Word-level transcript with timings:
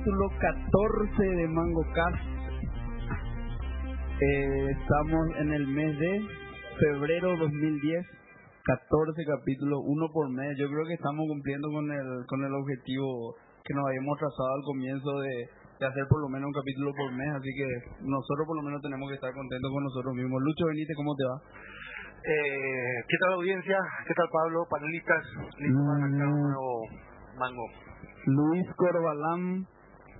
capítulo 0.00 0.30
14 0.40 1.22
de 1.22 1.48
Mango 1.48 1.84
Cast. 1.92 2.16
Eh, 4.20 4.66
estamos 4.72 5.28
en 5.36 5.52
el 5.52 5.66
mes 5.66 5.98
de 5.98 6.22
febrero 6.78 7.36
2010, 7.36 8.06
14 8.64 9.24
capítulos, 9.26 9.80
uno 9.84 10.08
por 10.10 10.30
mes. 10.30 10.56
Yo 10.56 10.68
creo 10.68 10.86
que 10.86 10.94
estamos 10.94 11.28
cumpliendo 11.28 11.68
con 11.68 11.84
el 11.92 12.24
con 12.26 12.40
el 12.42 12.54
objetivo 12.54 13.36
que 13.62 13.74
nos 13.74 13.84
habíamos 13.88 14.16
trazado 14.16 14.48
al 14.56 14.64
comienzo 14.64 15.20
de, 15.20 15.36
de 15.80 15.86
hacer 15.86 16.04
por 16.08 16.22
lo 16.22 16.28
menos 16.32 16.48
un 16.48 16.56
capítulo 16.56 16.92
por 16.96 17.12
mes, 17.12 17.28
así 17.36 17.50
que 17.52 17.68
nosotros 18.00 18.46
por 18.48 18.56
lo 18.56 18.62
menos 18.62 18.80
tenemos 18.80 19.04
que 19.04 19.16
estar 19.16 19.34
contentos 19.34 19.70
con 19.70 19.84
nosotros 19.84 20.14
mismos. 20.16 20.40
Lucho 20.40 20.64
Benítez, 20.64 20.96
¿cómo 20.96 21.12
te 21.12 21.24
va? 21.28 21.36
Eh, 22.24 22.96
¿Qué 23.04 23.16
tal 23.20 23.34
audiencia? 23.34 23.76
¿Qué 24.08 24.14
tal 24.14 24.28
Pablo? 24.32 24.64
Panelistas, 24.64 25.24
listo 25.60 25.80
para 25.84 26.08
un 26.08 26.16
nuevo 26.16 26.88
mango. 27.36 27.68
Luis 28.24 28.66
Corbalán, 28.76 29.66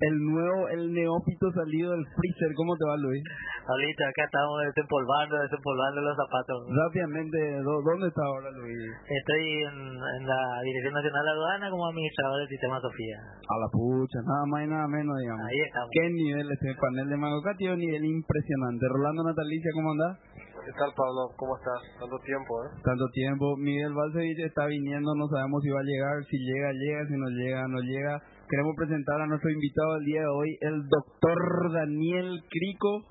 el 0.00 0.14
nuevo, 0.32 0.68
el 0.68 0.92
neófito 0.92 1.50
salido 1.52 1.92
del 1.92 2.04
freezer. 2.16 2.50
¿Cómo 2.56 2.76
te 2.76 2.84
va, 2.88 2.96
Luis? 2.96 3.22
Ahorita 3.68 4.02
acá 4.08 4.24
estamos 4.24 4.56
desempolvando, 4.66 5.36
desempolvando 5.44 6.00
los 6.00 6.16
zapatos. 6.16 6.56
Rápidamente, 6.72 7.36
¿dó- 7.62 7.82
¿dónde 7.84 8.08
está 8.08 8.22
ahora, 8.24 8.50
Luis? 8.50 8.76
Estoy 9.06 9.44
en, 9.68 9.76
en 10.00 10.22
la 10.26 10.40
Dirección 10.64 10.94
Nacional 10.94 11.24
de 11.24 11.30
Aduana 11.30 11.70
como 11.70 11.86
administrador 11.88 12.38
del 12.40 12.48
sistema 12.48 12.80
Sofía. 12.80 13.18
A 13.20 13.54
la 13.60 13.68
pucha, 13.70 14.18
nada 14.24 14.44
más 14.46 14.64
y 14.64 14.68
nada 14.68 14.88
menos, 14.88 15.14
digamos. 15.20 15.44
Ahí 15.46 15.60
estamos. 15.68 15.90
¿Qué 15.92 16.04
nivel 16.10 16.46
este 16.50 16.74
panel 16.80 17.08
de 17.08 17.16
Mango 17.16 17.42
Cat? 17.42 17.56
Tiene 17.58 17.74
un 17.74 17.80
nivel 17.80 18.04
impresionante. 18.04 18.88
Rolando 18.88 19.22
Natalicia, 19.24 19.70
¿cómo 19.74 19.92
andás? 19.92 20.16
¿Qué 20.60 20.72
tal 20.76 20.92
Pablo? 20.96 21.32
¿Cómo 21.40 21.56
estás? 21.56 21.80
Tanto 21.98 22.18
tiempo, 22.20 22.52
¿eh? 22.64 22.68
Tanto 22.84 23.04
tiempo. 23.12 23.56
Miguel 23.56 23.92
Balcevich 23.96 24.38
está 24.44 24.66
viniendo, 24.66 25.14
no 25.16 25.26
sabemos 25.28 25.62
si 25.64 25.70
va 25.70 25.80
a 25.80 25.88
llegar. 25.88 26.14
Si 26.28 26.36
llega, 26.36 26.68
llega. 26.72 27.00
Si 27.08 27.16
no 27.16 27.28
llega, 27.32 27.62
no 27.68 27.80
llega. 27.80 28.14
Queremos 28.50 28.74
presentar 28.74 29.20
a 29.20 29.28
nuestro 29.28 29.48
invitado 29.48 29.94
del 29.94 30.06
día 30.06 30.22
de 30.22 30.26
hoy, 30.26 30.58
el 30.60 30.82
doctor 30.88 31.38
Daniel 31.72 32.42
Crico. 32.50 33.06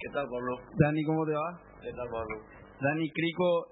¿Qué 0.00 0.08
tal 0.14 0.24
Pablo? 0.30 0.56
Dani, 0.78 1.04
¿cómo 1.04 1.26
te 1.26 1.32
va? 1.32 1.60
¿Qué 1.82 1.92
tal 1.92 2.08
Pablo? 2.08 2.40
Dani 2.80 3.10
Crico 3.10 3.66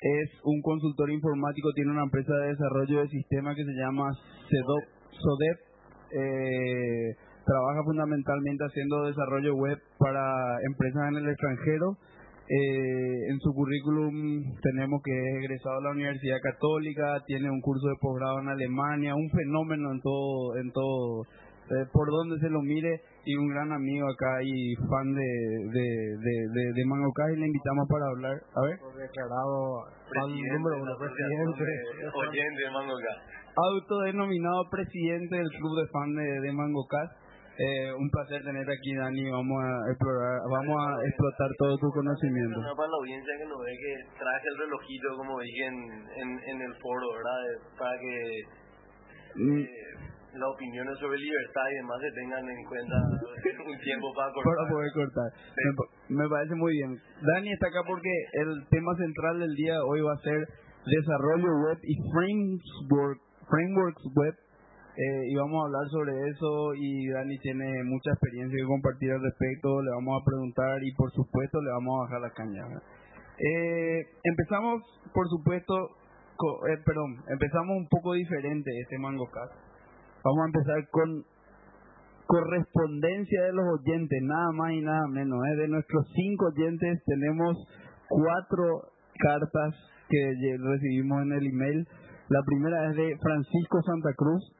es 0.00 0.30
un 0.44 0.62
consultor 0.62 1.10
informático, 1.10 1.72
tiene 1.74 1.90
una 1.90 2.04
empresa 2.04 2.32
de 2.32 2.54
desarrollo 2.54 3.00
de 3.00 3.08
sistemas 3.08 3.56
que 3.56 3.64
se 3.64 3.74
llama 3.74 4.06
CEDOP, 4.46 4.84
SODEP. 5.18 5.58
Eh, 6.14 7.16
trabaja 7.44 7.82
fundamentalmente 7.82 8.64
haciendo 8.66 9.06
desarrollo 9.06 9.56
web 9.56 9.78
para 9.98 10.62
empresas 10.64 11.08
en 11.10 11.16
el 11.16 11.28
extranjero. 11.28 11.98
Eh, 12.50 13.30
en 13.30 13.38
su 13.38 13.54
currículum 13.54 14.42
tenemos 14.60 15.00
que 15.04 15.14
es 15.14 15.34
egresado 15.38 15.76
de 15.78 15.84
la 15.84 15.90
Universidad 15.94 16.42
Católica, 16.42 17.22
tiene 17.24 17.48
un 17.48 17.60
curso 17.60 17.86
de 17.86 17.94
posgrado 18.00 18.40
en 18.40 18.48
Alemania, 18.48 19.14
un 19.14 19.30
fenómeno 19.30 19.92
en 19.92 20.00
todo, 20.02 20.56
en 20.58 20.72
todo, 20.72 21.22
eh, 21.70 21.86
por 21.92 22.10
donde 22.10 22.40
se 22.40 22.50
lo 22.50 22.60
mire 22.62 22.90
y 23.24 23.36
un 23.36 23.46
gran 23.54 23.70
amigo 23.70 24.02
acá 24.10 24.42
y 24.42 24.74
fan 24.74 25.14
de 25.14 25.30
de 25.70 25.86
de 26.18 26.34
de, 26.50 26.62
de 26.74 26.84
Mango 26.90 27.12
Kai, 27.14 27.34
y 27.34 27.38
le 27.38 27.46
invitamos 27.46 27.86
para 27.86 28.06
hablar. 28.10 28.34
A 28.34 28.60
ver. 28.66 28.74
Declarado 28.98 29.86
número 30.10 30.82
uno, 30.82 30.92
presidente. 30.98 31.64
Oyente 32.18 32.62
de 32.66 32.70
Mango 32.72 32.98
autodenominado 33.54 34.68
presidente 34.70 35.36
del 35.36 35.50
club 35.50 35.78
de 35.78 35.86
fan 35.92 36.14
de, 36.14 36.40
de 36.40 36.52
Mango 36.52 36.86
Cast. 36.86 37.29
Eh, 37.58 37.92
un 37.92 38.08
placer 38.10 38.42
tenerte 38.42 38.72
aquí, 38.72 38.94
Dani. 38.94 39.30
Vamos 39.30 39.58
a 39.62 39.90
explorar, 39.90 40.40
vamos 40.48 40.76
a 40.80 41.04
explotar 41.06 41.50
todo 41.58 41.76
tu 41.76 41.88
conocimiento. 41.92 42.60
No, 42.60 42.74
para 42.76 42.88
la 42.88 42.96
audiencia 42.96 43.32
que 43.36 43.44
no 43.44 43.58
ve 43.58 43.72
que 43.76 43.92
traje 44.18 44.46
el 44.48 44.58
relojito, 44.58 45.06
como 45.16 45.40
dije 45.40 45.66
en, 45.66 45.76
en, 46.16 46.28
en 46.40 46.58
el 46.62 46.74
foro, 46.80 47.06
¿verdad? 47.14 47.40
Para 47.78 47.98
que 47.98 48.14
Mm, 49.36 49.58
eh, 49.62 49.68
las 50.34 50.48
opiniones 50.54 50.98
sobre 50.98 51.16
libertad 51.18 51.62
y 51.70 51.74
demás 51.76 52.00
se 52.02 52.10
tengan 52.10 52.42
en 52.50 52.64
cuenta 52.66 52.96
un 53.66 53.78
tiempo 53.78 54.12
para 54.12 54.32
cortar. 54.32 54.54
para 54.56 54.70
poder 54.70 54.90
cortar. 54.92 55.28
Me, 55.54 55.70
pa- 55.76 55.92
me 56.08 56.28
parece 56.28 56.54
muy 56.56 56.72
bien. 56.72 56.98
Dani 57.22 57.52
está 57.52 57.68
acá 57.68 57.82
porque 57.86 58.10
el 58.42 58.66
tema 58.70 58.90
central 58.96 59.38
del 59.38 59.54
día 59.54 59.74
de 59.74 59.84
hoy 59.86 60.00
va 60.00 60.14
a 60.14 60.22
ser 60.26 60.48
desarrollo 60.84 61.46
web 61.62 61.78
y 61.82 61.94
framework, 62.10 63.20
frameworks 63.48 64.02
web. 64.16 64.34
Eh, 64.96 65.30
y 65.30 65.34
vamos 65.36 65.62
a 65.62 65.66
hablar 65.66 65.88
sobre 65.88 66.12
eso 66.30 66.74
y 66.74 67.08
Dani 67.08 67.38
tiene 67.38 67.84
mucha 67.84 68.10
experiencia 68.10 68.56
que 68.58 68.66
compartir 68.66 69.12
al 69.12 69.22
respecto. 69.22 69.82
Le 69.82 69.90
vamos 69.90 70.20
a 70.20 70.24
preguntar 70.24 70.82
y 70.82 70.92
por 70.94 71.10
supuesto 71.12 71.60
le 71.62 71.70
vamos 71.70 71.94
a 71.96 72.02
bajar 72.04 72.20
la 72.20 72.30
caña. 72.30 72.64
Eh, 73.38 74.06
empezamos, 74.24 74.82
por 75.14 75.28
supuesto, 75.28 75.74
eh, 76.68 76.76
perdón, 76.84 77.22
empezamos 77.28 77.76
un 77.76 77.88
poco 77.88 78.12
diferente 78.14 78.70
este 78.80 78.98
Mango 78.98 79.30
Cast. 79.30 79.54
Vamos 80.22 80.42
a 80.42 80.46
empezar 80.46 80.88
con 80.90 81.24
correspondencia 82.26 83.42
de 83.44 83.52
los 83.52 83.64
oyentes, 83.80 84.22
nada 84.22 84.52
más 84.52 84.72
y 84.72 84.80
nada 84.82 85.06
menos. 85.08 85.38
¿eh? 85.46 85.56
De 85.56 85.68
nuestros 85.68 86.06
cinco 86.14 86.46
oyentes 86.46 87.02
tenemos 87.04 87.56
cuatro 88.08 88.92
cartas 89.18 89.74
que 90.08 90.56
recibimos 90.58 91.22
en 91.22 91.32
el 91.32 91.46
email. 91.46 91.88
La 92.28 92.42
primera 92.44 92.90
es 92.90 92.96
de 92.96 93.16
Francisco 93.20 93.82
Santa 93.82 94.12
Cruz, 94.14 94.52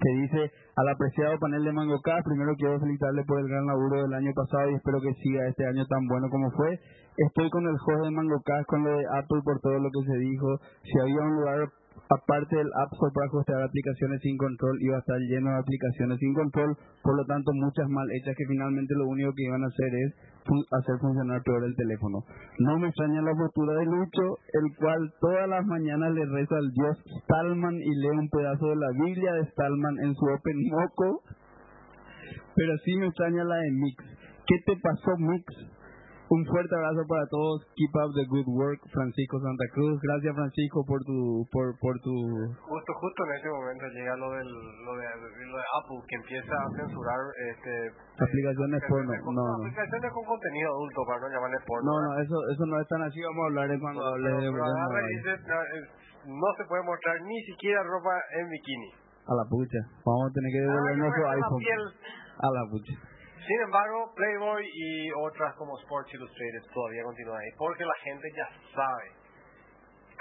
que 0.00 0.10
dice 0.20 0.50
al 0.76 0.88
apreciado 0.88 1.38
panel 1.38 1.64
de 1.64 1.72
Mango 1.72 2.00
Cast, 2.00 2.26
primero 2.26 2.54
quiero 2.56 2.80
felicitarle 2.80 3.24
por 3.24 3.40
el 3.40 3.48
gran 3.48 3.66
laburo 3.66 4.02
del 4.02 4.14
año 4.14 4.32
pasado 4.34 4.70
y 4.70 4.74
espero 4.74 5.00
que 5.00 5.14
siga 5.14 5.48
este 5.48 5.66
año 5.66 5.86
tan 5.86 6.06
bueno 6.08 6.28
como 6.30 6.50
fue. 6.52 6.80
Estoy 7.16 7.50
con 7.50 7.66
el 7.66 7.78
juego 7.78 8.04
de 8.04 8.10
Mango 8.10 8.40
Cast, 8.44 8.66
con 8.66 8.84
lo 8.84 8.96
de 8.96 9.04
Apple 9.18 9.42
por 9.44 9.60
todo 9.60 9.78
lo 9.78 9.90
que 9.90 10.06
se 10.06 10.18
dijo. 10.18 10.58
Si 10.82 10.98
había 10.98 11.20
un 11.20 11.36
lugar 11.36 11.68
aparte 12.08 12.56
del 12.56 12.70
App 12.76 12.92
Store 12.92 13.12
para 13.14 13.30
hostear 13.32 13.62
aplicaciones 13.62 14.20
sin 14.20 14.36
control, 14.36 14.76
iba 14.80 14.96
a 14.96 15.00
estar 15.00 15.18
lleno 15.18 15.50
de 15.50 15.58
aplicaciones 15.58 16.18
sin 16.18 16.34
control, 16.34 16.76
por 17.02 17.16
lo 17.16 17.24
tanto 17.26 17.52
muchas 17.54 17.88
mal 17.88 18.06
hechas 18.12 18.34
que 18.36 18.46
finalmente 18.46 18.94
lo 18.94 19.08
único 19.08 19.32
que 19.34 19.44
iban 19.44 19.64
a 19.64 19.68
hacer 19.68 19.90
es 19.94 20.14
hacer 20.72 20.98
funcionar 21.00 21.42
peor 21.42 21.64
el 21.64 21.76
teléfono. 21.76 22.24
No 22.58 22.78
me 22.78 22.88
extraña 22.88 23.22
la 23.22 23.34
postura 23.34 23.74
de 23.78 23.86
Lucho, 23.86 24.38
el 24.52 24.76
cual 24.76 25.12
todas 25.20 25.48
las 25.48 25.64
mañanas 25.66 26.12
le 26.14 26.26
reza 26.26 26.56
al 26.56 26.70
dios 26.72 26.98
Stallman 27.22 27.76
y 27.76 27.94
lee 27.96 28.18
un 28.18 28.28
pedazo 28.28 28.66
de 28.66 28.76
la 28.76 28.90
Biblia 29.04 29.32
de 29.34 29.46
Stallman 29.52 29.98
en 30.00 30.14
su 30.14 30.24
Open 30.26 30.58
Moco, 30.70 31.22
pero 32.54 32.76
sí 32.84 32.96
me 32.96 33.06
extraña 33.06 33.44
la 33.44 33.56
de 33.56 33.70
Mix. 33.70 34.04
¿Qué 34.46 34.56
te 34.66 34.76
pasó, 34.82 35.16
Mix? 35.18 35.71
Un 36.32 36.40
fuerte 36.48 36.72
abrazo 36.72 37.04
para 37.04 37.28
todos. 37.28 37.60
Keep 37.76 37.92
up 37.92 38.08
the 38.16 38.24
good 38.24 38.48
work, 38.56 38.80
Francisco 38.88 39.36
Santa 39.44 39.68
Cruz. 39.76 40.00
Gracias, 40.00 40.32
Francisco, 40.32 40.80
por 40.88 40.96
tu, 41.04 41.44
por, 41.52 41.76
por 41.76 41.92
tu. 42.00 42.14
Justo, 42.56 42.90
justo 42.96 43.18
en 43.28 43.32
ese 43.36 43.48
momento 43.52 43.84
llega 43.92 44.16
lo 44.16 44.32
del, 44.32 44.48
lo 44.48 44.92
de, 44.96 45.06
lo 45.44 45.56
de 45.60 45.66
Apple 45.76 46.00
que 46.08 46.16
empieza 46.16 46.54
a 46.56 46.66
censurar 46.72 47.20
este 47.52 47.72
Aplicaciones 48.16 48.80
porno. 48.88 49.12
con- 49.20 49.34
No, 49.36 49.44
no. 49.44 49.60
aplicaciones 49.60 50.08
con 50.08 50.24
contenido 50.24 50.72
adulto 50.72 51.00
para 51.04 51.20
no 51.20 51.28
llamarle 51.36 51.58
porno. 51.68 51.84
No, 51.84 51.94
no, 52.00 52.10
eso, 52.24 52.36
eso 52.48 52.64
no 52.64 52.80
es 52.80 52.88
tan 52.88 53.02
así. 53.04 53.18
Vamos 53.20 53.42
a 53.44 53.48
hablar 53.52 53.66
de 53.68 53.76
cuando 53.76 54.00
hable 54.00 54.28
de. 54.32 54.48
No, 56.32 56.48
se 56.56 56.64
puede 56.64 56.82
mostrar 56.86 57.20
ni 57.28 57.38
siquiera 57.44 57.82
ropa 57.82 58.14
en 58.40 58.48
bikini. 58.48 58.90
A 59.28 59.34
la 59.36 59.44
pucha. 59.50 59.78
Vamos 60.06 60.30
a 60.30 60.32
tener 60.32 60.50
que 60.54 60.60
devolver 60.64 60.94
Ah, 60.94 60.96
nuestro 60.96 61.22
que 61.22 61.28
la 61.28 61.34
iPhone. 61.36 61.62
A 62.40 62.48
la 62.56 62.62
pucha. 62.70 62.94
Sin 63.46 63.60
embargo, 63.66 64.12
Playboy 64.14 64.62
y 64.64 65.10
otras 65.18 65.54
como 65.56 65.78
Sports 65.80 66.14
Illustrated 66.14 66.62
todavía 66.72 67.02
continúan 67.02 67.40
ahí, 67.40 67.50
porque 67.58 67.84
la 67.84 67.94
gente 68.04 68.28
ya 68.36 68.46
sabe 68.74 69.06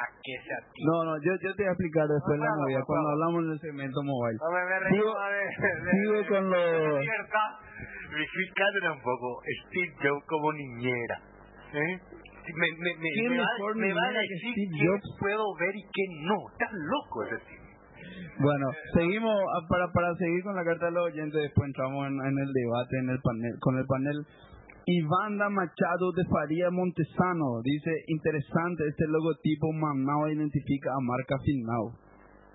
a 0.01 0.05
qué 0.23 0.33
se 0.41 0.53
atiende. 0.57 0.89
No, 0.89 0.97
no, 1.05 1.13
yo, 1.21 1.31
yo 1.45 1.53
te 1.53 1.61
voy 1.61 1.69
a 1.69 1.73
explicar 1.77 2.05
después 2.09 2.37
No, 2.39 2.43
la 2.43 2.49
claro, 2.49 2.61
movida, 2.65 2.79
no, 2.79 2.85
cuando 2.89 3.09
hablamos 3.09 3.39
del 3.45 3.59
segmento 3.61 3.99
mobile. 4.01 4.37
No 4.41 4.49
me, 4.49 4.61
me 4.65 4.89
Sigo- 4.89 5.13
de, 5.13 5.43
de, 5.45 5.91
sigo 5.91 6.13
de- 6.13 6.27
con 6.27 6.43
lo- 6.49 6.57
de 6.57 6.99
libertad. 7.01 7.49
Explícate 8.11 8.89
un 8.89 9.01
poco, 9.01 9.27
Steve 9.69 9.93
Jobs 10.01 10.25
como 10.27 10.51
niñera. 10.53 11.17
¿Eh? 11.73 11.93
Me, 12.51 12.67
me, 12.67 12.89
me, 12.97 13.09
¿Quién 13.13 13.31
me 13.31 13.37
va, 13.37 13.45
me 13.75 13.93
va 13.93 14.01
a 14.03 14.11
decir 14.11 14.51
Steve 14.51 14.99
qué 14.99 15.09
puedo 15.19 15.43
ver 15.55 15.75
y 15.75 15.83
qué 15.93 16.03
no. 16.25 16.35
Estás 16.51 16.71
loco 16.73 17.23
ese 17.23 17.37
tipo. 17.45 17.60
Bueno, 18.39 18.65
seguimos 18.93 19.35
ah, 19.55 19.65
para 19.69 19.91
para 19.91 20.15
seguir 20.15 20.43
con 20.43 20.55
la 20.55 20.63
carta 20.63 20.85
de 20.85 20.91
los 20.91 21.05
oyentes. 21.05 21.41
Después 21.41 21.67
entramos 21.67 22.07
en, 22.07 22.15
en 22.21 22.37
el 22.39 22.51
debate 22.53 22.97
en 22.99 23.09
el 23.09 23.19
panel 23.21 23.53
con 23.59 23.77
el 23.77 23.85
panel. 23.85 24.25
Ivanda 24.85 25.49
Machado 25.49 26.11
de 26.15 26.25
Faría 26.25 26.71
Montesano 26.71 27.61
dice 27.63 27.91
interesante 28.07 28.87
este 28.87 29.05
logotipo 29.07 29.71
Manao 29.73 30.27
identifica 30.29 30.89
a 30.89 30.99
marca 31.01 31.37
Finao. 31.45 31.93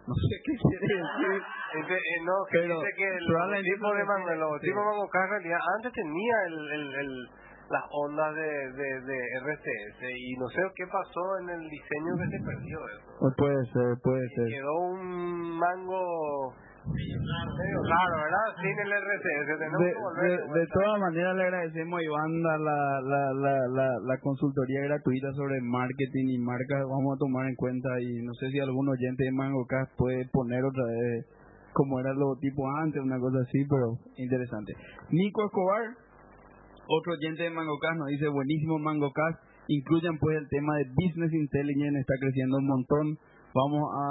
No 0.06 0.14
sé 0.14 0.34
qué 0.44 0.52
quiere 0.62 0.86
decir. 0.86 1.42
Eh, 1.76 2.20
no, 2.24 2.34
que 2.50 2.58
Pero 2.58 2.80
dice 2.80 2.92
que 2.96 3.06
el 3.06 3.24
logotipo 3.26 3.94
de 3.94 4.04
Mango, 4.04 4.30
el 4.30 4.40
logotipo 4.40 4.62
sí. 4.62 4.78
de 4.78 4.86
Mango 4.86 5.08
Car 5.08 5.24
en 5.24 5.30
realidad 5.30 5.58
antes 5.76 5.92
tenía 5.92 6.34
el, 6.46 6.56
el, 6.72 6.94
el, 6.94 7.28
las 7.70 7.82
ondas 7.90 8.34
de, 8.34 8.72
de, 8.72 9.00
de 9.00 9.18
RCS 9.42 10.00
y 10.16 10.36
no 10.38 10.48
sé 10.48 10.60
qué 10.76 10.84
pasó 10.86 11.38
en 11.42 11.50
el 11.50 11.68
diseño 11.68 12.12
que 12.18 12.30
se 12.30 12.44
perdió 12.44 12.78
eso. 12.88 13.26
O 13.26 13.32
puede 13.36 13.64
ser, 13.72 13.96
puede 14.02 14.28
ser. 14.36 14.46
Quedó 14.48 14.74
un 14.78 15.58
mango 15.58 16.54
medio 16.86 17.82
raro, 17.82 18.14
¿verdad? 18.22 18.48
Sin 18.62 18.78
el 18.78 18.92
RCS. 18.92 19.58
Tenemos 19.58 19.80
De, 19.80 19.90
que 19.92 19.98
volver 19.98 20.30
de, 20.38 20.60
de 20.60 20.66
todas 20.72 21.00
maneras 21.00 21.36
le 21.36 21.42
agradecemos 21.42 21.98
a 21.98 22.02
Ivanda 22.04 22.58
la, 22.58 23.00
la, 23.02 23.22
la, 23.34 23.54
la, 23.68 23.88
la 23.98 24.18
consultoría 24.20 24.80
gratuita 24.82 25.32
sobre 25.32 25.60
marketing 25.62 26.28
y 26.30 26.38
marcas. 26.38 26.82
Vamos 26.86 27.16
a 27.16 27.18
tomar 27.18 27.48
en 27.48 27.56
cuenta 27.56 27.88
y 28.00 28.22
no 28.22 28.32
sé 28.34 28.50
si 28.50 28.60
algún 28.60 28.88
oyente 28.88 29.24
de 29.24 29.32
MangoCast 29.32 29.96
puede 29.96 30.28
poner 30.32 30.64
otra 30.64 30.84
vez 30.84 31.26
como 31.72 32.00
era 32.00 32.10
el 32.10 32.16
logotipo 32.16 32.64
antes, 32.80 33.02
una 33.02 33.18
cosa 33.18 33.36
así, 33.42 33.58
pero 33.68 33.98
interesante. 34.16 34.72
Nico 35.10 35.44
Escobar, 35.44 35.82
otro 36.88 37.12
oyente 37.12 37.42
de 37.44 37.50
MangoCast, 37.50 37.96
nos 37.98 38.08
dice, 38.08 38.28
buenísimo 38.28 38.78
MangoCast, 38.78 39.38
incluyan 39.68 40.18
pues 40.18 40.36
el 40.38 40.48
tema 40.48 40.76
de 40.76 40.84
Business 40.94 41.32
Intelligence, 41.32 41.98
está 42.00 42.14
creciendo 42.20 42.58
un 42.58 42.66
montón, 42.66 43.18
vamos 43.54 43.82
a 43.90 44.06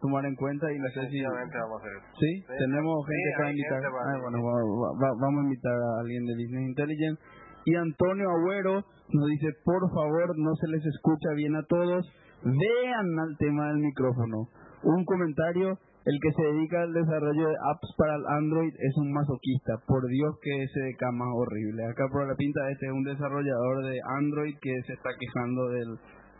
tomar 0.00 0.24
en 0.26 0.36
cuenta 0.36 0.70
y 0.72 0.78
no 0.78 0.88
sé 0.94 1.08
si... 1.10 1.22
Vamos 1.22 1.38
a 1.40 1.76
hacer. 1.80 1.96
¿Sí? 2.20 2.30
Tenemos 2.46 2.94
gente 3.06 3.30
Sí, 3.30 3.36
para 3.38 3.50
invitar. 3.50 3.80
gente 3.80 3.90
para 3.90 4.04
Ah, 4.12 4.18
bueno, 4.22 4.38
va- 4.44 4.62
va- 4.62 4.94
va- 5.02 5.16
vamos 5.20 5.38
a 5.40 5.44
invitar 5.48 5.72
a 5.74 6.00
alguien 6.00 6.24
de 6.26 6.34
Business 6.34 6.68
Intelligence. 6.68 7.18
Y 7.66 7.74
Antonio 7.74 8.30
Agüero 8.30 8.84
nos 9.12 9.26
dice, 9.28 9.48
por 9.64 9.82
favor, 9.92 10.32
no 10.38 10.54
se 10.54 10.68
les 10.68 10.84
escucha 10.86 11.30
bien 11.36 11.56
a 11.56 11.62
todos, 11.64 12.06
vean 12.44 13.08
al 13.18 13.36
tema 13.38 13.68
del 13.68 13.78
micrófono. 13.78 14.48
Un 14.82 15.04
comentario, 15.04 15.76
el 16.04 16.16
que 16.22 16.32
se 16.32 16.42
dedica 16.42 16.80
al 16.80 16.92
desarrollo 16.92 17.48
de 17.48 17.56
apps 17.72 17.92
para 17.98 18.16
el 18.16 18.24
Android 18.26 18.72
es 18.72 18.96
un 18.96 19.12
masoquista. 19.12 19.76
Por 19.86 20.06
Dios 20.08 20.32
que 20.40 20.66
SDK 20.66 21.02
más 21.12 21.28
horrible. 21.36 21.84
Acá 21.84 22.08
por 22.10 22.26
la 22.26 22.34
pinta 22.34 22.70
este 22.70 22.86
es 22.86 22.92
un 22.92 23.04
desarrollador 23.04 23.84
de 23.84 24.00
Android 24.16 24.56
que 24.62 24.72
se 24.86 24.94
está 24.94 25.10
quejando 25.18 25.68
del, 25.68 25.90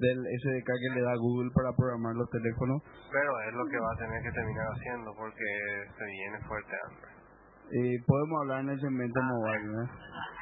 del 0.00 0.18
SDK 0.18 0.64
que 0.64 0.94
le 0.96 1.02
da 1.02 1.14
Google 1.16 1.50
para 1.52 1.76
programar 1.76 2.16
los 2.16 2.30
teléfonos. 2.30 2.80
Pero 3.12 3.32
es 3.48 3.52
lo 3.52 3.64
que 3.68 3.78
va 3.78 3.92
a 3.92 3.98
tener 4.00 4.22
que 4.24 4.32
terminar 4.32 4.66
haciendo 4.72 5.12
porque 5.12 5.48
se 5.92 6.04
viene 6.08 6.38
fuerte 6.48 6.72
Android. 6.88 7.20
Eh, 7.70 8.02
podemos 8.06 8.40
hablar 8.40 8.60
en 8.64 8.70
el 8.70 8.80
segmento 8.80 9.20
mobile, 9.22 9.66
¿no? 9.76 9.84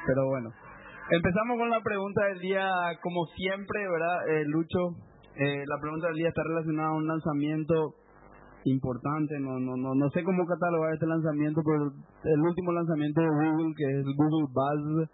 Pero 0.07 0.25
bueno. 0.27 0.49
Empezamos 1.11 1.57
con 1.57 1.69
la 1.69 1.81
pregunta 1.81 2.23
del 2.25 2.39
día, 2.39 2.69
como 3.01 3.25
siempre, 3.35 3.81
¿verdad, 3.81 4.29
eh, 4.29 4.45
Lucho? 4.45 4.95
Eh, 5.35 5.63
la 5.65 5.79
pregunta 5.81 6.07
del 6.07 6.17
día 6.17 6.29
está 6.29 6.43
relacionada 6.43 6.89
a 6.89 6.93
un 6.93 7.07
lanzamiento 7.07 7.95
importante, 8.65 9.39
no, 9.39 9.59
no, 9.59 9.77
no, 9.77 9.95
no 9.95 10.09
sé 10.09 10.23
cómo 10.23 10.45
catalogar 10.45 10.93
este 10.93 11.07
lanzamiento, 11.07 11.61
pero 11.63 11.91
el 12.23 12.41
último 12.41 12.71
lanzamiento 12.71 13.21
de 13.21 13.27
Google, 13.27 13.73
que 13.75 13.83
es 13.85 14.05
el 14.05 14.15
Google 14.15 14.47
Buzz. 14.51 15.09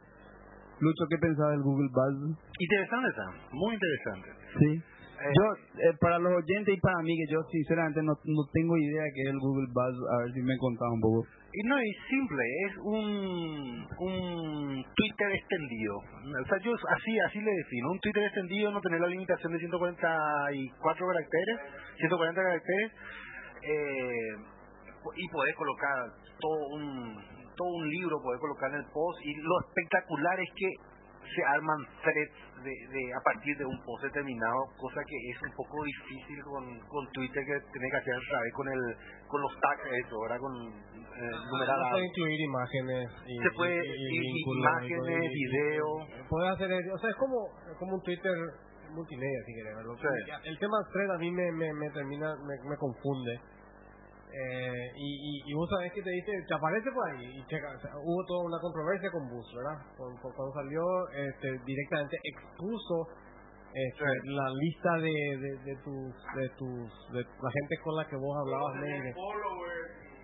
Lucho, 0.79 1.05
¿qué 1.09 1.17
pensaba 1.17 1.51
del 1.51 1.61
Google 1.61 1.89
Buzz? 1.93 2.37
Interesante 2.59 3.09
está, 3.09 3.25
muy 3.51 3.73
interesante. 3.73 4.29
Sí. 4.59 4.95
Yo, 5.15 5.45
eh, 5.79 5.95
para 6.01 6.19
los 6.19 6.33
oyentes 6.33 6.75
y 6.75 6.79
para 6.81 7.01
mí, 7.01 7.15
que 7.15 7.31
yo 7.31 7.39
sinceramente 7.49 8.03
no, 8.03 8.13
no 8.13 8.43
tengo 8.51 8.77
idea 8.77 9.03
qué 9.15 9.21
es 9.23 9.29
el 9.29 9.39
Google 9.39 9.71
Buzz, 9.71 9.95
a 10.11 10.17
ver 10.23 10.33
si 10.33 10.41
me 10.41 10.57
contaba 10.57 10.91
un 10.91 11.01
poco. 11.01 11.25
Y 11.55 11.67
no 11.67 11.77
es 11.79 11.95
simple, 12.09 12.43
es 12.67 12.77
un, 12.83 13.87
un 13.97 14.85
Twitter 14.93 15.31
extendido. 15.31 15.95
O 15.95 16.45
sea, 16.49 16.59
yo 16.59 16.73
así 16.73 17.19
así 17.19 17.39
le 17.39 17.51
defino. 17.51 17.91
Un 17.91 17.99
Twitter 17.99 18.23
extendido 18.23 18.71
no 18.71 18.81
tener 18.81 18.99
la 18.99 19.07
limitación 19.07 19.53
de 19.53 19.59
144 19.59 21.07
caracteres, 21.07 21.57
140 21.97 22.41
caracteres, 22.41 22.91
eh, 23.65 24.35
y 25.15 25.27
poder 25.29 25.55
colocar 25.55 25.97
todo 26.39 26.59
un 26.75 27.35
todo 27.55 27.69
un 27.71 27.87
libro, 27.89 28.19
poder 28.21 28.39
colocar 28.39 28.69
en 28.71 28.79
el 28.83 28.85
post. 28.91 29.17
Y 29.23 29.33
lo 29.41 29.55
espectacular 29.67 30.39
es 30.41 30.49
que 30.55 30.69
se 31.23 31.41
arman 31.55 31.79
threads 32.03 32.37
de, 32.63 32.69
de, 32.69 33.01
a 33.15 33.21
partir 33.23 33.57
de 33.57 33.65
un 33.65 33.77
post 33.83 34.03
determinado, 34.03 34.59
cosa 34.77 35.01
que 35.07 35.17
es 35.31 35.37
un 35.41 35.53
poco 35.55 35.83
difícil 35.83 36.37
con, 36.43 36.63
con 36.87 37.03
Twitter 37.13 37.41
que 37.45 37.57
tiene 37.71 37.87
que 37.89 37.97
hacer 37.97 38.13
vez 38.13 38.53
con 38.53 38.67
el 38.67 38.81
con 39.27 39.41
los 39.41 39.53
tags 39.59 39.87
eso, 40.05 40.15
¿verdad? 40.21 40.39
Con 40.39 40.53
eh, 40.53 41.31
numeradas. 41.49 41.87
Se 41.87 41.91
puede 41.95 42.05
incluir 42.05 42.39
imágenes 42.41 43.09
y, 43.25 43.37
Se 43.39 43.51
puede 43.55 43.75
y- 43.75 43.89
y 43.89 44.19
y- 44.19 44.59
imágenes, 44.59 45.31
video. 45.31 45.87
Puede 46.29 46.47
hacer, 46.49 46.69
o 46.93 46.97
sea, 46.99 47.09
es 47.09 47.15
como, 47.15 47.37
como 47.79 47.95
un 47.95 48.01
Twitter 48.03 48.35
multimedia, 48.91 49.39
si 49.45 49.53
verlo. 49.63 49.95
Sí. 49.97 50.07
El 50.43 50.59
tema 50.59 50.77
thread 50.93 51.11
a 51.11 51.17
mí 51.17 51.31
me, 51.31 51.51
me, 51.51 51.73
me 51.73 51.89
termina, 51.91 52.35
me, 52.35 52.69
me 52.69 52.77
confunde. 52.77 53.39
Eh, 54.35 54.91
y, 54.99 55.07
y, 55.15 55.31
y 55.47 55.53
vos 55.55 55.63
sabés 55.69 55.93
que 55.93 56.01
te 56.03 56.11
dice, 56.11 56.31
te 56.47 56.53
aparece 56.55 56.91
por 56.91 57.07
ahí, 57.07 57.23
y 57.23 57.39
checa, 57.47 57.71
o 57.71 57.79
sea, 57.79 57.91
hubo 58.03 58.19
toda 58.27 58.43
una 58.51 58.59
controversia 58.59 59.07
con 59.11 59.29
Bus, 59.31 59.47
¿verdad? 59.55 59.79
Con- 59.95 60.17
con- 60.19 60.33
cuando 60.35 60.51
salió, 60.59 60.83
este, 61.15 61.47
directamente 61.63 62.17
expuso 62.35 63.07
este, 63.71 64.03
la 64.35 64.47
lista 64.59 64.91
de, 64.99 65.15
de, 65.39 65.51
de 65.63 65.75
tus, 65.83 66.11
de 66.35 66.47
tus, 66.59 66.87
de 67.15 67.21
la 67.23 67.51
gente 67.51 67.73
con 67.83 67.95
la 67.95 68.03
que 68.07 68.15
vos 68.19 68.35
hablabas. 68.43 68.75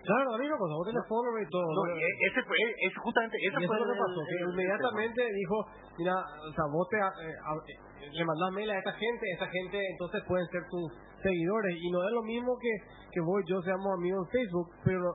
Claro, 0.02 0.32
la 0.34 0.38
misma 0.44 0.58
cosa, 0.58 0.74
vos 0.74 0.86
tenés 0.90 1.06
follower 1.08 1.42
y 1.46 1.48
todo. 1.48 1.62
No, 1.62 1.82
¿no? 1.86 1.94
e- 1.96 2.18
ese 2.26 2.40
fue, 2.42 2.56
es 2.58 2.92
justamente, 2.98 3.36
eso 3.48 3.56
fue 3.64 3.78
lo 3.80 3.86
que 3.86 3.96
pasó, 4.02 4.20
que 4.28 4.34
el- 4.34 4.50
inmediatamente 4.50 5.20
dijo, 5.32 5.56
mira, 5.96 6.14
o 6.18 6.52
sea, 6.52 6.64
vos 6.68 6.84
te, 6.90 6.96
eh, 6.98 7.36
a- 7.48 7.64
eh, 7.70 8.10
le 8.12 8.24
mandás 8.28 8.50
mail 8.52 8.70
a 8.72 8.78
esta 8.82 8.92
gente, 8.92 9.24
esta 9.32 9.46
gente 9.48 9.78
entonces 9.78 10.20
pueden 10.26 10.46
ser 10.52 10.62
tus 10.68 10.90
seguidores, 11.22 11.76
y 11.80 11.90
no 11.90 12.02
es 12.04 12.12
lo 12.12 12.22
mismo 12.22 12.58
que, 12.58 12.72
que 13.12 13.20
vos 13.20 13.40
y 13.44 13.50
yo 13.50 13.62
seamos 13.62 13.86
amigos 13.98 14.26
en 14.26 14.30
Facebook, 14.30 14.68
pero, 14.84 15.06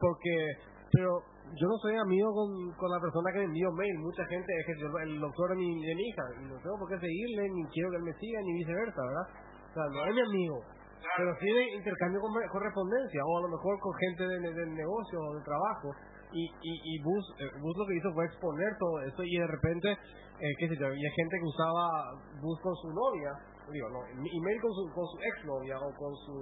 porque, 0.00 0.34
pero 0.92 1.10
yo 1.54 1.66
no 1.68 1.76
soy 1.78 1.96
amigo 1.96 2.28
con, 2.34 2.50
con 2.76 2.90
la 2.90 3.00
persona 3.00 3.32
que 3.32 3.38
me 3.38 3.44
envió 3.44 3.70
mail, 3.72 3.98
mucha 3.98 4.24
gente 4.26 4.50
es 4.58 4.66
que 4.66 4.80
yo, 4.80 4.88
el 4.98 5.20
doctor 5.20 5.50
de 5.50 5.56
mi, 5.56 5.86
de 5.86 5.94
mi 5.94 6.02
hija, 6.08 6.22
y 6.40 6.44
no 6.50 6.58
tengo 6.58 6.78
por 6.78 6.88
qué 6.88 6.98
seguirle, 6.98 7.48
ni 7.50 7.62
quiero 7.70 7.90
que 7.90 7.96
él 7.96 8.02
me 8.02 8.14
siga, 8.14 8.40
ni 8.42 8.52
viceversa, 8.58 9.00
¿verdad? 9.00 9.28
O 9.70 9.72
sea, 9.74 9.84
no 9.90 10.06
es 10.06 10.14
mi 10.14 10.20
amigo, 10.20 10.58
pero 11.16 11.30
sí 11.38 11.46
de 11.46 11.64
intercambio 11.76 12.20
con 12.20 12.32
correspondencia 12.50 13.20
o 13.24 13.38
a 13.38 13.42
lo 13.42 13.48
mejor 13.48 13.78
con 13.80 13.92
gente 13.94 14.26
de, 14.26 14.38
de 14.40 14.66
negocio 14.66 15.20
o 15.20 15.34
de 15.36 15.44
trabajo. 15.44 15.90
Y 16.32 16.46
y, 16.62 16.72
y 16.82 17.02
Bus, 17.02 17.24
eh, 17.38 17.46
Bus 17.60 17.76
lo 17.76 17.86
que 17.86 17.94
hizo 17.94 18.12
fue 18.12 18.24
exponer 18.24 18.76
todo 18.78 19.00
eso 19.02 19.22
y 19.22 19.38
de 19.38 19.46
repente 19.46 19.92
eh, 19.92 20.52
qué 20.58 20.68
sé 20.68 20.74
yo 20.76 20.86
había 20.86 21.10
gente 21.14 21.36
que 21.38 21.46
usaba 21.46 21.86
Bus 22.42 22.58
con 22.60 22.74
su 22.74 22.88
novia 22.90 23.30
digo 23.72 23.88
no 23.90 24.00
email 24.06 24.60
con 24.60 24.72
su 24.72 24.82
con 24.94 25.06
su 25.06 25.18
ex 25.22 25.44
novia 25.46 25.78
o 25.78 25.88
con 25.96 26.12
su 26.26 26.34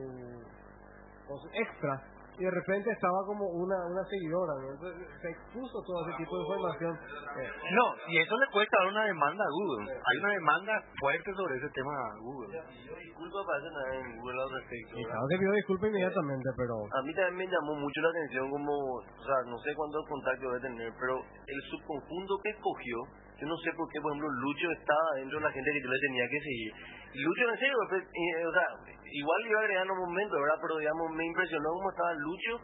con 1.28 1.38
su 1.38 1.48
extra 1.54 2.02
y 2.32 2.44
de 2.44 2.50
repente 2.50 2.90
estaba 2.90 3.19
como 3.26 3.44
una 3.44 3.76
una 3.92 4.02
seguidora 4.08 4.54
¿no? 4.64 4.72
entonces 4.72 5.04
se 5.20 5.28
expuso 5.30 5.76
todo 5.84 6.00
ese 6.08 6.16
tipo 6.16 6.32
de 6.32 6.42
información 6.42 6.92
Eh, 7.32 7.48
No, 7.76 7.86
y 8.08 8.19
eso 8.20 8.36
le 8.36 8.46
cuesta 8.52 8.76
dar 8.76 8.88
una 8.92 9.04
demanda 9.08 9.40
a 9.44 9.48
Google. 9.48 9.88
Hay 9.88 10.16
una 10.20 10.32
demanda 10.36 10.72
fuerte 11.00 11.32
sobre 11.32 11.56
ese 11.56 11.69
tema 11.72 11.88
a 11.92 12.12
Google. 12.20 12.52
Yo 12.52 12.92
disculpa 12.92 13.40
para 13.48 13.56
hacer 13.56 13.72
nada 13.72 13.88
en 13.96 14.20
Google 14.20 14.42
al 14.42 14.50
respecto. 14.52 14.92
y 15.00 15.04
claro 15.04 15.24
que 15.32 15.38
pidió 15.40 15.52
disculpas 15.52 15.88
inmediatamente 15.88 16.48
pero 16.56 16.74
A 16.92 17.00
mí 17.08 17.10
también 17.16 17.36
me 17.40 17.46
llamó 17.48 17.72
mucho 17.80 17.98
la 18.04 18.10
atención 18.12 18.44
como, 18.52 18.72
o 19.00 19.24
sea, 19.24 19.38
no 19.48 19.56
sé 19.64 19.72
cuántos 19.76 20.02
contactos 20.08 20.44
debe 20.44 20.60
tener, 20.60 20.92
pero 21.00 21.14
el 21.24 21.60
subconjunto 21.72 22.32
que 22.44 22.50
escogió, 22.52 22.96
yo 23.40 23.46
no 23.48 23.56
sé 23.64 23.72
por 23.76 23.88
qué, 23.88 23.96
por 24.00 24.12
ejemplo, 24.12 24.28
Lucho 24.28 24.69
estaba 24.76 25.08
dentro 25.17 25.36
de 25.41 25.44
la 25.48 25.52
gente 25.52 25.69
que 25.72 25.81
yo 25.81 25.88
le 25.88 26.00
tenía 26.05 26.26
que 26.29 26.41
seguir. 26.41 26.72
Y 27.12 27.19
Lucho, 27.20 27.44
en 27.48 27.58
serio, 27.58 27.76
pues, 27.88 28.02
eh, 28.02 28.46
o 28.46 28.52
sea, 28.52 28.66
igual 29.04 29.46
iba 29.46 29.60
a 29.60 29.62
agregar 29.62 29.84
en 29.84 29.92
un 29.92 29.98
momento, 30.08 30.34
¿verdad? 30.40 30.58
Pero, 30.62 30.78
digamos, 30.78 31.10
me 31.12 31.26
impresionó 31.26 31.69
cómo 31.76 31.90
estaba 31.90 32.12
Lucho, 32.14 32.56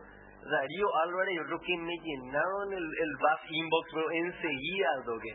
Darío 0.48 0.88
Álvarez 1.04 1.34
y 1.36 1.40
otros 1.40 1.60
que 1.60 1.76
me 1.76 1.92
llenaron 1.92 2.72
el, 2.72 2.84
el 2.84 3.12
Bass 3.20 3.40
Inbox, 3.50 3.84
pero 3.92 4.10
enseguida 4.10 4.88
toque. 5.04 5.32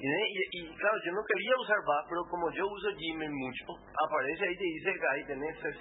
Y, 0.00 0.08
y, 0.08 0.42
y, 0.56 0.60
claro, 0.80 0.96
yo 1.04 1.12
no 1.12 1.20
quería 1.28 1.52
usar 1.60 1.76
Bass, 1.86 2.06
pero 2.08 2.24
como 2.30 2.50
yo 2.50 2.64
uso 2.66 2.88
Gmail 2.88 3.30
mucho, 3.30 3.64
aparece 3.92 4.48
ahí, 4.48 4.56
te 4.56 4.64
dice 4.64 4.90
que 4.96 5.08
ahí 5.12 5.24
tenés 5.28 5.54
60 5.60 5.76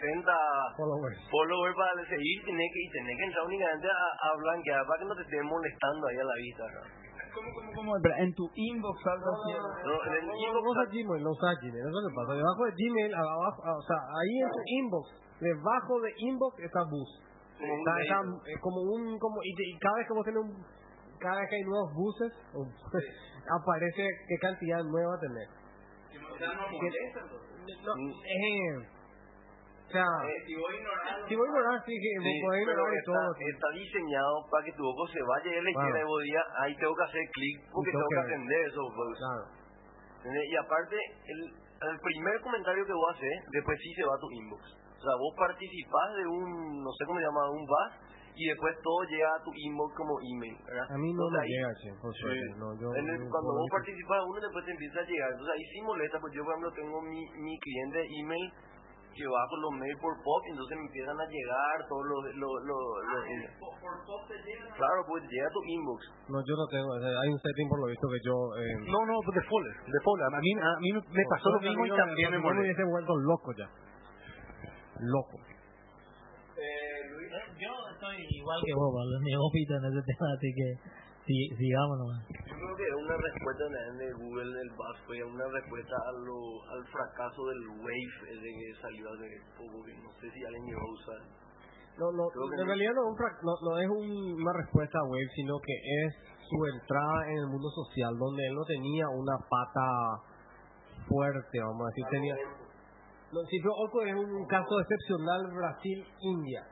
followers 0.76 1.18
follower 1.32 1.74
para 1.74 2.04
seguir 2.04 2.38
tenés 2.44 2.68
que, 2.68 2.82
y 2.84 2.90
tenés 2.92 3.16
que 3.18 3.24
entrar 3.24 3.46
únicamente 3.48 3.88
a, 3.88 4.28
a 4.28 4.36
blanquear 4.36 4.86
para 4.86 5.00
que 5.00 5.06
no 5.08 5.16
te 5.16 5.24
estén 5.24 5.46
molestando 5.48 6.08
ahí 6.08 6.18
a 6.20 6.28
la 6.28 6.36
vista. 6.36 6.64
¿no? 6.68 7.09
¿Cómo, 7.40 7.50
cómo, 7.56 7.72
cómo? 7.72 7.96
Espera, 7.96 8.18
en 8.20 8.32
tu 8.36 8.44
inbox 8.54 8.98
algo 9.08 9.30
así. 9.32 9.52
No, 9.56 9.96
en 10.04 10.14
el 10.20 10.24
No, 10.28 10.34
inbox 10.36 10.60
no 10.60 10.70
usa 10.76 10.86
Gmail, 10.92 11.22
no 11.24 11.32
usa 11.32 11.50
Gmail, 11.64 11.80
eso 11.80 11.88
es 11.88 11.96
lo 11.96 12.10
que 12.10 12.16
pasa. 12.20 12.32
Debajo 12.36 12.62
de 12.68 12.74
Gmail, 12.76 13.12
abajo, 13.16 13.60
o 13.64 13.84
sea, 13.88 14.00
ahí 14.20 14.34
en 14.44 14.50
tu 14.52 14.62
inbox, 14.84 15.06
debajo 15.40 15.94
de 16.04 16.12
inbox 16.20 16.54
está 16.60 16.84
bus. 16.92 17.10
Como 17.60 17.72
un 17.74 17.80
Está, 17.80 17.94
mail. 17.96 18.04
está, 18.04 18.20
eh, 18.52 18.60
como 18.60 18.80
un, 18.84 19.04
como, 19.20 19.38
y, 19.44 19.52
y 19.56 19.80
cada 19.80 19.96
vez 19.96 20.08
que 20.08 20.14
vos 20.14 20.26
tenés 20.28 20.44
un, 20.44 20.52
cada 21.20 21.40
vez 21.40 21.48
que 21.50 21.56
hay 21.56 21.64
nuevos 21.64 21.92
buses, 21.96 22.32
aparece 23.60 24.04
qué 24.28 24.36
cantidad 24.44 24.84
nueva 24.84 25.16
tenés. 25.20 25.50
No, 26.40 27.94
eh, 27.96 28.99
o 29.90 29.92
sea, 29.92 30.06
si 30.46 30.54
voy 30.54 30.70
a 30.70 30.78
ignorar, 31.50 31.82
sí, 31.82 31.94
que 31.98 32.10
Sí, 32.22 32.34
podés 32.46 32.62
ignorar 32.62 32.94
está, 32.94 33.10
todo. 33.10 33.34
está 33.42 33.68
diseñado 33.74 34.34
para 34.54 34.62
que 34.66 34.74
tu 34.78 34.84
ojo 34.86 35.04
se 35.10 35.18
vaya 35.26 35.50
a 35.50 35.64
la 35.66 35.72
izquierda 35.74 36.06
vos 36.06 36.22
digas, 36.22 36.46
ahí 36.62 36.74
tengo 36.78 36.94
que 36.94 37.04
hacer 37.10 37.24
clic 37.34 37.58
porque 37.74 37.90
tengo 37.92 38.06
que 38.14 38.20
atender 38.22 38.60
esos 38.70 38.86
bugs. 38.94 39.18
Claro. 39.18 39.46
Y 40.30 40.56
aparte, 40.62 40.96
el, 41.26 41.40
el 41.90 41.98
primer 42.06 42.36
comentario 42.42 42.86
que 42.86 42.94
vos 42.94 43.10
haces, 43.16 43.36
después 43.50 43.80
sí 43.82 43.90
se 43.98 44.04
va 44.06 44.14
a 44.14 44.20
tu 44.22 44.30
inbox. 44.30 44.62
O 44.78 45.02
sea, 45.02 45.16
vos 45.18 45.34
participás 45.40 46.10
de 46.22 46.26
un, 46.28 46.84
no 46.84 46.92
sé 46.94 47.06
cómo 47.08 47.18
se 47.20 47.26
llama, 47.26 47.50
un 47.50 47.66
bus 47.66 47.92
y 48.36 48.46
después 48.52 48.76
todo 48.84 49.00
llega 49.10 49.32
a 49.34 49.42
tu 49.44 49.52
inbox 49.56 49.96
como 49.96 50.14
email. 50.22 50.58
¿verdad? 50.70 50.86
A 50.92 50.98
mí 51.02 51.08
no 51.12 51.24
Entonces 51.24 51.34
me 51.34 51.40
ahí- 51.40 51.50
llega, 51.56 51.72
che, 51.82 51.90
por 51.98 52.14
suerte. 52.14 52.46
Sí. 52.46 52.60
No, 52.62 52.68
yo, 52.78 52.88
En 52.94 53.06
el- 53.10 53.26
cuando 53.32 53.52
vos 53.58 53.70
participas 53.72 54.16
de 54.22 54.26
uno, 54.30 54.38
después 54.44 54.64
te 54.66 54.72
empieza 54.72 55.00
a 55.00 55.08
llegar. 55.10 55.30
Entonces 55.34 55.54
ahí 55.56 55.66
sí 55.74 55.78
molesta, 55.82 56.20
porque 56.20 56.36
yo, 56.38 56.44
por 56.46 56.52
ejemplo, 56.54 56.72
tengo 56.78 56.98
mi, 57.02 57.22
mi 57.42 57.56
cliente 57.58 57.98
de 58.00 58.08
email 58.22 58.46
que 59.16 59.26
bajo 59.28 59.56
los 59.58 59.72
mails 59.76 60.00
por 60.00 60.14
pop, 60.24 60.42
y 60.48 60.52
entonces 60.52 60.78
me 60.78 60.86
empiezan 60.88 61.18
a 61.20 61.26
llegar 61.26 61.76
todos 61.90 62.06
los... 62.06 62.20
los, 62.36 62.54
los, 62.64 62.82
los 63.10 63.22
Claro, 64.78 65.00
pues 65.08 65.24
llega 65.28 65.48
a 65.48 65.54
tu 65.54 65.62
inbox. 65.64 66.00
No, 66.30 66.38
yo 66.46 66.54
no 66.56 66.66
tengo, 66.72 66.90
o 66.90 67.00
sea, 67.00 67.10
hay 67.10 67.30
un 67.30 67.40
setting 67.40 67.68
por 67.70 67.80
lo 67.82 67.88
visto 67.88 68.08
que 68.08 68.22
yo... 68.24 68.36
Eh, 68.58 68.76
No, 68.88 69.00
no, 69.06 69.16
de 69.20 69.42
folder, 69.44 69.76
de 69.86 70.00
folder. 70.04 70.26
A 70.30 70.40
mí, 70.40 70.52
a 70.56 70.72
mí 70.80 70.90
me 70.94 71.24
pasó 71.30 71.50
lo 71.50 71.60
mismo 71.60 71.86
y 71.86 71.90
también 71.90 72.32
me 72.32 72.38
me 72.38 72.44
molestó. 72.44 72.62
hubiese 72.64 72.84
vuelto 72.86 73.14
loco 73.18 73.50
ya. 73.58 73.68
Loco. 75.00 75.38
Eh, 76.60 77.00
Luis, 77.12 77.32
Yo 77.60 77.72
estoy 77.94 78.18
igual 78.20 78.60
que 78.66 78.74
vos, 78.76 78.92
Pablo, 78.92 79.16
mi 79.24 79.32
en 79.32 79.84
ese 79.86 80.02
tema, 80.04 80.28
así 80.36 80.50
que 80.52 80.68
sí, 81.30 81.38
sigamos 81.62 81.96
nomás. 82.02 82.22
Yo 82.26 82.56
creo 82.58 82.74
que 82.74 82.86
es 82.90 82.96
una 82.98 83.16
respuesta 83.22 83.64
de 83.70 84.08
Google 84.18 84.50
del 84.50 84.70
BAS 84.74 84.98
fue 85.06 85.22
una 85.22 85.46
respuesta 85.54 85.94
a 85.94 86.12
lo, 86.26 86.38
al 86.74 86.82
fracaso 86.90 87.46
del 87.46 87.62
Wave 87.86 88.14
ese 88.34 88.50
que 88.50 88.68
salió 88.82 89.06
hace 89.14 89.30
poco, 89.54 89.78
que 89.86 89.94
no 90.02 90.10
sé 90.18 90.26
si 90.34 90.42
alguien 90.44 90.66
llegó 90.66 90.82
a 90.82 90.94
usar. 90.98 91.22
No, 92.02 92.08
no, 92.18 92.26
en 92.34 92.66
realidad 92.66 92.94
no, 92.96 93.02
es 93.06 93.10
un 93.14 93.18
fra- 93.18 93.40
no, 93.46 93.54
no 93.62 93.72
es 93.78 93.90
un- 93.90 94.42
una 94.42 94.54
respuesta 94.58 94.98
a 94.98 95.06
web, 95.06 95.28
sino 95.36 95.54
que 95.62 95.76
es 95.78 96.10
su 96.50 96.58
entrada 96.66 97.18
en 97.30 97.38
el 97.46 97.48
mundo 97.48 97.70
social, 97.70 98.18
donde 98.18 98.42
él 98.48 98.56
no 98.56 98.66
tenía 98.66 99.06
una 99.14 99.38
pata 99.46 99.86
fuerte, 101.08 101.60
vamos 101.60 101.86
a 101.86 101.90
decir, 101.94 102.06
tenía... 102.10 102.36
No, 103.30 103.40
sí, 103.46 103.60
pero 103.62 103.74
Orco 103.78 104.02
es 104.02 104.16
un 104.16 104.48
caso 104.48 104.80
excepcional 104.82 105.46
Brasil-India. 105.54 106.66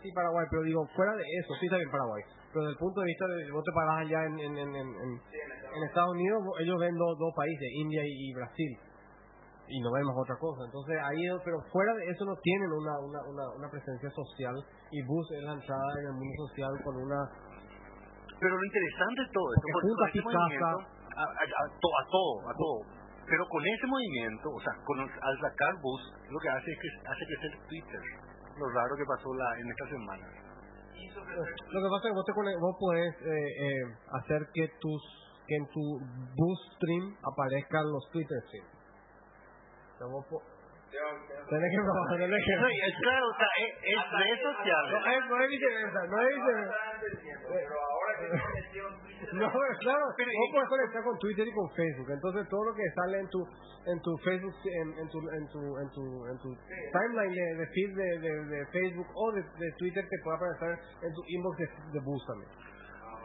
Sí, 0.00 0.12
Paraguay, 0.14 0.46
pero 0.48 0.62
digo, 0.62 0.86
fuera 0.94 1.12
de 1.16 1.24
eso, 1.42 1.50
sí 1.58 1.66
está 1.66 1.76
bien 1.76 1.90
Paraguay. 1.90 2.22
Pero 2.50 2.66
desde 2.66 2.72
el 2.74 2.78
punto 2.82 3.00
de 3.00 3.06
vista 3.06 3.26
de 3.26 3.50
vos 3.52 3.62
te 3.64 3.72
parás 3.72 3.98
allá 4.02 4.20
en, 4.26 4.34
en, 4.40 4.52
en, 4.58 4.70
en, 4.74 4.88
en- 4.90 5.20
en 5.70 5.80
Estados 5.86 6.10
Unidos, 6.10 6.42
ellos 6.58 6.76
ven 6.80 6.94
dos, 6.98 7.14
dos 7.18 7.32
países, 7.36 7.66
India 7.78 8.02
y, 8.04 8.10
y 8.10 8.34
Brasil. 8.34 8.72
Y 9.70 9.78
no 9.86 9.90
vemos 9.94 10.18
otra 10.18 10.34
cosa. 10.34 10.66
Entonces, 10.66 10.98
ahí, 10.98 11.22
pero 11.46 11.62
fuera 11.70 11.94
de 11.94 12.10
eso 12.10 12.24
no 12.26 12.34
tienen 12.42 12.70
una, 12.74 12.98
una, 13.06 13.20
una, 13.22 13.44
una 13.54 13.68
presencia 13.70 14.10
social. 14.10 14.54
Y 14.90 14.98
Bus 15.06 15.30
es 15.30 15.42
la 15.46 15.52
entrada 15.54 15.92
en 16.02 16.06
el 16.10 16.16
mundo 16.18 16.34
social 16.50 16.72
con 16.82 16.96
una... 17.06 17.22
Pero 18.40 18.56
lo 18.58 18.64
interesante 18.66 19.22
de 19.22 19.30
todo 19.30 19.46
esto, 19.54 19.66
junta 19.70 20.06
Picasa. 20.10 20.26
movimiento, 20.26 20.76
a, 21.14 21.22
a, 21.22 21.44
a 21.46 21.64
to- 21.78 21.96
a 22.00 22.04
todo, 22.10 22.34
a 22.50 22.54
todo. 22.58 22.78
Pero 23.30 23.46
con 23.46 23.62
ese 23.62 23.86
movimiento, 23.86 24.50
o 24.50 24.60
sea, 24.60 24.74
con, 24.82 24.98
al 24.98 25.36
sacar 25.38 25.70
bus, 25.78 26.02
lo 26.34 26.38
que 26.42 26.48
hace 26.50 26.66
es 26.72 26.78
que 26.82 26.88
hace 27.06 27.22
crecer 27.30 27.52
Twitter. 27.70 28.02
Lo 28.58 28.66
raro 28.74 28.96
que 28.98 29.06
pasó 29.06 29.30
la, 29.38 29.48
en 29.60 29.70
esta 29.70 29.86
semana. 29.86 30.26
Lo 31.08 31.78
que 31.80 31.88
pasa 31.88 32.04
es 32.04 32.10
que 32.10 32.16
vos, 32.18 32.26
te 32.26 32.32
conect- 32.32 32.60
vos 32.60 32.76
podés 32.78 33.14
eh, 33.22 33.30
eh, 33.30 33.84
hacer 34.20 34.40
que 34.52 34.68
tus 34.80 35.00
que 35.46 35.56
en 35.56 35.66
tu 35.74 35.82
bus 36.36 36.58
stream 36.76 37.16
aparezcan 37.26 37.82
los 37.90 38.04
Twitter 38.12 38.38
streams. 38.46 38.70
O 38.70 39.98
sea, 39.98 40.06
vos 40.06 40.24
po- 40.30 40.42
tenés 41.50 41.70
que 41.70 41.80
probar, 41.82 42.18
tenés 42.18 42.44
que... 42.44 42.54
No, 42.56 42.68
y 42.70 42.78
es 42.86 42.94
claro, 43.02 43.26
o 43.26 43.34
sea, 43.34 43.50
es, 43.58 43.70
es 43.82 44.00
redes 44.14 44.40
sociales. 44.42 44.90
No 44.94 44.98
es, 45.10 45.20
no 45.26 45.34
es 45.42 45.48
viceversa, 45.50 46.00
no 46.06 46.16
es 46.20 46.28
viceversa. 46.36 46.76
No, 48.70 49.09
pero 49.38 49.78
claro, 49.80 50.04
vos 50.06 50.50
puedes 50.52 50.68
conectar 50.68 51.02
con 51.04 51.18
Twitter 51.18 51.46
y 51.46 51.52
con 51.52 51.70
Facebook. 51.70 52.10
Entonces 52.10 52.48
todo 52.48 52.64
lo 52.64 52.74
que 52.74 52.82
sale 52.94 53.18
en 53.20 53.28
tu 53.28 53.40
en 53.86 53.98
tu 54.02 54.16
Facebook 54.18 54.54
en, 54.64 54.88
en 54.98 55.08
tu 55.08 55.18
en 55.30 55.48
tu 55.48 55.60
en 55.78 55.88
tu 55.90 56.04
en 56.26 56.38
tu 56.38 56.48
timeline 56.92 57.32
de, 57.32 57.46
de 57.62 57.66
feed 57.66 57.90
de, 57.96 58.18
de, 58.18 58.32
de 58.44 58.66
Facebook 58.66 59.06
o 59.14 59.32
de, 59.32 59.42
de 59.42 59.72
Twitter 59.78 60.04
te 60.04 60.18
puede 60.22 60.36
aparecer 60.36 60.78
en 61.02 61.12
tu 61.14 61.22
inbox 61.26 61.56
de, 61.58 61.66
de 61.66 62.00
también. 62.26 62.50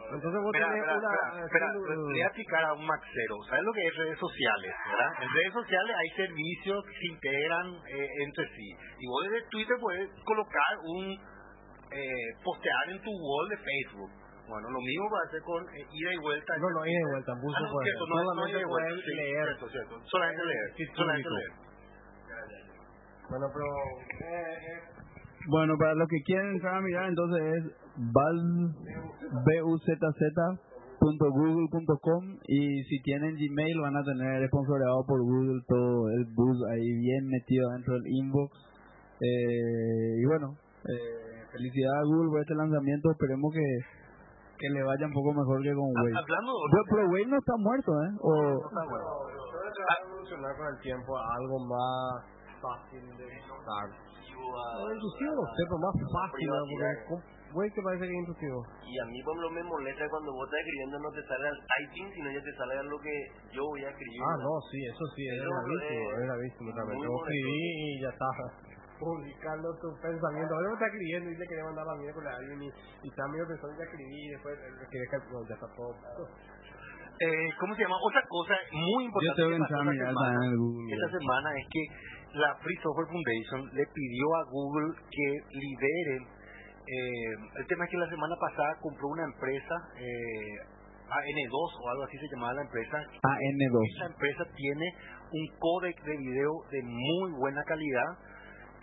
Entonces 0.06 0.38
vos 0.38 0.54
Espera, 0.54 0.70
tenés 0.70 0.86
espera, 0.86 1.02
una 1.34 1.44
espera, 1.44 1.66
le 1.74 1.96
voy 1.96 2.20
a 2.20 2.26
explicar 2.26 2.64
a 2.64 2.72
un 2.74 2.86
maxero. 2.86 3.34
¿Sabes 3.48 3.64
lo 3.64 3.72
que 3.72 3.82
es 3.82 3.96
redes 3.96 4.18
sociales? 4.18 4.72
¿verdad? 4.86 5.12
En 5.18 5.28
redes 5.34 5.52
sociales 5.52 5.96
hay 5.98 6.10
servicios 6.14 6.84
que 6.86 6.94
se 6.94 7.06
integran 7.10 7.66
eh, 7.90 8.08
entre 8.22 8.44
sí. 8.54 8.68
Y 9.00 9.06
vos 9.08 9.24
desde 9.24 9.48
Twitter 9.50 9.76
puedes 9.80 10.10
colocar 10.22 10.72
un 10.84 11.18
eh, 11.90 12.30
postear 12.44 12.90
en 12.90 13.02
tu 13.02 13.10
wall 13.10 13.48
de 13.48 13.56
Facebook. 13.56 14.10
Bueno, 14.48 14.70
lo 14.70 14.78
mismo 14.78 15.10
va 15.10 15.18
a 15.18 15.26
hacer 15.26 15.42
con 15.42 15.62
eh, 15.74 15.86
ida 15.90 16.14
y 16.14 16.18
vuelta. 16.18 16.56
No, 16.58 16.70
no, 16.70 16.86
ida 16.86 17.00
y 17.00 17.10
vuelta, 17.10 17.32
en 17.32 17.40
bus 17.40 17.54
Ah, 17.56 17.60
no 17.60 17.66
no, 17.66 17.72
puede 17.72 17.84
cierto, 17.86 18.06
no, 18.06 18.14
no, 18.14 18.22
Solamente 18.22 18.50
ida 18.50 18.60
y 18.60 18.64
vuelta, 18.64 18.88
puedes 18.88 19.04
sí, 19.04 19.14
leer. 19.14 19.46
Cierto, 19.46 19.68
cierto. 19.70 19.94
Solamente 20.06 20.44
leer. 20.44 20.68
Sí, 20.76 20.84
Solamente 20.94 21.28
leer. 21.30 21.66
Bueno, 23.28 23.46
pero 23.50 23.66
eh, 23.66 24.54
eh, 24.54 24.80
Bueno, 25.48 25.74
para 25.78 25.94
los 25.94 26.08
que 26.08 26.22
quieren 26.22 26.54
entrar 26.54 26.76
a 26.76 26.80
mirar, 26.80 27.08
entonces 27.08 27.42
es 27.42 27.64
buzz.google.com 31.00 32.38
y 32.46 32.82
si 32.84 33.02
tienen 33.02 33.34
Gmail 33.34 33.80
van 33.80 33.96
a 33.96 34.04
tener 34.04 34.46
sponsoreado 34.46 35.04
por 35.06 35.20
Google 35.22 35.60
todo 35.66 36.08
el 36.10 36.24
buzz 36.34 36.56
ahí 36.70 36.86
bien 36.98 37.26
metido 37.26 37.68
dentro 37.70 37.94
del 37.94 38.06
inbox. 38.06 38.52
Eh, 39.20 40.20
y 40.22 40.24
bueno, 40.26 40.56
eh, 40.86 41.42
felicidades 41.50 41.98
a 41.98 42.04
Google 42.04 42.30
por 42.30 42.40
este 42.42 42.54
lanzamiento, 42.54 43.10
esperemos 43.10 43.52
que, 43.52 43.95
que 44.58 44.68
le 44.70 44.82
vaya 44.82 45.06
un 45.06 45.12
poco 45.12 45.30
mejor 45.32 45.62
que 45.62 45.72
con 45.72 45.88
Wave. 45.92 46.16
Hablando 46.16 46.52
Pero, 46.72 46.82
pero 46.90 47.02
Wave 47.12 47.26
no 47.28 47.38
está 47.38 47.54
muerto, 47.58 47.90
¿eh? 48.04 48.10
O, 48.20 48.30
Solo 48.32 49.68
se 49.72 49.82
va 49.82 49.92
a 49.92 50.02
evolucionar 50.06 50.52
con 50.56 50.66
el 50.66 50.78
tiempo 50.80 51.10
a 51.16 51.24
algo 51.36 51.56
más 51.66 52.24
fácil 52.60 53.02
de 53.16 53.26
usar. 53.26 53.86
No, 54.36 54.92
intuitivo 54.92 55.32
no 55.32 55.44
sé, 55.56 55.62
pero 55.66 55.78
más 55.80 55.94
fácil, 55.96 56.46
¿no? 56.46 56.56
porque 56.70 56.90
¿cómo- 57.08 57.22
güey, 57.56 57.70
que 57.72 57.80
parece 57.82 58.04
que 58.04 58.12
es 58.12 58.20
intuitivo. 58.20 58.58
Y 58.84 58.94
a 59.00 59.04
mí, 59.06 59.18
por 59.24 59.32
ejemplo, 59.32 59.50
me 59.50 59.62
molesta 59.64 60.04
cuando 60.10 60.30
vos 60.32 60.44
estás 60.44 60.60
escribiendo 60.60 60.96
no 61.00 61.10
te 61.10 61.22
sale 61.24 61.48
al 61.48 61.56
typing, 61.56 62.08
sino 62.12 62.26
ya 62.30 62.42
te 62.44 62.52
sale 62.56 62.74
a 62.76 62.82
lo 62.84 62.98
que 63.00 63.14
yo 63.52 63.62
voy 63.64 63.82
a 63.84 63.90
escribir. 63.90 64.20
Ah, 64.22 64.36
no, 64.44 64.52
sí, 64.70 64.78
eso 64.86 65.04
sí, 65.16 65.22
es 65.24 65.40
gravísimo, 65.40 66.04
es 66.12 66.24
gravísimo 66.26 66.68
también. 66.76 67.00
Yo 67.00 67.10
escribí 67.16 67.58
y 67.80 68.02
ya 68.02 68.10
está. 68.12 68.30
Publicando 68.98 69.68
tu 69.80 69.88
pensamiento. 70.00 70.54
Ahora 70.54 70.68
me 70.68 70.74
está 70.74 70.86
escribiendo 70.86 71.30
y 71.30 71.36
le 71.36 71.46
quería 71.46 71.64
mandar 71.64 71.86
la 71.86 71.94
miércoles 71.96 72.28
a 72.32 72.36
alguien 72.36 72.62
y, 72.62 72.68
y 73.04 73.08
está 73.08 73.22
medio 73.28 73.46
pensando 73.46 73.76
ya 73.76 73.84
escribí 73.84 74.18
y 74.24 74.30
después 74.32 74.54
eh, 74.56 74.70
le 74.72 74.86
quería 74.88 75.08
que 75.10 75.18
no, 75.32 75.38
ya 75.48 75.54
está 75.54 75.68
todo. 75.76 75.92
eh, 77.20 77.48
¿cómo 77.60 77.74
se 77.76 77.82
llama? 77.82 77.96
Otra 78.00 78.22
cosa 78.28 78.54
muy 78.72 79.04
yo 79.04 79.08
importante 79.08 79.36
tengo 79.36 79.50
que 79.52 79.56
que 79.56 79.62
pasó 79.68 79.76
esta 79.76 80.00
semana, 80.00 80.44
en 80.48 80.88
esta 80.96 81.10
semana 81.18 81.48
es 81.60 81.66
que 81.68 81.82
la 82.40 82.50
Free 82.60 82.78
Software 82.82 83.08
Foundation 83.08 83.60
le 83.76 83.84
pidió 83.92 84.26
a 84.36 84.42
Google 84.50 84.90
que 85.08 85.28
libere. 85.56 86.16
eh, 86.86 87.32
el 87.60 87.66
tema 87.66 87.84
es 87.84 87.90
que 87.90 87.98
la 87.98 88.08
semana 88.08 88.36
pasada 88.40 88.76
compró 88.80 89.08
una 89.08 89.24
empresa, 89.24 89.74
eh, 89.96 90.56
AN2 91.08 91.52
o 91.52 91.88
algo 91.90 92.02
así 92.04 92.16
se 92.18 92.28
llamaba 92.34 92.54
la 92.54 92.62
empresa. 92.62 92.96
AN2. 92.96 93.76
Esa 93.96 94.06
empresa 94.06 94.44
tiene 94.56 94.86
un 95.32 95.46
códec 95.58 95.96
de 96.04 96.16
video 96.16 96.52
de 96.70 96.82
muy 96.82 97.32
buena 97.38 97.62
calidad 97.64 98.10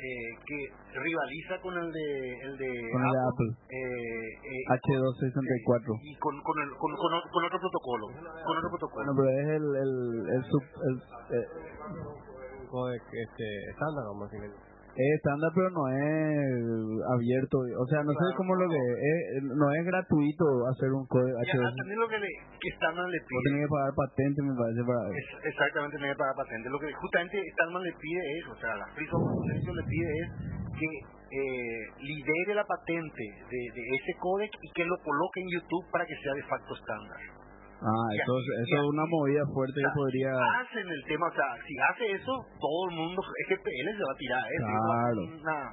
eh, 0.03 0.35
que 0.45 0.57
rivaliza 0.99 1.55
con 1.61 1.73
el 1.77 1.87
de, 1.91 2.07
el 2.43 2.57
de 2.57 2.69
Con 2.91 3.01
el 3.03 3.11
de 3.11 3.19
Apple. 3.23 3.49
eh, 3.71 4.27
eh, 4.43 4.63
H264. 4.67 5.99
y 6.03 6.15
con, 6.17 6.35
con, 6.43 6.55
el- 6.61 6.75
con, 6.75 6.91
con, 6.95 7.13
o- 7.13 7.29
con 7.31 7.41
otro 7.45 7.59
protocolo. 7.59 8.05
Con 8.45 8.57
otro 8.57 8.69
protocolo. 8.69 9.05
Bueno, 9.05 9.13
pero 9.15 9.29
es 9.39 9.47
el, 9.47 9.65
el, 9.79 9.93
el, 10.35 10.43
sub, 10.43 10.63
el 10.83 10.95
eh, 11.39 11.47
Un 12.61 12.67
codec 12.67 13.01
este, 13.01 13.45
estándar, 13.71 14.03
vamos 14.11 14.27
a 14.29 14.35
decir. 14.35 14.51
Es 14.93 15.09
estándar, 15.17 15.49
pero 15.55 15.69
no 15.73 15.89
es 15.89 17.01
abierto. 17.09 17.57
O 17.57 17.85
sea, 17.87 18.03
no 18.05 18.13
sé 18.13 18.25
cómo 18.37 18.53
lo 18.53 18.69
que 18.69 18.77
es. 18.77 19.43
No 19.43 19.65
es 19.73 19.85
gratuito 19.85 20.45
hacer 20.69 20.93
un 20.93 21.05
código 21.07 21.33
H264. 21.33 21.77
también 21.77 21.99
lo 21.99 22.07
que 22.07 22.19
le, 22.19 22.29
que 22.61 22.69
Stallman 22.77 23.09
le 23.09 23.19
pide 23.25 23.41
tenés 23.49 23.65
que 23.65 23.71
pagar 23.73 23.91
patente, 23.97 24.39
me 24.41 24.53
parece, 24.53 24.81
para 24.85 25.01
es 25.17 25.27
exactamente 25.49 25.97
tener 25.97 26.15
para 26.17 26.33
patente. 26.33 26.69
Lo 26.69 26.79
que 26.79 26.93
justamente 26.93 27.41
Stallman 27.57 27.83
le 27.83 27.93
pide 27.97 28.21
es, 28.37 28.43
o 28.47 28.55
sea, 28.61 28.75
la 28.77 28.87
Free 28.93 29.07
Software 29.09 29.49
le 29.49 29.83
pide 29.89 30.11
es 30.21 30.29
que 30.77 30.89
eh, 31.33 31.83
lidere 31.97 32.53
la 32.53 32.65
patente 32.65 33.25
de, 33.49 33.61
de 33.73 33.81
ese 33.97 34.13
códec 34.21 34.51
y 34.61 34.69
que 34.77 34.85
lo 34.85 34.97
coloque 35.01 35.41
en 35.41 35.49
YouTube 35.49 35.89
para 35.89 36.05
que 36.05 36.13
sea 36.21 36.33
de 36.33 36.43
facto 36.43 36.73
estándar. 36.75 37.42
Ah, 37.83 38.07
eso, 38.15 38.31
es- 38.39 38.47
eso 38.63 38.75
es 38.79 38.87
una 38.95 39.03
movida 39.11 39.43
fuerte 39.51 39.75
que 39.75 39.83
O 39.83 39.91
sea, 39.91 39.99
podría... 39.99 40.31
Hacen 40.63 40.87
el 40.87 41.03
tema, 41.03 41.27
o 41.27 41.35
sea, 41.35 41.51
si 41.67 41.75
hace 41.75 42.15
eso, 42.15 42.31
todo 42.55 42.81
el 42.89 42.95
mundo, 42.95 43.19
SPL 43.51 43.87
se 43.91 44.03
va 44.07 44.13
a 44.15 44.19
tirar, 44.23 44.39
¿eh? 44.47 44.59
Claro. 44.63 45.19
Una- 45.35 45.67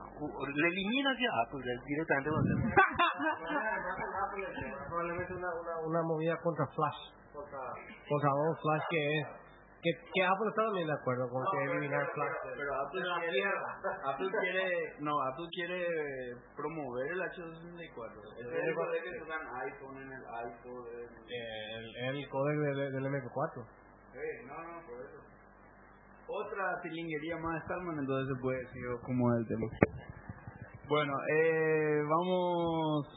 le 0.59 0.67
elimina 0.75 1.11
ya 1.14 1.31
Apple 1.47 1.62
directamente. 1.87 2.31
con 2.35 2.43
el- 2.43 2.67
Probablemente 4.88 5.35
una, 5.35 5.49
una, 5.55 5.79
una 5.87 6.02
movida 6.02 6.37
contra 6.43 6.67
Flash. 6.75 7.00
Contra, 7.33 7.59
contra 8.09 8.35
un 8.35 8.57
Flash 8.57 8.83
que 8.90 9.19
es. 9.21 9.26
Que, 9.81 9.91
que 10.13 10.23
Apple 10.23 10.49
está 10.51 10.63
también 10.65 10.87
de 10.87 10.93
acuerdo 10.93 11.25
con 11.31 11.41
que 11.41 11.65
eliminar 11.65 12.05
Flash. 12.13 12.37
Pero 12.55 12.71
Apple 12.85 13.01
quiere, 13.01 13.43
Apple 14.05 14.31
quiere, 14.41 14.95
no, 15.01 15.13
Apple 15.23 15.49
quiere 15.51 15.87
promover 16.55 17.13
el 17.13 17.21
H264. 17.21 18.21
Ese 18.37 18.59
es 18.59 18.65
el 18.69 18.75
poder 18.75 19.03
que 19.03 19.23
usan 19.23 19.41
iPhone 19.41 19.97
en 20.03 20.13
el 20.13 20.25
iPhone. 20.27 20.85
El, 21.29 22.17
el 22.17 22.29
códec 22.29 22.59
del, 22.59 22.93
del 22.93 23.05
MP4. 23.07 23.57
no, 23.57 24.63
no, 24.65 24.87
por 24.87 25.01
eso. 25.01 25.31
Otra 26.33 26.81
tilinguería 26.83 27.37
más 27.39 27.65
Stallman, 27.65 27.99
entonces 27.99 28.37
puede 28.41 28.59
decir 28.59 28.83
como 29.03 29.35
el 29.35 29.47
tema. 29.49 29.67
Bueno, 30.87 31.13
eh, 31.33 32.03
vamos 32.03 33.09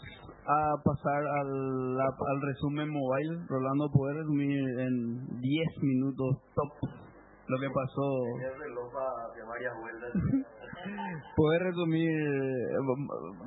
a 0.47 0.75
pasar 0.83 1.21
al, 1.25 1.95
la- 1.97 2.05
al 2.29 2.41
resumen 2.41 2.89
mobile. 2.89 3.45
Rolando, 3.47 3.89
¿puedes 3.91 4.17
resumir 4.17 4.59
en 4.79 5.39
10 5.39 5.67
minutos 5.81 6.37
top 6.55 6.89
lo 7.47 7.59
que 7.59 7.69
pasó? 7.69 8.07
El 8.39 8.59
reloj 8.59 8.87
va 8.95 9.35
de 9.35 9.43
varias 9.43 9.73
vueltas. 9.79 10.11
¿Puedes 11.35 11.61
resumir 11.61 12.11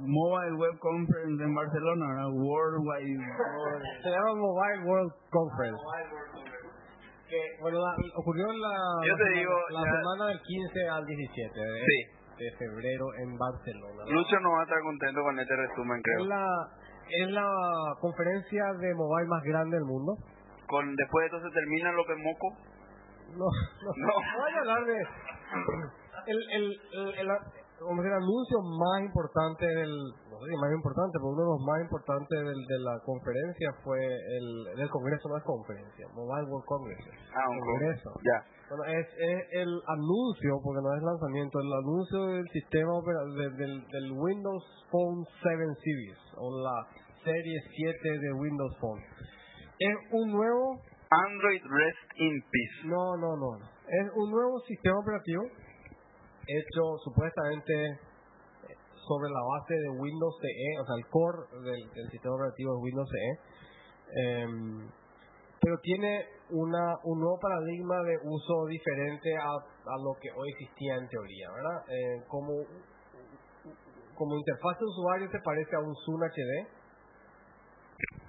Mobile 0.01 0.57
Web 0.57 0.79
Conference 0.81 1.43
en 1.45 1.55
Barcelona, 1.55 2.07
¿verdad? 2.09 2.31
Worldwide. 2.33 3.19
Se 4.03 4.09
llama 4.11 4.35
Mobile 4.35 4.85
World 4.89 5.13
Conference. 5.31 5.81
Que, 7.29 7.41
bueno, 7.61 7.79
la- 7.81 7.97
ocurrió 8.17 8.45
en 8.51 8.61
la, 8.61 8.75
Yo 9.05 9.13
la 9.13 9.17
te 9.19 9.25
semana- 9.25 9.41
digo, 9.41 9.53
la 9.71 9.81
ya- 9.85 9.91
semana 9.99 10.27
del 10.31 10.41
15 10.41 10.89
al 10.89 11.05
17. 11.07 11.61
¿eh? 11.61 11.83
Sí. 11.85 12.16
De 12.39 12.51
febrero 12.59 13.07
en 13.23 13.37
Barcelona. 13.39 14.05
Lucho 14.09 14.41
no 14.41 14.53
va 14.53 14.61
a 14.61 14.63
estar 14.65 14.81
contento 14.83 15.21
con 15.23 15.39
este 15.41 15.57
resumen, 15.57 15.99
Es 15.99 16.03
creo. 16.05 16.27
la, 16.27 16.47
es 17.09 17.31
la 17.31 17.49
conferencia 18.01 18.65
de 18.81 18.95
mobile 18.95 19.29
más 19.29 19.43
grande 19.43 19.77
del 19.77 19.87
mundo. 19.87 20.17
Con, 20.69 20.95
después 20.97 21.23
de 21.23 21.37
esto 21.37 21.49
se 21.49 21.55
termina 21.55 21.93
lo 21.93 22.05
que 22.05 22.17
moco. 22.17 22.49
No, 23.37 23.47
no, 23.47 23.91
No. 23.97 24.13
voy 24.43 24.53
a 24.53 24.59
hablar 24.59 24.85
de 24.85 24.97
el, 26.27 26.39
el, 26.53 26.65
el, 26.93 27.29
el 27.29 28.13
anuncio 28.13 28.59
más 28.63 29.03
importante 29.03 29.67
del, 29.67 29.93
sé 30.41 30.51
si 30.51 30.57
más 30.57 30.73
importante, 30.73 31.13
pero 31.19 31.29
uno 31.33 31.43
de 31.43 31.51
los 31.57 31.63
más 31.67 31.79
importantes 31.83 32.39
del, 32.41 32.61
de 32.67 32.79
la 32.85 32.99
conferencia 33.05 33.69
fue 33.85 33.99
el 34.01 34.47
del 34.77 34.89
Congreso, 34.91 35.29
no 35.29 35.37
es 35.37 35.45
conferencia, 35.45 36.07
Mobile 36.15 36.47
World 36.51 36.67
Congress. 36.67 36.99
Ah, 37.35 37.49
un 37.51 37.61
Congreso. 37.61 38.11
Ya. 38.25 38.39
Bueno, 38.69 38.85
es, 38.99 39.07
es 39.19 39.41
el 39.63 39.71
anuncio, 39.87 40.59
porque 40.63 40.83
no 40.83 40.91
es 40.97 41.03
lanzamiento, 41.03 41.61
el 41.61 41.73
anuncio 41.73 42.19
del 42.35 42.49
sistema 42.51 42.93
de- 43.39 43.51
del, 43.57 43.75
del 43.87 44.13
Windows 44.13 44.65
Phone 44.91 45.25
7 45.43 45.65
Series, 45.83 46.19
o 46.37 46.51
la 46.63 46.87
serie 47.23 47.57
7 48.03 48.19
de 48.19 48.33
Windows 48.33 48.77
Phone. 48.81 49.01
Es 49.79 49.97
un 50.11 50.33
nuevo 50.33 50.81
Android 51.11 51.63
Rest 51.63 52.11
in 52.19 52.43
Peace. 52.51 52.89
no, 52.89 53.17
no, 53.17 53.37
no. 53.37 53.57
Es 53.87 54.11
un 54.17 54.31
nuevo 54.33 54.59
sistema 54.67 54.99
operativo 54.99 55.45
hecho 56.49 56.83
supuestamente 57.05 57.73
sobre 59.07 59.31
la 59.31 59.43
base 59.43 59.75
de 59.75 59.91
Windows 59.91 60.35
CE, 60.43 60.81
o 60.81 60.85
sea, 60.85 60.97
el 60.99 61.07
core 61.09 61.39
del, 61.65 61.81
del 61.95 62.11
sistema 62.11 62.35
operativo 62.35 62.77
es 62.77 62.83
Windows 62.83 63.11
CE. 63.11 63.31
Em, 64.19 64.89
pero 65.61 65.79
tiene 65.83 66.27
una, 66.51 66.95
un 67.05 67.19
nuevo 67.21 67.39
paradigma 67.41 68.03
de 68.05 68.19
uso 68.23 68.67
diferente 68.67 69.37
a, 69.37 69.51
a 69.51 69.97
lo 70.05 70.15
que 70.21 70.31
hoy 70.31 70.51
existía 70.51 70.97
en 70.97 71.09
teoría, 71.09 71.51
¿verdad? 71.51 71.79
Eh, 71.89 72.23
como, 72.29 72.53
como 74.15 74.37
interfaz 74.37 74.79
de 74.79 74.85
usuario 74.85 75.31
se 75.31 75.41
parece 75.41 75.75
a 75.77 75.81
un 75.81 75.95
Zoom 76.05 76.21
HD, 76.23 76.77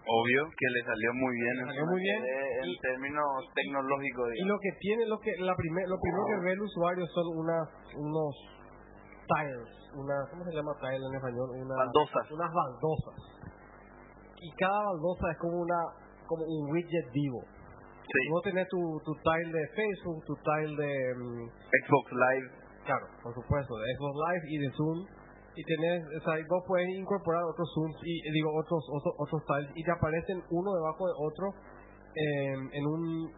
Obvio 0.10 0.48
que 0.57 0.67
le 0.72 0.81
salió 0.88 1.13
muy 1.15 1.36
bien. 1.36 1.57
Le 1.57 1.65
salió 1.65 1.86
muy 1.86 2.00
bien. 2.00 2.24
En 2.63 2.69
Y- 2.69 2.79
términos 2.79 3.27
tecnológicos, 3.53 4.29
Y 4.39 4.46
lo 4.48 4.57
que 4.57 4.72
tiene, 4.79 5.05
lo 5.05 5.19
que 5.19 5.31
la 5.39 5.53
primer, 5.53 5.84
lo 5.89 6.00
primero 6.00 6.24
que 6.31 6.46
ve 6.46 6.51
el 6.53 6.62
usuario 6.62 7.05
son 7.07 7.27
unas, 7.36 7.67
unos 7.93 8.34
tiles, 9.27 9.67
una, 9.96 10.15
¿cómo 10.29 10.44
se 10.46 10.51
llama 10.51 10.74
tile 10.79 11.06
en 11.06 11.15
español? 11.15 11.50
Una, 11.51 11.75
Baldosas. 11.75 12.32
Unas 12.32 12.51
baldosas. 12.53 13.17
Y 14.41 14.51
cada 14.58 14.84
baldosa 14.84 15.32
es 15.32 15.38
como 15.39 15.58
una, 15.62 15.79
como 16.27 16.44
un 16.44 16.72
widget 16.72 17.12
vivo. 17.12 17.41
Sí. 18.08 18.29
Vos 18.32 18.44
tenés 18.44 18.67
tu, 18.70 18.79
tu 19.03 19.13
tile 19.15 19.51
de 19.51 19.67
Facebook, 19.75 20.24
tu 20.25 20.36
tile 20.36 20.75
de, 20.75 21.15
mm, 21.15 21.50
Xbox 21.84 22.12
Live. 22.12 22.48
claro, 22.86 23.06
por 23.22 23.34
supuesto, 23.34 23.75
de 23.75 23.96
Xbox 23.96 24.15
Live 24.15 24.44
y 24.48 24.58
de 24.60 24.70
Zoom. 24.72 25.00
Y 25.58 25.63
tenés, 25.63 26.06
o 26.06 26.22
sea, 26.24 26.38
vos 26.48 26.63
puedes 26.67 26.88
incorporar 26.89 27.44
otros 27.44 27.67
Zooms 27.74 27.98
y 28.03 28.32
digo 28.32 28.53
otros, 28.53 28.86
otros 28.94 29.13
otros 29.17 29.41
tiles 29.44 29.72
y 29.74 29.84
te 29.84 29.91
aparecen 29.91 30.38
uno 30.51 30.72
debajo 30.72 31.08
de 31.08 31.13
otro 31.17 31.48
eh, 32.13 32.77
en 32.77 32.86
un 32.86 33.34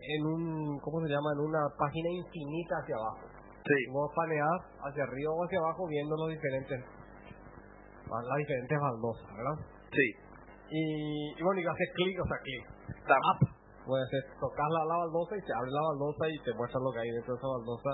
en 0.00 0.26
un 0.26 0.78
¿cómo 0.78 1.00
se 1.02 1.08
llama? 1.10 1.32
en 1.34 1.40
una 1.40 1.66
página 1.76 2.08
infinita 2.08 2.76
hacia 2.82 2.94
abajo. 2.94 3.29
Sí. 3.70 3.78
Vos 3.92 4.10
paneás 4.16 4.60
hacia 4.82 5.04
arriba 5.04 5.30
o 5.30 5.44
hacia 5.46 5.58
abajo 5.58 5.86
viendo 5.86 6.16
los 6.16 6.30
diferentes 6.34 6.80
las 8.10 8.38
diferentes 8.42 8.78
baldosas, 8.80 9.30
¿verdad? 9.30 9.58
Sí. 9.94 10.06
Y, 10.70 10.82
y 11.38 11.42
bueno, 11.42 11.60
y 11.62 11.66
haces 11.66 11.90
clic, 11.94 12.16
o 12.18 12.26
sea, 12.26 12.38
clic. 12.42 12.64
Tap. 13.06 13.22
Up. 13.22 13.40
Puede 13.86 14.06
ser, 14.10 14.22
tocas 14.38 14.70
la, 14.70 14.82
la 14.86 14.96
baldosa 15.06 15.36
y 15.38 15.42
se 15.46 15.52
abre 15.54 15.70
la 15.70 15.82
baldosa 15.94 16.22
y 16.26 16.36
te 16.42 16.52
muestra 16.54 16.78
lo 16.82 16.90
que 16.90 17.00
hay 17.00 17.10
dentro 17.10 17.34
de 17.34 17.38
esa 17.38 17.50
baldosa. 17.54 17.90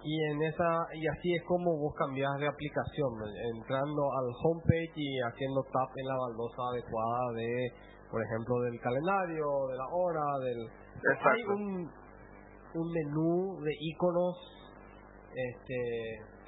Y 0.00 0.14
en 0.32 0.42
esa 0.48 0.70
y 0.96 1.02
así 1.08 1.28
es 1.36 1.44
como 1.44 1.76
vos 1.76 1.92
cambias 1.96 2.32
de 2.40 2.48
aplicación, 2.48 3.12
entrando 3.52 4.02
al 4.16 4.28
homepage 4.32 4.96
y 4.96 5.20
haciendo 5.20 5.60
tap 5.72 5.92
en 5.92 6.06
la 6.08 6.16
baldosa 6.16 6.60
adecuada 6.72 7.32
de, 7.36 7.48
por 8.08 8.20
ejemplo, 8.24 8.54
del 8.64 8.80
calendario, 8.80 9.44
de 9.68 9.76
la 9.76 9.88
hora, 9.92 10.24
del... 10.40 10.60
Hay 11.00 11.16
Exacto. 11.16 11.52
un, 11.52 11.64
un 12.80 12.86
menú 12.92 13.60
de 13.60 13.72
iconos, 13.76 14.36
este... 15.34 15.76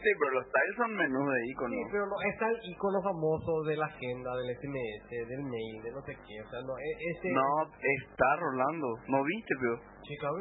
Sí, 0.02 0.10
pero 0.18 0.32
los 0.34 0.44
tiles 0.50 0.76
son 0.76 0.96
menús 0.96 1.26
de 1.30 1.40
icono. 1.54 1.70
Sí, 1.74 1.82
pero 1.92 2.06
no, 2.06 2.16
está 2.26 2.50
el 2.50 2.58
icono 2.74 2.98
famoso 3.02 3.62
de 3.70 3.76
la 3.76 3.86
agenda, 3.86 4.34
del 4.34 4.50
SMS, 4.58 5.06
del 5.30 5.42
mail, 5.46 5.82
de 5.84 5.90
no 5.92 6.02
sé 6.02 6.12
qué, 6.26 6.42
o 6.42 6.48
sea, 6.50 6.58
no, 6.66 6.74
e- 6.74 6.98
ese... 7.14 7.30
No, 7.30 7.46
está 7.78 8.36
Rolando. 8.42 8.88
¿No 9.06 9.22
viste, 9.22 9.54
pero? 9.60 9.78
Sí, 10.02 10.16
claro. 10.18 10.36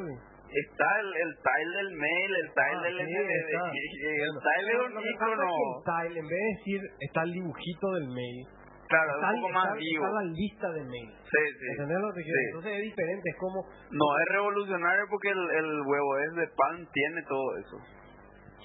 Está 0.52 0.88
el, 1.00 1.06
el 1.14 1.32
tile 1.38 1.76
del 1.78 1.92
mail, 1.96 2.30
el 2.42 2.48
tile 2.52 2.76
Ah, 2.76 2.82
del 2.82 2.96
sí. 2.98 3.02
El 3.02 4.34
tile 4.42 4.72
es 4.74 4.80
un 4.82 5.06
icono. 5.06 5.48
tile, 5.86 6.18
en 6.20 6.26
vez 6.28 6.40
de 6.42 6.48
decir 6.58 6.80
está 7.00 7.22
el 7.22 7.32
dibujito 7.32 7.86
del 7.92 8.08
mail, 8.08 8.46
Claro, 8.90 9.08
es 9.08 9.16
está, 9.16 9.30
un 9.32 9.40
poco 9.40 9.52
más 9.54 9.64
está- 9.64 9.78
vivo. 9.78 10.04
está 10.04 10.12
la 10.12 10.24
lista 10.28 10.68
de 10.72 10.82
mail. 10.84 11.10
Sí, 11.24 11.42
sí. 11.56 11.66
¿Entendés 11.70 11.98
lo 12.02 12.12
que 12.12 12.22
quiero? 12.26 12.36
Sí. 12.36 12.44
Entonces 12.52 12.72
es 12.76 12.82
diferente, 12.82 13.30
es 13.30 13.36
como, 13.38 13.58
No 13.94 14.06
es 14.20 14.26
revolucionario 14.34 15.04
porque 15.08 15.28
el, 15.30 15.42
el 15.56 15.70
huevo 15.86 16.18
es 16.18 16.32
de 16.34 16.46
pan, 16.52 16.76
tiene 16.92 17.22
todo 17.22 17.56
eso. 17.56 17.76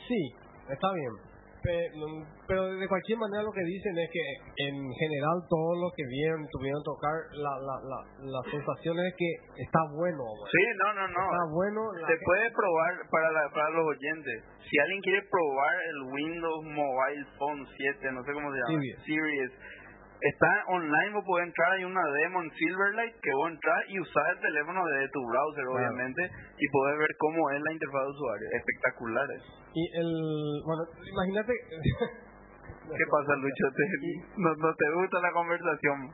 Sí, 0.07 0.21
está 0.69 0.87
bien. 0.93 1.13
Pe- 1.57 1.91
Pero 2.47 2.69
de 2.69 2.87
cualquier 2.87 3.17
manera 3.17 3.43
lo 3.43 3.51
que 3.51 3.65
dicen 3.65 3.91
es 3.97 4.07
que 4.13 4.23
en 4.69 4.75
general 4.93 5.35
todos 5.49 5.75
los 5.81 5.91
que 5.97 6.05
vieron, 6.07 6.45
tuvieron 6.53 6.79
tocar, 6.83 7.11
la, 7.33 7.53
la, 7.59 7.75
la, 7.81 7.99
la 8.23 8.41
sensación 8.51 8.95
es 9.03 9.11
que 9.17 9.29
está 9.65 9.79
bueno. 9.91 10.21
Sí, 10.47 10.63
no, 10.85 10.93
no, 10.93 11.05
no. 11.11 11.23
Está 11.27 11.43
bueno. 11.51 11.81
Se 11.97 12.05
gente- 12.07 12.23
puede 12.23 12.45
probar 12.51 12.93
para, 13.11 13.31
la, 13.33 13.41
para 13.51 13.69
los 13.71 13.83
oyentes. 13.89 14.37
Si 14.69 14.79
alguien 14.79 15.01
quiere 15.01 15.21
probar 15.27 15.75
el 15.91 15.99
Windows 16.13 16.63
Mobile 16.71 17.25
Phone 17.39 17.67
7, 17.75 18.11
no 18.13 18.23
sé 18.23 18.31
cómo 18.31 18.47
se 18.53 18.57
llama, 18.61 18.77
Series. 18.77 18.97
Series, 19.03 19.51
está 20.21 20.49
online, 20.67 21.13
vos 21.13 21.23
podés 21.25 21.47
entrar, 21.47 21.71
hay 21.73 21.84
una 21.84 22.01
demo 22.23 22.41
en 22.41 22.49
Silverlight 22.51 23.15
que 23.21 23.34
vos 23.34 23.49
entrar 23.51 23.80
y 23.89 23.99
usar 23.99 24.23
el 24.36 24.39
teléfono 24.41 24.86
desde 24.86 25.10
tu 25.10 25.21
browser, 25.25 25.63
Claro. 25.63 25.75
obviamente, 25.77 26.21
y 26.58 26.67
podés 26.69 26.97
ver 26.99 27.12
cómo 27.19 27.49
es 27.51 27.62
la 27.62 27.71
interfaz 27.73 28.01
de 28.03 28.10
usuario. 28.10 28.47
Espectacular 28.53 29.27
eso. 29.32 29.51
Y 29.73 29.84
el, 29.97 30.10
bueno, 30.65 30.84
imagínate... 31.12 31.53
¿Qué 32.88 33.03
pasa, 33.12 33.36
Lucho? 33.36 33.67
¿Te- 33.75 34.39
no, 34.39 34.56
¿No 34.56 34.73
te 34.73 34.86
gusta 34.95 35.19
la 35.19 35.32
conversación? 35.34 36.08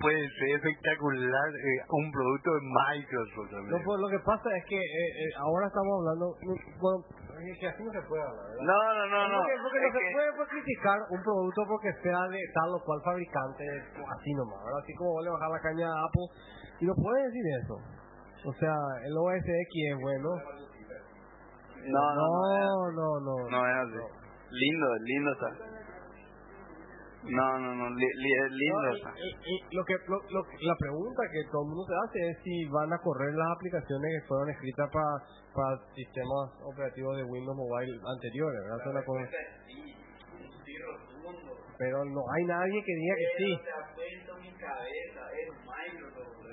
Puede 0.00 0.28
ser 0.38 0.56
espectacular 0.58 1.48
eh, 1.54 1.84
un 1.88 2.10
producto 2.10 2.50
de 2.50 2.60
Microsoft. 2.66 3.52
No, 3.52 3.56
también. 3.58 3.82
pues 3.84 4.00
lo 4.00 4.08
que 4.08 4.18
pasa 4.26 4.56
es 4.58 4.64
que 4.66 4.74
eh, 4.74 5.10
eh, 5.22 5.30
ahora 5.38 5.66
estamos 5.68 6.02
hablando, 6.02 6.34
bueno, 6.80 7.04
que 7.36 7.66
así 7.68 7.82
no 7.84 7.92
se 7.92 8.02
puede 8.08 8.22
hablar, 8.22 8.44
¿verdad? 8.48 8.64
No, 8.64 8.78
no, 8.96 9.04
no, 9.06 9.20
no. 9.28 9.38
Porque, 9.40 9.56
porque 9.62 9.80
no 9.80 9.92
se 9.92 9.98
que- 10.00 10.12
puede 10.16 10.30
pues, 10.36 10.48
criticar 10.48 10.98
un 11.10 11.20
producto 11.22 11.60
porque 11.68 11.90
sea 12.02 12.22
de 12.32 12.40
tal 12.54 12.70
o 12.72 12.80
cual 12.84 13.00
fabricante, 13.04 13.64
así 13.92 14.30
nomás, 14.34 14.58
¿verdad? 14.64 14.80
Así 14.82 14.92
como 14.94 15.10
vos 15.12 15.24
le 15.24 15.30
bajar 15.30 15.50
la 15.50 15.60
caña 15.60 15.86
a 15.88 15.98
Apple, 16.08 16.28
y 16.80 16.84
no 16.86 16.94
puede 16.94 17.20
decir 17.28 17.44
eso. 17.62 17.76
O 18.46 18.52
sea, 18.54 18.74
el 19.04 19.12
OS 19.16 19.44
X 19.44 19.74
es 19.90 19.98
bueno. 20.00 20.28
No, 21.86 22.04
no, 22.14 22.26
no, 22.90 22.90
no, 22.90 23.08
no. 23.20 23.34
no 23.50 23.60
es 23.68 23.76
así. 23.84 24.00
Lindo, 24.50 24.86
lindo 25.04 25.32
está. 25.32 25.50
No, 27.26 27.58
no, 27.58 27.74
no, 27.74 27.90
li- 27.90 28.16
lindo 28.50 28.82
No, 28.82 28.94
está. 28.94 29.10
y- 29.18 29.34
y- 29.34 29.58
y 29.70 29.74
lo 29.76 29.84
que, 29.84 29.94
lo, 30.06 30.16
lo- 30.30 30.46
la 30.46 30.76
pregunta 30.78 31.22
que 31.32 31.42
todo 31.50 31.62
el 31.62 31.68
mundo 31.74 31.84
se 31.86 31.94
hace 32.06 32.18
es 32.30 32.38
si 32.44 32.64
van 32.70 32.92
a 32.92 32.98
correr 32.98 33.34
las 33.34 33.50
aplicaciones 33.50 34.06
que 34.14 34.28
fueron 34.28 34.50
escritas 34.50 34.90
para, 34.92 35.12
para 35.54 35.74
sistemas 35.94 36.54
operativos 36.62 37.16
de 37.16 37.24
Windows 37.24 37.56
Mobile 37.56 37.98
anteriores, 38.06 38.60
¿verdad? 38.62 38.78
Pero 41.78 42.04
no 42.04 42.22
hay 42.32 42.44
nadie 42.46 42.78
que 42.84 42.94
diga 42.94 43.14
que 43.16 43.28
sí. 43.36 43.50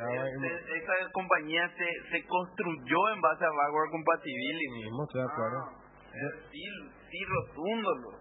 Este- 0.03 0.77
esta 0.77 0.93
compañía 1.13 1.69
se, 1.77 1.87
se 2.11 2.27
construyó 2.27 2.99
en 3.13 3.21
base 3.21 3.45
a 3.45 3.49
backward 3.49 3.91
compatibility. 3.91 4.83
mismo, 4.83 5.03
estoy 5.05 5.21
de 5.21 5.27
acuerdo. 5.31 5.59
Sí, 6.51 6.65
sí, 7.09 7.19
rotundo. 7.25 8.19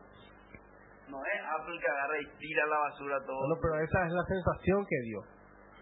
No 1.12 1.20
es 1.20 1.40
Apple 1.44 1.76
que 1.76 1.88
agarra 1.92 2.16
y 2.16 2.26
tira 2.40 2.64
la 2.72 2.78
basura 2.88 3.16
todo. 3.28 3.36
Bueno, 3.44 3.56
pero 3.60 3.74
esa 3.84 3.98
es 4.08 4.12
la 4.16 4.24
sensación 4.24 4.80
que 4.88 4.98
dio. 5.04 5.20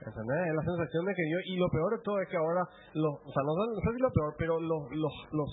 ¿Entendés? 0.03 0.43
Es 0.51 0.55
la 0.59 0.65
sensación 0.67 1.03
de 1.07 1.15
que 1.15 1.23
dio. 1.23 1.39
Y 1.47 1.55
lo 1.61 1.69
peor 1.71 1.91
de 1.95 2.03
todo 2.03 2.19
es 2.21 2.29
que 2.29 2.37
ahora, 2.37 2.63
los, 2.99 3.15
o 3.23 3.31
sea, 3.31 3.43
no, 3.47 3.53
sé- 3.55 3.71
no 3.71 3.81
sé 3.85 3.89
si 3.95 4.03
lo 4.03 4.11
peor, 4.11 4.35
pero 4.39 4.59
los, 4.59 4.83
los, 4.91 5.15
los, 5.31 5.51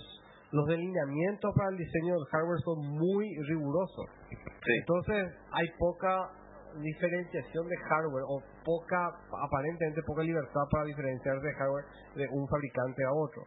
los 0.52 0.66
delineamientos 0.66 1.54
para 1.54 1.70
el 1.70 1.78
diseño 1.78 2.16
del 2.18 2.26
hardware 2.32 2.62
son 2.66 2.80
muy 2.98 3.26
rigurosos. 3.54 4.08
Sí. 4.32 4.72
Entonces, 4.82 5.30
hay 5.52 5.68
poca 5.78 6.32
diferenciación 6.82 7.68
de 7.68 7.78
hardware 7.78 8.24
o 8.28 8.42
poca, 8.64 9.10
aparentemente 9.46 10.02
poca 10.06 10.22
libertad 10.24 10.64
para 10.72 10.86
diferenciar 10.86 11.40
de 11.42 11.54
hardware 11.54 11.86
de 12.16 12.26
un 12.32 12.48
fabricante 12.48 13.04
a 13.06 13.12
otro. 13.14 13.42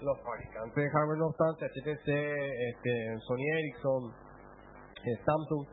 Los 0.00 0.18
fabricantes 0.22 0.74
de 0.84 0.90
hardware, 0.90 1.18
no 1.18 1.26
obstante, 1.26 1.64
HTC, 1.66 2.08
este, 2.08 3.18
Sony 3.26 3.46
Ericsson, 3.56 4.02
Samsung, 5.24 5.64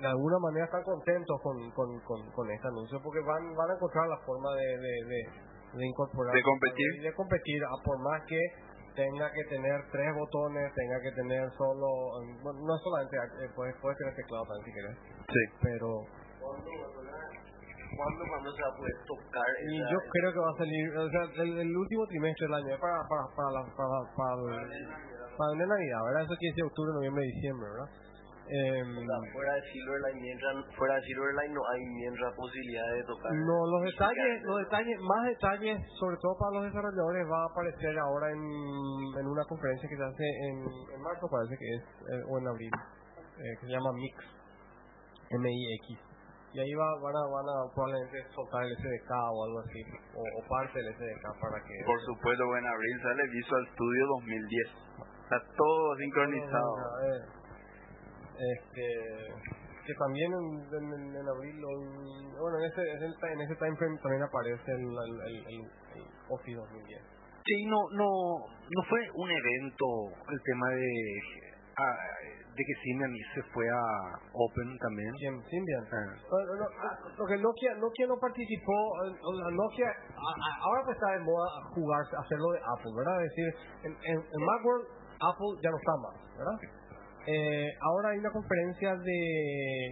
de 0.00 0.06
alguna 0.06 0.38
manera 0.38 0.64
están 0.66 0.82
contentos 0.84 1.36
con, 1.42 1.56
con, 1.72 1.88
con, 2.06 2.20
con 2.32 2.50
este 2.50 2.68
anuncio 2.68 3.00
porque 3.02 3.20
van, 3.20 3.42
van 3.56 3.70
a 3.70 3.74
encontrar 3.74 4.06
la 4.08 4.18
forma 4.24 4.54
de, 4.54 4.66
de, 4.78 4.94
de, 5.10 5.20
de 5.78 5.84
incorporar 5.86 6.34
De 6.34 6.42
competir. 6.42 7.02
de 7.02 7.12
competir 7.14 7.60
a 7.64 7.74
por 7.84 7.98
más 7.98 8.22
que 8.26 8.38
tenga 8.94 9.30
que 9.30 9.44
tener 9.50 9.78
tres 9.92 10.10
botones, 10.14 10.72
tenga 10.74 10.98
que 11.00 11.12
tener 11.12 11.50
solo, 11.56 11.86
bueno, 12.42 12.58
no 12.66 12.74
solamente, 12.82 13.16
eh, 13.16 13.50
puedes, 13.54 13.74
puedes 13.80 13.96
tener 13.98 14.14
teclado 14.14 14.44
también 14.46 14.64
si 14.66 14.72
quieres, 14.72 14.96
Sí. 15.28 15.42
pero 15.62 15.88
¿Cuándo, 17.96 18.22
cuándo 18.30 18.52
se 18.54 18.62
va 18.62 18.68
a 18.68 18.76
poder 18.76 18.94
tocar 19.06 19.48
y 19.66 19.80
esa- 19.80 19.90
yo 19.90 19.98
creo 20.12 20.30
que 20.32 20.38
va 20.38 20.50
a 20.50 20.58
salir, 20.58 20.84
o 20.98 21.08
sea, 21.10 21.22
el, 21.42 21.58
el 21.58 21.76
último 21.76 22.06
trimestre 22.06 22.46
del 22.46 22.54
año, 22.54 22.74
es 22.74 22.80
para, 22.80 22.98
para, 23.08 23.24
para, 23.34 23.50
la, 23.50 23.62
para, 23.74 23.98
para, 24.14 24.34
el- 24.62 24.88
para 25.34 25.50
el 25.52 25.58
Navidad, 25.58 26.00
¿verdad? 26.06 26.22
Eso 26.22 26.34
quiere 26.38 26.52
decir 26.52 26.64
octubre, 26.64 26.90
noviembre, 26.94 27.22
diciembre, 27.24 27.66
¿verdad? 27.70 27.90
O 28.48 29.04
sea, 29.04 29.32
fuera 29.32 29.52
de 29.54 29.62
Silverline, 29.68 30.20
mientras, 30.20 30.54
fuera 30.76 30.94
de 30.94 31.02
Silverline 31.02 31.52
no 31.52 31.60
hay 31.68 31.80
mientras 31.84 32.34
posibilidad 32.34 32.88
de 32.94 33.04
tocar. 33.04 33.32
No, 33.32 33.58
los 33.76 33.82
detalles, 33.92 34.42
los 34.42 34.58
detalles, 34.64 34.96
más 35.00 35.22
detalles, 35.28 35.76
sobre 36.00 36.16
todo 36.16 36.32
para 36.40 36.56
los 36.56 36.64
desarrolladores, 36.72 37.28
va 37.28 37.42
a 37.44 37.48
aparecer 37.52 37.98
ahora 37.98 38.30
en, 38.32 38.40
en 38.40 39.26
una 39.28 39.44
conferencia 39.44 39.88
que 39.88 39.96
se 39.96 40.04
hace 40.04 40.26
en, 40.48 40.56
en 40.64 41.00
marzo, 41.02 41.28
parece 41.28 41.56
que 41.60 41.68
es, 41.76 41.82
eh, 42.08 42.24
o 42.24 42.38
en 42.38 42.48
abril, 42.48 42.72
eh, 43.36 43.52
que 43.60 43.66
se 43.66 43.72
llama 43.72 43.92
MIX, 43.92 44.16
M-I-X. 45.28 46.08
Y 46.48 46.60
ahí 46.60 46.72
va, 46.72 46.88
van, 47.04 47.12
a, 47.12 47.24
van 47.28 47.44
a 47.44 47.56
probablemente 47.76 48.24
soltar 48.32 48.64
el 48.64 48.72
SDK 48.72 49.10
o 49.12 49.44
algo 49.44 49.60
así, 49.60 49.84
o, 50.16 50.24
o 50.24 50.40
parte 50.48 50.80
del 50.80 50.88
SDK 50.96 51.24
para 51.36 51.60
que... 51.60 51.74
Por 51.84 52.00
supuesto, 52.00 52.44
en 52.56 52.64
abril 52.64 52.96
sale 53.02 53.22
Visual 53.28 53.68
Studio 53.76 54.02
2010. 54.24 54.88
Está 55.28 55.36
todo 55.52 55.96
sincronizado. 56.00 56.72
Eh, 57.04 57.37
Este, 58.38 58.86
que 59.84 59.94
también 59.94 60.30
en, 60.32 61.16
en, 61.16 61.28
abril, 61.28 61.64
o 61.64 62.40
bueno, 62.40 62.58
en 62.58 62.70
ese, 62.70 62.82
en 62.82 63.40
ese, 63.40 63.56
time 63.56 63.76
frame 63.76 63.98
también 63.98 64.22
aparece 64.22 64.70
el, 64.70 64.84
el, 64.84 65.14
el, 65.26 65.36
el, 65.48 65.60
el 65.96 66.04
Office 66.28 66.56
2010. 66.56 67.18
Sí, 67.48 67.64
no, 67.64 67.80
no, 67.96 68.08
no 68.44 68.80
fue 68.88 69.00
un 69.14 69.30
evento 69.30 69.86
el 70.28 70.40
tema 70.44 70.68
de 70.68 70.88
ah, 71.78 71.96
de 72.58 72.64
que 72.66 72.74
Symbian 72.82 73.14
se 73.34 73.42
fue 73.54 73.64
a 73.70 73.82
Open 74.34 74.68
también. 74.78 75.10
¿Quién? 75.16 75.40
Symbian. 75.48 75.84
Ah. 75.88 76.12
Bueno, 76.28 76.60
no, 76.60 76.66
lo 77.16 77.24
que 77.24 77.38
Nokia, 77.38 77.74
Nokia 77.80 78.06
no 78.06 78.18
participó, 78.20 78.76
Nokia, 79.54 79.88
ahora 80.60 80.82
pues 80.84 80.96
está 80.98 81.12
de 81.12 81.24
moda 81.24 81.48
jugar, 81.72 82.02
hacerlo 82.02 82.52
de 82.52 82.60
Apple, 82.60 82.92
¿verdad? 82.92 83.24
Es 83.24 83.30
decir, 83.30 83.48
en, 83.84 83.92
en, 83.96 84.18
en 84.20 84.40
Macworld, 84.44 84.86
Apple 85.16 85.52
ya 85.62 85.70
no 85.70 85.78
está 85.78 85.94
más, 86.04 86.16
¿verdad? 86.36 86.58
Eh, 87.28 87.68
ahora 87.84 88.08
hay 88.16 88.18
una 88.24 88.30
conferencia 88.32 88.96
de... 88.96 89.18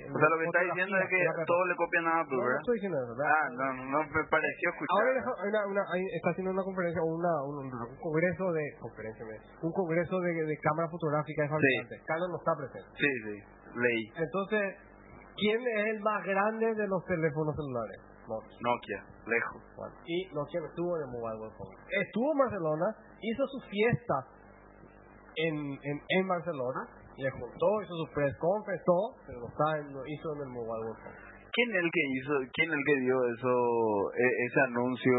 O 0.09 0.17
sea, 0.17 0.29
lo 0.33 0.39
que 0.41 0.45
está 0.49 0.61
diciendo 0.73 0.97
es 0.97 1.09
que 1.11 1.21
todos 1.45 1.65
le 1.69 1.77
copian 1.77 2.07
a 2.09 2.21
Apple, 2.25 2.33
No, 2.33 2.41
no 2.41 2.49
¿verdad? 2.49 2.61
estoy 2.65 2.75
diciendo 2.81 2.97
eso, 2.97 3.13
¿verdad? 3.13 3.29
Ah, 3.29 3.47
no, 3.53 3.67
no 3.93 3.99
me 4.09 4.23
pareció 4.33 4.67
escuchar. 4.73 4.93
Ahora 4.97 5.09
hay 5.13 5.49
una, 5.53 5.61
una- 5.69 5.89
hay- 5.93 6.11
está 6.17 6.31
haciendo 6.33 6.51
una 6.57 6.65
conferencia, 6.65 7.03
una, 7.05 7.33
un, 7.45 7.55
un 7.69 7.97
congreso 8.01 8.45
de... 8.57 8.65
Conferencia, 8.81 9.25
un 9.61 9.73
congreso 9.73 10.17
de, 10.21 10.33
de 10.49 10.57
cámara 10.65 10.89
fotográfica 10.89 11.43
de 11.45 11.49
fabricantes. 11.53 11.99
Canon 12.09 12.31
no 12.33 12.39
está 12.41 12.53
presente. 12.57 12.89
Sí, 12.97 13.11
sí, 13.29 13.37
leí. 13.85 14.03
Entonces, 14.17 14.63
¿quién 15.37 15.61
es 15.61 15.85
el 15.93 16.01
más 16.01 16.25
grande 16.25 16.73
de 16.73 16.87
los 16.89 17.05
teléfonos 17.05 17.53
celulares? 17.53 18.01
Nokia. 18.33 18.57
Nokia, 18.65 19.01
lejos. 19.29 19.61
Bueno, 19.77 19.95
y 20.09 20.17
Nokia 20.33 20.61
no 20.65 20.67
estuvo 20.73 20.97
en 20.97 21.03
el 21.05 21.11
Mobile 21.13 21.37
World 21.37 21.57
Congress. 21.61 21.85
Estuvo 22.01 22.33
en 22.33 22.39
Barcelona, 22.39 22.87
hizo 23.21 23.43
su 23.47 23.61
fiesta 23.69 24.17
en, 25.37 25.55
en, 25.85 25.97
en 26.09 26.25
Barcelona, 26.27 26.81
le 27.19 27.31
juntó, 27.31 27.67
hizo 27.83 27.95
su 27.97 28.07
press 28.15 28.37
conference, 28.39 28.85
todo, 28.85 29.15
pero 29.27 29.41
lo, 29.41 29.49
está 29.49 29.79
en- 29.79 29.93
lo 29.93 30.07
hizo 30.07 30.27
en 30.37 30.41
el 30.43 30.49
Mobile 30.49 30.85
World 30.85 31.01
Congress. 31.03 31.51
¿Quién 31.53 31.69
es 31.71 31.77
el 31.85 31.91
que 31.91 32.05
hizo, 32.21 32.33
quién 32.53 32.69
es 32.69 32.77
el 32.77 32.85
que 32.85 32.97
dio 33.01 33.17
eso, 33.33 33.53
e- 34.13 34.37
ese 34.47 34.61
anuncio? 34.69 35.17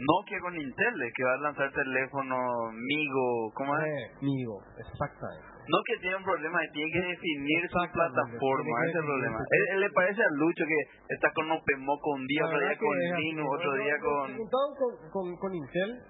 Nokia 0.00 0.40
con 0.40 0.56
Intel, 0.56 0.96
eh, 1.02 1.12
que 1.14 1.24
va 1.24 1.32
a 1.34 1.36
lanzar 1.44 1.70
teléfono 1.72 2.36
Migo, 2.72 3.52
¿cómo 3.52 3.76
es? 3.76 3.84
Eh, 3.84 4.16
Migo, 4.22 4.60
exactamente. 4.80 5.44
Nokia 5.68 5.96
tiene 6.00 6.16
un 6.16 6.24
problema, 6.24 6.58
tiene 6.72 6.90
que 6.90 7.00
definir 7.04 7.68
su 7.68 7.78
plataforma, 7.92 8.64
que 8.80 8.88
ese 8.88 8.90
es 8.90 8.96
el 8.96 9.04
problema. 9.04 9.38
Él, 9.50 9.64
él 9.76 9.80
le 9.80 9.90
parece 9.90 10.22
a 10.24 10.30
Lucho 10.32 10.64
que 10.64 11.14
está 11.14 11.28
con 11.34 11.50
OpenMoco 11.52 12.10
un 12.16 12.26
día, 12.26 12.44
otro 12.46 12.58
día 12.60 12.70
que 12.70 12.78
con 12.80 12.96
Linux, 12.98 13.44
¿no? 13.44 13.56
otro 13.56 13.70
No, 13.76 13.82
día 13.84 13.96
no, 13.96 14.04
con... 14.04 14.36
con, 14.48 15.10
con, 15.12 15.36
con 15.36 15.54
Intel 15.54 16.00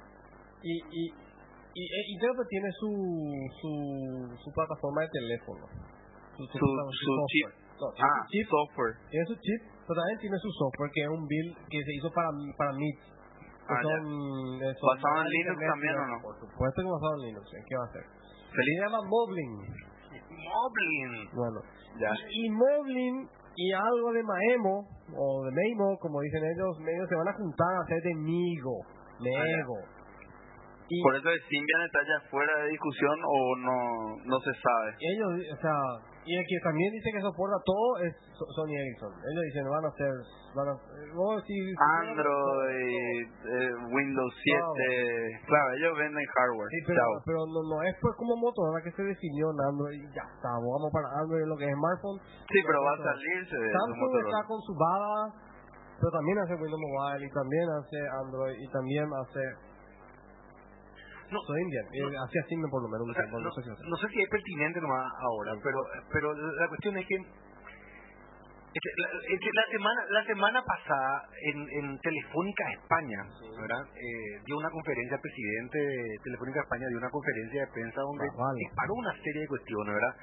y, 0.62 0.74
y, 0.78 1.02
y, 1.74 1.82
e 1.84 2.00
Intel 2.12 2.32
pues 2.36 2.48
tiene 2.48 2.70
su, 2.78 2.90
su, 3.60 3.70
su 4.42 4.48
plataforma 4.52 5.02
de 5.02 5.08
teléfono. 5.08 5.66
Su, 6.36 6.44
Su, 6.46 6.58
su 6.58 7.12
chip. 7.28 7.46
software. 7.46 7.54
No, 7.80 7.86
tiene 7.92 8.08
Ah, 8.08 8.20
su 8.24 8.28
chip, 8.32 8.46
software. 8.48 8.94
tiene 9.10 9.24
su 9.26 9.34
chip, 9.40 9.60
pero 9.86 9.94
también 10.00 10.18
tiene 10.20 10.36
su 10.38 10.50
software 10.56 10.90
que 10.94 11.00
es 11.02 11.08
un 11.10 11.24
build 11.26 11.52
que 11.68 11.78
se 11.84 11.92
hizo 11.94 12.08
para, 12.12 12.28
para 12.56 12.72
Meet. 12.72 12.98
Ah, 13.70 13.78
son, 13.82 14.02
eh, 14.58 14.74
son 14.74 14.86
¿Basado 14.98 15.22
en 15.22 15.28
Linux 15.30 15.58
también 15.62 15.94
o 15.94 16.06
no? 16.10 16.16
Por 16.22 16.34
supuesto 16.42 16.76
que 16.82 16.90
basado 16.90 17.14
en 17.20 17.22
Linux. 17.30 17.46
¿en 17.54 17.62
¿Qué 17.68 17.74
va 17.76 17.84
a 17.84 17.88
hacer? 17.88 18.04
Feliz. 18.50 18.74
Se 18.76 18.84
llama 18.84 19.00
Moblin. 19.06 19.52
Moblin. 20.26 21.12
Bueno, 21.34 21.58
Ya. 22.00 22.10
y 22.30 22.50
Moblin 22.50 23.28
y 23.56 23.72
algo 23.72 24.12
de 24.12 24.22
Maemo, 24.22 24.88
o 25.14 25.44
de 25.44 25.50
Meimo, 25.52 25.98
como 26.00 26.20
dicen 26.20 26.42
ellos, 26.44 26.78
ellos 26.80 27.08
se 27.08 27.14
van 27.14 27.28
a 27.28 27.32
juntar 27.34 27.74
a 27.76 27.80
hacer 27.82 28.00
de 28.02 28.14
Migo. 28.14 28.78
Mego. 29.20 29.78
Y 30.90 31.02
Por 31.06 31.14
eso 31.14 31.28
el 31.30 31.40
Symbian 31.46 31.82
está 31.86 32.00
ya 32.02 32.18
fuera 32.30 32.50
de 32.66 32.70
discusión 32.74 33.14
o 33.22 33.38
no, 33.62 33.78
no 34.26 34.36
se 34.42 34.50
sabe. 34.58 34.90
ellos, 34.98 35.30
o 35.54 35.58
sea, 35.62 35.76
y 36.26 36.34
el 36.34 36.44
que 36.50 36.58
también 36.66 36.90
dice 36.90 37.14
que 37.14 37.22
soporta 37.22 37.54
todo 37.64 38.02
es 38.02 38.10
So- 38.34 38.50
Sony 38.58 38.74
Ericsson. 38.74 39.14
Ellos 39.14 39.42
dicen, 39.54 39.70
van 39.70 39.84
a 39.86 39.88
hacer, 39.94 40.10
van 40.58 40.66
a, 40.66 40.74
Android, 42.10 43.22
eh, 43.22 43.70
Windows 43.86 44.34
7, 44.34 45.46
claro, 45.46 45.68
ellos 45.78 45.94
venden 45.94 46.26
hardware. 46.26 46.68
Sí, 46.74 46.80
pero, 46.86 47.02
pero 47.24 47.38
no, 47.46 47.60
no 47.70 47.76
es 47.86 47.94
pues 48.02 48.14
como 48.18 48.34
Motorola 48.36 48.82
que 48.82 48.90
se 48.90 49.02
definió 49.06 49.46
en 49.54 49.58
Android 49.70 49.94
y 49.94 50.08
ya 50.10 50.26
está, 50.26 50.50
vamos 50.58 50.90
para 50.90 51.06
Android 51.22 51.46
lo 51.46 51.56
que 51.56 51.70
es 51.70 51.74
smartphone. 51.78 52.18
Sí, 52.50 52.58
pero 52.66 52.82
va 52.82 52.92
a 52.98 53.14
salirse 53.14 53.56
de 53.56 53.68
Samsung 53.70 54.12
está 54.26 54.40
con 54.50 54.58
su 54.66 54.74
Bada, 54.74 55.22
pero 56.02 56.10
también 56.18 56.36
hace 56.42 56.54
Windows 56.58 56.82
Mobile 56.82 57.22
y 57.22 57.30
también 57.30 57.66
hace 57.78 57.98
Android 58.26 58.56
y 58.58 58.66
también 58.74 59.06
hace 59.06 59.69
No. 61.30 61.38
Soy 61.46 61.62
Indian, 61.62 61.86
eh, 61.94 62.16
hacía 62.26 62.42
Signo 62.48 62.68
por 62.68 62.82
lo 62.82 62.88
menos. 62.88 63.06
No, 63.06 63.52
sé 63.52 63.62
si 63.62 63.70
hace. 63.70 63.82
no 63.86 63.96
sé 63.96 64.06
si 64.08 64.20
es 64.22 64.28
pertinente 64.28 64.80
nomás 64.80 65.06
ahora, 65.20 65.52
pero 65.62 65.78
pero 66.12 66.34
la 66.34 66.68
cuestión 66.68 66.96
es 66.98 67.06
que 67.06 67.16
es 68.70 68.80
que 68.82 68.90
la, 69.02 69.08
es 69.34 69.40
que 69.40 69.50
la 69.52 69.66
semana 69.70 70.00
la 70.10 70.24
semana 70.24 70.62
pasada 70.62 71.28
en, 71.42 71.58
en 71.70 71.98
Telefónica 71.98 72.64
España, 72.72 73.18
¿verdad? 73.58 73.82
Eh, 73.94 74.42
dio 74.46 74.58
una 74.58 74.70
conferencia 74.70 75.16
el 75.16 75.22
presidente 75.22 75.78
de 75.78 76.18
Telefónica 76.22 76.60
España 76.62 76.86
dio 76.88 76.98
una 76.98 77.10
conferencia 77.10 77.60
de 77.62 77.72
prensa 77.72 78.00
donde 78.00 78.26
disparó 78.58 78.94
una 78.94 79.12
serie 79.22 79.42
de 79.42 79.48
cuestiones, 79.48 79.94
¿verdad? 79.94 80.14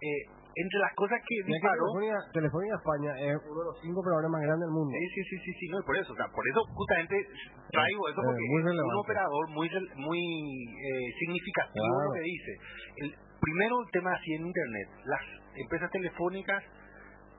Eh, 0.00 0.39
entre 0.56 0.78
las 0.80 0.92
cosas 0.98 1.18
que 1.22 1.36
disparó 1.46 1.84
Telefónica, 1.94 2.18
Telefónica 2.34 2.74
España 2.76 3.12
es 3.22 3.36
uno 3.46 3.60
de 3.60 3.66
los 3.70 3.76
cinco 3.80 4.00
operadores 4.02 4.30
más 4.30 4.42
grandes 4.42 4.66
del 4.66 4.74
mundo. 4.74 4.90
Sí, 4.92 5.06
sí, 5.14 5.20
sí, 5.30 5.36
sí, 5.46 5.52
sí, 5.60 5.64
no, 5.70 5.76
y 5.78 5.84
por 5.86 5.96
eso, 5.96 6.10
o 6.12 6.16
sea, 6.16 6.28
por 6.34 6.44
eso 6.48 6.60
justamente 6.74 7.16
traigo 7.70 8.02
eso 8.10 8.20
Eh, 8.20 8.26
porque 8.26 8.44
es 8.44 8.64
un 8.66 8.98
operador 8.98 9.44
muy 9.54 9.66
muy 9.96 10.20
eh, 10.74 11.08
significativo 11.22 11.86
Claro. 11.86 12.04
lo 12.04 12.12
que 12.18 12.24
dice. 12.26 12.52
El, 12.96 13.08
primero 13.40 13.74
el 13.80 13.90
tema 13.92 14.10
así 14.12 14.30
en 14.34 14.46
internet, 14.46 14.88
las 15.06 15.22
empresas 15.54 15.90
telefónicas 15.90 16.62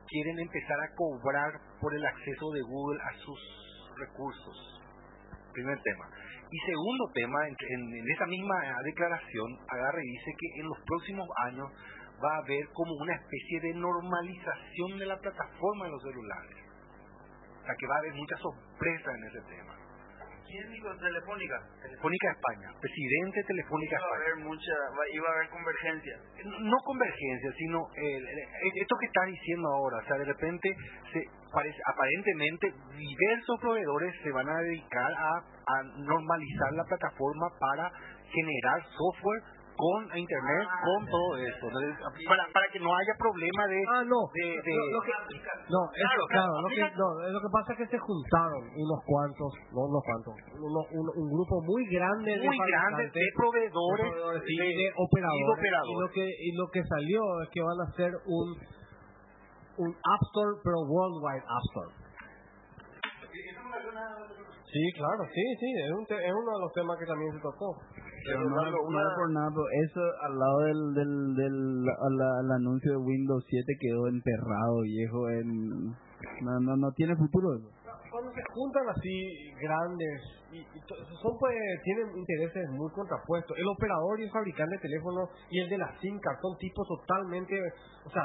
quieren 0.07 0.39
empezar 0.39 0.79
a 0.79 0.89
cobrar 0.95 1.51
por 1.79 1.93
el 1.95 2.05
acceso 2.05 2.45
de 2.51 2.61
Google 2.63 2.99
a 2.99 3.11
sus 3.19 3.39
recursos. 3.99 4.57
Primer 5.53 5.77
tema. 5.83 6.05
Y 6.51 6.57
segundo 6.67 7.05
tema, 7.13 7.47
en, 7.47 7.55
en- 7.55 7.93
en 7.95 8.05
esa 8.11 8.25
misma 8.25 8.55
declaración, 8.83 9.47
agarra 9.69 9.99
y 10.03 10.07
dice 10.11 10.31
que 10.37 10.59
en 10.59 10.67
los 10.67 10.77
próximos 10.85 11.27
años 11.47 11.67
va 12.23 12.35
a 12.35 12.37
haber 12.43 12.67
como 12.73 12.93
una 13.01 13.15
especie 13.15 13.59
de 13.61 13.73
normalización 13.75 14.99
de 14.99 15.05
la 15.05 15.17
plataforma 15.17 15.85
de 15.85 15.91
los 15.91 16.01
celulares. 16.03 16.57
O 17.61 17.65
sea, 17.65 17.75
que 17.75 17.87
va 17.87 17.95
a 17.95 17.99
haber 17.99 18.13
muchas 18.13 18.39
sorpresas 18.39 19.15
en 19.15 19.23
ese 19.27 19.41
tema. 19.49 19.75
¿Quién 20.51 20.67
dijo 20.69 20.89
Telefónica? 20.99 21.55
Telefónica 21.81 22.27
España, 22.31 22.67
presidente 22.81 23.39
de 23.39 23.47
Telefónica 23.47 23.95
Iba 23.95 24.03
a 24.03 24.09
España. 24.11 24.33
haber 24.33 24.45
mucha, 24.51 24.73
va- 24.99 25.09
iba 25.13 25.27
a 25.29 25.31
haber 25.31 25.49
convergencia. 25.49 26.15
No 26.59 26.77
convergencia, 26.83 27.51
sino 27.55 27.79
eh, 27.95 28.17
eh, 28.19 28.71
esto 28.81 28.95
que 28.99 29.05
estás 29.05 29.27
diciendo 29.27 29.69
ahora. 29.71 29.97
O 30.03 30.05
sea, 30.07 30.17
de 30.17 30.25
repente, 30.25 30.75
se 31.13 31.23
parece, 31.53 31.77
aparentemente, 31.87 32.67
diversos 32.97 33.59
proveedores 33.61 34.13
se 34.23 34.31
van 34.31 34.49
a 34.49 34.57
dedicar 34.59 35.13
a, 35.13 35.31
a 35.39 35.83
normalizar 36.03 36.73
la 36.73 36.83
plataforma 36.83 37.47
para 37.57 37.89
generar 38.33 38.83
software 38.91 39.43
con 39.75 39.99
internet, 40.17 40.65
con 40.83 40.99
todo 41.09 41.37
eso. 41.37 41.63
Entonces, 41.67 41.93
para, 42.27 42.43
para 42.53 42.65
que 42.71 42.79
no 42.79 42.89
haya 42.93 43.13
problema 43.17 43.63
de... 43.67 43.79
Ah, 43.89 44.03
no. 44.05 44.19
de- 44.33 44.57
de- 44.61 44.77
Lo- 44.77 44.91
lo 44.93 45.01
que- 45.01 45.17
no, 45.71 45.81
es, 45.89 46.01
Claro, 46.01 46.23
claro, 46.29 46.51
claro, 46.51 46.53
lo, 46.61 46.69
que, 46.69 46.81
no, 46.95 47.07
es 47.25 47.31
lo 47.33 47.41
que 47.41 47.51
pasa 47.51 47.67
es 47.73 47.77
que 47.81 47.87
se 47.91 47.99
juntaron 47.99 48.61
unos 48.77 48.99
cuantos, 49.05 49.51
no 49.73 49.79
unos 49.89 50.03
cuantos, 50.05 50.33
uno- 50.59 50.85
un, 50.91 51.05
un 51.17 51.27
grupo 51.33 51.55
muy 51.65 51.83
grande 51.89 52.31
de 52.37 52.45
muy 52.45 52.57
grande 52.67 53.03
de 53.09 53.25
proveedores, 53.35 54.05
de 54.05 54.11
proveedores 54.11 54.43
y 54.45 54.57
de- 54.57 54.75
de 54.75 54.87
operadores. 54.95 55.41
y 55.41 55.45
de 55.45 55.53
operadores. 55.57 55.91
Y 55.91 56.01
lo 56.01 56.07
que 56.13 56.25
y 56.29 56.49
lo 56.57 56.65
que 56.69 56.81
salió 56.85 57.21
es 57.41 57.49
que 57.49 57.61
van 57.61 57.79
a 57.81 57.85
hacer 57.89 58.11
un 58.25 58.47
un 59.81 59.89
App 59.97 60.21
Store 60.29 60.53
pero 60.61 60.77
worldwide 60.85 61.41
App 61.47 61.65
Store. 61.73 61.91
Sí, 64.71 64.83
claro, 64.95 65.23
sí, 65.33 65.43
sí, 65.59 65.67
es, 65.83 65.91
un 65.91 66.05
te- 66.05 66.15
es 66.25 66.31
uno 66.31 66.51
de 66.55 66.61
los 66.63 66.71
temas 66.73 66.97
que 66.99 67.05
también 67.05 67.31
se 67.33 67.39
tocó. 67.41 67.75
Pero 68.25 68.49
no, 68.49 68.55
no 68.55 68.99
es 69.01 69.15
por 69.15 69.31
nada, 69.31 69.49
pero 69.49 69.65
eso 69.85 70.01
al 70.23 70.39
lado 70.39 70.59
del, 70.59 70.93
del, 70.93 71.35
del 71.35 71.85
al, 71.89 72.21
al 72.45 72.51
anuncio 72.51 72.91
de 72.91 72.97
Windows 72.97 73.43
7 73.47 73.77
quedó 73.79 74.07
enterrado, 74.07 74.81
viejo. 74.83 75.29
En, 75.29 75.85
no, 76.41 76.59
no, 76.61 76.75
no 76.77 76.91
tiene 76.93 77.15
futuro 77.15 77.55
eso. 77.55 77.69
Cuando 78.11 78.31
se 78.33 78.41
juntan 78.53 78.83
así 78.89 79.53
grandes, 79.61 80.21
y, 80.51 80.59
son 81.21 81.37
pues, 81.39 81.55
tienen 81.83 82.17
intereses 82.17 82.69
muy 82.71 82.91
contrapuestos. 82.91 83.57
El 83.57 83.67
operador 83.67 84.19
y 84.19 84.23
el 84.23 84.31
fabricante 84.31 84.75
de 84.75 84.81
teléfonos 84.81 85.29
y 85.49 85.59
el 85.61 85.69
de 85.69 85.77
la 85.77 85.89
SIM 85.99 86.19
card 86.19 86.37
son 86.41 86.57
tipos 86.57 86.85
totalmente, 86.87 87.55
o 88.05 88.09
sea, 88.11 88.23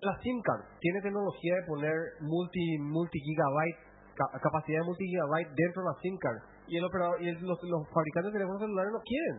la 0.00 0.18
SIM 0.20 0.40
card 0.42 0.62
tiene 0.80 1.00
tecnología 1.02 1.54
de 1.54 1.62
poner 1.68 1.94
multi, 2.20 2.78
multi 2.80 3.20
gigabyte, 3.20 3.78
ca- 4.16 4.38
capacidad 4.42 4.80
de 4.80 4.86
multi 4.86 5.06
gigabyte 5.06 5.48
dentro 5.54 5.82
de 5.82 5.88
la 5.88 6.00
SIM 6.02 6.18
card. 6.18 6.38
Y 6.72 6.78
el 6.80 6.84
operador 6.88 7.20
y 7.20 7.28
el- 7.28 7.36
los, 7.44 7.58
los 7.68 7.82
fabricantes 7.92 8.32
de 8.32 8.38
teléfonos 8.40 8.62
celulares 8.64 8.92
no 8.96 9.00
quieren. 9.04 9.36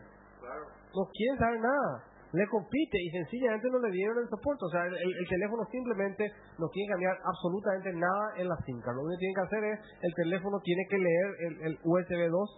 No 0.94 1.04
quieren 1.10 1.38
saber 1.42 1.60
nada. 1.66 1.94
Le 2.34 2.46
compite 2.50 2.98
y 3.02 3.10
sencillamente 3.10 3.70
no 3.74 3.80
le 3.82 3.90
dieron 3.90 4.18
el 4.22 4.30
soporte. 4.30 4.62
O 4.66 4.70
sea, 4.70 4.86
el, 4.86 4.94
el- 4.94 5.18
el 5.18 5.28
teléfono 5.28 5.66
simplemente 5.70 6.30
no 6.62 6.70
que 6.86 6.94
cambiar 6.94 7.18
absolutamente 7.26 7.90
nada 7.94 8.26
en 8.38 8.50
la 8.50 8.58
card. 8.86 8.96
Lo 8.98 9.02
único 9.02 9.18
que 9.18 9.26
tiene 9.26 9.34
que 9.34 9.46
hacer 9.50 9.64
es, 9.66 9.78
el 10.02 10.14
teléfono 10.14 10.62
tiene 10.62 10.84
que 10.90 10.98
leer 11.02 11.28
el, 11.50 11.54
el 11.66 11.74
USB 11.82 12.22
2 12.30 12.50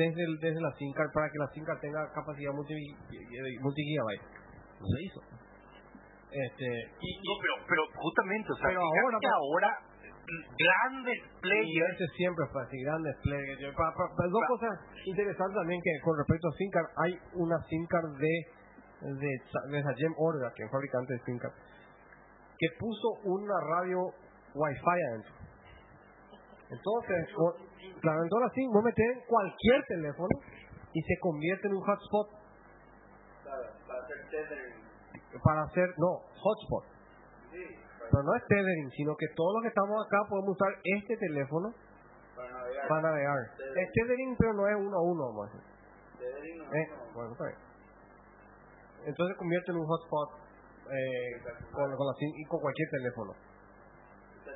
desde, 0.00 0.22
el- 0.24 0.38
desde 0.40 0.60
la 0.64 0.72
SIM 0.80 0.92
para 0.96 1.28
que 1.28 1.36
la 1.38 1.48
SIM 1.52 1.64
tenga 1.80 2.00
capacidad 2.16 2.52
multi, 2.56 2.72
multi 3.60 3.82
gigabyte. 3.84 4.24
No 4.80 4.86
se 4.88 4.98
hizo. 5.04 5.20
Este, 6.32 6.68
y, 7.04 7.08
No, 7.20 7.36
pero, 7.36 7.54
pero 7.68 7.82
justamente, 8.00 8.48
o 8.52 8.56
sea, 8.56 8.68
Pero 8.68 8.80
ahora, 8.80 9.18
que 9.20 9.28
ahora 9.28 9.70
grandes 10.26 11.18
Y 11.18 11.40
players 11.40 11.94
ese 12.00 12.06
siempre 12.16 12.46
fue 12.52 12.62
así, 12.62 12.76
grandes 12.82 13.16
play. 13.22 13.42
Pa- 13.76 13.92
pa- 13.94 14.08
pa- 14.16 14.28
dos 14.28 14.42
cosas 14.48 14.78
interesantes 15.04 15.56
también 15.56 15.80
que 15.82 15.90
con 16.02 16.16
respecto 16.16 16.48
a 16.48 16.52
SIM 16.52 16.70
card, 16.70 16.88
hay 17.04 17.18
una 17.34 17.58
SIM 17.68 17.86
card 17.86 18.16
de, 18.18 18.34
de, 19.02 19.32
de 19.70 19.82
Sagem 19.82 20.14
Orga, 20.16 20.52
que 20.54 20.64
es 20.64 20.70
fabricante 20.70 21.12
de 21.14 21.20
SIM 21.24 21.38
card, 21.38 21.52
que 22.58 22.68
puso 22.78 23.08
una 23.24 23.54
radio 23.68 23.98
Wi-Fi 24.54 24.98
adentro. 25.10 25.34
Entonces, 26.70 27.28
o- 27.36 27.56
claro, 28.00 28.22
entonces 28.22 28.50
así, 28.52 28.66
vos 28.72 28.82
metés 28.84 29.06
en 29.16 29.20
cualquier 29.26 29.84
teléfono 29.88 30.34
y 30.94 31.00
se 31.02 31.18
convierte 31.20 31.68
en 31.68 31.74
un 31.74 31.82
hotspot 31.82 32.28
para 35.44 35.62
hacer, 35.62 35.88
no, 35.98 36.20
hotspot. 36.40 36.84
Pero 38.12 38.22
no 38.24 38.34
es 38.36 38.42
tethering, 38.44 38.90
sino 38.92 39.16
que 39.16 39.26
todos 39.34 39.54
los 39.56 39.62
que 39.62 39.68
estamos 39.68 39.96
acá 40.04 40.18
podemos 40.28 40.52
usar 40.52 40.68
este 40.84 41.16
teléfono 41.16 41.72
para 42.88 43.00
navegar. 43.08 43.40
Es 43.74 43.88
tethering, 43.92 44.36
pero 44.36 44.52
no 44.52 44.68
es 44.68 44.76
uno 44.76 44.96
a 44.96 45.02
uno, 45.02 45.22
vamos 45.32 45.48
a 45.48 45.52
decir. 45.56 45.64
Eh, 46.76 46.88
bueno, 47.14 47.32
está 47.32 47.44
bien. 47.44 47.58
Entonces 49.06 49.36
convierte 49.36 49.72
en 49.72 49.78
un 49.78 49.86
hotspot 49.86 50.30
eh, 50.92 51.40
con, 51.72 51.96
con 51.96 52.06
la 52.06 52.14
y 52.20 52.44
con 52.44 52.60
cualquier 52.60 52.88
teléfono. 52.90 53.32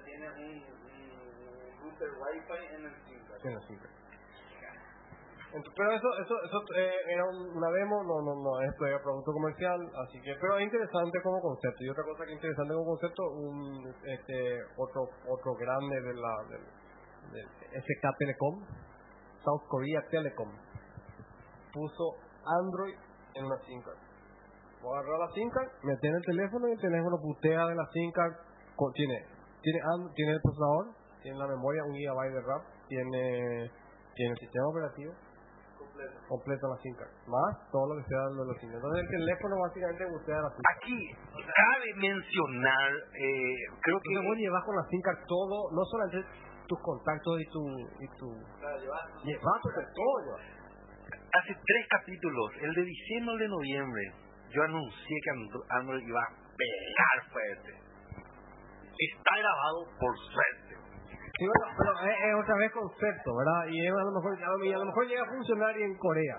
tiene 0.05 0.29
un, 0.31 0.63
un 0.63 1.81
router 1.83 2.11
wifi 2.13 2.75
en 2.77 2.85
el 2.85 2.93
en 3.43 3.55
la 3.55 3.61
SIM 3.67 3.79
card. 3.79 3.91
Ent- 3.91 4.06
Pero 5.65 5.91
eso, 5.93 6.09
eso, 6.21 6.35
eso 6.45 6.59
eh, 6.77 6.93
era 7.09 7.25
un- 7.25 7.57
una 7.57 7.71
demo, 7.71 8.03
no, 8.05 8.21
no, 8.21 8.35
no 8.43 8.61
es 8.61 8.77
todavía 8.77 9.01
producto 9.03 9.33
comercial, 9.33 9.81
así 10.05 10.21
que, 10.21 10.35
pero 10.41 10.59
es 10.59 10.65
interesante 10.65 11.23
como 11.23 11.41
concepto. 11.41 11.85
Y 11.85 11.89
otra 11.89 12.05
cosa 12.05 12.25
que 12.25 12.33
es 12.33 12.37
interesante 12.37 12.75
como 12.75 12.87
concepto, 12.87 13.23
un, 13.33 13.95
este, 14.05 14.59
otro, 14.77 15.09
otro 15.29 15.55
grande 15.55 16.01
de 16.03 16.15
la, 16.15 16.35
del, 16.51 16.61
SK 17.73 18.05
Telecom, 18.19 18.65
South 19.45 19.65
Korea 19.69 20.03
Telecom, 20.11 20.51
puso 21.73 22.05
Android 22.45 22.95
en 23.35 23.45
una 23.45 23.59
SIM 23.65 23.81
card. 23.83 23.99
Vos 24.83 24.93
agarrás 24.93 25.21
la 25.21 25.35
SIM 25.35 25.49
card, 25.51 25.69
metes 25.85 26.05
en 26.05 26.17
el 26.17 26.25
teléfono 26.25 26.69
y 26.69 26.73
el 26.73 26.81
teléfono 26.81 27.17
putea 27.21 27.67
de 27.67 27.75
la 27.75 27.87
SIM 27.93 28.13
card, 28.13 28.35
tiene, 28.93 29.25
tiene, 29.63 29.81
tiene 30.15 30.33
el 30.33 30.41
procesador, 30.43 30.93
tiene 31.23 31.39
la 31.39 31.47
memoria, 31.49 31.83
un 31.85 31.95
gigabyte 31.95 32.35
de 32.35 32.41
RAM, 32.43 32.63
tiene, 32.89 33.71
tiene 34.15 34.33
el 34.33 34.39
sistema 34.39 34.69
operativo 34.69 35.13
completo 36.29 36.69
la 36.69 36.77
SIM 36.83 36.95
card, 36.97 37.13
más 37.27 37.53
todo 37.71 37.95
lo 37.95 38.03
que 38.03 38.09
sea 38.09 38.21
de 38.29 38.45
los 38.47 38.57
SIM. 38.61 38.71
Entonces 38.73 39.03
el 39.05 39.11
teléfono 39.11 39.55
básicamente 39.63 40.05
butea 40.11 40.41
la 40.43 40.51
SIM 40.51 40.63
card. 40.63 40.77
Aquí 40.77 40.99
cabe 41.37 41.89
mencionar, 41.97 42.91
eh, 43.15 43.57
creo 43.81 43.99
que 44.01 44.09
Entonces 44.11 44.29
vos 44.29 44.37
llevas 44.37 44.65
con 44.65 44.77
la 44.77 44.85
SIM 44.91 45.01
card 45.03 45.19
todo, 45.27 45.57
no 45.73 45.83
solamente 45.85 46.21
tus 46.67 46.79
contactos 46.83 47.41
y 47.41 47.47
tu... 47.51 47.63
Y 48.03 48.07
tu 48.19 48.29
llevas 49.25 49.61
pues, 49.63 49.87
todo, 49.95 50.17
llevas. 50.27 50.43
hace 51.39 51.53
tres 51.55 51.85
capítulos, 51.91 52.51
el 52.61 52.75
de 52.75 52.83
diciembre 52.83 53.35
el 53.35 53.41
de 53.41 53.49
noviembre, 53.49 54.03
yo 54.51 54.63
anuncié 54.63 55.17
que 55.23 55.31
Andro- 55.31 55.67
Android 55.71 56.03
iba 56.07 56.21
a 56.21 56.31
pegar 56.57 57.17
fuerte. 57.31 57.71
Está 58.99 59.33
grabado 59.39 59.85
por 60.01 60.13
suerte. 60.19 60.66
Sí, 61.39 61.45
bueno, 61.45 61.67
pero 61.77 61.93
es, 62.09 62.17
es 62.17 62.35
otra 62.41 62.57
vez 62.57 62.73
concepto, 62.73 63.29
¿verdad? 63.37 63.67
Y 63.69 63.87
es 63.87 63.93
a 63.93 64.05
lo 64.09 64.13
mejor 64.13 64.33
a 64.43 64.49
lo, 64.57 64.65
y 64.65 64.73
a 64.73 64.79
lo 64.79 64.85
mejor 64.87 65.05
llega 65.07 65.23
a 65.23 65.29
funcionar 65.29 65.77
y 65.77 65.83
en 65.83 65.95
Corea, 65.99 66.37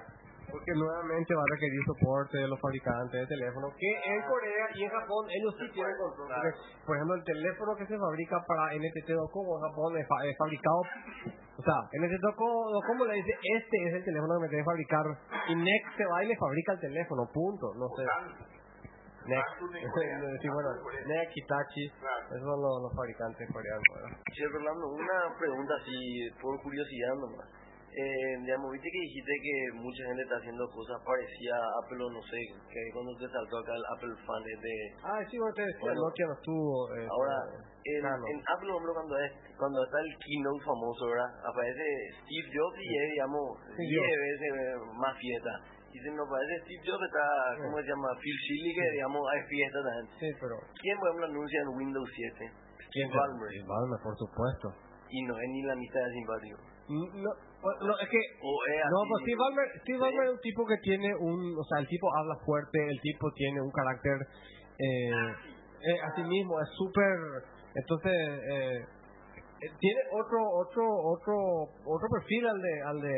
porque 0.50 0.74
nuevamente 0.74 1.36
va 1.38 1.44
a 1.46 1.52
requerir 1.54 1.82
soporte 1.86 2.38
de 2.40 2.48
los 2.48 2.60
fabricantes 2.60 3.14
de 3.22 3.28
teléfonos, 3.30 3.74
que 3.78 3.92
en 3.94 4.22
Corea 4.26 4.66
y 4.74 4.84
en 4.86 4.90
Japón 4.90 5.22
ellos 5.30 5.54
sí 5.62 5.70
tienen 5.70 5.94
control. 6.02 6.30
Porque, 6.34 6.50
por 6.88 6.96
ejemplo, 6.98 7.16
el 7.16 7.24
teléfono 7.30 7.76
que 7.78 7.86
se 7.86 7.98
fabrica 7.98 8.42
para 8.48 8.74
NTT 8.74 9.10
Docomo 9.14 9.62
en 9.62 9.64
Japón 9.70 9.90
es, 10.02 10.08
fa- 10.10 10.26
es 10.26 10.36
fabricado, 10.38 10.82
o 10.82 11.62
sea, 11.62 11.78
NTT 11.94 12.18
Docomo 12.18 13.06
le 13.06 13.22
dice, 13.22 13.34
este 13.38 13.78
es 13.86 13.94
el 14.02 14.04
teléfono 14.04 14.34
que 14.42 14.42
me 14.42 14.50
que 14.50 14.64
fabricar, 14.66 15.06
y 15.50 15.56
Next 15.62 15.94
se 15.96 16.06
va 16.10 16.24
y 16.24 16.28
le 16.28 16.36
fabrica 16.42 16.74
el 16.74 16.80
teléfono, 16.80 17.22
punto, 17.32 17.70
no 17.78 17.86
sé. 17.94 18.02
Next, 19.28 19.54
sí, 20.42 20.48
bueno, 20.48 20.70
Next, 21.06 21.36
Hitachi, 21.38 21.84
esos 21.86 22.42
son 22.48 22.62
los, 22.62 22.76
los 22.84 22.94
fabricantes 22.96 23.48
coreanos, 23.52 23.84
Rolando, 24.52 24.88
una 24.88 25.20
pregunta 25.38 25.74
así, 25.82 26.30
por 26.42 26.62
curiosidad 26.62 27.16
nomás. 27.20 27.48
Eh, 27.98 28.38
digamos, 28.46 28.70
viste 28.74 28.90
que 28.94 29.00
dijiste 29.10 29.34
que 29.42 29.56
mucha 29.82 30.06
gente 30.06 30.22
está 30.22 30.38
haciendo 30.38 30.70
cosas 30.70 31.02
parecidas 31.02 31.58
a 31.58 31.70
Apple 31.82 31.98
o 32.06 32.10
no 32.14 32.22
sé, 32.30 32.38
que 32.70 32.82
cuando 32.94 33.10
te 33.18 33.26
saltó 33.26 33.58
acá 33.58 33.74
el 33.74 33.86
Apple 33.98 34.14
fan 34.22 34.44
de... 34.46 34.76
Ah, 35.02 35.18
sí, 35.26 35.34
bueno, 35.42 35.54
te 35.58 35.66
decía, 35.66 35.82
Bueno. 35.82 36.02
Nokia 36.06 36.26
no 36.30 36.34
estuvo. 36.38 36.94
eh, 36.94 37.08
Ahora, 37.10 37.38
en, 37.58 38.00
claro. 38.06 38.22
en 38.30 38.38
Apple, 38.54 38.70
por 38.70 38.78
ejemplo, 38.78 38.94
cuando, 39.02 39.16
es, 39.18 39.32
cuando 39.58 39.78
está 39.82 39.98
el 39.98 40.12
keynote 40.14 40.62
famoso, 40.62 41.04
¿verdad? 41.10 41.32
Aparece 41.42 41.86
Steve 42.22 42.48
Jobs 42.54 42.78
y 42.86 42.90
es, 43.02 43.08
digamos, 43.18 43.46
Sí, 43.66 43.82
10 43.82 43.98
Jobs. 43.98 44.22
veces 44.30 44.52
más 44.94 45.14
fiesta. 45.18 45.54
Si 45.92 45.98
nos 46.12 46.28
parece 46.30 46.54
Steve 46.64 46.84
Jobs 46.86 47.04
está, 47.04 47.26
¿cómo 47.64 47.78
se 47.80 47.88
llama? 47.88 48.10
Phil 48.22 48.38
Schilling, 48.44 48.76
que 48.76 48.92
digamos, 48.92 49.22
hay 49.34 49.42
fiesta 49.48 49.80
también. 49.82 50.06
Sí, 50.20 50.30
pero. 50.40 50.56
¿Quién, 50.82 50.96
por 51.00 51.08
ejemplo, 51.10 51.26
anuncia 51.26 51.58
en 51.62 51.70
Windows 51.78 52.10
7? 52.38 52.52
¿Quién 52.92 53.10
Ballmer. 53.10 53.50
Sí, 53.50 53.60
Ballmer, 53.66 54.00
por 54.04 54.16
supuesto. 54.18 54.68
Y 55.10 55.24
no 55.24 55.34
es 55.40 55.48
ni 55.50 55.62
la 55.64 55.76
mitad 55.76 56.02
de 56.04 56.12
simpático. 56.12 56.58
No, 56.88 57.32
no, 57.64 57.94
es 58.00 58.10
que. 58.10 58.22
O 58.44 58.52
es 58.68 58.84
No, 58.88 59.00
pues 59.10 59.20
Steve 59.24 59.40
Ballmer, 59.40 59.68
Steve 59.82 59.98
¿sí? 59.98 60.04
Ballmer 60.04 60.24
es 60.28 60.34
un 60.36 60.44
tipo 60.44 60.62
que 60.68 60.78
tiene 60.84 61.10
un. 61.20 61.40
O 61.58 61.64
sea, 61.64 61.80
el 61.80 61.88
tipo 61.88 62.08
habla 62.16 62.36
fuerte, 62.46 62.78
el 62.78 63.00
tipo 63.02 63.32
tiene 63.34 63.62
un 63.62 63.72
carácter. 63.72 64.18
Eh, 64.78 65.12
eh, 65.12 66.00
así 66.12 66.24
mismo, 66.24 66.60
es 66.62 66.70
súper. 66.78 67.16
Entonces. 67.76 68.14
Eh, 68.14 68.86
eh, 69.60 69.72
tiene 69.80 70.02
otro 70.14 70.38
otro 70.54 70.86
otro 70.86 71.34
otro 71.84 72.08
perfil 72.14 72.46
al 72.46 72.62
de 72.62 72.82
al 72.86 73.02
de 73.02 73.16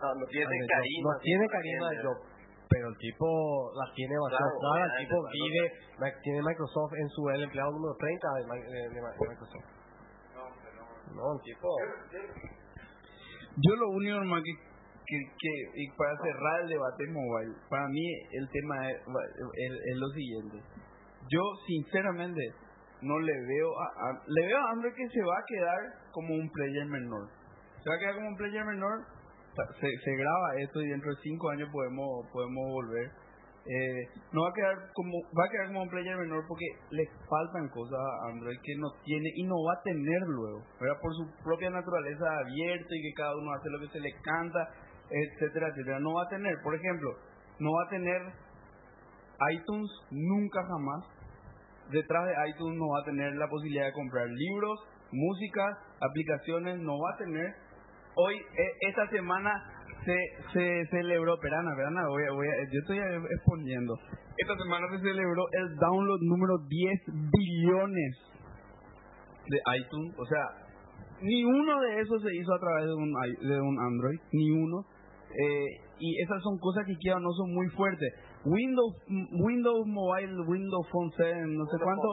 No, 0.00 0.14
no 0.14 0.26
tiene 0.26 0.46
Job. 0.60 0.68
carisma. 0.68 1.12
no 1.12 1.18
tiene 1.20 1.46
carisma 1.48 1.90
de. 1.90 2.02
Job 2.02 2.18
pero 2.70 2.86
el 2.88 2.96
tipo 2.98 3.72
la 3.80 3.86
tiene 3.94 4.14
bastante 4.20 4.54
Claro, 4.60 4.84
el 4.84 4.98
tipo 5.08 5.16
claro. 5.24 5.32
vive 5.32 5.64
tiene 6.22 6.42
Microsoft 6.42 6.92
en 7.00 7.08
su 7.08 7.28
el 7.30 7.42
empleado 7.44 7.72
número 7.72 7.96
30 7.96 8.28
de, 8.28 8.44
Mi- 8.44 8.60
de- 8.70 8.88
de 8.92 9.00
Microsoft 9.00 9.64
no 11.16 11.32
el 11.32 11.40
tipo 11.42 11.68
Yo 13.56 13.74
lo 13.74 13.88
único 13.90 14.20
nomás 14.20 14.42
que, 14.44 14.52
que, 15.06 15.18
que- 15.38 15.70
y 15.82 15.90
para 15.96 16.14
cerrar 16.22 16.60
el 16.62 16.68
debate 16.68 17.06
mobile, 17.08 17.54
para 17.70 17.88
mí 17.88 18.04
el 18.32 18.48
tema 18.50 18.90
es, 18.90 18.96
es, 19.00 19.72
es 19.72 19.96
lo 19.96 20.08
siguiente. 20.10 20.58
Yo 21.28 21.40
sinceramente 21.66 22.40
no 23.00 23.18
le 23.18 23.32
veo 23.32 23.68
a, 23.80 24.10
a- 24.10 24.22
le 24.26 24.46
veo 24.46 24.58
a 24.58 24.70
Android 24.72 24.92
que 24.94 25.08
se 25.08 25.22
va 25.24 25.38
a 25.38 25.44
quedar 25.46 25.80
como 26.12 26.34
un 26.34 26.48
player 26.50 26.86
menor. 26.86 27.28
Se 27.82 27.88
va 27.90 27.96
a 27.96 27.98
quedar 27.98 28.14
como 28.14 28.28
un 28.28 28.36
player 28.36 28.64
menor, 28.64 29.04
se, 29.80 29.88
se 30.04 30.16
graba 30.16 30.56
esto 30.58 30.80
y 30.82 30.88
dentro 30.88 31.10
de 31.10 31.16
cinco 31.22 31.50
años 31.50 31.68
podemos 31.72 32.26
podemos 32.32 32.72
volver. 32.72 33.10
Eh, 33.68 34.08
no 34.32 34.42
va 34.42 34.48
a 34.48 34.54
quedar 34.54 34.76
como 34.94 35.12
va 35.36 35.44
a 35.44 35.50
quedar 35.50 35.66
como 35.66 35.82
un 35.82 35.90
player 35.90 36.16
menor 36.16 36.42
porque 36.48 36.64
le 36.90 37.04
faltan 37.28 37.68
cosas 37.68 37.98
a 37.98 38.30
Android 38.30 38.56
que 38.62 38.74
no 38.78 38.88
tiene 39.04 39.28
y 39.36 39.44
no 39.44 39.56
va 39.62 39.74
a 39.74 39.82
tener 39.82 40.22
luego, 40.22 40.62
¿verdad? 40.80 40.96
Por 41.02 41.12
su 41.12 41.28
propia 41.44 41.68
naturaleza 41.68 42.24
abierta 42.38 42.88
y 42.88 43.02
que 43.02 43.12
cada 43.14 43.36
uno 43.36 43.52
hace 43.52 43.68
lo 43.68 43.80
que 43.80 43.92
se 43.92 44.00
le 44.00 44.10
canta, 44.22 44.70
etcétera, 45.10 45.68
etcétera. 45.68 46.00
No 46.00 46.14
va 46.14 46.22
a 46.22 46.28
tener, 46.28 46.54
por 46.62 46.74
ejemplo, 46.74 47.10
no 47.58 47.72
va 47.72 47.84
a 47.84 47.90
tener 47.90 48.22
iTunes 49.52 49.90
nunca 50.10 50.64
jamás. 50.64 51.04
Detrás 51.90 52.24
de 52.26 52.50
iTunes 52.50 52.78
no 52.78 52.88
va 52.88 53.00
a 53.00 53.04
tener 53.04 53.34
la 53.36 53.48
posibilidad 53.48 53.86
de 53.86 53.92
comprar 53.92 54.28
libros, 54.28 54.80
música, 55.12 55.78
aplicaciones, 56.00 56.78
no 56.80 56.98
va 56.98 57.14
a 57.14 57.16
tener 57.18 57.67
hoy, 58.18 58.36
eh, 58.36 58.88
esta 58.88 59.08
semana 59.08 59.50
se, 60.04 60.16
se 60.52 60.86
celebró, 60.90 61.38
Perana, 61.38 61.70
Perana, 61.76 62.08
voy 62.08 62.24
a, 62.24 62.32
voy 62.32 62.46
a, 62.48 62.56
yo 62.72 62.80
estoy 62.80 62.98
exponiendo. 62.98 63.94
Esta 64.36 64.56
semana 64.56 64.86
se 64.90 64.98
celebró 65.00 65.46
el 65.52 65.76
download 65.76 66.20
número 66.22 66.58
10 66.68 67.00
billones 67.06 68.16
de 69.48 69.58
iTunes. 69.78 70.14
O 70.18 70.26
sea, 70.26 70.44
ni 71.20 71.44
uno 71.44 71.80
de 71.80 72.00
esos 72.00 72.22
se 72.22 72.34
hizo 72.34 72.54
a 72.54 72.58
través 72.60 72.86
de 72.86 72.94
un, 72.94 73.12
de 73.48 73.60
un 73.60 73.78
Android, 73.80 74.20
ni 74.32 74.50
uno. 74.50 74.84
Eh, 75.30 75.66
y 75.98 76.22
esas 76.22 76.42
son 76.42 76.58
cosas 76.58 76.86
que 76.86 76.96
quizás 76.96 77.20
no 77.20 77.30
son 77.32 77.52
muy 77.52 77.68
fuertes. 77.68 78.12
Windows, 78.44 78.94
Windows 79.08 79.86
Mobile, 79.86 80.40
Windows 80.46 80.88
Phone 80.90 81.10
7, 81.16 81.34
no 81.46 81.66
sé 81.66 81.76
cuánto, 81.82 82.08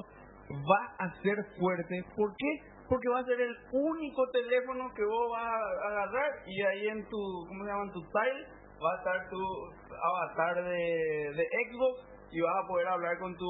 va 0.52 1.06
a 1.06 1.22
ser 1.22 1.38
fuerte. 1.58 2.04
¿Por 2.16 2.36
qué? 2.36 2.75
Porque 2.88 3.10
va 3.10 3.20
a 3.20 3.26
ser 3.26 3.42
el 3.42 3.56
único 3.72 4.30
teléfono 4.32 4.94
que 4.96 5.04
vos 5.04 5.32
vas 5.32 5.44
a 5.44 5.88
agarrar 5.90 6.32
y 6.46 6.62
ahí 6.62 6.88
en 6.88 7.04
tu, 7.10 7.18
¿cómo 7.48 7.64
se 7.64 7.70
llama? 7.72 7.84
En 7.84 7.92
tu 7.92 8.02
tile 8.02 8.46
va 8.78 8.94
a 8.94 8.98
estar 8.98 9.30
tu 9.30 9.42
avatar 9.90 10.64
de, 10.64 11.34
de 11.34 11.44
Xbox 11.70 12.16
y 12.32 12.42
vas 12.42 12.56
a 12.64 12.68
poder 12.68 12.88
hablar 12.88 13.18
con 13.20 13.36
tu 13.38 13.50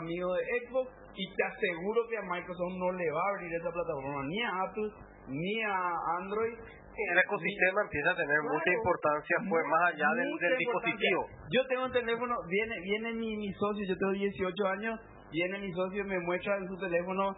amigo 0.00 0.34
de 0.34 0.42
Xbox 0.66 0.90
y 1.14 1.34
te 1.34 1.44
aseguro 1.44 2.02
que 2.08 2.18
a 2.18 2.22
Microsoft 2.22 2.74
no 2.78 2.90
le 2.92 3.10
va 3.10 3.20
a 3.20 3.30
abrir 3.36 3.54
esa 3.54 3.70
plataforma 3.70 4.22
ni 4.26 4.42
a 4.42 4.62
Apple 4.62 4.90
ni 5.28 5.62
a 5.62 5.94
Android 6.18 6.54
El 6.54 7.18
ecosistema 7.18 7.82
empieza 7.82 8.10
a 8.10 8.16
tener 8.16 8.38
mucha 8.42 8.70
importancia 8.70 9.36
fue 9.48 9.60
más 9.66 9.92
allá 9.92 10.08
del, 10.14 10.30
del 10.38 10.58
dispositivo. 10.58 11.26
Yo 11.50 11.66
tengo 11.66 11.84
un 11.84 11.92
teléfono, 11.92 12.34
viene 12.48 12.80
viene 12.80 13.12
mi, 13.14 13.36
mi 13.36 13.52
socio, 13.52 13.84
yo 13.86 13.98
tengo 13.98 14.12
18 14.12 14.66
años, 14.68 15.00
viene 15.30 15.58
mi 15.58 15.72
socio, 15.72 16.04
me 16.04 16.18
muestra 16.20 16.56
en 16.56 16.68
su 16.68 16.76
teléfono, 16.78 17.36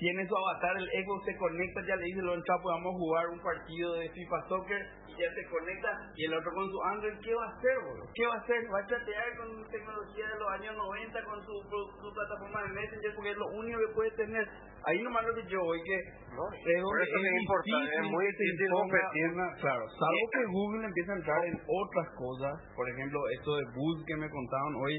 tiene 0.00 0.26
su 0.26 0.34
avatar, 0.34 0.76
el 0.76 0.88
Xbox 1.04 1.24
se 1.26 1.36
conecta, 1.36 1.80
ya 1.86 1.96
le 1.96 2.04
dice, 2.04 2.22
lo 2.22 2.34
entra, 2.34 2.56
podamos 2.62 2.92
jugar 2.96 3.28
un 3.28 3.40
partido 3.40 3.94
de 3.94 4.08
FIFA 4.10 4.48
Soccer, 4.48 4.82
y 5.06 5.12
ya 5.12 5.28
se 5.36 5.44
conecta, 5.52 5.90
y 6.16 6.24
el 6.24 6.34
otro 6.34 6.50
con 6.56 6.66
su 6.66 6.78
Android, 6.88 7.18
¿qué 7.20 7.34
va 7.34 7.44
a 7.44 7.52
hacer, 7.52 7.76
boludo? 7.84 8.08
¿Qué 8.14 8.26
va 8.26 8.34
a 8.34 8.40
hacer? 8.40 8.60
¿Va 8.72 8.78
a 8.80 8.86
chatear 8.88 9.28
con 9.36 9.48
tecnología 9.68 10.24
de 10.24 10.38
los 10.40 10.48
años 10.56 10.74
90 10.76 11.24
con 11.24 11.38
su, 11.44 11.52
su 12.00 12.08
plataforma 12.16 12.62
de 12.64 12.68
Messenger? 12.80 13.14
Porque 13.14 13.30
es 13.30 13.36
lo 13.36 13.48
único 13.60 13.78
que 13.78 13.94
puede 13.94 14.10
tener. 14.16 14.48
Ahí 14.88 15.02
nomás 15.02 15.22
lo 15.26 15.34
que 15.34 15.44
yo 15.44 15.60
voy, 15.60 15.76
que 15.84 15.96
No, 16.32 16.44
es 16.48 16.80
por 16.80 16.96
donde 16.96 17.04
eso 17.04 17.20
es 17.20 17.42
importante, 17.44 17.94
es 18.00 18.08
muy 18.08 18.24
difícil 18.24 18.68
competir. 18.72 19.28
claro, 19.60 19.84
salvo 19.92 20.24
que 20.32 20.44
Google 20.48 20.86
empiece 20.88 21.10
a 21.12 21.16
entrar 21.20 21.44
en 21.44 21.56
otras 21.68 22.08
cosas, 22.16 22.54
por 22.74 22.88
ejemplo, 22.88 23.20
esto 23.36 23.56
de 23.56 23.64
Boost 23.76 24.08
que 24.08 24.16
me 24.16 24.30
contaban 24.30 24.72
hoy, 24.80 24.94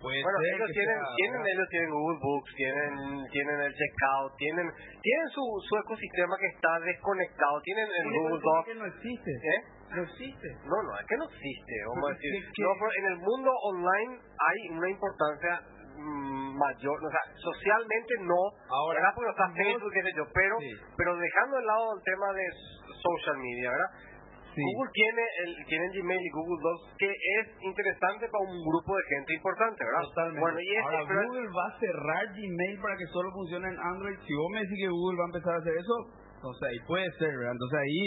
puede 0.00 0.22
Bueno, 0.24 0.38
ellos 0.40 0.66
que 0.68 0.72
tienen, 0.80 0.96
sea- 0.98 1.14
tienen, 1.16 1.40
ellos 1.46 1.68
tienen 1.70 1.90
Google 1.90 2.18
Books, 2.20 2.50
tienen, 2.56 2.92
tienen 3.30 3.58
el 3.60 3.72
checkout, 3.76 4.30
tienen, 4.36 4.66
tienen 5.00 5.28
su, 5.30 5.44
su 5.68 5.72
ecosistema 5.76 6.34
que 6.40 6.48
está 6.56 6.72
desconectado, 6.80 7.60
tienen 7.62 7.88
el 7.88 8.06
Google 8.10 8.40
Docs. 8.40 8.66
que 8.66 8.74
no 8.74 8.86
existe. 8.86 9.30
¿Eh? 9.30 9.60
No 9.90 10.02
existe. 10.02 10.48
No, 10.64 10.76
no, 10.86 10.90
es 10.98 11.06
que 11.06 11.16
no 11.18 11.24
existe, 11.26 11.74
vamos 11.92 12.10
a 12.10 12.14
decir. 12.14 12.30
es 12.34 12.44
que- 12.54 12.62
No, 12.62 12.70
pero 12.78 12.90
en 12.96 13.06
el 13.12 13.18
mundo 13.20 13.50
online 13.52 14.12
hay 14.22 14.58
una 14.78 14.88
importancia 14.90 15.52
mm, 16.00 16.56
mayor, 16.56 16.96
o 16.96 17.10
sea, 17.10 17.20
socialmente 17.36 18.14
no, 18.24 18.40
Ahora, 18.72 19.00
¿verdad? 19.00 19.12
Porque 19.14 19.26
no 19.28 19.36
está 19.36 19.52
Facebook, 19.52 19.92
qué 19.92 20.00
sé 20.02 20.12
yo, 20.16 20.24
pero, 20.32 20.56
Sí. 20.60 20.72
pero 20.96 21.16
dejando 21.16 21.56
de 21.58 21.64
lado 21.66 21.84
el 21.92 22.02
tema 22.04 22.32
de 22.32 22.44
social 22.88 23.36
media, 23.36 23.68
¿verdad? 23.70 23.90
Sí. 24.60 24.66
Google 24.76 24.90
tiene 24.92 25.22
el 25.44 25.50
tiene 25.64 25.86
Gmail 25.96 26.20
y 26.20 26.30
Google 26.30 26.60
Docs 26.60 26.82
que 27.00 27.08
es 27.08 27.44
interesante 27.64 28.28
para 28.28 28.44
un 28.44 28.60
grupo 28.60 28.90
de 28.96 29.02
gente 29.08 29.30
importante, 29.34 29.80
¿verdad? 29.84 30.04
Totalmente. 30.12 30.40
Bueno, 30.40 30.58
y 30.60 30.70
Ahora, 30.76 31.24
Google 31.24 31.48
va 31.48 31.66
a 31.66 31.78
cerrar 31.80 32.24
Gmail 32.36 32.76
para 32.80 32.94
que 32.96 33.06
solo 33.08 33.32
funcione 33.32 33.68
en 33.68 33.78
Android. 33.80 34.16
Si 34.26 34.32
vos 34.34 34.48
me 34.52 34.60
decís 34.60 34.78
que 34.84 34.88
Google 34.88 35.16
va 35.18 35.24
a 35.24 35.30
empezar 35.32 35.52
a 35.54 35.58
hacer 35.64 35.74
eso, 35.76 35.96
entonces 36.36 36.62
ahí 36.68 36.78
puede 36.86 37.08
ser, 37.18 37.32
¿verdad? 37.36 37.52
Entonces 37.56 37.78
ahí 37.80 38.00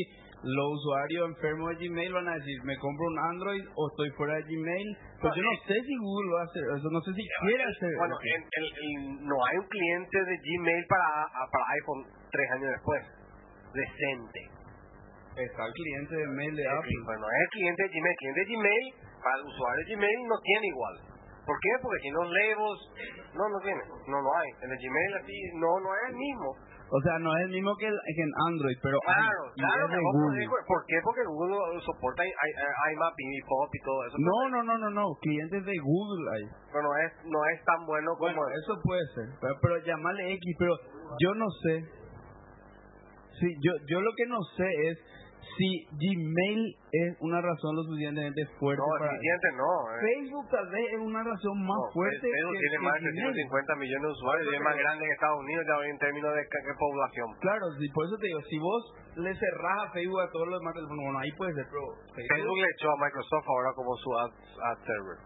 los 0.44 0.68
usuarios 0.76 1.24
enfermos 1.30 1.70
de 1.72 1.88
Gmail 1.88 2.12
van 2.12 2.28
a 2.28 2.36
decir, 2.36 2.58
me 2.68 2.76
compro 2.78 3.06
un 3.08 3.20
Android 3.32 3.63
o 3.76 3.82
estoy 3.96 4.10
fuera 4.20 4.36
de 4.36 4.44
Gmail. 4.44 4.88
Pues 5.24 5.32
No, 5.32 5.36
yo 5.39 5.44
no 5.44 5.56
sé 5.68 5.76
si 5.88 5.94
Google 5.96 6.30
va 6.36 6.42
a 6.42 6.48
hacer 6.52 6.63
eso, 6.78 6.88
no 6.92 7.00
sé 7.00 7.12
si 7.16 7.24
quiere 7.48 7.63
hacer 7.63 7.92
Bueno, 7.98 8.16
eso. 8.20 8.28
el- 8.36 8.44
el- 8.60 8.74
el- 8.76 9.24
no 9.24 9.36
hay 9.48 9.56
un 9.58 9.68
cliente 9.72 10.18
de 10.20 10.36
Gmail 10.36 10.84
para, 10.89 11.08
para 11.48 11.66
iPhone 11.80 12.02
tres 12.30 12.48
años 12.60 12.70
después. 12.76 13.02
Decente. 13.74 14.42
Está 15.34 15.65
el 15.65 15.74
cliente 15.74 16.13
de 16.15 16.28
mail 16.38 16.54
de 16.56 16.65
Apple. 16.69 17.00
Bueno, 17.06 17.26
es 17.26 17.39
el 17.41 17.50
cliente 17.58 17.82
de 17.84 17.89
Gmail. 17.89 18.13
El 18.13 18.17
cliente 18.22 18.39
de 18.41 18.50
Gmail, 18.54 18.86
para 19.24 19.36
el 19.41 19.43
usuario 19.50 19.80
de 19.82 19.88
Gmail, 19.96 20.19
no 20.30 20.38
tiene 20.46 20.65
igual. 20.69 20.96
¿Por 21.43 21.58
qué? 21.60 21.72
Porque 21.82 22.00
si 22.06 22.10
los 22.13 22.28
labels, 22.30 22.82
no, 23.34 23.43
no 23.50 23.60
tiene. 23.65 23.84
No, 24.08 24.17
no 24.22 24.30
hay. 24.38 24.50
En 24.62 24.69
el 24.72 24.78
Gmail 24.78 25.12
así, 25.19 25.38
no, 25.58 25.72
no 25.82 25.89
es 25.89 26.04
el 26.13 26.15
mismo. 26.15 26.50
O 26.93 27.00
sea, 27.02 27.17
no 27.17 27.34
es 27.34 27.41
el 27.50 27.52
mismo 27.58 27.74
que, 27.82 27.88
el- 27.89 28.04
que 28.06 28.22
en 28.22 28.34
Android, 28.54 28.78
pero 28.84 29.00
Claro, 29.02 29.41
claro. 29.58 29.89
que 29.89 29.98
Google. 29.98 30.46
¿Por 30.69 30.82
qué? 30.86 30.98
Porque 31.02 31.24
Google 31.26 31.82
soporta 31.82 32.22
i- 32.22 32.30
i- 32.30 32.58
IMAP 32.93 33.15
y 33.17 33.41
POP 33.50 33.72
y 33.74 33.82
todo 33.82 34.00
eso. 34.06 34.15
No, 34.22 34.38
no, 34.54 34.60
no, 34.62 34.78
no, 34.78 34.89
no, 34.93 35.06
clientes 35.19 35.65
de 35.65 35.74
Google 35.82 36.24
hay. 36.38 36.46
Pero 36.69 36.84
no 36.86 36.91
es, 37.02 37.12
no 37.26 37.39
es 37.50 37.58
tan 37.65 37.82
bueno 37.89 38.13
como... 38.13 38.30
Bueno, 38.30 38.46
eso 38.54 38.78
puede 38.86 39.02
ser, 39.17 39.26
pero, 39.41 39.56
pero 39.60 39.78
llamarle 39.82 40.34
X, 40.38 40.56
pero 40.60 40.74
yo 41.17 41.34
no 41.34 41.50
sé. 41.65 41.82
Sí, 43.41 43.48
yo, 43.65 43.74
yo 43.89 44.00
lo 44.02 44.12
que 44.15 44.26
no 44.28 44.38
sé 44.56 44.67
es 44.91 44.98
si 45.58 45.70
Gmail 45.94 46.62
es 46.92 47.10
una 47.22 47.42
razón 47.42 47.76
lo 47.76 47.84
suficientemente 47.84 48.42
fuerte 48.60 48.82
no, 48.82 48.89
para... 48.98 49.12
suficiente 49.12 49.48
no. 49.58 49.72
eh. 49.94 50.00
Facebook 50.02 50.46
tal 50.50 50.68
vez 50.70 50.86
es 50.94 51.00
una 51.00 51.24
razón 51.24 51.56
más 51.62 51.78
No, 51.78 51.92
fuerte 51.94 52.26
Facebook 52.26 52.54
que, 52.54 52.60
tiene 52.60 52.78
que 52.78 52.86
más 52.86 52.94
de 52.98 53.12
Gmail. 53.13 53.34
350 53.54 53.76
millones 53.76 54.04
de 54.04 54.13
usuarios 54.13 54.46
y 54.50 54.56
es 54.56 54.62
más 54.62 54.78
grande 54.78 55.02
que 55.06 55.13
Estados 55.13 55.39
Unidos 55.39 55.63
ya 55.68 55.76
en 55.86 55.98
términos 56.00 56.32
de, 56.34 56.44
de 56.44 56.74
población. 56.80 57.28
Claro, 57.42 57.66
sí, 57.78 57.86
por 57.94 58.04
eso 58.06 58.16
te 58.18 58.28
digo, 58.28 58.42
si 58.50 58.58
vos 58.58 58.82
le 59.18 59.32
cerrás 59.36 59.78
a 59.86 59.92
Facebook 59.94 60.22
a 60.22 60.30
todos 60.34 60.48
los 60.50 60.58
demás 60.60 60.74
teléfonos, 60.74 61.04
bueno, 61.06 61.20
ahí 61.20 61.32
puede 61.38 61.54
ser, 61.54 61.66
pero 61.70 61.86
Facebook 62.18 62.58
le 62.58 62.70
echó 62.74 62.88
a 62.89 62.98
Microsoft 62.98 63.46
ahora 63.46 63.70
como 63.78 63.92
su 63.98 64.10
ad, 64.18 64.32
ad 64.74 64.78
server. 64.86 65.18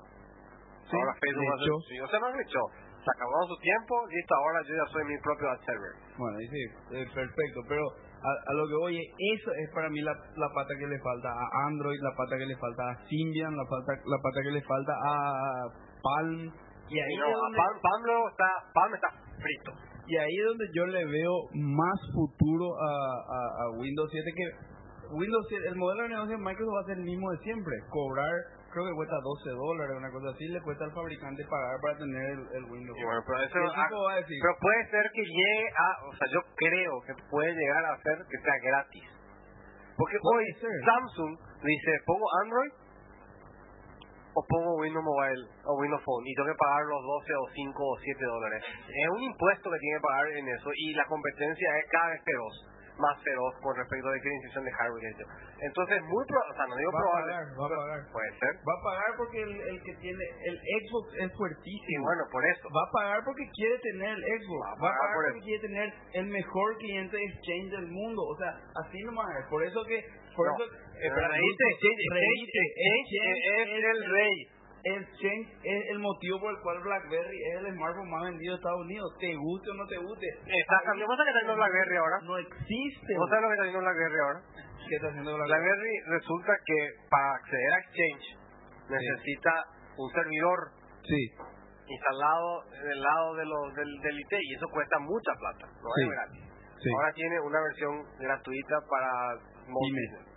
Sí, 0.91 0.95
ahora 0.95 1.13
Facebook 1.19 1.47
le 1.47 1.55
echó. 1.63 1.75
sí, 1.87 1.95
o 1.99 2.07
sea, 2.07 2.19
no 2.19 2.27
le 2.35 2.41
echó. 2.43 2.63
Se 3.03 3.11
acabó 3.15 3.47
su 3.47 3.55
tiempo, 3.63 3.93
listo, 4.11 4.33
ahora 4.35 4.59
yo 4.67 4.73
ya 4.75 4.85
soy 4.91 5.03
mi 5.07 5.17
propio 5.23 5.47
ad 5.51 5.59
server. 5.63 5.93
Bueno, 6.19 6.35
ahí 6.39 6.47
sí, 6.51 6.63
eh, 6.99 7.07
perfecto, 7.15 7.59
pero 7.67 7.83
a, 8.21 8.29
a 8.29 8.53
lo 8.53 8.67
que 8.67 8.75
voy, 8.75 8.97
es, 8.97 9.07
eso 9.39 9.51
es 9.53 9.69
para 9.73 9.89
mí 9.89 10.01
la, 10.01 10.11
la 10.11 10.49
pata 10.53 10.73
que 10.79 10.87
le 10.87 10.99
falta 10.99 11.29
a 11.29 11.67
Android, 11.67 11.99
la 12.01 12.15
pata 12.15 12.37
que 12.37 12.45
le 12.45 12.55
falta 12.57 12.89
a 12.89 13.07
Symbian, 13.07 13.55
la, 13.55 13.65
falta, 13.65 13.93
la 14.05 14.17
pata 14.21 14.41
que 14.41 14.51
le 14.51 14.61
falta 14.61 14.93
a 14.93 15.67
Palm, 16.01 16.51
y 16.89 16.99
ahí, 16.99 17.15
no, 17.17 17.27
es 17.27 17.35
a 17.35 17.37
donde, 17.37 17.57
Palm, 17.57 17.75
Palm 17.81 18.01
luego 18.05 18.29
está, 18.29 18.49
Palm 18.73 18.93
está 18.95 19.09
frito. 19.41 19.71
y 20.07 20.17
ahí 20.17 20.35
es 20.39 20.45
donde 20.47 20.67
yo 20.73 20.85
le 20.85 21.05
veo 21.05 21.33
más 21.53 21.99
futuro 22.13 22.73
a, 22.79 22.89
a, 22.89 23.39
a 23.63 23.69
Windows 23.77 24.09
7, 24.11 24.31
que 24.35 24.77
Windows 25.11 25.45
7, 25.49 25.67
el 25.67 25.75
modelo 25.75 26.03
de 26.03 26.09
negocio 26.09 26.37
de 26.37 26.43
Microsoft 26.43 26.75
va 26.75 26.81
a 26.81 26.85
ser 26.85 26.97
el 26.97 27.03
mismo 27.03 27.31
de 27.31 27.37
siempre, 27.39 27.75
cobrar, 27.89 28.33
creo 28.71 28.85
que 28.85 28.93
cuesta 28.93 29.15
12 29.21 29.49
dólares, 29.51 29.95
una 29.97 30.11
cosa 30.11 30.29
así, 30.29 30.47
le 30.47 30.61
cuesta 30.61 30.85
al 30.85 30.93
fabricante 30.93 31.43
pagar 31.45 31.79
para 31.81 31.97
tener 31.97 32.25
el, 32.31 32.41
el 32.55 32.63
Windows. 32.65 32.97
Bueno, 32.97 33.21
pero 33.25 33.37
eso, 33.43 34.09
a 34.09 34.15
decir, 34.15 34.37
puede 34.59 34.81
ser 34.89 35.05
que 35.13 35.23
llegue 35.23 35.67
a, 35.75 35.87
o 36.07 36.13
sea, 36.15 36.27
yo 36.31 36.41
creo 36.55 36.93
que 37.05 37.13
puede 37.29 37.53
llegar 37.53 37.85
a 37.85 37.97
ser 38.01 38.17
que 38.29 38.37
sea 38.39 38.57
gratis. 38.63 39.17
Porque 39.97 40.17
hoy 40.21 40.45
ser. 40.61 40.69
Samsung 40.85 41.33
dice, 41.63 41.91
pongo 42.05 42.25
Android 42.43 42.71
o 44.37 44.45
pongo 44.45 44.77
Windows 44.77 45.03
Mobile 45.03 45.49
o 45.65 45.81
Windows 45.81 46.03
Phone 46.05 46.21
y 46.27 46.33
tengo 46.35 46.53
que 46.53 46.61
pagar 46.61 46.85
los 46.85 47.01
12 47.01 47.33
o 47.33 47.45
5 47.49 47.73
o 47.81 47.97
7 47.97 48.25
dólares. 48.25 48.61
Es 48.85 49.09
un 49.09 49.23
impuesto 49.23 49.71
que 49.71 49.79
tiene 49.81 49.97
que 49.97 50.05
pagar 50.05 50.27
en 50.29 50.47
eso 50.47 50.69
y 50.75 50.93
la 50.93 51.05
competencia 51.05 51.67
es 51.81 51.85
cada 51.89 52.09
vez 52.13 52.21
feroz, 52.21 52.55
más 52.99 53.15
feroz 53.23 53.53
con 53.61 53.75
respecto 53.77 54.07
a 54.07 54.11
la 54.11 54.15
diferenciación 54.17 54.63
de 54.65 54.71
hardware. 54.71 55.03
y 55.03 55.07
eso. 55.13 55.25
Entonces, 55.61 55.97
muy 56.03 56.23
pro- 56.27 56.45
o 56.49 56.53
sea, 56.53 56.65
no 56.67 56.75
digo 56.75 56.91
Va 56.91 56.99
a 56.99 57.01
probable, 57.01 57.31
pagar, 57.31 57.45
va 57.53 57.65
a 57.65 57.69
pagar. 57.69 57.99
puede 58.11 58.31
ser. 58.39 58.53
Va 58.67 58.73
a 58.73 58.81
pagar 58.83 59.09
porque 59.17 59.39
el, 59.41 59.53
el 59.61 59.77
que 59.83 59.93
tiene 60.01 60.23
el 60.45 60.55
Xbox 60.57 61.05
es 61.17 61.29
Y 61.31 61.35
fuertísimo. 61.37 62.03
bueno, 62.05 62.23
por 62.31 62.43
eso. 62.45 62.65
Va 62.73 62.83
a 62.83 62.91
pagar 62.91 63.19
porque 63.25 63.45
quiere 63.55 63.77
tener 63.79 64.11
el 64.17 64.23
Xbox. 64.41 64.61
Va 64.61 64.67
a 64.67 64.71
Va 64.71 64.75
a 64.75 64.81
pagar 64.81 64.97
pagar 64.97 65.13
por 65.13 65.23
porque 65.25 65.37
eso. 65.39 65.45
quiere 65.47 65.61
tener 65.67 65.87
el 66.13 66.25
mejor 66.27 66.69
cliente 66.77 67.15
de 67.17 67.25
exchange 67.25 67.69
del 67.71 67.87
mundo. 67.87 68.21
O 68.23 68.35
sea, 68.37 68.51
así 68.85 68.97
nomás 69.03 69.27
es. 69.39 69.45
Por 69.49 69.63
eso 69.63 69.79
que... 69.85 69.97
Por 70.37 70.45
No, 70.47 70.53
eso, 70.53 70.65
eh, 70.69 71.07
espera, 71.07 71.27
reíste, 71.33 71.41
Lucho, 71.41 71.65
exchange, 71.73 72.01
reíste. 72.13 72.61
exchange 72.61 73.77
es 73.77 73.83
el 73.89 74.11
rey. 74.11 74.35
Exchange 74.95 75.47
es 75.63 75.81
el 75.91 75.99
motivo 75.99 76.39
por 76.39 76.51
el 76.55 76.59
cual 76.61 76.79
BlackBerry 76.83 77.37
es 77.51 77.55
el 77.65 77.73
smartphone 77.75 78.09
más 78.09 78.23
vendido 78.23 78.53
de 78.53 78.57
Estados 78.57 78.81
Unidos. 78.81 79.07
Te 79.19 79.35
guste 79.35 79.69
o 79.71 79.73
no 79.73 79.85
te 79.87 79.97
guste. 79.97 80.27
Cambiando. 80.37 81.03
¿Qué 81.03 81.07
pasa 81.07 81.23
que 81.23 81.29
está 81.29 81.39
haciendo 81.43 81.55
BlackBerry 81.55 81.95
ahora? 81.97 82.17
No 82.23 82.37
existe. 82.37 83.11
¿Vos 83.17 83.29
sabés 83.29 83.41
lo 83.41 83.47
que 83.47 83.53
está 83.53 83.63
haciendo 83.67 83.83
BlackBerry 83.83 84.19
ahora? 84.21 84.39
¿Qué 84.87 84.95
está 84.95 85.07
haciendo 85.07 85.31
BlackBerry? 85.35 85.51
BlackBerry 85.51 85.93
resulta 86.17 86.53
que 86.65 86.79
para 87.09 87.29
acceder 87.35 87.71
a 87.73 87.79
Exchange 87.83 88.25
necesita 88.89 89.51
un 89.97 90.09
servidor 90.13 90.59
Sí. 91.03 91.21
instalado 91.87 92.63
del 92.83 92.99
lado 93.01 93.35
de 93.35 93.45
los, 93.45 93.73
del, 93.75 93.89
del 94.01 94.19
IT 94.19 94.33
y 94.43 94.53
eso 94.55 94.67
cuesta 94.71 94.99
mucha 94.99 95.31
plata, 95.39 95.65
no 95.67 95.89
Sí. 95.95 96.03
es 96.03 96.09
gratis. 96.09 96.43
Sí. 96.83 96.89
Ahora 96.93 97.13
tiene 97.13 97.39
una 97.39 97.59
versión 97.61 97.93
gratuita 98.19 98.75
para 98.89 99.09
móviles. 99.67 100.36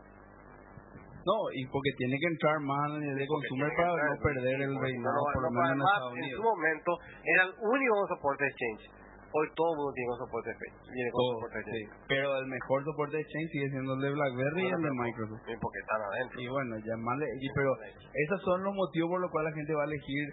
No, 1.26 1.36
y 1.52 1.66
porque 1.68 1.90
tiene 1.98 2.16
que 2.18 2.26
entrar 2.32 2.56
más 2.60 2.96
en 2.96 3.02
el 3.12 3.16
de 3.16 3.26
consumer 3.26 3.70
para 3.76 3.92
no 4.08 4.16
perder 4.22 4.56
el 4.62 4.74
reinado, 4.80 5.20
por 5.34 5.42
lo 5.42 5.50
menos 5.50 5.72
en 5.72 5.80
Estados 5.84 6.12
en 6.16 6.30
su 6.36 6.42
momento 6.42 6.90
era 7.24 7.42
el 7.44 7.52
único 7.60 7.94
soporte 8.08 8.44
de 8.44 8.50
Exchange. 8.50 8.84
Hoy 9.32 9.46
todo 9.54 9.70
el 9.70 9.76
mundo 9.78 9.92
tiene 9.94 10.10
un 10.10 10.18
soporte 10.26 10.50
sí. 10.50 10.58
Face. 10.58 11.86
Pero 12.08 12.26
el 12.40 12.46
mejor 12.50 12.82
soporte 12.82 13.14
de 13.16 13.22
Exchange 13.22 13.48
sigue 13.52 13.68
siendo 13.70 13.94
el 13.94 14.00
de 14.00 14.10
BlackBerry 14.10 14.62
y 14.64 14.72
el 14.74 14.82
de 14.82 14.90
Microsoft. 14.90 15.42
Sí, 15.46 15.54
porque 15.60 15.78
están 15.78 16.02
adentro. 16.02 16.40
Y 16.40 16.48
bueno, 16.48 16.72
llamarle, 16.82 17.26
y, 17.38 17.46
pero 17.54 17.70
esos 18.10 18.40
son 18.42 18.64
los 18.64 18.74
motivos 18.74 19.08
por 19.10 19.20
los 19.20 19.30
cuales 19.30 19.52
la 19.52 19.56
gente 19.60 19.74
va 19.74 19.82
a 19.82 19.90
elegir 19.92 20.24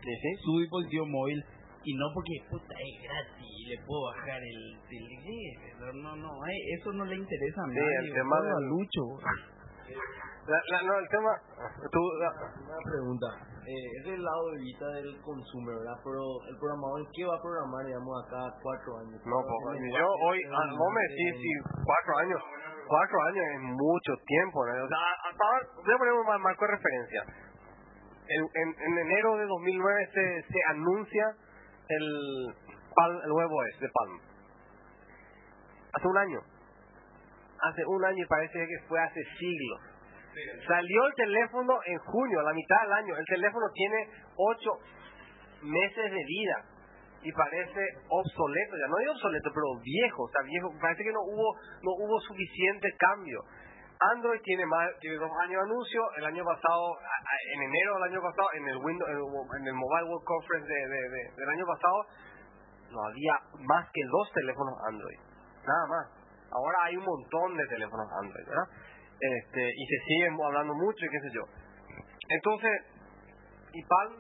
su 0.42 0.52
dispositivo 0.66 1.06
móvil 1.06 1.38
y 1.84 1.94
no 1.94 2.06
porque 2.16 2.34
puta 2.50 2.74
es 2.74 2.96
gratis 3.06 3.46
y 3.46 3.70
le 3.70 3.78
puedo 3.86 4.02
bajar 4.12 4.42
el, 4.42 4.60
el- 4.76 5.78
no 5.78 5.94
no 5.94 6.16
no 6.16 6.32
eso 6.76 6.92
no 6.92 7.06
le 7.06 7.16
interesa 7.16 7.62
a 7.62 7.70
Sí, 7.70 7.76
nadie 7.78 7.98
el 8.02 8.14
tema 8.14 8.38
del- 8.42 8.66
Lucho 8.68 9.04
La, 10.48 10.56
la, 10.72 10.82
no, 10.88 10.94
el 11.00 11.10
tema... 11.10 11.32
Tú, 11.92 12.00
la- 12.20 12.32
Una 12.64 12.80
pregunta. 12.88 13.28
Eh, 13.68 13.88
es 14.00 14.04
del 14.06 14.24
lado 14.24 14.52
de 14.56 14.60
vista 14.64 14.88
del 14.96 15.20
consumer, 15.22 15.76
¿verdad? 15.76 16.00
Pero 16.00 16.24
el 16.48 16.56
programador, 16.58 17.04
¿qué 17.12 17.26
va 17.28 17.36
a 17.36 17.42
programar, 17.42 17.84
digamos, 17.86 18.16
acá 18.24 18.48
cuatro 18.64 18.96
años? 19.04 19.20
No, 19.28 19.38
pues, 19.44 19.76
yo 19.92 20.08
hoy, 20.24 20.40
ah, 20.48 20.72
vos 20.72 20.92
me 20.96 21.02
decís 21.04 21.36
si 21.36 21.52
cuatro 21.84 22.14
años, 22.24 22.40
cuatro 22.88 23.18
años 23.28 23.44
es 23.44 23.62
mucho 23.76 24.12
tiempo, 24.26 24.58
¿no? 24.72 24.86
O 24.86 24.88
sea, 24.88 25.04
hasta 25.28 25.42
ahora, 25.44 25.68
voy 25.84 25.94
a 25.94 25.98
poner 26.00 26.14
un 26.16 26.28
mar- 26.28 26.40
marco 26.40 26.64
de 26.64 26.72
referencia. 26.80 27.22
En, 28.30 28.42
en, 28.56 28.68
en 28.72 28.94
enero 29.04 29.36
de 29.36 29.46
2009 29.48 30.10
se, 30.14 30.24
se 30.48 30.60
anuncia 30.72 31.26
el, 31.90 32.56
Palm, 32.96 33.20
el 33.20 33.30
nuevo 33.30 33.52
OS 33.52 33.80
de 33.82 33.90
Palm. 33.92 34.16
Hace 35.92 36.08
un 36.08 36.18
año. 36.18 36.40
Hace 37.68 37.84
un 37.86 38.06
año 38.06 38.24
y 38.24 38.28
parece 38.28 38.60
que 38.64 38.88
fue 38.88 39.00
hace 39.02 39.20
siglos. 39.40 39.82
Salió 40.68 41.06
el 41.08 41.14
teléfono 41.16 41.74
en 41.86 41.98
junio, 42.00 42.40
a 42.40 42.44
la 42.44 42.54
mitad 42.54 42.82
del 42.84 42.94
año. 42.94 43.18
El 43.18 43.26
teléfono 43.26 43.66
tiene 43.74 43.98
ocho 44.36 44.72
meses 45.64 46.12
de 46.12 46.24
vida 46.26 46.58
y 47.24 47.32
parece 47.32 47.82
obsoleto, 48.10 48.78
ya 48.78 48.88
no 48.88 49.00
es 49.00 49.10
obsoleto, 49.10 49.50
pero 49.54 49.66
viejo, 49.82 50.30
sea, 50.30 50.42
viejo, 50.44 50.70
parece 50.80 51.04
que 51.04 51.12
no 51.12 51.22
hubo 51.22 51.56
no 51.82 51.92
hubo 52.06 52.20
suficiente 52.22 52.94
cambio. 52.98 53.42
Android 54.00 54.40
tiene 54.44 54.66
más 54.68 54.88
tiene 55.02 55.18
dos 55.18 55.32
años 55.42 55.58
de 55.58 55.66
anuncio, 55.72 56.02
el 56.18 56.26
año 56.26 56.44
pasado, 56.46 56.94
en 57.56 57.64
enero 57.64 57.96
del 57.96 58.04
año 58.14 58.22
pasado, 58.22 58.48
en 58.54 58.68
el 58.70 58.78
Windows, 58.78 59.10
en 59.10 59.68
el 59.68 59.74
Mobile 59.74 60.06
World 60.06 60.26
Conference 60.26 60.68
de- 60.68 61.10
de- 61.10 61.32
del 61.36 61.50
año 61.50 61.66
pasado, 61.66 62.06
no 62.92 63.04
había 63.10 63.34
más 63.66 63.90
que 63.92 64.02
dos 64.06 64.32
teléfonos 64.34 64.76
Android, 64.88 65.20
nada 65.66 65.86
más. 65.90 66.06
Ahora 66.54 66.78
hay 66.84 66.96
un 66.96 67.04
montón 67.04 67.58
de 67.58 67.66
teléfonos 67.68 68.08
Android, 68.22 68.46
¿verdad? 68.46 68.68
Este, 69.20 69.62
y 69.66 69.84
se 69.86 69.98
siguen 70.06 70.38
hablando 70.44 70.74
mucho 70.74 71.06
y 71.06 71.10
qué 71.10 71.20
sé 71.20 71.30
yo. 71.34 71.44
Entonces, 72.30 72.72
y 73.74 73.82
Palm 73.84 74.14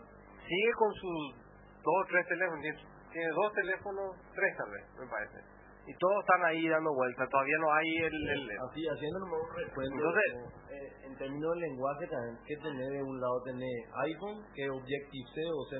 sigue 0.48 0.72
con 0.78 0.92
sus 0.94 1.36
dos 1.84 1.96
o 2.04 2.06
tres 2.10 2.26
teléfonos, 2.28 2.62
tiene, 2.62 2.78
tiene 3.12 3.30
dos 3.36 3.54
teléfonos, 3.54 4.16
tres 4.34 4.58
tal 4.58 4.70
vez, 4.72 4.84
me 5.00 5.08
parece. 5.08 5.40
Y 5.88 5.94
todos 6.00 6.20
están 6.20 6.44
ahí 6.52 6.68
dando 6.68 6.92
vueltas, 6.94 7.30
todavía 7.30 7.58
no 7.60 7.72
hay 7.74 7.88
el... 7.96 8.14
el- 8.14 8.50
el- 8.52 8.60
Así, 8.60 8.84
haciendo 8.92 9.20
un 9.24 9.56
recuento, 9.56 9.96
Entonces- 9.96 10.34
eh, 10.68 11.08
en 11.08 11.16
términos 11.16 11.54
de 11.56 11.60
lenguaje 11.62 12.08
también, 12.08 12.38
que 12.46 12.56
tener 12.58 12.90
de 12.92 13.04
un 13.04 13.22
lado 13.22 13.42
tener 13.44 13.78
iPhone, 14.04 14.44
que 14.54 14.64
es 14.66 14.70
Objective-C 14.70 15.38
o 15.48 15.64
C++, 15.72 15.78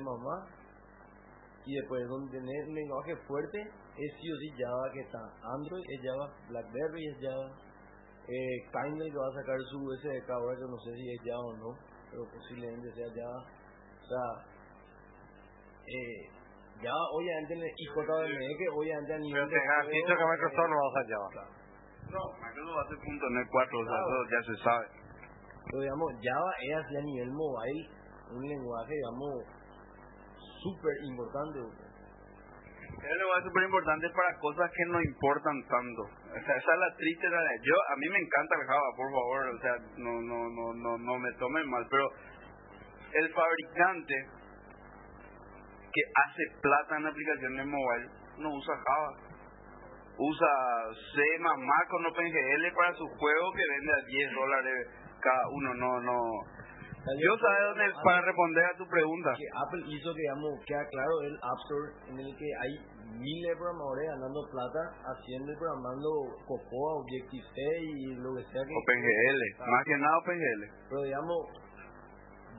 y 1.66 1.74
después 1.76 2.00
donde 2.08 2.38
tener 2.38 2.68
un 2.68 2.74
lenguaje 2.74 3.16
fuerte, 3.26 3.60
es 3.60 4.10
sí 4.16 4.32
o 4.32 4.36
sí 4.40 4.48
Java 4.56 4.88
que 4.94 5.00
está. 5.00 5.18
Android 5.44 5.84
es 5.84 6.00
Java, 6.00 6.32
BlackBerry 6.48 7.02
es 7.12 7.16
Java, 7.20 7.48
eh, 8.28 8.56
Kindle 8.70 9.10
que 9.10 9.18
va 9.18 9.28
a 9.28 9.40
sacar 9.40 9.56
su 9.72 9.78
SDK 9.80 10.30
ahora, 10.30 10.56
que 10.56 10.68
no 10.68 10.78
sé 10.84 10.92
si 10.94 11.04
es 11.10 11.20
Java 11.24 11.48
o 11.48 11.56
no, 11.56 11.70
pero 12.10 12.22
posiblemente 12.28 12.92
sea 12.92 13.08
Java. 13.08 13.40
O 13.40 14.06
sea, 14.08 14.26
eh, 15.88 16.20
ya 16.84 16.92
obviamente 17.12 17.54
en 17.54 17.62
el 17.62 17.72
que 17.72 18.68
obviamente 18.68 19.14
a 19.14 19.18
nivel 19.18 19.48
Pero 19.48 19.60
te 19.60 19.66
garantizo 19.66 20.12
que 20.14 20.26
Microsoft 20.28 20.68
no 20.68 20.76
va 20.76 20.84
a 20.84 20.92
usar 20.92 21.04
Java. 21.08 21.28
no 22.12 22.22
Microsoft 22.38 22.76
va 22.76 22.80
a 22.80 22.84
hacer 22.84 22.98
punto 23.02 23.24
net 23.30 23.48
4 23.50 23.80
o 23.80 23.84
sea 23.84 23.98
eso 23.98 24.18
ya 24.30 24.40
se 24.44 24.54
sabe 24.62 24.86
Pero 25.66 25.80
digamos, 25.82 26.08
Java 26.22 26.50
es 26.62 26.76
así 26.76 26.96
a 26.96 27.02
nivel 27.02 27.30
mobile 27.32 27.98
un 28.30 28.44
lenguaje, 28.44 28.92
digamos, 28.92 29.44
súper 30.62 30.94
importante. 31.04 31.58
Es 32.98 33.10
algo 33.10 33.48
súper 33.48 33.62
importante 33.64 34.10
para 34.10 34.38
cosas 34.38 34.70
que 34.74 34.84
no 34.86 35.00
importan 35.00 35.56
tanto 35.68 36.02
o 36.02 36.40
sea 36.44 36.56
esa 36.56 36.72
es 36.72 36.78
la 36.78 36.94
triste 36.96 37.28
realidad 37.28 37.62
yo 37.62 37.76
a 37.92 37.96
mí 37.96 38.08
me 38.08 38.18
encanta 38.18 38.54
el 38.60 38.66
Java 38.66 38.90
por 38.96 39.10
favor 39.10 39.48
o 39.48 39.58
sea 39.60 39.74
no 39.96 40.12
no 40.22 40.48
no 40.50 40.74
no 40.74 40.98
no 40.98 41.18
me 41.18 41.32
tomen 41.38 41.68
mal 41.68 41.86
pero 41.90 42.08
el 43.12 43.32
fabricante 43.32 44.14
que 45.92 46.02
hace 46.14 46.42
plata 46.60 46.96
en 46.96 47.06
aplicaciones 47.06 47.66
mobile 47.66 48.08
no 48.38 48.54
usa 48.54 48.74
Java. 48.76 49.28
Usa 50.20 50.48
C 51.14 51.22
con 51.88 52.06
OpenGL 52.06 52.74
para 52.74 52.92
su 52.94 53.06
juego 53.06 53.52
que 53.52 53.62
vende 53.68 53.92
a 53.92 54.04
10 54.04 54.32
dólares 54.32 54.86
cada 55.20 55.48
uno. 55.50 55.74
No, 55.74 56.00
no. 56.00 56.20
Yo 56.98 57.32
sabes 57.40 57.62
dónde, 57.72 57.84
para 58.04 58.20
responder 58.20 58.64
a 58.64 58.76
tu 58.76 58.84
pregunta. 58.86 59.30
Que 59.38 59.48
Apple 59.54 59.82
hizo 59.86 60.12
que, 60.14 60.20
digamos, 60.20 60.50
queda 60.66 60.84
claro 60.90 61.12
el 61.22 61.34
App 61.36 61.58
Store 61.64 61.88
en 62.10 62.16
el 62.20 62.36
que 62.36 62.48
hay 62.60 62.72
miles 63.16 63.48
de 63.48 63.56
programadores 63.56 64.06
ganando 64.12 64.40
plata 64.52 64.80
haciendo 65.08 65.52
y 65.52 65.56
programando 65.56 66.08
Cocoa, 66.46 67.00
Objective-C 67.00 67.58
y 67.80 68.14
lo 68.20 68.34
que 68.36 68.44
sea 68.52 68.60
que... 68.60 68.74
OpenGL, 68.76 69.40
más 69.72 69.84
que 69.84 69.96
nada 69.96 70.18
OpenGL. 70.18 70.62
Pero 70.90 71.02
digamos, 71.02 71.38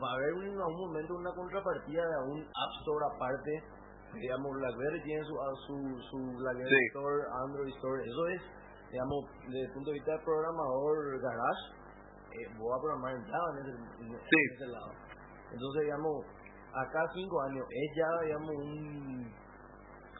va 0.02 0.08
a 0.10 0.16
haber 0.16 0.34
en 0.50 0.58
algún 0.58 0.82
momento 0.90 1.14
una 1.16 1.32
contrapartida 1.36 2.02
de 2.02 2.18
un 2.34 2.42
App 2.42 2.72
Store 2.82 3.06
aparte. 3.14 3.54
Digamos, 4.18 4.50
BlackBerry 4.58 5.04
tiene 5.04 5.22
su, 5.22 5.36
su, 5.68 5.76
su 6.10 6.18
BlackBerry 6.42 6.66
Sí. 6.74 6.86
Store, 6.90 7.22
Android 7.46 7.70
Store. 7.78 8.02
Eso 8.02 8.28
es, 8.34 8.42
digamos, 8.90 9.22
desde 9.46 9.66
el 9.70 9.74
punto 9.74 9.92
de 9.92 9.94
vista 10.02 10.12
del 10.18 10.24
programador 10.26 11.22
garage, 11.22 11.64
eh, 12.34 12.48
voy 12.58 12.72
a 12.78 12.82
programar 12.82 13.16
en 13.16 13.24
Java 13.26 13.48
en 13.52 13.58
ese, 13.66 13.72
en 14.04 14.20
Sí. 14.20 14.40
ese 14.56 14.68
lado. 14.68 14.92
Entonces, 15.52 15.82
digamos, 15.84 16.26
acá 16.74 17.02
cinco 17.14 17.42
años, 17.44 17.66
es 17.70 17.96
ya, 17.96 18.26
digamos, 18.26 18.56
un. 18.56 19.34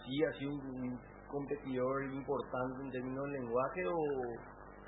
Sí, 0.06 0.24
así 0.26 0.46
un, 0.46 0.60
un 0.60 1.00
competidor 1.28 2.04
importante 2.06 2.82
en 2.84 2.92
términos 2.92 3.26
de 3.26 3.32
lenguaje 3.40 3.86
o. 3.86 3.94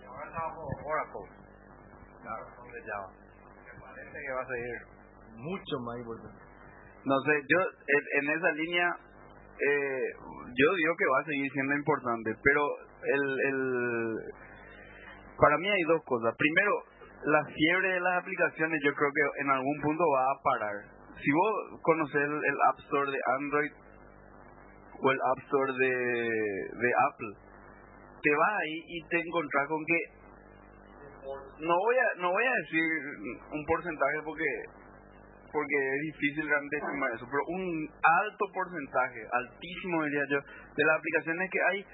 Ahora 0.08 0.28
estamos 0.28 0.56
con 0.56 0.92
Oracle. 0.92 1.28
Claro, 2.22 2.46
son 2.56 2.72
de 2.72 2.82
Java. 2.84 3.10
Me 3.12 3.82
parece 3.82 4.18
que 4.26 4.34
va 4.34 4.42
a 4.42 4.48
seguir. 4.48 4.78
mucho 5.38 5.80
más 5.86 5.98
importante. 5.98 6.44
No 7.06 7.16
sé, 7.26 7.32
yo 7.48 7.60
en, 7.88 8.04
en 8.30 8.38
esa 8.38 8.52
línea, 8.52 8.88
eh, 9.58 10.04
yo 10.54 10.76
digo 10.76 10.94
que 10.98 11.06
va 11.12 11.20
a 11.20 11.26
seguir 11.26 11.52
siendo 11.52 11.74
importante, 11.76 12.36
pero 12.44 12.62
el, 13.04 13.40
el, 13.48 14.18
para 15.38 15.58
mí 15.58 15.68
hay 15.70 15.82
dos 15.88 16.04
cosas. 16.06 16.36
Primero, 16.38 16.72
la 17.26 17.46
fiebre 17.46 17.94
de 17.94 18.00
las 18.00 18.22
aplicaciones 18.22 18.80
yo 18.84 18.94
creo 18.94 19.12
que 19.14 19.42
en 19.42 19.50
algún 19.50 19.82
punto 19.82 20.04
va 20.10 20.24
a 20.24 20.42
parar. 20.44 20.76
Si 21.22 21.32
vos 21.32 21.82
conocés 21.84 22.22
el, 22.22 22.34
el 22.34 22.58
App 22.70 22.80
Store 22.80 23.12
de 23.12 23.20
Android 23.38 23.72
o 25.02 25.12
el 25.12 25.20
App 25.22 25.40
Store 25.46 25.72
de, 25.74 25.94
de 25.94 26.90
Apple, 27.12 27.34
te 28.22 28.36
vas 28.36 28.54
ahí 28.60 28.78
y 28.88 29.08
te 29.08 29.20
encontrás 29.20 29.68
con 29.68 29.84
que 29.86 30.22
no 31.60 31.76
voy 31.78 31.96
a 31.96 32.22
no 32.22 32.32
voy 32.32 32.46
a 32.46 32.56
decir 32.66 32.84
un 33.52 33.66
porcentaje 33.66 34.18
porque 34.26 34.46
porque 35.52 35.76
es 35.76 36.02
difícil 36.14 36.48
realmente 36.48 36.78
estimar 36.78 37.12
eso, 37.14 37.28
pero 37.30 37.44
un 37.48 37.90
alto 38.02 38.46
porcentaje, 38.54 39.20
altísimo 39.32 40.04
diría 40.06 40.24
yo, 40.30 40.40
de 40.40 40.84
las 40.86 40.98
aplicaciones 40.98 41.50
que 41.52 41.60
hay 41.70 41.86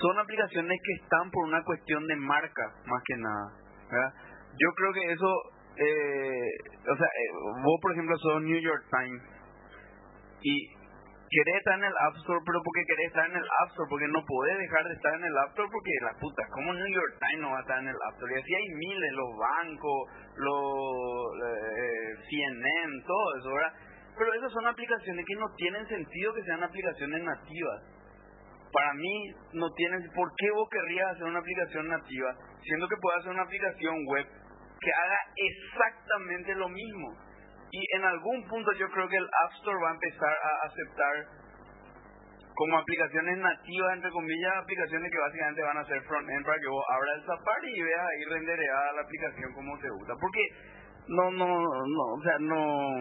son 0.00 0.18
aplicaciones 0.18 0.78
que 0.82 1.04
están 1.04 1.30
por 1.30 1.46
una 1.46 1.62
cuestión 1.62 2.04
de 2.06 2.16
marca, 2.16 2.64
más 2.84 3.02
que 3.06 3.16
nada. 3.16 3.66
¿verdad? 3.90 4.12
Yo 4.58 4.68
creo 4.74 4.92
que 4.92 5.12
eso, 5.12 5.30
eh, 5.76 6.50
o 6.80 6.96
sea, 6.96 7.06
eh, 7.06 7.30
vos 7.62 7.78
por 7.82 7.92
ejemplo 7.92 8.16
sos 8.16 8.42
New 8.42 8.60
York 8.60 8.84
Times 8.90 9.22
y 10.42 10.76
querés 11.28 11.56
estar 11.58 11.76
en 11.78 11.84
el 11.84 11.96
App 12.06 12.16
Store, 12.16 12.40
pero 12.46 12.62
porque 12.62 12.84
querés 12.86 13.08
estar 13.08 13.26
en 13.28 13.36
el 13.36 13.44
App 13.44 13.68
Store, 13.74 13.88
porque 13.90 14.08
no 14.08 14.24
podés 14.24 14.58
dejar 14.58 14.84
de 14.84 14.94
estar 14.94 15.14
en 15.14 15.24
el 15.24 15.36
App 15.38 15.50
Store, 15.50 15.68
porque 15.68 15.92
la 16.02 16.14
puta, 16.20 16.42
¿cómo 16.52 16.72
New 16.72 16.92
York 16.92 17.14
Times 17.20 17.42
no 17.42 17.50
va 17.50 17.58
a 17.58 17.64
estar 17.66 17.78
en 17.82 17.88
el 17.88 18.00
App 18.08 18.14
Store? 18.14 18.32
Y 18.32 18.40
así 18.40 18.54
hay 18.54 18.68
miles, 18.68 19.12
los 19.12 19.32
bancos, 19.36 20.00
los 20.36 20.56
eh, 21.36 22.10
CNN, 22.30 23.02
todo 23.04 23.26
eso, 23.38 23.48
¿verdad? 23.52 23.74
Pero 24.16 24.34
esas 24.34 24.52
son 24.52 24.66
aplicaciones 24.66 25.26
que 25.26 25.36
no 25.36 25.46
tienen 25.56 25.86
sentido 25.88 26.32
que 26.32 26.44
sean 26.44 26.62
aplicaciones 26.62 27.22
nativas. 27.22 27.82
Para 28.72 28.92
mí 28.94 29.34
no 29.52 29.70
tienen, 29.72 30.00
¿por 30.14 30.28
qué 30.36 30.50
vos 30.52 30.68
querrías 30.70 31.12
hacer 31.12 31.24
una 31.24 31.40
aplicación 31.40 31.88
nativa, 31.88 32.30
siendo 32.62 32.88
que 32.88 32.96
puedes 33.00 33.20
hacer 33.20 33.32
una 33.32 33.42
aplicación 33.42 33.94
web 34.06 34.26
que 34.80 34.90
haga 34.92 35.18
exactamente 35.36 36.54
lo 36.54 36.68
mismo? 36.68 37.16
Y 37.72 37.96
en 37.96 38.04
algún 38.04 38.46
punto 38.48 38.72
yo 38.72 38.88
creo 38.90 39.08
que 39.08 39.16
el 39.16 39.24
App 39.44 39.52
Store 39.58 39.78
va 39.82 39.90
a 39.90 39.94
empezar 39.94 40.32
a 40.32 40.66
aceptar 40.66 41.14
como 42.54 42.78
aplicaciones 42.78 43.36
nativas, 43.36 43.92
entre 43.94 44.10
comillas, 44.10 44.52
aplicaciones 44.62 45.12
que 45.12 45.18
básicamente 45.18 45.62
van 45.62 45.76
a 45.76 45.84
ser 45.84 46.00
front-end 46.02 46.44
para 46.46 46.58
que 46.58 46.68
vos 46.68 46.84
abras 46.88 47.16
el 47.20 47.26
Safari 47.26 47.68
y 47.68 47.82
veas 47.82 48.00
ahí 48.00 48.24
rendereada 48.32 48.92
la 48.92 49.02
aplicación 49.02 49.52
como 49.52 49.78
te 49.78 49.90
gusta. 49.90 50.14
Porque 50.18 50.40
no, 51.08 51.30
no, 51.32 51.46
no, 51.46 52.02
o 52.16 52.22
sea, 52.24 52.38
no, 52.40 52.96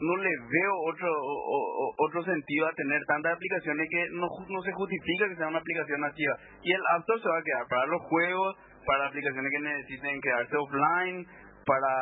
no 0.00 0.16
le 0.22 0.30
veo 0.30 0.72
otro 0.86 1.10
o- 1.12 1.94
otro 1.98 2.22
sentido 2.22 2.68
a 2.68 2.72
tener 2.72 3.02
tantas 3.08 3.34
aplicaciones 3.34 3.88
que 3.90 4.04
no, 4.12 4.28
no 4.48 4.62
se 4.62 4.72
justifica 4.72 5.28
que 5.28 5.36
sea 5.36 5.48
una 5.48 5.58
aplicación 5.58 6.00
nativa. 6.02 6.36
Y 6.62 6.72
el 6.72 6.82
App 6.94 7.00
Store 7.00 7.22
se 7.22 7.28
va 7.28 7.38
a 7.38 7.42
quedar 7.42 7.66
para 7.68 7.86
los 7.86 8.02
juegos, 8.02 8.56
para 8.86 9.06
aplicaciones 9.06 9.50
que 9.50 9.60
necesiten 9.60 10.20
quedarse 10.20 10.56
offline, 10.56 11.26
para 11.66 11.92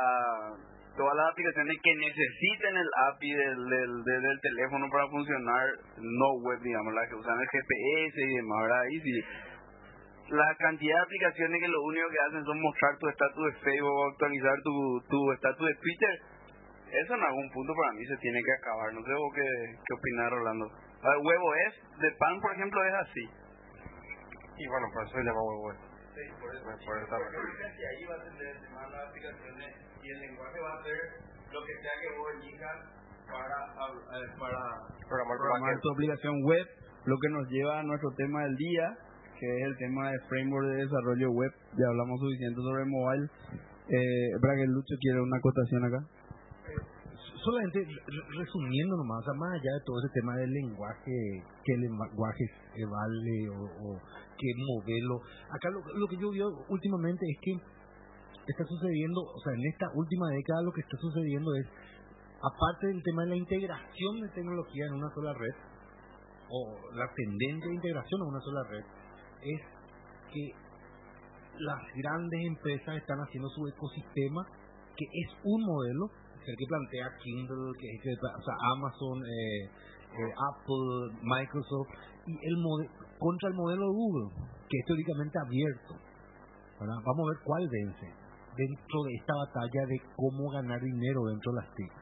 todas 0.97 1.15
las 1.17 1.31
aplicaciones 1.31 1.77
que 1.83 1.95
necesiten 1.95 2.77
el 2.77 2.91
API 3.11 3.31
del, 3.33 3.59
del, 3.71 4.05
del- 4.05 4.41
teléfono 4.41 4.87
para 4.91 5.07
funcionar, 5.09 5.65
no 5.99 6.29
web, 6.43 6.59
digamos, 6.63 6.95
las 6.95 7.09
que 7.09 7.15
usan 7.15 7.39
el 7.41 7.49
GPS 7.49 8.17
y 8.21 8.35
demás, 8.37 8.59
¿verdad? 8.63 8.85
Y 8.91 9.01
si 9.01 9.13
la 10.35 10.55
cantidad 10.59 10.97
de 10.97 11.03
aplicaciones 11.03 11.61
que 11.61 11.69
lo 11.69 11.83
único 11.85 12.09
que 12.11 12.21
hacen 12.29 12.45
son 12.45 12.61
mostrar 12.61 12.99
tu 12.99 13.09
estatus 13.09 13.45
de 13.47 13.53
Facebook 13.61 13.95
o 13.95 14.09
actualizar 14.11 14.57
tu, 14.63 14.75
tu 15.09 15.33
estatus 15.33 15.67
de 15.69 15.75
Twitter, 15.77 16.15
eso 17.05 17.15
en 17.15 17.23
algún 17.23 17.49
punto 17.51 17.73
para 17.81 17.93
mí 17.93 18.05
se 18.05 18.17
tiene 18.19 18.41
que 18.43 18.53
acabar. 18.61 18.93
No 18.93 19.01
sé 19.05 19.13
vos 19.15 19.33
qué, 19.35 19.95
opinar, 19.95 20.31
Rolando. 20.33 20.67
El 20.67 21.27
huevo 21.27 21.55
es, 21.55 21.73
de 22.01 22.11
pan, 22.19 22.41
por 22.41 22.53
ejemplo, 22.55 22.83
es 22.85 22.95
así. 22.95 23.25
Y 24.59 24.67
bueno, 24.67 24.87
por 24.93 25.05
eso 25.07 25.13
se 25.17 25.23
llama 25.23 25.41
huevo. 25.43 25.73
Sí, 25.73 25.88
por 26.41 26.51
eso. 26.55 26.65
Por 26.65 26.97
eso. 26.99 27.17
Y 27.79 27.83
ahí 27.85 28.03
va 28.09 28.15
a 28.15 28.23
tener 28.25 28.55
de 28.61 28.69
las 28.71 29.09
aplicaciones 29.09 29.69
y 30.03 30.09
el 30.11 30.21
lenguaje 30.21 30.59
va 30.61 30.73
a 30.75 30.83
ser 30.83 30.99
lo 31.53 31.61
que 31.65 31.75
sea 31.83 31.93
que 32.03 32.09
vos 32.19 32.29
elijas 32.43 32.77
para, 33.29 33.59
eh, 34.19 34.29
para 34.39 34.61
Programar 35.09 35.37
tu 35.37 35.43
programar 35.43 35.81
tu 35.81 35.89
aplicación 35.93 36.35
web, 36.45 36.67
lo 37.05 37.17
que 37.19 37.29
nos 37.29 37.49
lleva 37.49 37.81
a 37.81 37.83
nuestro 37.83 38.11
tema 38.17 38.43
del 38.45 38.57
día, 38.57 38.87
que 39.39 39.47
es 39.47 39.65
el 39.67 39.77
tema 39.79 40.11
de 40.11 40.19
framework 40.29 40.67
de 40.69 40.77
desarrollo 40.85 41.31
web. 41.33 41.53
Ya 41.79 41.87
hablamos 41.89 42.21
suficiente 42.21 42.61
sobre 42.61 42.85
mobile. 42.85 43.27
Eh, 43.89 44.31
Braga 44.41 44.65
Lucho 44.69 44.95
quiere 45.01 45.21
una 45.21 45.37
acotación 45.39 45.85
acá. 45.85 46.01
solamente 47.45 47.79
re- 47.81 48.27
resumiendo 48.37 48.97
nomás, 48.97 49.21
o 49.21 49.25
sea, 49.25 49.35
más 49.41 49.53
allá 49.55 49.73
de 49.79 49.85
todo 49.87 49.97
ese 50.05 50.13
tema 50.21 50.37
del 50.37 50.51
lenguaje, 50.51 51.15
qué 51.65 51.73
lenguaje 51.79 52.45
vale 52.85 53.49
o, 53.49 53.63
o 53.65 54.01
qué 54.39 54.49
modelo, 54.57 55.21
acá 55.51 55.69
lo, 55.71 55.81
lo 55.83 56.07
que 56.07 56.17
yo 56.17 56.31
veo 56.31 56.49
últimamente 56.69 57.27
es 57.27 57.39
que 57.43 57.53
está 58.47 58.65
sucediendo, 58.65 59.21
o 59.21 59.41
sea, 59.41 59.53
en 59.53 59.65
esta 59.67 59.87
última 59.95 60.31
década 60.31 60.63
lo 60.63 60.73
que 60.73 60.81
está 60.81 60.97
sucediendo 60.97 61.55
es, 61.57 61.67
aparte 62.41 62.87
del 62.87 63.03
tema 63.03 63.23
de 63.25 63.31
la 63.31 63.37
integración 63.37 64.21
de 64.23 64.29
tecnología 64.31 64.87
en 64.87 64.95
una 64.95 65.11
sola 65.13 65.35
red, 65.35 65.57
o 66.49 66.79
la 66.95 67.07
tendencia 67.13 67.69
de 67.69 67.75
integración 67.75 68.23
en 68.23 68.29
una 68.29 68.41
sola 68.41 68.63
red, 68.71 68.85
es 69.43 69.61
que 70.33 70.45
las 71.59 71.83
grandes 71.97 72.41
empresas 72.47 72.97
están 72.97 73.19
haciendo 73.19 73.49
su 73.51 73.67
ecosistema, 73.69 74.47
que 74.97 75.05
es 75.05 75.29
un 75.45 75.61
modelo, 75.67 76.09
el 76.47 76.57
que 76.57 76.67
plantea 76.67 77.07
Kindle, 77.23 77.73
que, 77.79 77.89
que 78.01 78.11
o 78.17 78.43
sea, 78.43 78.57
Amazon, 78.73 79.19
eh, 79.21 79.65
eh, 80.17 80.33
Apple, 80.49 81.21
Microsoft, 81.21 81.93
y 82.25 82.33
el 82.33 82.57
mode- 82.57 83.08
contra 83.19 83.49
el 83.49 83.55
modelo 83.55 83.83
de 83.87 83.95
Google, 83.95 84.29
que 84.69 84.77
es 84.79 84.85
teóricamente 84.87 85.37
abierto. 85.39 85.93
¿verdad? 86.81 86.99
Vamos 87.05 87.23
a 87.27 87.31
ver 87.35 87.41
cuál 87.45 87.65
vence 87.69 88.07
dentro 88.57 88.99
de 89.07 89.13
esta 89.15 89.35
batalla 89.35 89.83
de 89.87 89.99
cómo 90.17 90.51
ganar 90.51 90.81
dinero 90.81 91.27
dentro 91.31 91.53
de 91.53 91.57
las 91.63 91.71
TIC. 91.75 91.93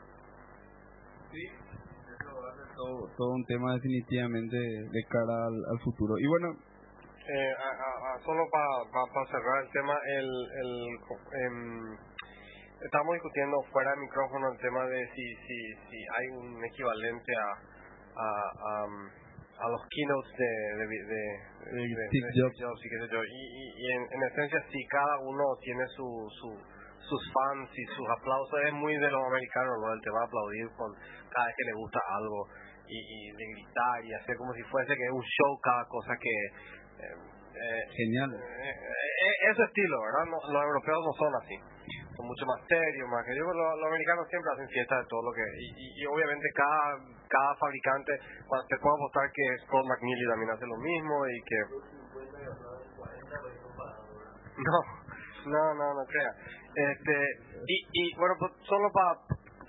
Sí, 1.32 1.42
eso 1.48 2.28
va 2.32 2.48
a 2.52 2.56
ser 2.56 2.68
todo, 2.76 3.08
todo 3.16 3.30
un 3.32 3.44
tema 3.44 3.74
definitivamente 3.74 4.56
de 4.56 5.02
cara 5.08 5.36
al, 5.48 5.56
al 5.72 5.78
futuro. 5.84 6.14
Y 6.18 6.26
bueno, 6.26 6.48
Eh, 7.26 7.52
a- 7.58 7.74
a- 7.74 8.14
a- 8.14 8.18
solo 8.22 8.38
para 8.54 9.26
cerrar 9.26 9.58
el 9.64 9.70
tema, 9.74 9.98
el, 10.14 10.30
el, 10.62 10.70
em, 11.42 11.98
estamos 12.86 13.14
discutiendo 13.18 13.56
fuera 13.72 13.90
de 13.90 13.96
micrófono 14.06 14.46
el 14.52 14.58
tema 14.62 14.86
de 14.86 14.98
si, 15.10 15.24
si, 15.42 15.58
si 15.90 15.98
hay 16.06 16.26
un 16.38 16.64
equivalente 16.64 17.32
a, 17.34 17.48
a, 18.14 18.28
a- 18.62 19.25
a 19.58 19.68
los 19.68 19.80
keynotes 19.88 20.32
de, 20.36 20.52
de, 20.76 20.86
de, 20.86 21.22
de- 21.72 22.08
Steve 22.12 22.30
Jobs. 22.60 22.80
y 22.84 22.88
qué 22.88 22.98
sé 23.00 23.06
yo. 23.12 23.20
Y, 23.24 23.40
y- 23.56 23.72
y 23.76 23.84
en, 23.92 24.02
en 24.12 24.20
esencia, 24.30 24.60
si 24.70 24.80
cada 24.86 25.18
uno 25.20 25.44
tiene 25.62 25.84
su, 25.96 26.06
su, 26.40 26.48
sus 27.00 27.22
fans 27.32 27.70
y 27.72 27.84
sus 27.96 28.06
aplausos, 28.10 28.60
es 28.66 28.72
muy 28.74 28.96
de 28.96 29.10
los 29.10 29.22
americanos, 29.24 29.74
¿no? 29.80 29.92
El 29.92 30.00
tema 30.02 30.18
de 30.20 30.26
aplaudir 30.26 30.66
con 30.76 30.92
cada 31.32 31.46
vez 31.46 31.54
que 31.56 31.64
le 31.64 31.72
gusta 31.72 32.00
algo 32.20 32.48
y, 32.86 32.98
y 33.00 33.18
de 33.32 33.44
gritar 33.56 34.04
y 34.04 34.12
hacer 34.14 34.36
como 34.36 34.52
si 34.54 34.62
fuese 34.70 34.94
que 34.94 35.04
es 35.04 35.10
un 35.12 35.24
show 35.24 35.52
cada 35.62 35.84
cosa 35.88 36.12
que... 36.20 36.34
eh, 37.02 37.16
eh, 37.56 37.82
genial. 37.96 38.30
eh, 38.36 38.68
eh, 38.68 39.36
ese 39.50 39.62
estilo, 39.64 39.96
¿verdad? 40.04 40.24
No- 40.28 40.52
los 40.52 40.62
europeos 40.62 41.00
no 41.00 41.12
son 41.16 41.32
así. 41.40 41.56
Son 42.14 42.26
mucho 42.28 42.44
más 42.44 42.60
serios, 42.68 43.08
más 43.08 43.24
que 43.24 43.32
yo. 43.36 43.44
Los, 43.44 43.56
los 43.80 43.86
americanos 43.88 44.28
siempre 44.28 44.52
hacen 44.52 44.68
fiesta 44.68 44.94
de 45.00 45.06
todo 45.08 45.22
lo 45.24 45.32
que. 45.32 45.44
Y, 45.56 45.66
y, 45.72 45.86
y 46.00 46.06
obviamente 46.06 46.44
cada 46.52 47.00
cada 47.28 47.54
fabricante, 47.56 48.12
te 48.68 48.76
puedo 48.78 48.94
apostar 48.96 49.30
que 49.32 49.44
Scott 49.66 49.84
McNeely 49.86 50.26
también 50.28 50.50
hace 50.50 50.66
lo 50.66 50.76
mismo 50.76 51.14
y 51.28 51.36
que. 51.42 51.58
No, 54.56 54.78
no, 55.46 55.74
no, 55.74 55.86
no 55.94 56.02
crea. 56.06 56.32
Este, 56.74 57.16
y, 57.68 57.76
y 57.92 58.16
bueno, 58.18 58.34
pues, 58.38 58.52
solo 58.68 58.90
para 58.92 59.16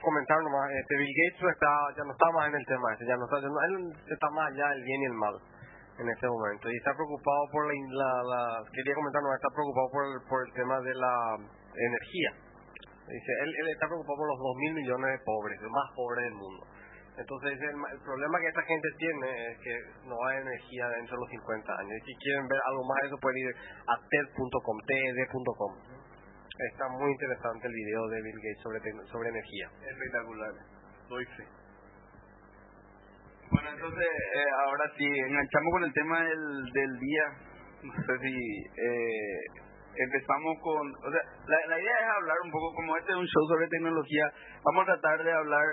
comentar 0.02 0.38
nomás, 0.44 0.70
este, 0.72 0.98
Bill 0.98 1.16
Gates 1.16 1.44
está, 1.52 1.72
ya 1.98 2.04
no 2.04 2.12
está 2.12 2.28
más 2.32 2.48
en 2.48 2.56
el 2.56 2.66
tema 2.66 2.94
ese, 2.94 3.06
ya 3.06 3.18
no 3.18 3.26
está, 3.26 3.42
ya 3.42 3.48
no- 3.50 3.62
él 3.68 3.94
está 4.08 4.30
más 4.32 4.52
allá 4.52 4.70
del 4.70 4.84
bien 4.84 5.02
y 5.02 5.06
el 5.06 5.14
mal 5.14 5.36
en 6.00 6.08
este 6.10 6.28
momento 6.28 6.70
y 6.70 6.78
está 6.78 6.94
preocupado 6.94 7.42
por 7.52 7.66
la, 7.66 8.12
la, 8.24 8.42
quería 8.72 8.94
comentar 8.94 9.22
nomás, 9.24 9.42
está 9.42 9.50
preocupado 9.50 9.88
por 9.92 10.04
el, 10.06 10.16
por 10.30 10.40
el 10.46 10.54
tema 10.54 10.80
de 10.82 10.94
la 10.94 11.14
energía. 11.74 12.32
Dice, 13.08 13.32
él, 13.44 13.50
él 13.50 13.68
está 13.72 13.88
preocupado 13.88 14.18
por 14.20 14.28
los 14.28 14.40
dos 14.40 14.56
mil 14.58 14.74
millones 14.76 15.10
de 15.18 15.20
pobres, 15.26 15.62
los 15.62 15.72
más 15.72 15.88
pobres 15.96 16.24
del 16.28 16.36
mundo. 16.36 16.64
Entonces, 17.18 17.58
el, 17.60 17.74
el 17.74 18.02
problema 18.06 18.40
que 18.40 18.48
esta 18.48 18.62
gente 18.62 18.88
tiene 18.98 19.52
es 19.52 19.58
que 19.58 19.74
no 20.06 20.16
hay 20.26 20.38
energía 20.38 20.88
dentro 20.90 21.18
de 21.18 21.22
los 21.22 21.30
50 21.30 21.74
años. 21.74 21.94
Y 21.98 22.06
si 22.06 22.16
quieren 22.22 22.48
ver 22.48 22.62
algo 22.70 22.86
más 22.86 22.98
eso, 23.06 23.18
pueden 23.18 23.38
ir 23.42 23.56
a 23.90 23.96
TED.com, 23.98 24.78
TED.com. 24.86 25.74
Está 26.72 26.88
muy 26.90 27.12
interesante 27.12 27.68
el 27.68 27.74
video 27.74 28.08
de 28.08 28.22
Bill 28.22 28.38
Gates 28.38 28.62
sobre, 28.62 28.80
sobre 29.10 29.30
energía. 29.30 29.70
Espectacular. 29.82 30.54
Doy 31.10 31.26
fe. 31.26 31.46
Bueno, 33.50 33.70
entonces, 33.70 34.08
eh, 34.08 34.50
ahora 34.66 34.86
sí, 34.98 35.06
enganchamos 35.06 35.72
con 35.72 35.84
el 35.86 35.94
tema 35.94 36.22
del, 36.22 36.72
del 36.74 37.00
día. 37.00 37.24
No 37.82 37.94
sé 37.94 38.14
si 38.22 38.36
eh, 38.78 39.40
empezamos 40.06 40.58
con... 40.62 40.86
O 41.02 41.12
sea, 41.12 41.22
la, 41.48 41.58
la 41.68 41.80
idea 41.82 41.98
es 41.98 42.10
hablar 42.10 42.38
un 42.44 42.52
poco, 42.52 42.74
como 42.76 42.98
este 42.98 43.12
es 43.12 43.18
un 43.18 43.26
show 43.26 43.48
sobre 43.48 43.68
tecnología, 43.70 44.26
vamos 44.66 44.84
a 44.84 44.98
tratar 44.98 45.24
de 45.24 45.32
hablar 45.32 45.66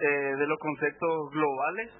eh, 0.00 0.36
de 0.36 0.46
los 0.46 0.58
conceptos 0.58 1.30
globales 1.32 1.90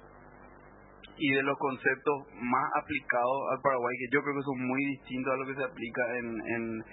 y 1.17 1.33
de 1.33 1.41
los 1.43 1.57
conceptos 1.57 2.15
más 2.41 2.69
aplicados 2.75 3.39
al 3.51 3.61
Paraguay, 3.61 3.95
que 3.97 4.15
yo 4.15 4.21
creo 4.21 4.35
que 4.35 4.43
son 4.43 4.67
muy 4.67 4.85
distintos 4.85 5.33
a 5.33 5.37
lo 5.37 5.45
que 5.47 5.55
se 5.55 5.63
aplica 5.63 6.17
en, 6.17 6.27
en, 6.29 6.83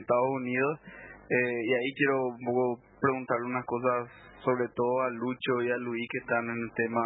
Estados 0.00 0.28
Unidos. 0.40 0.80
Eh, 1.28 1.60
y 1.68 1.70
ahí 1.74 1.92
quiero 1.98 2.16
preguntarle 3.00 3.44
unas 3.44 3.66
cosas, 3.66 4.08
sobre 4.42 4.68
todo 4.74 5.02
a 5.02 5.10
Lucho 5.10 5.60
y 5.62 5.70
a 5.70 5.76
Luis, 5.76 6.08
que 6.10 6.18
están 6.18 6.48
en 6.48 6.56
el 6.56 6.72
tema, 6.72 7.04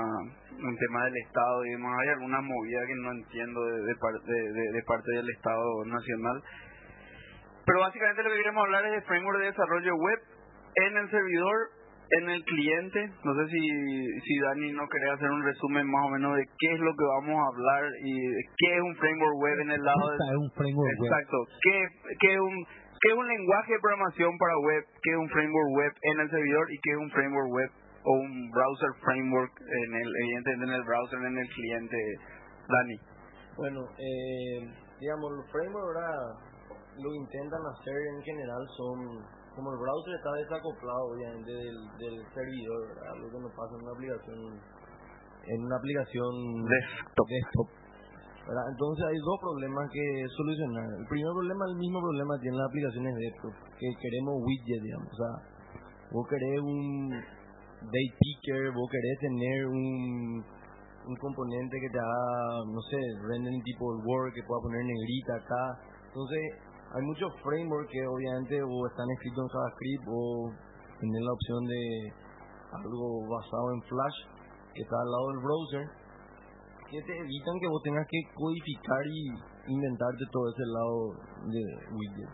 en 0.57 0.67
el 0.69 0.79
tema 0.79 1.05
del 1.05 1.17
Estado 1.27 1.67
y 1.67 1.71
demás. 1.71 1.99
Hay 2.01 2.09
algunas 2.11 2.43
movidas 2.45 2.87
que 2.87 2.95
no 2.95 3.11
entiendo 3.11 3.65
de, 3.67 3.83
de, 3.83 4.53
de- 4.53 4.73
de 4.73 4.83
parte 4.87 5.11
del 5.11 5.29
Estado 5.31 5.85
Nacional. 5.87 6.43
Pero 7.67 7.81
básicamente 7.81 8.23
lo 8.23 8.31
que 8.31 8.37
queremos 8.37 8.65
hablar 8.65 8.87
es 8.87 8.93
de 8.93 9.03
framework 9.03 9.39
de 9.41 9.47
desarrollo 9.47 9.95
web 9.97 10.19
en 10.77 10.97
el 10.97 11.11
servidor, 11.11 11.57
en 12.21 12.31
el 12.31 12.45
cliente. 12.45 13.01
No 13.25 13.35
sé 13.35 13.45
si, 13.49 13.61
si 14.21 14.39
Dani 14.39 14.73
no 14.73 14.89
quería 14.89 15.15
hacer 15.15 15.31
un 15.31 15.43
resumen 15.45 15.87
más 15.91 16.07
o 16.07 16.11
menos 16.11 16.37
de 16.37 16.45
qué 16.59 16.73
es 16.75 16.81
lo 16.81 16.93
que 16.93 17.05
vamos 17.05 17.37
a 17.41 17.49
hablar 17.49 17.85
y 18.05 18.13
de 18.13 18.43
qué 18.57 18.77
es 18.77 18.83
un 18.83 18.97
framework 18.97 19.37
web 19.41 19.61
en 19.61 19.71
el 19.71 19.83
lado 19.83 20.11
del... 20.11 20.19
es 20.21 20.37
un 20.37 20.53
framework 20.53 21.01
web. 21.01 21.09
Exacto. 21.09 21.37
¿Qué, 21.63 21.77
qué 22.21 22.35
es 22.35 22.41
un, 22.41 22.57
¿Qué 23.03 23.09
es 23.11 23.19
un 23.19 23.27
lenguaje 23.27 23.73
de 23.73 23.81
programación 23.81 24.39
para 24.39 24.59
web? 24.59 24.85
¿Qué 25.03 25.11
es 25.11 25.19
un 25.19 25.29
framework 25.29 25.71
web 25.75 25.93
en 26.03 26.21
el 26.21 26.31
servidor? 26.31 26.65
¿Y 26.71 26.79
qué 26.79 26.91
es 26.93 27.01
un 27.03 27.11
framework 27.11 27.51
web 27.51 27.71
o 28.05 28.13
un 28.15 28.51
browser 28.51 28.93
framework 29.03 29.53
en 29.59 29.91
el, 29.95 30.09
evidentemente 30.23 30.65
en 30.71 30.75
el 30.79 30.85
browser, 30.85 31.19
en 31.19 31.39
el 31.39 31.49
cliente? 31.49 31.99
Dani. 32.69 32.97
Bueno, 33.57 33.81
eh, 33.99 34.71
digamos, 35.01 35.33
los 35.33 35.51
frameworks 35.51 35.99
ahora 35.99 36.09
lo 37.03 37.11
intentan 37.15 37.63
hacer 37.75 37.97
en 38.15 38.23
general 38.23 38.63
son, 38.77 38.99
como 39.55 39.73
el 39.73 39.79
browser 39.79 40.15
está 40.17 40.31
desacoplado 40.33 41.13
obviamente 41.13 41.51
del, 41.51 41.79
del 41.99 42.17
servidor. 42.35 42.83
Algo 43.15 43.27
que 43.31 43.41
no 43.41 43.49
pasa 43.55 43.73
en 43.77 43.83
una 43.83 43.93
aplicación, 43.93 44.39
en 45.47 45.59
una 45.65 45.77
aplicación 45.77 46.33
Desktop. 46.65 47.69
Entonces 48.43 49.05
hay 49.07 49.19
dos 49.23 49.39
problemas 49.41 49.87
que 49.93 50.05
solucionar. 50.37 50.89
El 50.99 51.07
primer 51.07 51.33
problema, 51.33 51.65
el 51.71 51.77
mismo 51.79 52.01
problema 52.01 52.35
tienen 52.41 52.59
las 52.59 52.69
aplicaciones 52.69 53.15
desktop, 53.15 53.55
que 53.79 53.87
queremos 54.03 54.35
widget, 54.43 54.83
digamos, 54.83 55.07
o 55.07 55.17
sea, 55.17 55.33
vos 56.11 56.27
querés 56.27 56.59
un 56.59 57.11
date 57.87 58.15
picker, 58.19 58.75
vos 58.75 58.91
querés 58.91 59.19
tener 59.23 59.67
un 59.67 60.43
un 61.07 61.17
componente 61.17 61.81
que 61.81 61.91
te 61.91 61.99
haga, 61.99 62.63
no 62.67 62.81
sé, 62.83 62.99
rendering 63.27 63.63
tipo 63.63 63.85
Word, 64.07 64.33
que 64.35 64.43
pueda 64.47 64.63
poner 64.63 64.85
negrita 64.85 65.35
acá. 65.35 65.65
Entonces, 66.07 66.43
hay 66.95 67.03
muchos 67.03 67.33
frameworks 67.43 67.91
que 67.91 68.07
obviamente 68.07 68.63
o 68.63 68.87
están 68.87 69.09
escritos 69.17 69.45
en 69.45 69.49
JavaScript 69.49 70.05
o 70.09 70.53
tienen 71.01 71.25
la 71.25 71.33
opción 71.33 71.65
de, 71.65 72.13
algo 72.73 73.29
basado 73.29 73.73
en 73.75 73.83
Flash 73.83 74.19
que 74.75 74.83
está 74.83 74.97
al 74.97 75.11
lado 75.11 75.27
del 75.29 75.41
browser 75.45 75.85
que 76.89 77.01
te 77.01 77.15
evitan 77.17 77.57
que 77.61 77.69
vos 77.69 77.83
tengas 77.83 78.07
que 78.09 78.21
codificar 78.35 79.01
y 79.09 79.73
inventarte 79.73 80.25
todo 80.31 80.45
ese 80.53 80.67
lado 80.69 80.99
de 81.49 81.63
widget. 81.97 82.31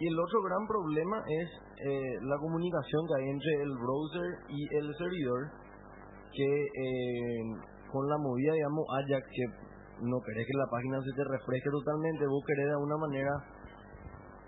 Y 0.00 0.08
el 0.08 0.18
otro 0.18 0.40
gran 0.42 0.66
problema 0.66 1.22
es 1.28 1.48
eh, 1.84 2.16
la 2.22 2.38
comunicación 2.38 3.06
que 3.06 3.14
hay 3.20 3.28
entre 3.28 3.52
el 3.62 3.72
browser 3.76 4.28
y 4.48 4.60
el 4.76 4.88
servidor, 4.96 5.52
que 6.32 6.48
eh, 6.48 7.44
con 7.92 8.08
la 8.08 8.16
movida, 8.16 8.54
digamos, 8.54 8.86
Ajax, 8.88 9.26
que 9.28 9.44
no 10.00 10.16
querés 10.24 10.46
que 10.46 10.58
la 10.58 10.70
página 10.70 10.96
se 11.02 11.12
te 11.12 11.24
refresque 11.24 11.70
totalmente, 11.70 12.26
vos 12.26 12.44
querés 12.46 12.66
de 12.66 12.76
alguna 12.78 12.96
manera 12.96 13.34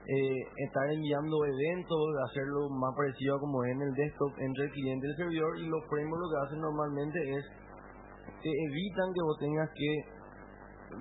eh, 0.05 0.41
estar 0.69 0.87
enviando 0.91 1.37
eventos, 1.45 2.01
hacerlo 2.29 2.69
más 2.71 2.93
parecido 2.97 3.37
a 3.37 3.41
como 3.41 3.65
es 3.65 3.73
en 3.73 3.83
el 3.83 3.93
desktop 3.95 4.33
entre 4.39 4.65
el 4.65 4.71
cliente 4.73 5.07
y 5.07 5.11
el 5.11 5.17
servidor, 5.17 5.59
y 5.59 5.67
los 5.67 5.83
frameworks 5.89 6.21
lo 6.21 6.31
que 6.31 6.41
hacen 6.45 6.61
normalmente 6.61 7.19
es 7.37 7.45
que 8.43 8.51
evitan 8.53 9.09
que 9.13 9.23
vos 9.25 9.39
tengas 9.41 9.71
que 9.73 9.91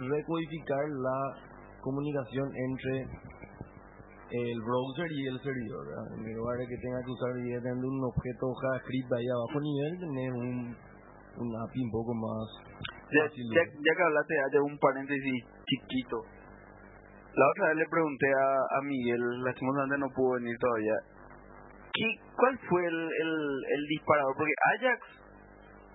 recodificar 0.08 0.84
la 0.88 1.20
comunicación 1.82 2.48
entre 2.48 2.94
el 4.34 4.58
browser 4.62 5.12
y 5.12 5.28
el 5.28 5.40
servidor. 5.42 5.86
En 6.16 6.36
lugar 6.36 6.58
de 6.58 6.68
que 6.68 6.78
tenga 6.78 7.00
que 7.04 7.12
usar 7.12 7.34
directamente 7.44 7.86
un 7.86 8.04
objeto 8.04 8.54
JavaScript 8.56 9.14
ahí 9.14 9.28
a 9.28 9.36
bajo 9.36 9.60
nivel, 9.60 10.00
tener 10.00 10.32
un, 10.32 10.76
un 11.38 11.50
API 11.62 11.80
un 11.84 11.92
poco 11.92 12.14
más 12.16 12.48
Ya, 13.14 13.26
ya, 13.30 13.64
ya 13.64 13.94
que 13.96 14.04
hablaste, 14.04 14.34
hay 14.34 14.60
un 14.60 14.78
paréntesis 14.80 15.46
chiquito. 15.66 16.18
La 17.36 17.46
otra 17.50 17.70
vez 17.70 17.78
le 17.78 17.88
pregunté 17.90 18.28
a, 18.30 18.78
a 18.78 18.82
Miguel, 18.84 19.22
lastimosamente 19.44 19.98
no 19.98 20.10
pudo 20.14 20.36
venir 20.36 20.58
todavía, 20.60 20.94
¿qué, 21.94 22.08
¿cuál 22.38 22.60
fue 22.70 22.86
el, 22.86 22.94
el, 22.94 23.34
el 23.74 23.88
disparador? 23.88 24.36
Porque 24.38 24.54
Ajax 24.78 25.24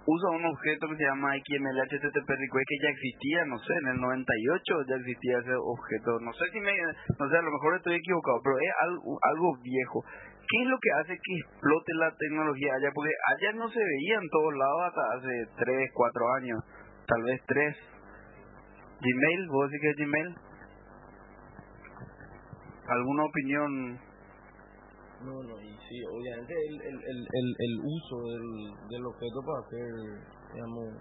usa 0.08 0.30
un 0.30 0.46
objeto 0.46 0.88
que 0.88 0.96
se 0.96 1.04
llama 1.04 1.36
XML 1.36 1.78
HTTP 1.84 2.28
request 2.28 2.66
que 2.66 2.82
ya 2.82 2.90
existía, 2.90 3.44
no 3.44 3.58
sé, 3.58 3.72
en 3.84 3.88
el 3.92 4.00
98 4.00 4.88
ya 4.88 4.96
existía 4.96 5.38
ese 5.38 5.52
objeto. 5.52 6.18
No 6.24 6.32
sé 6.32 6.48
si 6.50 6.60
me, 6.60 6.72
no 6.72 7.28
sé, 7.28 7.36
a 7.36 7.42
lo 7.42 7.52
mejor 7.52 7.76
estoy 7.76 7.94
equivocado, 8.00 8.40
pero 8.42 8.56
es 8.56 8.72
algo, 8.88 9.18
algo 9.20 9.48
viejo. 9.60 10.02
¿Qué 10.48 10.56
es 10.64 10.68
lo 10.68 10.78
que 10.80 10.90
hace 10.96 11.12
que 11.12 11.34
explote 11.44 11.92
la 12.00 12.10
tecnología 12.16 12.72
allá? 12.72 12.88
Porque 12.94 13.12
allá 13.36 13.52
no 13.52 13.68
se 13.68 13.84
veía 13.84 14.16
en 14.16 14.28
todos 14.32 14.54
lados 14.56 14.80
hasta 14.88 15.04
hace 15.20 15.34
3, 15.60 15.90
4 15.92 16.32
años, 16.40 16.58
tal 17.08 17.22
vez 17.24 17.40
3. 17.46 17.76
Gmail, 19.00 19.48
¿vos 19.48 19.70
decís 19.70 19.80
que 19.82 19.90
es 19.90 19.96
Gmail? 19.96 20.36
¿Alguna 22.88 23.24
opinión? 23.24 24.00
No, 25.24 25.34
no, 25.42 25.60
y 25.60 25.70
sí, 25.88 25.98
obviamente 26.06 26.54
el, 26.54 26.74
el, 26.80 26.94
el, 26.94 27.18
el, 27.26 27.48
el 27.58 27.74
uso 27.82 28.16
del, 28.22 28.88
del 28.88 29.06
objeto 29.06 29.38
para 29.42 29.66
hacer, 29.66 29.90
digamos, 30.54 30.94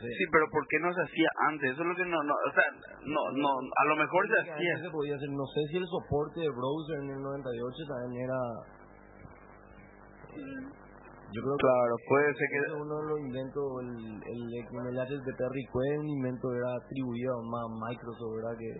Sí, 0.00 0.24
pero 0.32 0.48
¿por 0.50 0.66
qué 0.68 0.78
no 0.80 0.92
se 0.92 1.02
hacía 1.02 1.28
antes? 1.52 1.72
Eso 1.72 1.82
es 1.82 1.88
lo 1.88 1.94
que 1.94 2.04
no, 2.06 2.22
no 2.22 2.32
o 2.32 2.52
sea, 2.52 2.64
no, 3.04 3.22
no, 3.36 3.48
a 3.60 3.84
lo 3.88 3.96
mejor 3.96 4.26
se 4.26 4.40
hacía. 4.40 4.78
se 4.80 4.90
podía 4.90 5.14
hacer, 5.14 5.28
no 5.28 5.46
sé 5.52 5.60
si 5.68 5.76
el 5.76 5.86
soporte 5.86 6.40
de 6.40 6.48
browser 6.48 6.98
en 7.04 7.10
el 7.10 7.20
98 7.20 7.76
también 7.88 8.24
era... 8.24 8.40
Yo 11.32 11.40
creo 11.42 11.56
que 11.56 11.64
Claro, 11.64 11.94
puede 12.08 12.34
ser 12.34 12.48
que... 12.52 12.60
uno 12.76 12.94
de 13.00 13.06
los 13.08 13.18
inventos, 13.20 13.64
el, 13.80 14.20
el 14.20 14.42
XML 14.68 14.96
HTTP 15.00 15.40
request, 15.40 15.98
un 15.98 16.08
invento 16.08 16.54
era 16.54 16.76
atribuido 16.76 17.42
más 17.44 17.64
a 17.64 17.72
Microsoft, 17.88 18.36
¿verdad? 18.36 18.56
Que 18.58 18.70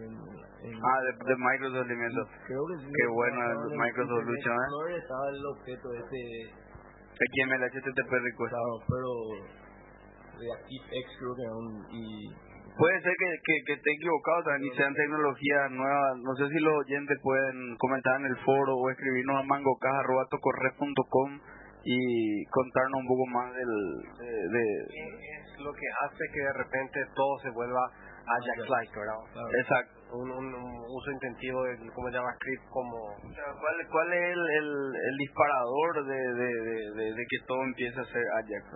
Ah, 0.00 0.98
de, 1.02 1.12
de 1.12 1.36
Microsoft 1.36 1.84
Elementos. 1.86 2.28
creo 2.46 2.64
que 2.66 2.76
sí, 2.78 2.86
qué 2.94 3.06
bueno 3.10 3.36
el 3.42 3.76
Microsoft 3.76 4.24
Lucha, 4.24 4.50
¿eh? 4.50 4.54
Explorer 4.54 4.96
estaba 4.98 5.28
el 5.28 5.44
objeto 5.46 5.92
ese, 5.92 6.20
XML 7.20 7.62
HTTP 7.68 8.10
request. 8.10 8.50
claro, 8.50 8.80
pero 8.88 9.10
de 10.40 10.46
ActiveX 10.52 11.06
creo 11.18 11.34
que 11.36 11.46
un... 11.52 11.84
Y, 11.90 12.32
Puede 12.78 13.02
ser 13.02 13.12
que, 13.18 13.26
que, 13.44 13.54
que 13.66 13.72
esté 13.74 13.90
equivocado 13.92 14.42
también 14.44 14.72
y 14.72 14.76
sean 14.76 14.94
tecnologías 14.94 15.70
nuevas. 15.72 16.16
No 16.22 16.34
sé 16.36 16.48
si 16.48 16.58
los 16.60 16.72
oyentes 16.72 17.18
pueden 17.20 17.76
comentar 17.76 18.20
en 18.20 18.26
el 18.26 18.36
foro 18.38 18.76
o 18.76 18.88
escribirnos 18.90 19.36
a 19.36 19.42
mangocaja.com 19.42 21.40
y 21.84 22.44
contarnos 22.46 23.00
un 23.00 23.08
poco 23.08 23.26
más 23.32 23.48
del, 23.54 23.72
de, 24.18 24.30
de- 24.30 24.86
¿Qué 24.90 25.32
es 25.40 25.60
lo 25.64 25.72
que 25.72 25.86
hace 26.04 26.24
que 26.32 26.40
de 26.40 26.52
repente 26.52 27.00
todo 27.14 27.38
se 27.42 27.50
vuelva 27.50 27.80
Ajax-like, 28.26 28.92
¿verdad? 28.98 29.20
claro. 29.32 29.48
Exacto. 29.58 29.94
Un, 30.12 30.30
un, 30.30 30.46
un 30.54 30.74
uso 30.86 31.10
intensivo 31.10 31.62
de 31.64 31.78
como 31.94 32.10
JavaScript 32.10 32.64
como... 32.70 32.96
O 33.14 33.32
sea, 33.34 33.46
¿Cuál, 33.58 33.74
¿Cuál 33.90 34.12
es 34.12 34.22
el, 34.34 34.42
el, 34.58 34.68
el 34.92 35.16
disparador 35.18 36.04
de, 36.04 36.20
de, 36.34 36.50
de, 36.50 36.76
de, 36.98 37.04
de 37.14 37.22
que 37.30 37.38
todo 37.46 37.62
empiece 37.62 37.98
a 38.00 38.04
ser 38.04 38.24
Ajax? 38.38 38.66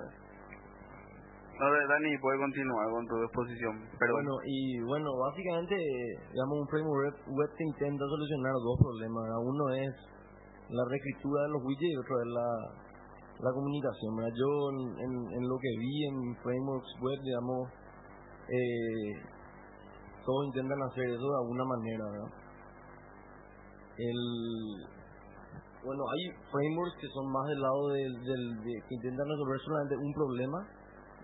No, 1.59 1.71
de- 1.71 1.87
Dani, 1.87 2.19
puede 2.19 2.39
continuar 2.39 2.87
con 2.91 3.07
tu 3.07 3.15
exposición. 3.23 3.75
Pero 3.99 4.13
Bueno, 4.15 4.33
y 4.47 4.81
bueno, 4.83 5.11
básicamente, 5.27 5.75
digamos, 6.33 6.55
un 6.63 6.69
framework 6.69 7.15
web, 7.31 7.51
que 7.57 7.65
intenta 7.65 8.05
solucionar 8.07 8.53
dos 8.59 8.79
problemas. 8.79 9.23
Uno 9.39 9.65
es 9.75 9.95
la 10.71 10.83
reescritura 10.91 11.43
de 11.43 11.49
los 11.51 11.63
widgets 11.63 11.95
y 11.95 11.99
otro 11.99 12.15
es 12.23 12.29
la, 12.35 12.49
la 13.41 13.51
comunicación. 13.53 14.17
¿verdad? 14.17 14.33
Yo, 14.37 14.49
en, 14.71 14.79
en- 15.35 15.49
lo 15.49 15.57
que 15.59 15.73
vi 15.79 15.95
en 16.07 16.37
frameworks 16.43 16.93
web, 17.01 17.19
digamos, 17.23 17.71
eh, 18.49 19.13
todos 20.25 20.47
intentan 20.47 20.81
hacer 20.83 21.05
eso 21.11 21.27
de 21.29 21.39
alguna 21.43 21.65
manera. 21.65 22.05
¿verdad? 22.11 22.33
El, 23.99 24.21
bueno, 25.85 26.03
hay 26.11 26.23
frameworks 26.51 26.97
que 27.01 27.09
son 27.13 27.31
más 27.31 27.47
del 27.47 27.61
lado 27.61 27.89
del, 27.89 28.13
del, 28.25 28.43
de- 28.65 28.83
que 28.89 28.95
intentan 28.95 29.29
resolver 29.29 29.59
solamente 29.61 29.97
un 29.97 30.13
problema 30.15 30.59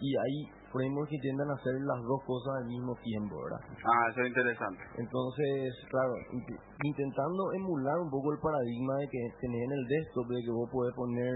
y 0.00 0.16
hay 0.16 0.34
frameworks 0.70 1.10
que 1.10 1.16
intentan 1.18 1.50
hacer 1.50 1.74
las 1.82 2.00
dos 2.06 2.20
cosas 2.24 2.62
al 2.62 2.66
mismo 2.70 2.94
tiempo, 3.02 3.34
¿verdad? 3.42 3.60
Ah, 3.84 4.04
eso 4.12 4.20
es 4.22 4.28
interesante. 4.28 4.82
Entonces, 5.02 5.74
claro, 5.90 6.14
int- 6.36 6.60
intentando 6.84 7.42
emular 7.58 7.98
un 7.98 8.10
poco 8.10 8.32
el 8.32 8.38
paradigma 8.38 8.94
de 9.02 9.06
que 9.10 9.20
tenés 9.40 9.62
en 9.66 9.72
el 9.72 9.84
desktop, 9.88 10.26
de 10.28 10.40
que 10.44 10.52
vos 10.54 10.68
podés 10.70 10.94
poner, 10.94 11.34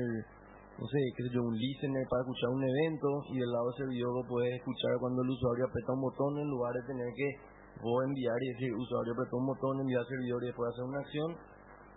no 0.75 0.87
sé, 0.91 0.99
qué 1.17 1.23
sé 1.23 1.31
yo, 1.31 1.43
un 1.43 1.55
listener 1.55 2.05
para 2.11 2.23
escuchar 2.23 2.51
un 2.51 2.65
evento 2.65 3.09
y 3.31 3.39
del 3.39 3.51
lado 3.51 3.71
del 3.71 3.79
servidor 3.79 4.11
vos 4.15 4.27
podés 4.27 4.59
escuchar 4.59 4.93
cuando 4.99 5.23
el 5.23 5.31
usuario 5.31 5.65
aprieta 5.67 5.93
un 5.93 6.03
botón 6.03 6.33
en 6.39 6.49
lugar 6.51 6.73
de 6.75 6.83
tener 6.83 7.11
que 7.15 7.29
vos 7.79 7.99
enviar 8.05 8.39
y 8.43 8.49
decir, 8.55 8.71
usuario 8.75 9.13
apretó 9.15 9.37
un 9.39 9.47
botón, 9.47 9.81
enviar 9.81 10.03
al 10.03 10.09
servidor 10.09 10.43
y 10.43 10.47
después 10.51 10.67
hacer 10.71 10.85
una 10.85 11.01
acción, 11.01 11.31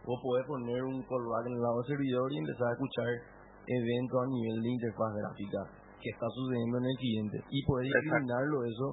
vos 0.06 0.20
podés 0.22 0.46
poner 0.46 0.82
un 0.84 1.02
callback 1.04 1.46
en 1.48 1.54
el 1.58 1.62
lado 1.62 1.78
del 1.82 1.90
servidor 1.98 2.28
y 2.32 2.38
empezar 2.38 2.68
a 2.70 2.74
escuchar 2.78 3.10
eventos 3.68 4.18
a 4.24 4.28
nivel 4.32 4.58
de 4.64 4.70
interfaz 4.72 5.12
gráfica 5.20 5.62
que 6.00 6.10
está 6.10 6.28
sucediendo 6.32 6.78
en 6.78 6.86
el 6.86 6.98
cliente 6.98 7.38
y 7.50 7.60
podés 7.66 7.90
Exacto. 7.90 8.04
discriminarlo 8.06 8.58
eso 8.64 8.88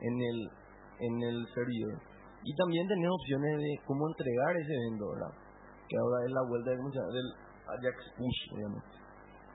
en 0.00 0.14
el 0.20 0.38
en 1.00 1.14
el 1.22 1.38
servidor 1.54 1.96
y 2.44 2.52
también 2.54 2.86
tenés 2.86 3.08
opciones 3.08 3.56
de 3.56 3.72
cómo 3.86 4.06
entregar 4.08 4.52
ese 4.56 4.74
evento 4.74 5.04
¿verdad? 5.16 5.32
que 5.88 5.96
ahora 5.96 6.18
es 6.26 6.32
la 6.32 6.42
vuelta 6.44 6.70
de, 6.70 6.76
del 6.76 7.28
Ajax 7.64 7.96
Push 8.18 8.40
digamos 8.56 8.82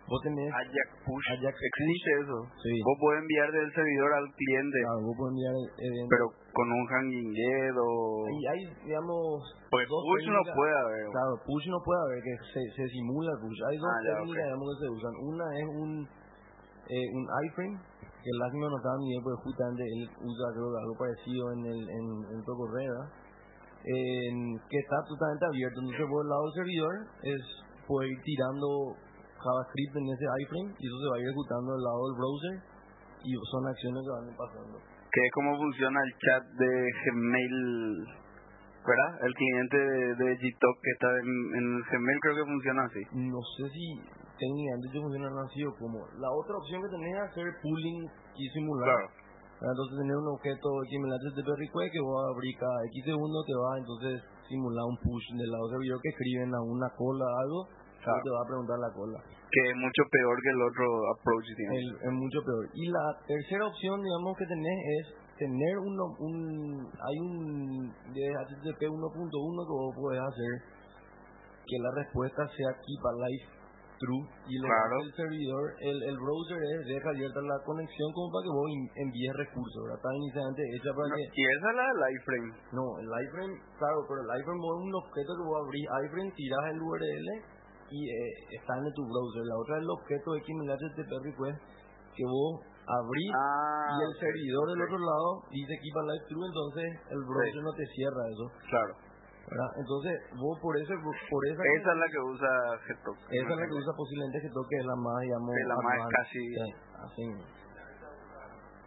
vos 0.09 0.21
tenés 0.25 0.49
Ajax 0.49 0.89
Push. 1.05 1.25
Ajax 1.37 1.55
Existe 1.55 2.11
eso. 2.25 2.37
sí 2.65 2.73
Vos 2.81 2.97
podés 2.99 3.21
enviar 3.21 3.47
del 3.53 3.69
servidor 3.71 4.11
al 4.17 4.27
cliente, 4.33 4.77
claro, 4.81 5.01
vos 5.05 5.15
podés 5.15 5.31
enviar 5.37 5.55
eventos 5.77 6.09
pero 6.09 6.25
con 6.49 6.67
un 6.73 6.85
hanging 6.89 7.29
get 7.31 7.75
o... 7.77 7.87
y 8.33 8.41
hay 8.49 8.61
digamos 8.89 9.45
Pues 9.69 9.85
push 9.85 10.25
no 10.33 10.41
puede 10.57 10.73
haber. 10.73 11.05
Claro, 11.13 11.33
push 11.45 11.65
no 11.69 11.79
puede 11.85 12.01
haber, 12.09 12.19
que 12.25 12.33
se, 12.49 12.61
se 12.73 12.83
simula 12.89 13.29
el 13.37 13.39
push. 13.45 13.59
Hay 13.69 13.77
dos 13.77 13.85
Ah, 13.93 14.01
ya, 14.01 14.11
técnicas 14.17 14.45
digamos, 14.49 14.65
que 14.65 14.77
se 14.81 14.89
usan. 14.89 15.13
Una 15.29 15.45
es 15.61 15.67
un, 15.69 15.91
eh, 16.89 17.07
un 17.13 17.23
iframe, 17.45 17.77
que 18.01 18.31
lástima 18.41 18.65
no 18.67 18.77
estaba 18.81 18.97
ni 18.97 19.07
bien, 19.13 19.21
porque 19.23 19.43
justamente 19.45 19.83
él 19.85 20.01
usa 20.25 20.45
creo 20.57 20.73
algo 20.73 20.95
parecido 20.97 21.43
en 21.53 21.61
el 21.69 21.79
en, 21.85 22.05
en 22.33 22.39
¿verdad? 22.41 23.07
En- 23.85 24.57
que 24.67 24.77
está 24.81 24.97
totalmente 25.07 25.45
abierto. 25.45 25.79
Entonces, 25.79 26.07
por 26.09 26.25
el 26.25 26.29
lado 26.29 26.43
del 26.49 26.57
servidor, 26.59 26.93
es 27.23 27.41
poder 27.87 28.09
ir 28.09 28.21
tirando 28.25 28.67
JavaScript 29.39 29.95
en 29.95 30.07
ese 30.11 30.25
iframe 30.43 30.71
y 30.77 30.83
eso 30.85 30.97
se 30.99 31.07
va 31.09 31.15
a 31.15 31.19
ir 31.19 31.27
ejecutando 31.27 31.73
del 31.73 31.83
lado 31.83 32.01
del 32.07 32.17
browser 32.19 32.55
y 33.23 33.29
son 33.51 33.63
acciones 33.67 33.99
que 34.03 34.11
van 34.11 34.37
pasando. 34.37 34.75
Que 35.11 35.21
es 35.25 35.31
como 35.33 35.57
funciona 35.57 35.99
el 36.03 36.11
chat 36.19 36.43
de 36.59 36.69
Gmail, 36.69 37.57
¿verdad? 38.85 39.11
El 39.25 39.33
cliente 39.33 39.77
de, 39.77 39.99
de 40.15 40.27
Gtalk 40.37 40.77
que 40.83 40.91
está 40.91 41.09
en, 41.19 41.31
en 41.55 41.65
Gmail 41.81 42.19
creo 42.21 42.35
que 42.35 42.51
funciona 42.51 42.81
así. 42.85 43.01
no 43.15 43.41
sé 43.57 43.69
si 43.73 43.85
técnicamente 44.39 45.01
funcionan 45.01 45.35
así 45.43 45.63
o 45.65 45.75
como. 45.75 45.99
La 46.17 46.31
otra 46.31 46.55
opción 46.55 46.81
que 46.81 46.89
tenés 46.89 47.15
es 47.15 47.21
hacer 47.29 47.45
pooling 47.61 47.99
y 48.35 48.43
simular. 48.49 48.87
Claro. 48.87 49.29
Entonces 49.59 49.99
tener 49.99 50.15
un 50.15 50.31
objeto 50.31 50.67
XML 50.87 51.11
HTTP 51.19 51.49
request 51.59 51.91
que 51.91 51.99
va 51.99 52.15
a 52.23 52.31
abrir 52.31 52.55
cada 52.55 52.79
X 52.95 53.03
segundos, 53.03 53.43
te 53.43 53.55
va 53.59 53.75
a 53.75 53.77
entonces 53.77 54.23
simular 54.47 54.87
un 54.87 54.97
push 55.03 55.35
del 55.35 55.51
lado 55.51 55.67
servidor 55.67 55.99
que 55.99 56.09
escriben 56.15 56.55
a 56.55 56.61
una 56.63 56.87
cola 56.95 57.27
o 57.27 57.37
algo, 57.43 57.59
Claro. 58.03 58.21
te 58.23 58.29
va 58.31 58.41
a 58.41 58.47
preguntar 58.47 58.77
la 58.79 58.91
cola. 58.95 59.19
Que 59.51 59.61
es 59.69 59.75
mucho 59.75 60.03
peor 60.11 60.35
que 60.41 60.49
el 60.53 60.61
otro 60.61 60.85
approach, 61.17 61.47
digamos. 61.57 61.79
El- 61.79 61.95
es 62.07 62.13
mucho 62.13 62.39
peor. 62.45 62.63
Y 62.73 62.85
la 62.89 63.05
tercera 63.27 63.65
opción, 63.65 63.97
digamos, 64.01 64.37
que 64.37 64.45
tenés 64.45 64.79
es 64.99 65.05
tener 65.39 65.75
uno, 65.79 66.03
un, 66.19 66.35
hay 66.85 67.15
un 67.19 67.87
de 68.13 68.23
HTTP 68.45 68.81
1.1 68.91 69.59
que 69.65 69.73
vos 69.73 69.95
podés 69.95 70.19
hacer 70.21 70.53
que 71.65 71.77
la 71.79 71.91
respuesta 71.95 72.43
sea 72.49 72.71
keep 72.81 73.03
alive 73.05 73.45
through 73.99 74.25
y 74.47 74.55
lo 74.59 74.67
Claro. 74.67 74.95
el 75.03 75.11
servidor, 75.15 75.63
el, 75.79 75.97
el 76.11 76.17
browser 76.17 76.59
es, 76.59 76.79
deja 76.87 77.09
abierta 77.09 77.39
la 77.43 77.59
conexión 77.67 78.09
como 78.15 78.31
para 78.31 78.43
que 78.47 78.53
vos 78.55 78.67
in- 78.71 78.91
envíes 78.95 79.33
recursos, 79.35 79.79
¿verdad? 79.83 79.99
Está 79.99 80.11
inicialmente 80.15 80.63
hecha 80.75 80.91
para 80.95 81.07
que... 81.15 81.23
Y 81.35 81.41
esa 81.45 81.67
es 81.69 81.75
la 81.75 81.85
del 81.87 82.15
iframe. 82.15 82.51
No, 82.73 82.85
el 82.99 83.09
iframe, 83.27 83.55
claro, 83.79 83.99
pero 84.07 84.19
el 84.23 84.31
iframe 84.39 84.59
es 84.59 84.77
un 84.87 84.93
objeto 84.95 85.31
que 85.35 85.43
vos 85.47 85.57
abrís 85.63 85.87
iframe, 86.09 86.31
tirás 86.35 86.63
el 86.73 86.79
URL 86.79 87.29
y 87.91 87.99
eh, 88.09 88.33
está 88.59 88.77
en 88.77 88.93
tu 88.93 89.03
browser. 89.05 89.43
La 89.45 89.57
otra 89.57 89.77
es 89.77 89.83
el 89.83 89.89
objeto 89.89 90.27
XML 90.37 90.69
HTTP 90.71 91.11
request 91.25 91.59
que 92.15 92.23
vos 92.25 92.61
abrís 92.89 93.31
Ah, 93.37 93.93
y 93.93 93.97
el 94.05 94.13
servidor 94.19 94.65
del 94.73 94.81
otro 94.81 94.97
lado 94.99 95.29
dice 95.51 95.73
keep 95.81 95.95
alive 95.97 96.25
true, 96.27 96.45
entonces 96.45 96.87
el 97.13 97.21
browser 97.25 97.61
no 97.63 97.73
te 97.73 97.85
cierra 97.95 98.23
eso. 98.29 98.45
claro. 98.69 98.93
¿verdad? 99.49 99.71
Entonces, 99.81 100.13
vos 100.37 100.59
por 100.61 100.77
ese 100.77 100.93
por 100.93 101.41
esa, 101.49 101.61
Esa 101.81 101.89
es 101.89 101.97
la 101.97 102.07
que 102.13 102.19
usa 102.21 102.49
Getok. 102.85 103.17
esa 103.33 103.49
es 103.49 103.57
la 103.57 103.65
que 103.65 103.73
usa 103.81 103.93
posiblemente 103.97 104.41
que 104.45 104.49
toque 104.53 104.75
es 104.77 104.85
la 104.85 104.93
más, 105.01 105.17
digamos, 105.25 105.49
la 105.65 105.75
más 105.81 106.05
casi- 106.13 106.53
Sí, 106.53 106.69
así. 107.01 107.25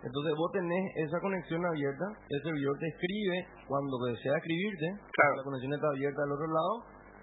Entonces 0.02 0.32
vos 0.34 0.50
tenés 0.52 0.84
esa 1.02 1.18
conexión 1.20 1.62
abierta, 1.66 2.06
el 2.28 2.42
servidor 2.42 2.74
te 2.78 2.88
escribe 2.90 3.38
cuando 3.66 3.94
desea 4.06 4.34
escribirte, 4.38 4.86
Claro. 5.14 5.34
la 5.38 5.42
conexión 5.46 5.72
está 5.74 5.86
abierta 5.94 6.20
al 6.26 6.32
otro 6.32 6.46
lado, 6.46 6.74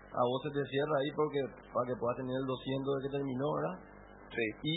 a 0.10 0.22
vos 0.26 0.42
se 0.42 0.50
te 0.50 0.64
cierra 0.66 0.96
ahí 1.02 1.12
porque 1.14 1.40
para 1.74 1.86
que 1.86 1.96
puedas 2.00 2.18
tener 2.18 2.34
el 2.34 2.48
200 2.48 2.96
de 2.98 3.02
que 3.06 3.18
terminó, 3.18 3.46
¿verdad? 3.54 3.78
Sí. 4.34 4.46
Y 4.64 4.76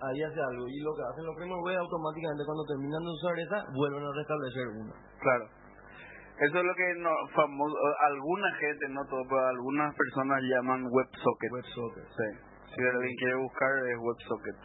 ahí 0.00 0.22
hace 0.24 0.40
algo. 0.40 0.64
Y 0.68 0.80
lo 0.80 0.92
que 0.96 1.04
hacen 1.04 1.24
los 1.24 1.36
web 1.36 1.76
automáticamente 1.76 2.44
cuando 2.44 2.64
terminan 2.64 3.02
de 3.04 3.12
usar 3.12 3.34
esa, 3.38 3.58
vuelven 3.76 4.04
a 4.04 4.12
restablecer 4.16 4.66
una. 4.68 4.94
Claro. 5.20 5.44
Eso 6.40 6.56
es 6.56 6.64
lo 6.64 6.74
que 6.74 6.88
no, 6.96 7.12
famoso, 7.36 7.76
alguna 8.08 8.48
gente, 8.56 8.88
no 8.88 9.04
todo, 9.04 9.20
pero 9.28 9.46
algunas 9.46 9.94
personas 9.94 10.40
llaman 10.48 10.88
WebSocket. 10.88 11.52
WebSocket. 11.52 12.08
Sí. 12.16 12.28
Si 12.72 12.80
alguien 12.80 13.14
quiere 13.16 13.34
buscar 13.36 13.68
es 13.84 13.98
WebSocket. 14.00 14.56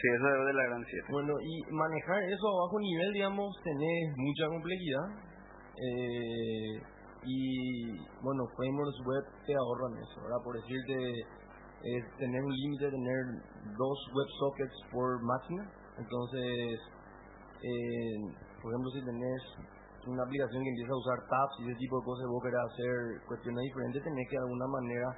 Sí, 0.00 0.08
eso 0.16 0.26
es 0.26 0.46
de 0.46 0.52
la 0.54 0.64
gran 0.64 0.82
7. 0.82 1.06
Bueno, 1.12 1.34
y 1.38 1.72
manejar 1.72 2.22
eso 2.24 2.48
a 2.48 2.64
bajo 2.64 2.80
nivel, 2.80 3.12
digamos, 3.12 3.54
tenés 3.62 4.16
mucha 4.16 4.46
complejidad. 4.48 5.06
Eh, 5.76 6.82
y 7.24 7.98
bueno, 8.22 8.46
frameworks 8.56 9.00
web 9.04 9.24
te 9.46 9.54
ahorran 9.54 9.98
eso, 9.98 10.22
¿verdad? 10.22 10.40
Por 10.44 10.56
decirte, 10.56 10.96
es 11.82 12.16
tener 12.16 12.42
un 12.42 12.52
límite, 12.52 12.90
tener 12.90 13.20
dos 13.76 13.98
WebSockets 14.12 14.78
por 14.92 15.22
máquina. 15.22 15.64
Entonces, 15.98 16.80
eh, 17.60 18.16
por 18.62 18.72
ejemplo, 18.72 18.90
si 18.92 19.04
tenés 19.04 19.42
una 20.06 20.24
aplicación 20.24 20.64
que 20.64 20.70
empieza 20.70 20.92
a 20.92 21.02
usar 21.04 21.18
tabs 21.28 21.54
y 21.60 21.68
ese 21.68 21.76
tipo 21.76 22.00
de 22.00 22.04
cosas, 22.04 22.24
vos 22.28 22.42
querés 22.42 22.60
hacer 22.60 22.92
cuestiones 23.28 23.60
diferentes, 23.68 24.00
tenés 24.04 24.26
que 24.28 24.36
de 24.36 24.44
alguna 24.44 24.68
manera 24.68 25.08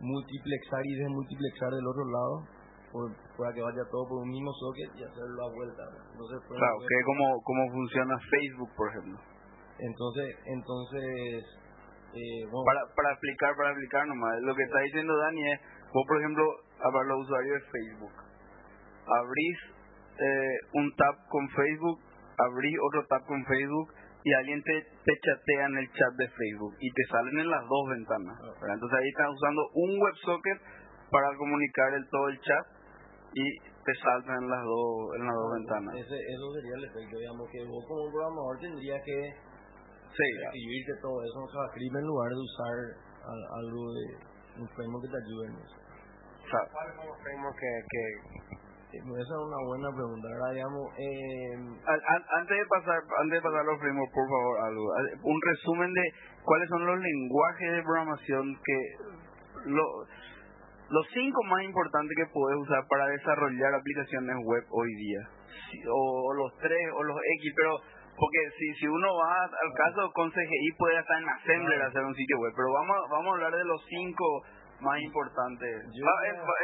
multiplexar 0.00 0.80
y 0.80 0.94
desmultiplexar 0.96 1.70
del 1.72 1.86
otro 1.86 2.04
lado 2.08 2.34
por, 2.92 3.04
para 3.36 3.52
que 3.52 3.60
vaya 3.60 3.84
todo 3.90 4.08
por 4.08 4.22
un 4.22 4.30
mismo 4.30 4.52
socket 4.52 4.90
y 4.96 5.02
hacerlo 5.04 5.40
a 5.44 5.50
vuelta. 5.52 5.82
¿verdad? 5.84 6.08
Entonces, 6.08 6.38
Claro, 6.48 6.76
que 6.80 6.94
es 6.94 7.04
como, 7.04 7.26
como 7.44 7.62
funciona 7.72 8.14
Facebook, 8.32 8.70
por 8.76 8.86
ejemplo. 8.88 9.33
Entonces, 9.78 10.36
entonces, 10.46 11.44
eh, 12.14 12.44
bueno, 12.50 12.64
Para, 12.64 12.94
para 12.94 13.10
explicar, 13.12 13.56
para 13.56 13.70
explicar 13.70 14.06
nomás, 14.06 14.40
lo 14.42 14.54
que 14.54 14.62
está 14.62 14.78
diciendo 14.80 15.16
Dani 15.16 15.52
es, 15.52 15.60
vos 15.92 16.04
por 16.06 16.18
ejemplo, 16.20 16.44
para 16.78 17.04
los 17.04 17.24
usuarios 17.24 17.62
de 17.62 17.70
Facebook, 17.70 18.12
abrís 19.06 19.58
eh, 20.18 20.58
un 20.74 20.94
tab 20.96 21.14
con 21.28 21.48
Facebook, 21.50 21.98
abrís 22.38 22.76
otro 22.88 23.06
tab 23.06 23.26
con 23.26 23.44
Facebook 23.44 23.92
y 24.24 24.32
alguien 24.32 24.62
te, 24.62 24.72
te 25.04 25.12
chatea 25.20 25.66
en 25.66 25.76
el 25.78 25.88
chat 25.92 26.12
de 26.16 26.28
Facebook 26.28 26.74
y 26.80 26.90
te 26.90 27.04
salen 27.10 27.38
en 27.40 27.50
las 27.50 27.62
dos 27.68 27.84
ventanas. 27.90 28.38
Entonces 28.40 28.98
ahí 28.98 29.08
estás 29.08 29.28
usando 29.34 29.62
un 29.74 30.00
WebSocket 30.00 30.58
para 31.10 31.36
comunicar 31.36 31.94
el 31.94 32.08
todo 32.08 32.28
el 32.28 32.40
chat 32.40 32.66
y 33.34 33.44
te 33.58 33.94
saltan 34.00 34.42
en 34.44 34.48
las 34.48 34.64
dos, 34.64 35.14
en 35.18 35.26
las 35.26 35.34
dos 35.34 35.50
ventanas. 35.52 35.94
ese, 35.98 36.16
eso 36.16 36.46
sería 36.54 36.74
el 36.78 36.84
efecto, 36.84 37.18
digamos, 37.18 37.50
que 37.50 37.60
vos 37.68 37.84
como 37.86 38.10
programador 38.10 38.58
tendrías 38.60 39.02
que 39.04 39.34
Sí, 40.14 40.26
escribirte 40.46 40.92
todo 41.02 41.16
eso 41.24 41.36
en 41.42 41.46
JavaScript 41.50 41.96
en 41.96 42.06
lugar 42.06 42.30
de 42.30 42.38
usar 42.38 42.74
al- 43.26 43.48
algo 43.58 43.82
de 43.94 44.04
un 44.62 44.68
framework 44.78 45.02
que 45.04 45.10
te 45.10 45.18
ayude 45.26 45.44
en 45.50 45.56
eso. 45.58 45.76
¿Cuáles 46.70 46.94
son 46.94 47.06
los 47.08 47.18
frameworks 47.22 47.58
que, 47.58 47.72
que 47.90 48.02
Eh, 48.94 49.02
Esa 49.02 49.34
es 49.34 49.42
una 49.42 49.58
buena 49.66 49.90
pregunta, 49.90 50.28
ahora 50.38 50.54
digamos, 50.54 50.86
eh, 51.02 51.54
An- 51.82 52.04
an- 52.14 52.26
Antes 52.38 52.54
de 52.62 52.66
pasar, 52.70 52.94
antes 53.02 53.34
de 53.34 53.42
pasar 53.42 53.60
a 53.60 53.64
los 53.74 53.80
frameworks, 53.82 54.14
por 54.14 54.28
favor, 54.30 54.54
algo, 54.70 54.86
un 55.34 55.40
resumen 55.42 55.90
de 55.92 56.04
cuáles 56.46 56.68
son 56.68 56.86
los 56.86 56.98
lenguajes 57.02 57.72
de 57.74 57.82
programación 57.82 58.54
que 58.62 58.78
lo, 59.66 59.82
los 60.94 61.06
cinco 61.12 61.42
más 61.50 61.64
importantes 61.64 62.14
que 62.16 62.30
puedes 62.32 62.56
usar 62.62 62.86
para 62.86 63.08
desarrollar 63.08 63.74
aplicaciones 63.74 64.36
web 64.46 64.62
hoy 64.70 64.94
día, 64.94 65.22
o 65.90 66.32
los 66.34 66.54
tres 66.62 66.86
o 66.94 67.02
los 67.02 67.16
X, 67.18 67.52
pero 67.56 67.72
porque 68.16 68.40
si 68.58 68.66
si 68.80 68.86
uno 68.86 69.08
va 69.16 69.44
al 69.44 69.72
caso 69.74 70.10
con 70.12 70.30
CGI 70.30 70.70
puede 70.78 70.98
hasta 70.98 71.18
en 71.18 71.28
Assembler 71.28 71.82
hacer 71.82 72.04
un 72.04 72.14
sitio 72.14 72.38
web, 72.38 72.52
pero 72.54 72.72
vamos 72.72 72.96
vamos 73.10 73.28
a 73.28 73.34
hablar 73.34 73.52
de 73.52 73.64
los 73.64 73.80
cinco 73.88 74.42
más 74.80 75.00
importantes. 75.00 75.82
Yo 75.92 76.04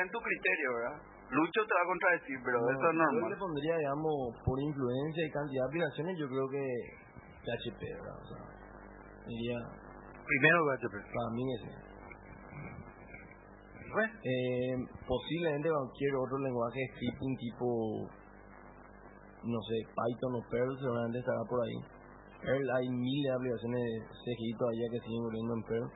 en, 0.02 0.10
tu 0.10 0.18
criterio, 0.20 0.74
¿verdad? 0.74 0.96
Lucho 1.30 1.62
te 1.62 1.74
va 1.74 1.82
a 1.82 1.86
contradecir, 1.86 2.38
pero 2.44 2.58
no, 2.60 2.70
eso 2.70 2.90
es 2.90 2.96
yo 2.96 3.02
normal. 3.02 3.30
le 3.30 3.36
pondría, 3.36 3.76
digamos, 3.78 4.34
por 4.44 4.58
influencia 4.60 5.26
y 5.26 5.30
cantidad 5.30 5.62
de 5.62 5.68
aplicaciones, 5.68 6.18
yo 6.18 6.26
creo 6.26 6.46
que 6.50 6.62
PHP, 7.46 7.80
¿verdad? 7.80 8.16
O 8.18 8.26
sea, 8.26 8.42
diría, 9.26 9.58
Primero 10.26 10.58
PHP. 10.66 10.94
para 11.14 11.30
mí 11.34 11.42
ese. 11.54 11.90
Eh, 13.90 14.76
posiblemente 15.06 15.68
cualquier 15.68 16.14
otro 16.14 16.38
lenguaje 16.38 16.78
de 16.78 16.88
scripting 16.94 17.36
tipo, 17.38 18.06
no 19.44 19.60
sé, 19.62 19.76
Python 19.88 20.34
o 20.36 20.42
Perl 20.50 20.76
seguramente 20.78 21.18
estará 21.18 21.42
por 21.48 21.60
ahí. 21.64 21.78
Perl, 22.42 22.70
hay 22.76 22.88
miles 22.88 23.28
de 23.30 23.36
aplicaciones 23.36 23.80
de 23.80 24.00
CGI 24.12 24.52
todavía 24.58 24.88
que 24.92 25.00
siguen 25.00 25.22
volviendo 25.22 25.54
en 25.54 25.62
Perl. 25.62 25.88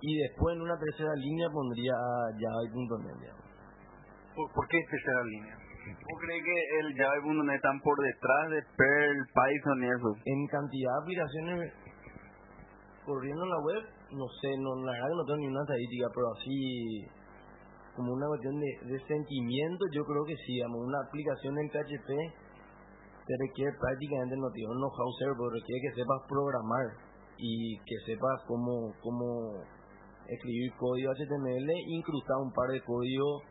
Y 0.00 0.10
después 0.28 0.54
en 0.54 0.62
una 0.62 0.78
tercera 0.78 1.14
línea 1.16 1.50
pondría 1.50 1.94
Java 2.38 2.62
y 2.62 2.70
.NET, 2.70 3.16
digamos. 3.18 3.44
¿Por, 4.34 4.52
por 4.52 4.68
qué 4.68 4.78
tercera 4.90 5.22
línea? 5.24 5.58
¿Vos 5.88 6.20
crees 6.20 6.44
que 6.44 6.58
el 6.80 6.96
Java.net 6.96 7.54
están 7.56 7.80
por 7.80 7.96
detrás 7.98 8.50
de 8.50 8.62
Perl, 8.76 9.18
Python 9.34 9.82
y 9.82 9.86
eso? 9.88 10.10
En 10.24 10.46
cantidad 10.46 10.92
de 10.92 11.02
aplicaciones 11.02 11.72
corriendo 13.04 13.42
en 13.42 13.50
la 13.50 13.60
web, 13.64 13.82
no 14.12 14.26
sé, 14.40 14.48
no, 14.58 14.76
la 14.84 14.92
verdad 14.92 15.08
que 15.08 15.16
no 15.16 15.24
tengo 15.24 15.38
ni 15.38 15.46
una 15.48 15.62
estadística, 15.62 16.06
pero 16.14 16.26
así 16.36 17.17
como 17.98 18.14
una 18.14 18.26
cuestión 18.30 18.54
de, 18.62 18.70
de 18.94 18.98
sentimiento, 19.10 19.82
yo 19.90 20.04
creo 20.06 20.22
que 20.24 20.36
sí, 20.46 20.54
digamos, 20.54 20.86
una 20.86 21.02
aplicación 21.02 21.58
en 21.58 21.66
PHP 21.68 22.10
te 23.26 23.34
requiere 23.36 23.74
prácticamente 23.76 24.36
no 24.38 24.48
tiene 24.54 24.70
un 24.70 24.78
know-how 24.78 25.10
cero, 25.18 25.34
pero 25.36 25.50
requiere 25.50 25.80
que 25.82 25.94
sepas 26.00 26.22
programar 26.30 26.86
y 27.36 27.76
que 27.84 27.96
sepas 28.06 28.40
cómo, 28.46 28.94
cómo 29.02 29.60
escribir 30.30 30.72
código 30.78 31.10
HTML, 31.12 31.68
incrustar 31.90 32.36
un 32.38 32.52
par 32.54 32.70
de 32.70 32.80
códigos 32.86 33.42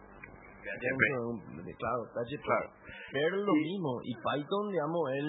dentro 0.63 1.13
de 1.13 1.25
un- 1.29 1.65
de- 1.65 1.75
claro, 1.75 2.01
PHP. 2.15 2.41
Claro. 2.43 2.69
Pero 3.11 3.35
lo 3.37 3.53
mismo, 3.53 3.99
y 4.03 4.13
Python, 4.15 4.65
digamos, 4.71 5.01
es 5.11 5.25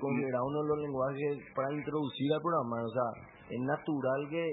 considerado 0.00 0.44
uno 0.46 0.62
de 0.62 0.68
los 0.68 0.78
lenguajes 0.80 1.32
para 1.54 1.72
introducir 1.72 2.32
al 2.34 2.40
programar, 2.42 2.82
o 2.84 2.90
sea, 2.90 3.08
es 3.50 3.60
natural 3.60 4.20
que 4.28 4.44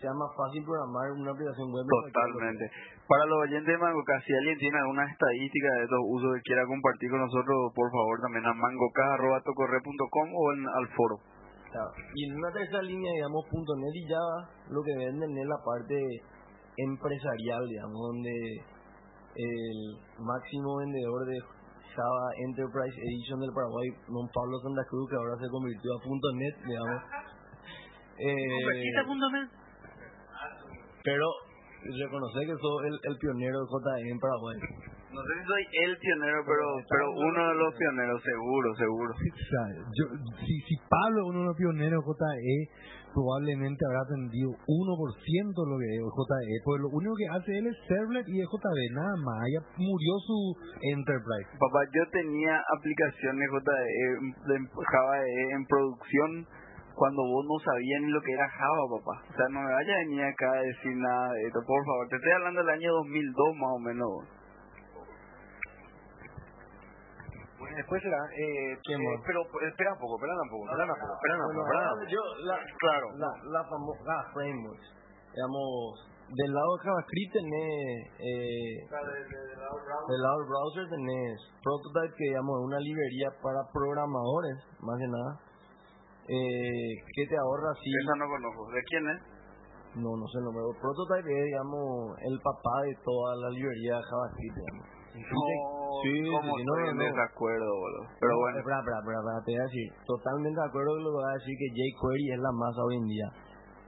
sea 0.00 0.10
más 0.18 0.30
fácil 0.34 0.64
programar 0.64 1.12
una 1.12 1.30
aplicación 1.30 1.70
web. 1.70 1.84
Totalmente. 1.86 2.64
Para 3.08 3.26
los 3.26 3.38
oyentes 3.44 3.66
de 3.66 3.78
Mangoca, 3.78 4.20
si 4.24 4.32
alguien 4.32 4.58
tiene 4.58 4.78
alguna 4.78 5.04
estadística 5.10 5.68
de 5.74 5.82
estos 5.84 6.02
usos 6.06 6.30
que 6.36 6.42
quiera 6.42 6.66
compartir 6.66 7.10
con 7.10 7.20
nosotros, 7.20 7.72
por 7.74 7.90
favor, 7.90 8.20
también 8.22 8.46
a 8.46 8.54
mangoca.tocorre.com 8.54 10.28
o 10.32 10.42
en, 10.54 10.60
al 10.68 10.86
foro. 10.94 11.16
Claro. 11.70 11.90
Y 12.14 12.30
en 12.30 12.36
una 12.36 12.52
tercera 12.52 12.82
línea, 12.82 13.12
digamos, 13.12 13.44
.NET 13.50 13.96
y 13.96 14.06
Java, 14.06 14.48
lo 14.70 14.82
que 14.82 14.94
venden 14.96 15.36
es 15.36 15.46
la 15.46 15.60
parte 15.64 15.98
empresarial, 16.78 17.66
digamos, 17.68 17.98
donde 18.12 18.32
el 19.34 19.78
máximo 20.20 20.78
vendedor 20.78 21.26
de 21.26 21.36
Java 21.96 22.26
Enterprise 22.38 22.96
Edition 22.96 23.40
del 23.40 23.52
Paraguay, 23.52 23.88
don 24.08 24.28
Pablo 24.32 24.56
Santa 24.62 24.84
Cruz, 24.88 25.10
que 25.10 25.16
ahora 25.16 25.36
se 25.40 25.48
convirtió 25.50 25.90
a 25.90 25.98
.NET, 26.06 26.54
digamos. 26.64 27.02
Eh, 28.24 28.36
pero 31.02 31.26
reconocer 31.82 32.46
que 32.46 32.56
soy 32.56 32.88
el, 32.88 32.96
el 33.02 33.16
pionero 33.18 33.58
de 33.66 34.10
en 34.10 34.18
Paraguay. 34.18 34.58
No 35.12 35.20
sé 35.20 35.32
si 35.36 35.44
soy 35.44 35.64
el 35.84 35.98
pionero, 35.98 36.40
pero 36.46 36.64
pero 36.88 37.04
uno 37.10 37.40
de 37.48 37.54
los 37.54 37.74
pioneros, 37.74 38.22
seguro, 38.22 38.74
seguro. 38.76 39.12
O 39.12 39.46
sea, 39.50 39.64
yo, 39.92 40.04
si, 40.40 40.54
si 40.64 40.74
Pablo 40.88 41.20
es 41.20 41.26
uno 41.28 41.40
de 41.40 41.46
los 41.52 41.56
pioneros 41.56 42.00
de 42.00 42.08
JE, 42.08 42.56
probablemente 43.12 43.84
habrá 43.84 44.00
aprendido 44.08 44.56
1% 44.64 45.68
lo 45.68 45.76
que 45.76 45.88
es 45.92 46.00
JE, 46.00 46.54
porque 46.64 46.82
lo 46.82 46.88
único 46.96 47.14
que 47.14 47.28
hace 47.28 47.50
él 47.60 47.66
es 47.68 47.76
servlet 47.86 48.24
y 48.28 48.40
es 48.40 48.48
JB, 48.48 48.78
nada 48.96 49.16
más. 49.20 49.44
Ya 49.52 49.60
murió 49.76 50.12
su 50.24 50.56
enterprise. 50.96 51.48
Papá, 51.60 51.84
yo 51.92 52.02
tenía 52.08 52.56
aplicaciones 52.72 53.46
JE 53.52 54.08
de 54.48 54.56
Java 54.64 55.16
EE 55.20 55.44
en 55.60 55.64
producción 55.66 56.30
cuando 56.94 57.22
vos 57.22 57.44
no 57.46 57.56
sabías 57.64 58.00
ni 58.02 58.10
lo 58.10 58.20
que 58.20 58.32
era 58.32 58.48
Java, 58.48 58.84
papá. 58.98 59.14
O 59.28 59.34
sea, 59.36 59.46
no 59.50 59.60
me 59.60 59.72
vayas 59.72 59.96
a 59.96 60.04
venir 60.06 60.24
acá 60.24 60.50
a 60.52 60.62
decir 60.62 60.96
nada 60.96 61.32
de 61.32 61.42
esto, 61.46 61.60
por 61.66 61.84
favor. 61.84 62.08
Te 62.08 62.16
estoy 62.16 62.32
hablando 62.32 62.60
del 62.60 62.70
año 62.70 62.92
2002 62.92 63.56
más 63.56 63.70
o 63.72 63.78
menos. 63.78 64.10
Bueno, 67.58 67.76
después 67.76 68.02
será, 68.02 68.18
eh, 68.36 68.76
¿Qué 68.82 68.94
eh, 68.94 69.20
pero 69.24 69.40
eh, 69.42 69.68
espera 69.70 69.92
un 69.94 69.98
poco, 70.00 70.16
espera 70.16 70.34
un 70.42 70.50
poco, 70.50 70.64
espera 70.66 70.84
un 70.84 70.98
poco, 70.98 71.14
espera 71.14 71.34
un 71.38 71.54
poco, 71.54 72.10
yo, 72.10 72.22
la, 72.44 72.58
Claro. 72.78 73.06
la, 73.16 73.30
la 73.54 73.62
famosa 73.70 74.14
frameworks, 74.34 74.86
digamos, 75.30 76.12
del 76.34 76.52
lado 76.52 76.76
de 76.76 76.82
JavaScript 76.82 77.32
tenés, 77.32 78.08
eh, 78.18 78.88
del 78.88 80.20
lado 80.22 80.38
del 80.40 80.48
browser 80.48 80.88
tenés 80.88 81.38
Prototype, 81.62 82.14
que 82.16 82.24
digamos 82.24 82.58
es 82.60 82.66
una 82.66 82.80
librería 82.80 83.28
para 83.42 83.60
programadores, 83.72 84.58
más 84.80 84.98
que 84.98 85.06
nada, 85.06 85.38
eh, 86.28 86.92
que 87.14 87.26
te 87.26 87.36
ahorra 87.36 87.70
así, 87.72 87.90
Esa 88.02 88.14
no 88.16 88.26
conozco. 88.28 88.66
¿De 88.72 88.82
quién 88.84 89.04
es? 89.10 89.20
no, 89.92 90.16
no 90.16 90.24
sé 90.28 90.38
el 90.40 90.44
nombre, 90.48 90.62
Prototype 90.80 91.28
es, 91.28 91.44
digamos, 91.52 92.16
el 92.24 92.36
papá 92.40 92.74
de 92.88 92.94
toda 93.04 93.36
la 93.36 93.48
librería 93.50 93.96
de 94.00 94.02
JavaScript, 94.08 94.56
digamos. 94.56 94.86
No, 95.12 95.20
Sí, 96.00 96.08
¿cómo 96.24 96.56
sí, 96.56 96.64
no, 96.64 96.72
estoy 96.72 96.84
no, 96.88 96.88
en 96.88 96.96
no. 96.96 97.04
desacuerdo, 97.04 97.68
boludo. 97.68 98.04
Pero 98.16 98.32
No, 98.32 98.38
bueno. 98.40 98.58
Espera, 98.64 98.78
espera, 98.80 98.98
espera, 99.04 99.18
espera, 99.20 99.44
te 99.44 99.50
voy 99.52 99.60
a 99.60 99.68
decir. 99.68 99.86
Totalmente 100.08 100.56
de 100.56 100.66
acuerdo 100.72 100.90
con 100.96 101.04
lo 101.04 101.10
que 101.12 101.20
va 101.20 101.30
a 101.30 101.36
decir 101.36 101.54
que 101.60 101.68
jQuery 101.68 102.24
es 102.32 102.40
la 102.40 102.52
masa 102.56 102.80
hoy 102.88 102.96
en 102.96 103.06
día. 103.12 103.28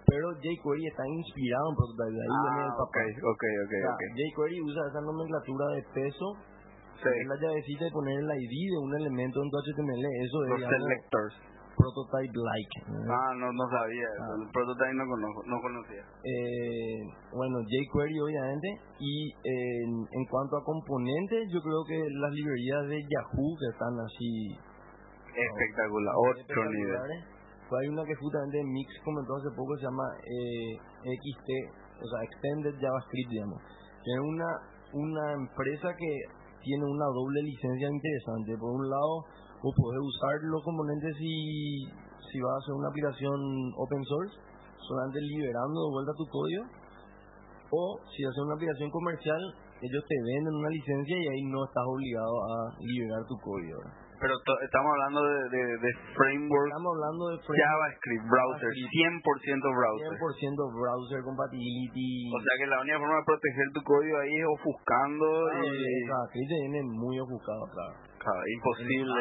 Pero 0.05 0.27
jQuery 0.37 0.85
está 0.85 1.05
inspirado 1.09 1.65
en 1.73 1.77
Prototype. 1.81 2.13
Ahí 2.21 2.29
viene 2.45 2.61
el 2.61 2.69
Ah, 2.69 2.77
ok, 2.77 2.93
papá. 2.93 3.01
ok, 3.09 3.45
ok, 3.65 3.73
O 3.73 3.85
sea, 3.89 3.95
ok. 3.97 4.03
jQuery 4.21 4.57
usa 4.69 4.83
esa 4.93 5.01
nomenclatura 5.01 5.67
de 5.73 5.81
peso. 5.97 6.27
Sí. 7.01 7.09
Es 7.09 7.25
la 7.27 7.37
llavecita 7.41 7.83
de 7.89 7.93
poner 7.97 8.17
el 8.21 8.29
ID 8.45 8.55
de 8.69 8.79
un 8.85 8.93
elemento 9.01 9.37
en 9.41 9.49
tu 9.49 9.57
HTML. 9.65 10.05
Eso 10.05 10.37
es 10.45 10.49
Los 10.53 10.59
digamos, 10.61 10.77
selectors. 10.77 11.35
Prototype-like. 11.77 12.77
¿no? 12.89 13.13
Ah, 13.13 13.33
no, 13.37 13.53
no 13.53 13.65
sabía. 13.71 14.09
Ah. 14.21 14.35
El 14.41 14.51
prototype 14.51 14.95
no, 14.95 15.05
conozco, 15.07 15.41
no 15.47 15.57
conocía. 15.61 16.03
Eh, 16.25 16.99
bueno, 17.33 17.59
jQuery 17.63 18.21
obviamente. 18.21 18.69
Y 18.99 19.31
eh, 19.31 19.83
en, 19.85 19.93
en 20.11 20.25
cuanto 20.31 20.57
a 20.57 20.65
componentes, 20.65 21.49
yo 21.53 21.61
creo 21.61 21.83
que 21.87 21.99
las 21.99 22.33
librerías 22.33 22.89
de 22.89 22.99
Yahoo 23.03 23.57
que 23.59 23.69
están 23.73 23.95
así 24.01 24.59
Espectacular. 25.35 26.15
Otro 26.15 26.65
nivel. 26.71 26.95
espectaculares. 26.95 27.25
Pues 27.69 27.81
hay 27.83 27.89
una 27.89 28.05
que 28.05 28.15
justamente 28.15 28.63
Mix 28.63 28.93
comentó 29.05 29.37
hace 29.37 29.51
poco, 29.57 29.77
se 29.77 29.85
llama 29.85 30.05
eh, 30.21 30.77
XT, 31.01 31.49
o 31.97 32.07
sea, 32.07 32.23
Extended 32.23 32.75
JavaScript, 32.79 33.31
digamos. 33.31 33.59
Que 34.05 34.13
es 34.13 34.21
una, 34.21 34.51
una 34.93 35.33
empresa 35.33 35.89
que 35.97 36.13
tiene 36.61 36.85
una 36.85 37.07
doble 37.07 37.43
licencia 37.43 37.89
interesante. 37.89 38.57
Por 38.59 38.71
un 38.71 38.89
lado, 38.89 39.25
vos 39.65 39.73
podés 39.73 40.03
usar 40.05 40.37
los 40.45 40.61
componentes 40.61 41.17
si, 41.17 41.89
si 42.29 42.37
vas 42.37 42.53
a 42.53 42.61
hacer 42.61 42.75
una 42.77 42.93
aplicación 42.93 43.73
open 43.81 44.05
source, 44.05 44.37
solamente 44.77 45.25
liberando 45.25 45.89
de 45.89 45.91
vuelta 45.91 46.13
tu 46.21 46.29
código. 46.29 46.65
O 47.73 47.97
si 48.13 48.21
haces 48.23 48.45
una 48.45 48.61
aplicación 48.61 48.93
comercial, 48.93 49.41
ellos 49.81 50.05
te 50.05 50.17
venden 50.21 50.55
una 50.55 50.69
licencia 50.69 51.17
y 51.17 51.27
ahí 51.33 51.43
no 51.49 51.65
estás 51.65 51.83
obligado 51.89 52.37
a 52.45 52.77
liberar 52.77 53.25
tu 53.25 53.41
código. 53.41 53.81
Pero 54.21 54.37
estamos 54.37 54.91
hablando 54.95 55.21
de, 55.27 55.39
de, 55.49 55.63
de 55.81 55.91
framework 56.15 56.69
Estamos 56.71 56.93
hablando 56.97 57.25
de 57.29 57.37
framework 57.45 57.67
JavaScript, 57.67 58.25
browser, 58.31 58.71
JavaScript. 58.73 59.25
100% 59.27 59.81
browser. 59.81 60.13
100% 60.17 60.81
browser 60.81 61.21
compatibility. 61.25 62.13
O 62.31 62.41
sea 62.41 62.55
que 62.61 62.67
la 62.69 62.79
única 62.85 62.99
forma 63.01 63.17
de 63.17 63.27
proteger 63.27 63.67
tu 63.75 63.81
código 63.83 64.17
ahí 64.21 64.37
es 64.39 64.49
ofuscando 64.61 65.29
Claro, 65.51 65.73
y... 65.73 66.05
JavaScript 66.05 66.49
se 66.53 66.59
viene 66.69 66.81
muy 66.85 67.17
ofuscado, 67.19 67.65
claro. 67.73 67.95
Imposible. 68.25 69.21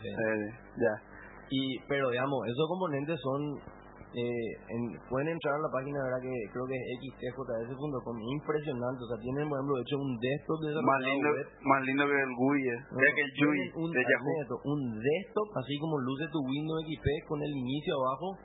Sí. 0.00 0.08
Eh, 0.08 0.46
ya. 0.78 0.94
Y, 1.50 1.78
pero 1.88 2.10
digamos, 2.10 2.40
esos 2.48 2.66
componentes 2.68 3.18
son, 3.20 3.40
eh, 4.14 4.50
en- 4.70 4.94
pueden 5.10 5.28
entrar 5.28 5.54
a 5.54 5.62
la 5.62 5.70
página, 5.74 5.98
verdad 6.06 6.22
que 6.22 6.34
creo 6.54 6.66
que 6.66 6.74
es 6.78 6.86
xtjs.com, 7.02 8.16
impresionante, 8.38 9.00
o 9.02 9.08
sea, 9.10 9.18
tienen, 9.20 9.48
por 9.48 9.58
ejemplo, 9.58 9.74
hecho 9.82 9.98
un 9.98 10.14
desktop 10.18 10.58
de 10.64 10.70
Más 10.82 11.00
lindo, 11.02 11.28
web. 11.34 11.46
más 11.66 11.80
lindo 11.84 12.02
que 12.06 12.14
el 12.22 12.32
GUI. 12.34 12.62
eh. 12.70 12.78
No, 12.90 12.98
que 12.98 13.22
el 13.26 13.32
GUI 13.36 13.60
un, 13.84 13.90
de 13.92 14.02
Yahoo. 14.02 14.34
admito, 14.38 14.54
un 14.64 14.80
desktop, 15.02 15.48
así 15.58 15.74
como 15.78 15.98
luce 15.98 16.24
tu 16.32 16.40
Windows 16.46 16.82
XP 16.86 17.06
con 17.28 17.42
el 17.42 17.50
inicio 17.50 17.94
abajo 18.00 18.38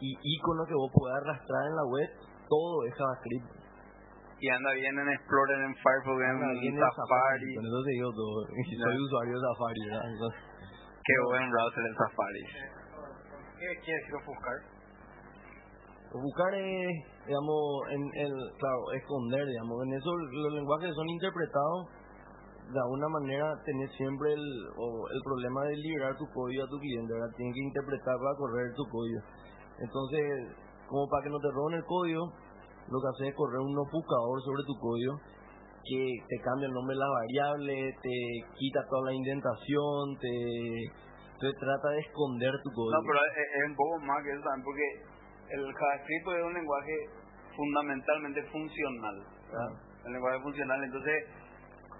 y 0.00 0.12
iconos 0.20 0.66
que 0.68 0.74
vos 0.74 0.90
podés 0.92 1.16
arrastrar 1.24 1.62
en 1.68 1.76
la 1.76 1.84
web, 1.88 2.08
todo 2.48 2.84
es 2.84 2.92
JavaScript. 2.94 3.48
Y 4.42 4.48
anda 4.50 4.70
bien 4.74 4.98
en 4.98 5.08
Explorer, 5.14 5.60
en 5.62 5.74
Firefox, 5.78 6.18
en 6.18 6.74
Safari. 6.74 7.54
Con 7.54 7.62
eso 7.62 7.80
te 7.86 7.90
digo 7.94 8.10
todo. 8.10 8.42
Soy 8.50 8.96
usuario 8.98 9.34
de 9.38 9.42
Safari, 9.46 9.80
¿verdad? 9.86 10.02
Entonces, 10.10 10.40
Qué 11.02 11.14
buen 11.30 11.50
browser 11.50 11.84
el 11.86 11.94
Safari. 11.94 12.44
¿Qué 13.54 13.66
quiere 13.86 13.98
decir 14.02 14.14
ofuscar? 14.18 14.58
Buscar 16.10 16.54
es, 16.54 16.90
digamos, 17.26 17.62
en 17.90 18.02
el, 18.18 18.34
claro, 18.58 18.82
esconder, 18.98 19.46
digamos, 19.46 19.78
en 19.86 19.94
eso 19.94 20.10
los 20.10 20.52
lenguajes 20.54 20.90
son 20.94 21.08
interpretados 21.08 22.02
de 22.72 22.80
alguna 22.80 23.08
manera 23.08 23.52
tenés 23.64 23.90
siempre 23.96 24.32
el, 24.32 24.44
o 24.76 25.08
el 25.08 25.20
problema 25.22 25.64
de 25.64 25.76
liberar 25.76 26.16
tu 26.16 26.26
código 26.32 26.64
a 26.64 26.68
tu 26.68 26.78
cliente, 26.78 27.12
¿verdad? 27.12 27.34
Tienen 27.36 27.52
que 27.52 27.60
interpretar 27.60 28.16
para 28.16 28.36
correr 28.38 28.74
tu 28.74 28.84
código. 28.88 29.20
Entonces, 29.78 30.56
como 30.88 31.08
para 31.08 31.24
que 31.24 31.30
no 31.30 31.38
te 31.38 31.50
roben 31.52 31.78
el 31.78 31.84
código, 31.84 32.32
lo 32.88 32.96
que 33.00 33.08
haces 33.14 33.28
es 33.28 33.34
correr 33.34 33.60
un 33.60 33.78
ofuscador 33.78 34.40
sobre 34.42 34.62
tu 34.66 34.74
código 34.78 35.14
que 35.84 36.02
te 36.28 36.38
cambia 36.42 36.66
el 36.68 36.74
nombre 36.74 36.94
de 36.94 37.02
las 37.02 37.10
variables, 37.10 37.94
te 38.02 38.16
quita 38.54 38.86
toda 38.88 39.10
la 39.10 39.14
indentación, 39.14 40.14
te, 40.20 40.30
te 41.40 41.50
trata 41.58 41.88
de 41.90 42.00
esconder 42.00 42.52
tu 42.62 42.70
código. 42.70 42.94
No, 42.94 43.02
pero 43.02 43.18
es, 43.26 43.34
es 43.34 43.64
un 43.66 43.74
poco 43.74 43.98
más 44.06 44.22
que 44.22 44.30
eso 44.30 44.42
también, 44.46 44.64
porque 44.64 44.88
el 45.50 45.74
JavaScript 45.74 46.26
es 46.38 46.44
un 46.46 46.54
lenguaje 46.54 46.94
fundamentalmente 47.56 48.42
funcional. 48.44 49.16
¿verdad? 49.50 49.72
El 50.06 50.12
lenguaje 50.12 50.40
funcional, 50.40 50.84
entonces 50.84 51.26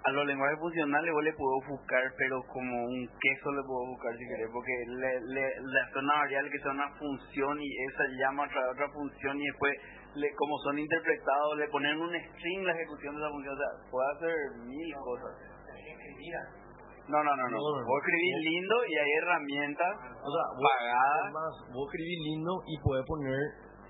a 0.03 0.11
los 0.11 0.25
lenguajes 0.25 0.59
funcionales 0.59 1.13
vos 1.13 1.23
le 1.23 1.33
puedo 1.33 1.55
buscar, 1.67 2.03
pero 2.17 2.43
como 2.51 2.85
un 2.85 3.07
queso 3.07 3.51
le 3.51 3.63
puedo 3.63 3.87
buscar 3.87 4.11
si 4.17 4.27
querés, 4.27 4.49
porque 4.51 4.73
le, 4.99 5.21
le, 5.31 5.79
hace 5.79 5.99
una 5.99 6.15
variable 6.15 6.51
que 6.51 6.59
sea 6.59 6.71
una 6.71 6.89
función 6.99 7.57
y 7.61 7.69
esa 7.87 8.03
llama 8.19 8.43
a 8.43 8.71
otra 8.71 8.89
función 8.91 9.39
y 9.39 9.45
después, 9.45 9.73
le, 10.15 10.27
como 10.35 10.57
son 10.59 10.77
interpretados, 10.77 11.57
le 11.57 11.67
ponen 11.69 11.99
un 11.99 12.11
string 12.13 12.63
la 12.65 12.73
ejecución 12.73 13.15
de 13.15 13.21
esa 13.21 13.29
función, 13.29 13.53
o 13.53 13.57
sea, 13.57 13.71
puede 13.89 14.07
hacer 14.15 14.35
mil 14.65 14.95
cosas. 14.95 15.33
No, 17.07 17.19
no, 17.23 17.35
no, 17.35 17.43
no. 17.43 17.49
No, 17.49 17.57
no, 17.59 17.79
no. 17.81 17.85
Vos 17.85 17.99
escribís 17.99 18.37
lindo 18.47 18.75
y 18.87 18.93
hay 18.95 19.11
herramientas 19.19 19.91
O 20.23 20.29
sea, 20.31 20.45
vos, 20.55 20.71
pagadas. 20.71 21.21
además, 21.23 21.51
vos 21.73 21.85
escribís 21.91 22.19
lindo 22.31 22.51
y 22.65 22.79
puedes 22.79 23.05
poner 23.05 23.41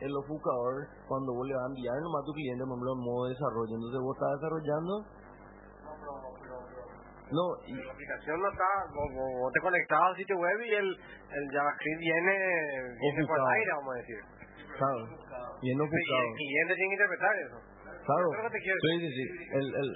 el 0.01 0.11
ofuscador 0.17 0.89
cuando 1.07 1.31
vos 1.31 1.45
le 1.47 1.53
vas 1.53 1.63
a 1.63 1.71
enviar 1.71 1.95
nomás 2.01 2.23
a 2.23 2.25
tu 2.25 2.33
cliente, 2.33 2.65
por 2.65 2.73
ejemplo, 2.73 2.91
en 2.97 3.01
modo 3.05 3.29
desarrollo. 3.29 3.73
Entonces 3.77 3.99
vos 4.01 4.13
estás 4.17 4.31
desarrollando. 4.41 4.93
No, 7.33 7.45
y, 7.65 7.73
La 7.73 7.93
aplicación 7.93 8.37
no 8.41 8.49
está, 8.49 8.69
vos, 8.93 9.51
te 9.53 9.61
conectas 9.61 9.99
al 10.01 10.15
sitio 10.15 10.37
web 10.37 10.59
y 10.61 10.73
el, 10.73 10.85
el 10.85 11.45
JavaScript 11.49 11.99
viene, 11.99 12.33
viene 12.99 13.25
por 13.25 13.39
aire, 13.41 13.71
vamos 13.73 13.93
a 13.93 13.97
decir. 13.97 14.19
Claro, 14.77 15.01
bien 15.61 15.77
Y 15.77 15.81
ofuscado. 15.81 16.23
el 16.23 16.33
cliente 16.35 16.73
tiene 16.75 16.89
que 16.89 16.97
interpretar 17.03 17.33
eso. 17.45 17.57
Claro, 18.03 18.25
Eso 18.27 18.35
es 18.35 18.43
lo 18.43 18.49
que 18.49 18.57
te 18.57 18.63
quiero 18.63 18.79
sí, 18.83 18.91
sí, 18.99 19.09
sí. 19.15 19.25
El, 19.53 19.65
el, 19.79 19.87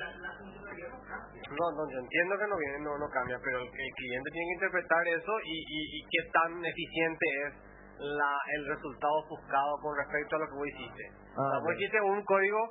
No, 1.48 1.66
no, 1.76 1.82
yo 1.92 1.98
entiendo 2.00 2.34
que 2.38 2.48
no 2.48 2.58
viene, 2.58 2.78
no, 2.84 2.98
no 2.98 3.08
cambia, 3.10 3.40
pero 3.44 3.60
el, 3.60 3.68
el 3.68 3.92
cliente 3.96 4.30
tiene 4.32 4.48
que 4.48 4.54
interpretar 4.60 5.04
eso 5.08 5.34
y, 5.44 5.58
y, 5.60 5.80
y 5.98 6.00
qué 6.12 6.22
tan 6.32 6.52
eficiente 6.64 7.26
es 7.48 7.54
la, 8.00 8.32
el 8.56 8.68
resultado 8.68 9.14
ofuscado 9.26 9.72
con 9.82 9.92
respecto 9.98 10.36
a 10.36 10.40
lo 10.40 10.46
que 10.48 10.56
vos 10.56 10.68
hiciste. 10.68 11.04
Ah, 11.36 11.42
o 11.42 11.52
sea, 11.52 11.60
vos 11.64 11.74
hiciste 11.76 12.00
un 12.02 12.24
código 12.24 12.62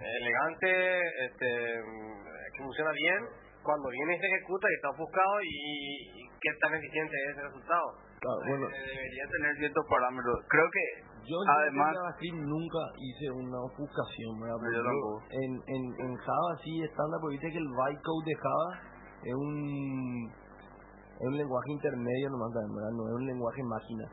elegante, 0.00 0.98
este, 1.30 1.48
que 2.56 2.62
funciona 2.62 2.90
bien, 2.92 3.20
cuando 3.62 3.88
viene 3.90 4.16
y 4.16 4.18
se 4.18 4.26
ejecuta 4.26 4.66
y 4.70 4.74
está 4.74 4.88
ofuscado 4.90 5.34
y, 5.42 5.54
y 6.18 6.22
qué 6.40 6.50
tan 6.60 6.74
eficiente 6.74 7.14
es 7.14 7.30
ese 7.36 7.42
resultado. 7.42 7.86
claro, 8.18 8.40
bueno, 8.48 8.66
Eh, 8.70 8.86
debería 8.86 9.26
tener 9.30 9.56
ciertos 9.56 9.84
parámetros. 9.88 10.36
Creo 10.48 10.68
que 10.70 10.84
yo 11.26 11.36
en 11.42 11.48
además 11.48 11.94
JavaScript 11.94 12.40
nunca 12.46 12.78
hice 12.98 13.30
una 13.30 13.58
ofuscación, 13.62 14.40
¿verdad? 14.40 14.56
No, 14.58 14.66
yo 14.66 14.82
Porque 14.82 14.82
tampoco. 14.82 15.22
en, 15.30 15.50
en, 15.66 15.82
en 16.06 16.16
Java 16.16 16.50
sí 16.62 16.72
estándar, 16.82 17.18
porque 17.20 17.36
viste 17.38 17.50
que 17.52 17.58
el 17.58 17.68
bytecode 17.68 18.26
de 18.26 18.36
Java 18.36 18.68
es 19.22 19.34
un, 19.34 20.30
es 21.20 21.26
un 21.26 21.36
lenguaje 21.36 21.70
intermedio 21.72 22.26
nomás 22.30 22.50
también, 22.52 22.74
¿verdad? 22.74 22.92
No 22.96 23.02
es 23.08 23.14
un 23.14 23.26
lenguaje 23.26 23.62
máquina. 23.62 24.06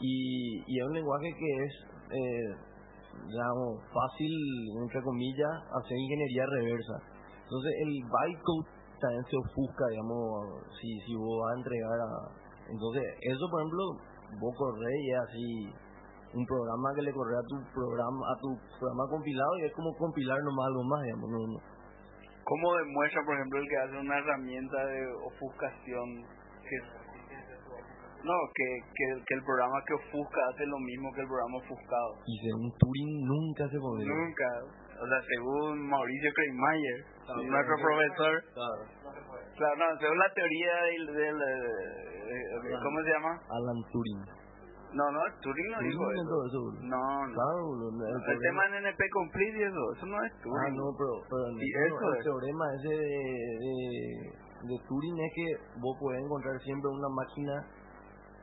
Y, 0.00 0.62
y 0.66 0.80
es 0.80 0.84
un 0.86 0.94
lenguaje 0.94 1.28
que 1.32 1.50
es, 1.64 1.72
eh, 2.10 2.48
digamos, 3.28 3.80
fácil, 3.88 4.32
entre 4.82 5.00
comillas, 5.02 5.54
hacer 5.80 5.96
ingeniería 5.96 6.44
reversa. 6.46 6.96
Entonces 7.44 7.72
el 7.86 7.92
bytecode 8.04 8.68
también 9.00 9.24
se 9.28 9.36
ofusca, 9.36 9.84
digamos, 9.90 10.68
si, 10.80 10.88
si 11.06 11.14
vos 11.16 11.40
vas 11.42 11.54
a 11.54 11.58
entregar 11.58 11.98
a... 12.00 12.10
Entonces, 12.70 13.02
eso, 13.20 13.44
por 13.50 13.60
ejemplo, 13.60 13.84
vos 14.40 14.54
corres 14.56 14.96
y 15.02 15.10
es 15.10 15.18
así 15.18 15.81
un 16.34 16.46
programa 16.46 16.88
que 16.94 17.02
le 17.02 17.12
corre 17.12 17.36
a 17.36 17.44
tu 17.44 17.56
programa 17.74 18.20
a 18.32 18.34
tu 18.40 18.48
programa 18.78 19.04
compilado 19.10 19.52
y 19.60 19.64
es 19.64 19.72
como 19.72 19.92
compilar 19.96 20.38
nomás 20.42 20.66
algo 20.68 20.84
más, 20.84 21.02
digamos. 21.02 21.28
No, 21.30 21.38
no. 21.52 21.58
¿Cómo 22.44 22.74
demuestra, 22.74 23.22
por 23.24 23.34
ejemplo, 23.36 23.58
el 23.60 23.68
que 23.68 23.76
hace 23.76 23.96
una 23.98 24.18
herramienta 24.18 24.86
de 24.86 24.98
ofuscación 25.30 26.06
que 26.66 26.76
No, 28.24 28.34
que, 28.54 28.66
que, 28.94 29.06
que 29.26 29.34
el 29.34 29.44
programa 29.44 29.78
que 29.86 29.94
ofusca 29.94 30.40
hace 30.50 30.66
lo 30.66 30.78
mismo 30.78 31.12
que 31.14 31.20
el 31.22 31.28
programa 31.28 31.56
ofuscado. 31.58 32.10
Y 32.26 32.38
según 32.42 32.72
Turing 32.78 33.12
nunca 33.26 33.68
se 33.68 33.78
podría. 33.78 34.08
Nunca. 34.10 34.48
O 35.02 35.06
sea, 35.06 35.20
según 35.26 35.88
Mauricio 35.88 36.30
Kreismayer, 36.34 36.98
nuestro 37.46 37.76
profesor. 37.76 38.34
Claro. 38.54 38.82
Claro, 39.56 39.74
no, 39.76 39.98
según 39.98 40.18
la 40.18 40.32
teoría 40.34 40.74
del, 40.82 41.06
del, 41.14 41.36
¿cómo 42.82 42.98
se 43.02 43.10
llama? 43.10 43.32
Alan 43.50 43.82
Turing. 43.92 44.41
No, 44.92 45.04
no, 45.10 45.20
Turing 45.40 45.70
no 45.72 45.78
dijo 45.80 46.04
eso. 46.12 46.60
No, 46.82 47.26
no. 47.28 48.06
El, 48.06 48.38
tema 48.40 48.66
en 48.66 48.84
NP 48.84 49.00
complete 49.10 49.58
y 49.58 49.62
eso, 49.62 49.82
eso 49.96 50.06
no 50.06 50.16
es 50.24 50.32
Ah, 50.32 50.40
Turing. 50.42 50.76
no, 50.76 50.84
pero, 50.96 51.14
pero 51.30 51.44
no, 51.48 51.58
eso 51.58 52.12
el 52.12 52.18
es. 52.18 52.24
teorema 52.24 52.64
ese 52.76 52.88
de, 52.88 53.12
de, 53.62 54.68
de 54.68 54.76
Turing 54.86 55.16
es 55.20 55.32
que 55.34 55.46
vos 55.80 55.96
podés 55.98 56.20
encontrar 56.22 56.60
siempre 56.60 56.90
una 56.90 57.08
máquina 57.08 57.54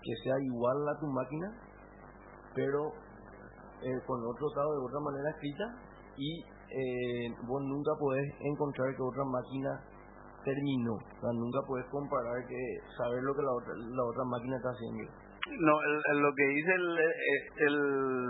que 0.01 0.13
sea 0.23 0.35
igual 0.41 0.77
a 0.89 0.99
tu 0.99 1.07
máquina, 1.07 1.47
pero 2.55 2.93
eh, 3.83 3.99
con 4.07 4.19
otro 4.25 4.47
estado 4.49 4.71
de 4.73 4.85
otra 4.85 4.99
manera 5.05 5.29
escrita 5.29 5.65
y 6.17 6.41
eh, 6.41 7.29
vos 7.47 7.61
nunca 7.63 7.91
podés 7.99 8.25
encontrar 8.41 8.95
que 8.95 9.01
otra 9.03 9.23
máquina 9.25 9.69
terminó. 10.43 10.93
O 10.95 11.19
sea, 11.21 11.31
nunca 11.33 11.59
podés 11.67 11.85
comparar 11.91 12.41
que 12.47 12.57
saber 12.97 13.21
lo 13.23 13.35
que 13.35 13.43
la 13.43 13.51
otra, 13.53 13.73
la 13.75 14.03
otra 14.03 14.23
máquina 14.25 14.55
está 14.57 14.69
haciendo. 14.69 15.28
No, 15.59 15.73
el, 15.83 15.93
el- 16.13 16.21
lo 16.21 16.31
que 16.35 16.45
dice 16.47 16.71
el, 16.73 16.87
el, 16.99 17.67
el- 17.67 18.29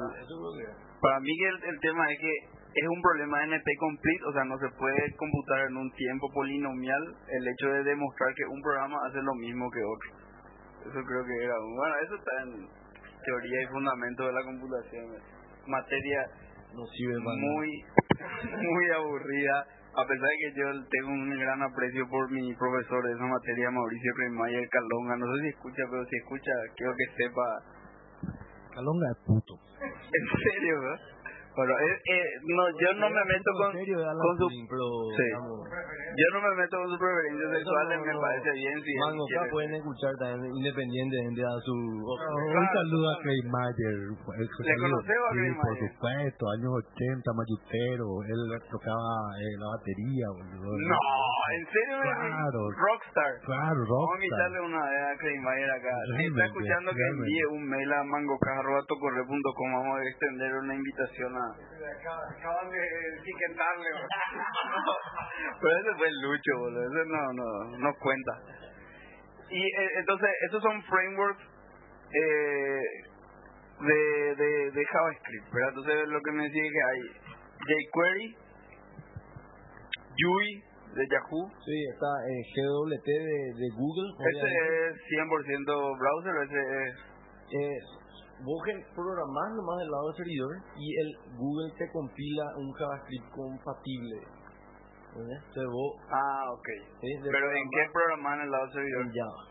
para 1.01 1.19
mí 1.19 1.31
el, 1.47 1.63
el 1.63 1.79
tema 1.79 2.03
es 2.11 2.19
que 2.19 2.33
es 2.75 2.87
un 2.87 3.01
problema 3.01 3.43
NP 3.43 3.65
complete, 3.79 4.23
o 4.29 4.33
sea, 4.33 4.43
no 4.45 4.57
se 4.59 4.69
puede 4.77 5.15
computar 5.15 5.59
en 5.67 5.77
un 5.77 5.91
tiempo 5.93 6.27
polinomial 6.33 7.03
el 7.27 7.47
hecho 7.47 7.67
de 7.73 7.83
demostrar 7.83 8.33
que 8.35 8.45
un 8.45 8.61
programa 8.61 8.97
hace 9.07 9.21
lo 9.21 9.33
mismo 9.35 9.69
que 9.71 9.79
otro. 9.83 10.09
Eso 10.85 10.99
creo 11.05 11.23
que 11.25 11.43
era, 11.43 11.55
bueno, 11.59 11.95
eso 12.05 12.15
está 12.15 12.31
en 12.43 12.67
teoría 13.25 13.61
y 13.63 13.67
fundamento 13.67 14.25
de 14.27 14.33
la 14.33 14.43
computación. 14.43 15.05
Materia 15.67 16.21
no 16.73 16.85
sirve 16.87 17.15
para 17.23 17.35
nada. 17.35 17.51
muy, 17.53 17.69
muy 18.63 18.85
aburrida, 18.95 19.65
a 19.95 20.05
pesar 20.05 20.27
de 20.27 20.37
que 20.37 20.59
yo 20.59 20.65
tengo 20.89 21.09
un 21.09 21.29
gran 21.39 21.61
aprecio 21.63 22.07
por 22.09 22.29
mi 22.31 22.53
profesor 22.55 23.03
de 23.05 23.13
esa 23.13 23.25
materia, 23.25 23.71
Mauricio 23.71 24.13
Cremayer 24.15 24.69
Calonga, 24.69 25.17
no 25.17 25.25
sé 25.35 25.41
si 25.41 25.47
escucha, 25.49 25.83
pero 25.89 26.05
si 26.05 26.15
escucha, 26.17 26.51
quiero 26.75 26.93
que 26.95 27.23
sepa, 27.23 27.45
Calonga 28.73 29.11
es 29.11 29.17
puto. 29.25 29.53
en 29.81 30.25
serio, 30.43 30.79
¿verdad? 30.79 30.99
Bueno, 31.59 31.73
eh, 31.75 31.91
eh, 31.91 32.23
no, 32.55 32.63
yo 32.79 32.89
no 33.03 33.07
me 33.11 33.19
meto 33.27 33.51
con, 33.51 33.71
serio, 33.75 33.99
con 33.99 34.33
su, 34.39 34.47
pero 34.71 34.85
Sí. 35.11 35.27
yo 35.27 36.27
no 36.31 36.39
me 36.39 36.51
meto 36.55 36.73
con 36.79 36.87
sus 36.87 36.99
preferencias 37.03 37.51
sexuales, 37.51 37.99
no, 37.99 38.05
me 38.07 38.15
parece 38.15 38.51
bien 38.55 38.75
si 38.79 38.91
él 38.95 38.99
Mango, 39.03 39.23
acá 39.27 39.35
quiere. 39.43 39.51
pueden 39.51 39.73
escuchar 39.75 40.13
también 40.23 40.55
independientemente 40.55 41.41
a 41.43 41.53
su... 41.67 41.75
Un 41.75 42.67
saludo 42.71 43.05
a 43.11 43.15
Clay 43.27 43.41
Mayer. 43.43 43.97
¿Le 44.07 44.73
conocemos 44.79 45.25
a 45.27 45.31
Clay 45.35 45.51
Sí, 45.51 45.59
por 45.59 45.67
Mayer? 45.67 45.91
supuesto, 45.91 46.43
años 46.55 46.71
80, 46.95 47.27
mayutero. 47.35 48.07
Él 48.23 48.41
tocaba 48.71 49.11
eh, 49.43 49.55
la 49.59 49.67
batería, 49.75 50.25
boludo. 50.31 50.71
No, 50.79 50.99
en 51.59 51.63
serio, 51.75 51.95
Claro. 52.07 52.61
Rockstar. 52.71 53.31
Claro, 53.43 53.83
Vamos 53.83 53.99
a 53.99 54.15
rockstar. 54.15 54.15
invitarle 54.15 54.59
una 54.63 54.79
vez 54.87 55.03
a 55.11 55.13
Kramer 55.19 55.69
acá. 55.75 55.93
Si 56.15 56.23
está 56.23 56.45
escuchando 56.47 56.87
que 56.95 57.03
envíe 57.03 57.43
un 57.51 57.63
mail 57.67 57.91
a 57.91 58.03
mangocaja.tocorre.com, 58.07 59.67
vamos 59.75 59.99
a 59.99 60.03
extender 60.07 60.55
una 60.55 60.73
invitación 60.75 61.35
a... 61.35 61.48
Acaban 61.49 62.69
de 62.69 62.81
etiquetarle. 63.19 63.89
Pero 65.61 65.79
ese 65.79 65.97
fue 65.97 66.07
Lucho, 66.21 66.51
boludo. 66.59 66.83
Ese 66.83 67.09
no, 67.09 67.33
no, 67.33 67.77
no 67.77 67.93
cuenta. 67.99 68.33
Y 69.49 69.61
eh, 69.63 69.89
entonces, 69.99 70.29
esos 70.47 70.61
son 70.61 70.81
frameworks 70.83 71.43
eh, 72.13 72.81
de, 73.81 74.35
de, 74.35 74.71
de 74.71 74.85
JavaScript, 74.85 75.53
¿verdad? 75.53 75.69
Entonces, 75.69 76.07
lo 76.07 76.19
que 76.21 76.31
me 76.31 76.43
decía 76.43 76.63
es 76.63 76.71
que 76.71 76.83
hay 76.89 77.01
jQuery, 77.87 78.37
Yui 80.17 80.63
de 80.95 81.07
Yahoo, 81.07 81.49
Sí, 81.65 81.77
está 81.93 82.11
eh, 82.27 82.41
GWT 82.55 83.05
de, 83.05 83.39
de 83.55 83.67
Google. 83.77 84.09
ese 84.31 84.47
es 84.89 84.95
100% 85.17 85.97
browser, 85.99 86.33
ese 86.43 86.61
es... 86.83 86.95
Eh, 87.51 87.98
vos 88.43 88.59
programás 88.95 89.49
nomás 89.55 89.77
del 89.79 89.91
lado 89.91 90.07
del 90.07 90.17
servidor 90.17 90.53
y 90.77 90.87
el 90.99 91.09
Google 91.37 91.71
te 91.77 91.91
compila 91.91 92.45
un 92.57 92.71
JavaScript 92.73 93.29
compatible. 93.35 94.17
Entonces 95.09 95.67
vos... 95.67 95.89
Ah, 96.11 96.51
ok. 96.53 96.67
Pero 97.01 97.51
¿en 97.51 97.67
qué 97.69 97.83
programar 97.91 97.91
programa 97.91 98.35
en 98.35 98.41
el 98.41 98.51
lado 98.51 98.65
servidor? 98.71 99.01
En 99.05 99.13
Java. 99.13 99.49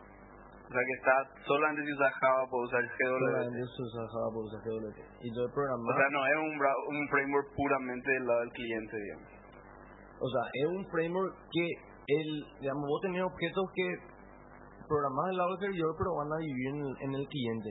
O 0.69 0.71
sea 0.71 0.85
que 0.85 0.95
está 1.01 1.15
solamente 1.49 1.81
si 1.81 1.93
usas 1.93 2.13
Java 2.21 2.45
puedes 2.51 2.69
usar 2.69 2.85
GWT. 2.85 3.25
Solamente 3.25 3.59
se 3.59 3.83
usa 3.83 4.05
Java 4.05 4.29
por 4.33 4.43
usar 4.45 4.61
GWT. 4.69 4.99
Y 5.25 5.29
O 5.33 5.95
sea, 5.97 6.09
no 6.13 6.21
es 6.29 6.37
un, 6.45 6.55
un 6.61 7.09
framework 7.09 7.49
puramente 7.57 8.11
del 8.13 8.27
lado 8.27 8.41
del 8.41 8.53
cliente, 8.53 8.97
digamos. 8.97 9.29
O 10.21 10.29
sea, 10.29 10.45
es 10.53 10.67
un 10.69 10.85
framework 10.91 11.33
que 11.53 11.67
el, 12.09 12.29
digamos, 12.61 12.85
vos 12.85 13.01
tenés 13.01 13.23
objetos 13.23 13.65
que 13.75 13.87
programás 14.89 15.27
del 15.29 15.37
lado 15.37 15.51
del 15.57 15.61
servidor, 15.61 15.95
pero 15.97 16.11
van 16.17 16.33
a 16.33 16.39
vivir 16.39 16.69
en 16.69 16.81
el, 16.81 16.95
en 17.01 17.13
el 17.17 17.27
cliente. 17.29 17.71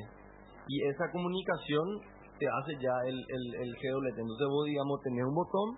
Y 0.67 0.83
esa 0.87 1.09
comunicación 1.11 2.01
te 2.39 2.45
hace 2.45 2.73
ya 2.83 2.93
el, 3.07 3.17
el, 3.17 3.43
el 3.65 3.69
GWT. 3.81 4.17
Entonces 4.19 4.47
vos, 4.47 4.65
digamos, 4.65 5.01
tenés 5.01 5.25
un 5.25 5.33
botón, 5.33 5.69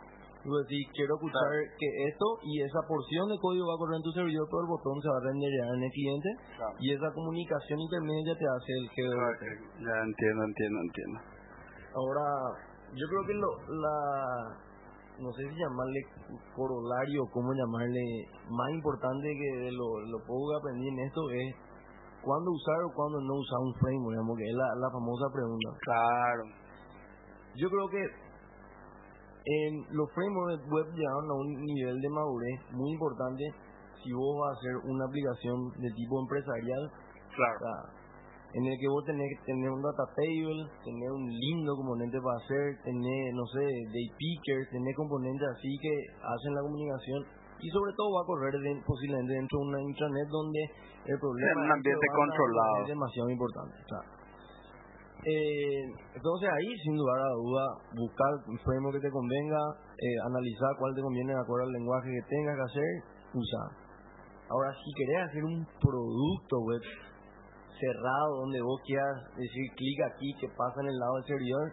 y 0.43 0.47
vos 0.47 0.59
decís, 0.67 0.87
quiero 0.95 1.15
ocultar 1.15 1.43
que 1.77 1.87
esto, 2.07 2.25
y 2.43 2.61
esa 2.63 2.79
porción 2.87 3.27
de 3.27 3.37
código 3.39 3.67
va 3.67 3.75
a 3.75 3.81
correr 3.83 3.97
en 3.99 4.07
tu 4.07 4.11
servidor, 4.11 4.47
pero 4.47 4.61
el 4.63 4.71
botón 4.71 4.95
se 5.03 5.09
va 5.11 5.17
a 5.19 5.25
renderizar 5.27 5.67
en 5.75 5.83
el 5.83 5.91
cliente, 5.91 6.29
Claro. 6.55 6.75
y 6.79 6.85
esa 6.95 7.09
comunicación 7.11 7.77
intermedia 7.79 8.33
te 8.39 8.47
hace 8.47 8.71
el 8.71 8.85
GWT. 8.87 9.43
Ya 9.83 9.95
entiendo, 10.03 10.41
entiendo, 10.47 10.77
entiendo. 10.79 11.17
Ahora, 11.95 12.25
yo 12.95 13.05
creo 13.07 13.23
que 13.27 13.35
lo, 13.35 13.49
la, 13.83 13.97
no 15.19 15.29
sé 15.35 15.43
si 15.43 15.55
llamarle 15.59 15.99
corolario, 16.55 17.27
cómo 17.31 17.51
llamarle, 17.51 18.03
más 18.47 18.69
importante 18.71 19.27
que 19.27 19.71
lo, 19.75 19.99
lo 20.07 20.17
poco 20.23 20.51
que 20.51 20.57
aprendí 20.59 20.87
en 20.87 20.99
esto 21.03 21.21
es 21.31 21.47
cuándo 22.21 22.51
usar 22.51 22.79
o 22.83 22.93
cuándo 22.93 23.21
no 23.21 23.33
usar 23.35 23.59
un 23.59 23.73
framework, 23.75 24.13
digamos 24.15 24.37
que 24.37 24.47
es 24.49 24.55
la, 24.55 24.67
la 24.75 24.89
famosa 24.91 25.25
pregunta. 25.33 25.69
Claro. 25.81 26.43
Yo 27.55 27.69
creo 27.69 27.87
que 27.89 28.03
en 29.45 29.85
los 29.95 30.11
frameworks 30.13 30.63
web 30.69 30.87
llegaron 30.93 31.25
a 31.25 31.33
un 31.33 31.49
nivel 31.65 31.99
de 31.99 32.09
madurez 32.09 32.59
muy 32.71 32.91
importante 32.91 33.43
si 34.03 34.11
vos 34.13 34.35
vas 34.39 34.55
a 34.55 34.59
hacer 34.59 34.75
una 34.91 35.05
aplicación 35.05 35.71
de 35.79 35.89
tipo 35.91 36.19
empresarial 36.21 36.91
Claro. 37.35 37.55
o 37.55 37.59
sea, 37.59 37.99
en 38.53 38.65
el 38.65 38.75
que 38.79 38.87
vos 38.89 39.05
tenés 39.05 39.29
que 39.29 39.45
tener 39.53 39.69
un 39.69 39.81
data 39.81 40.03
table, 40.15 40.65
tener 40.83 41.11
un 41.11 41.29
lindo 41.29 41.75
componente 41.75 42.17
para 42.17 42.37
hacer, 42.41 42.81
tener, 42.83 43.33
no 43.33 43.45
sé, 43.53 43.61
day 43.61 44.09
pickers, 44.17 44.69
tener 44.71 44.93
componentes 44.95 45.47
así 45.55 45.69
que 45.77 45.93
hacen 46.17 46.55
la 46.55 46.61
comunicación 46.61 47.25
y 47.61 47.67
sobre 47.69 47.91
todo 47.95 48.07
va 48.15 48.21
a 48.23 48.27
correr 48.27 48.53
de- 48.55 48.81
posiblemente 48.85 49.33
dentro 49.33 49.59
de 49.59 49.65
una 49.67 49.81
intranet 49.81 50.27
donde 50.29 50.61
el 51.05 51.17
problema 51.19 51.61
un 51.61 51.79
es 51.79 51.83
que 51.83 52.07
controlado. 52.15 52.85
demasiado 52.87 53.29
importante. 53.29 53.75
o 53.79 53.87
sea. 53.89 54.03
Eh, 55.19 55.83
entonces 56.15 56.47
ahí, 56.47 56.69
sin 56.79 56.95
lugar 56.95 57.19
a 57.19 57.31
duda, 57.35 57.65
buscar 57.91 58.31
un 58.47 58.57
framework 58.63 58.95
que 58.95 59.07
te 59.07 59.11
convenga, 59.11 59.59
eh, 59.99 60.15
analizar 60.31 60.71
cuál 60.79 60.95
te 60.95 61.01
conviene 61.01 61.33
de 61.35 61.41
acuerdo 61.43 61.67
al 61.67 61.73
lenguaje 61.73 62.07
que 62.07 62.23
tengas 62.29 62.55
que 62.55 62.65
hacer, 62.71 62.91
usar. 63.35 63.67
Ahora, 64.49 64.71
si 64.73 64.89
querés 64.95 65.27
hacer 65.27 65.43
un 65.43 65.59
producto 65.83 66.55
web 66.63 66.81
cerrado 67.79 68.47
donde 68.47 68.61
vos 68.61 68.79
quieras 68.85 69.27
decir 69.35 69.65
clic 69.75 69.99
aquí 70.07 70.33
que 70.39 70.47
pasa 70.55 70.79
en 70.81 70.87
el 70.87 70.97
lado 70.97 71.15
del 71.15 71.25
servidor, 71.25 71.67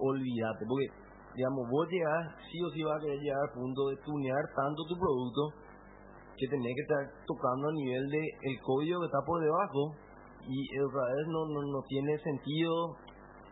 olvídate, 0.00 0.64
porque 0.64 0.88
digamos, 1.34 1.68
vos 1.70 1.86
llegás, 1.88 2.34
sí 2.50 2.58
o 2.62 2.68
sí 2.70 2.82
vas 2.82 2.96
a 2.96 3.00
querer 3.00 3.18
llegar 3.20 3.40
al 3.48 3.54
punto 3.54 3.88
de 3.88 3.96
tunear 4.04 4.44
tanto 4.54 4.80
tu 4.88 4.94
producto 4.98 5.42
que 6.36 6.48
tenés 6.48 6.72
que 6.74 6.82
estar 6.82 7.02
tocando 7.26 7.68
a 7.68 7.72
nivel 7.72 8.08
de 8.08 8.22
el 8.42 8.56
código 8.64 9.00
que 9.00 9.06
está 9.06 9.20
por 9.24 9.40
debajo 9.40 9.92
y 10.48 10.56
otra 10.80 11.04
vez 11.12 11.26
no, 11.28 11.44
no, 11.52 11.60
no 11.68 11.80
tiene 11.86 12.16
sentido 12.18 12.96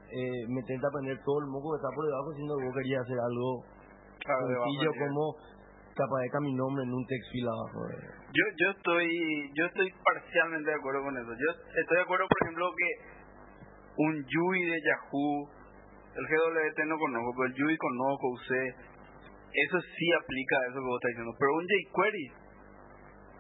eh, 0.08 0.42
meterte 0.48 0.86
a 0.86 0.88
aprender 0.88 1.20
todo 1.22 1.38
el 1.44 1.48
moco 1.52 1.76
que 1.76 1.84
está 1.84 1.92
por 1.94 2.06
debajo 2.06 2.32
siendo 2.32 2.56
que 2.56 2.64
vos 2.64 2.74
querías 2.80 3.02
hacer 3.04 3.18
algo 3.20 3.48
Claro, 4.24 4.48
de 4.48 4.54
sencillo 4.56 4.90
como 5.04 5.36
capaz 5.98 6.40
mi 6.40 6.54
nombre 6.54 6.84
en 6.84 6.92
un 6.94 7.04
text 7.06 7.28
file 7.32 7.50
abajo. 7.50 7.78
eh. 7.90 8.18
Yo, 8.32 8.44
yo 8.56 8.70
estoy 8.70 9.08
yo 9.54 9.66
estoy 9.66 9.88
parcialmente 10.04 10.70
de 10.70 10.76
acuerdo 10.76 11.02
con 11.02 11.16
eso. 11.16 11.28
Yo 11.32 11.48
estoy 11.80 11.96
de 11.96 12.02
acuerdo, 12.02 12.24
por 12.28 12.38
ejemplo, 12.42 12.64
que 12.76 12.88
un 13.98 14.14
Yui 14.24 14.60
de 14.62 14.78
Yahoo, 14.78 15.48
el 16.18 16.26
GWT 16.26 16.78
no 16.86 16.98
conozco, 16.98 17.30
pero 17.36 17.46
el 17.48 17.54
Yui 17.54 17.76
conozco, 17.78 18.28
usé. 18.34 18.74
Eso 19.54 19.78
sí 19.80 20.06
aplica 20.12 20.54
a 20.58 20.64
eso 20.68 20.74
que 20.82 20.86
vos 20.90 20.98
estás 21.00 21.10
diciendo. 21.14 21.34
Pero 21.38 21.50
un 21.56 21.66
jQuery 21.66 22.26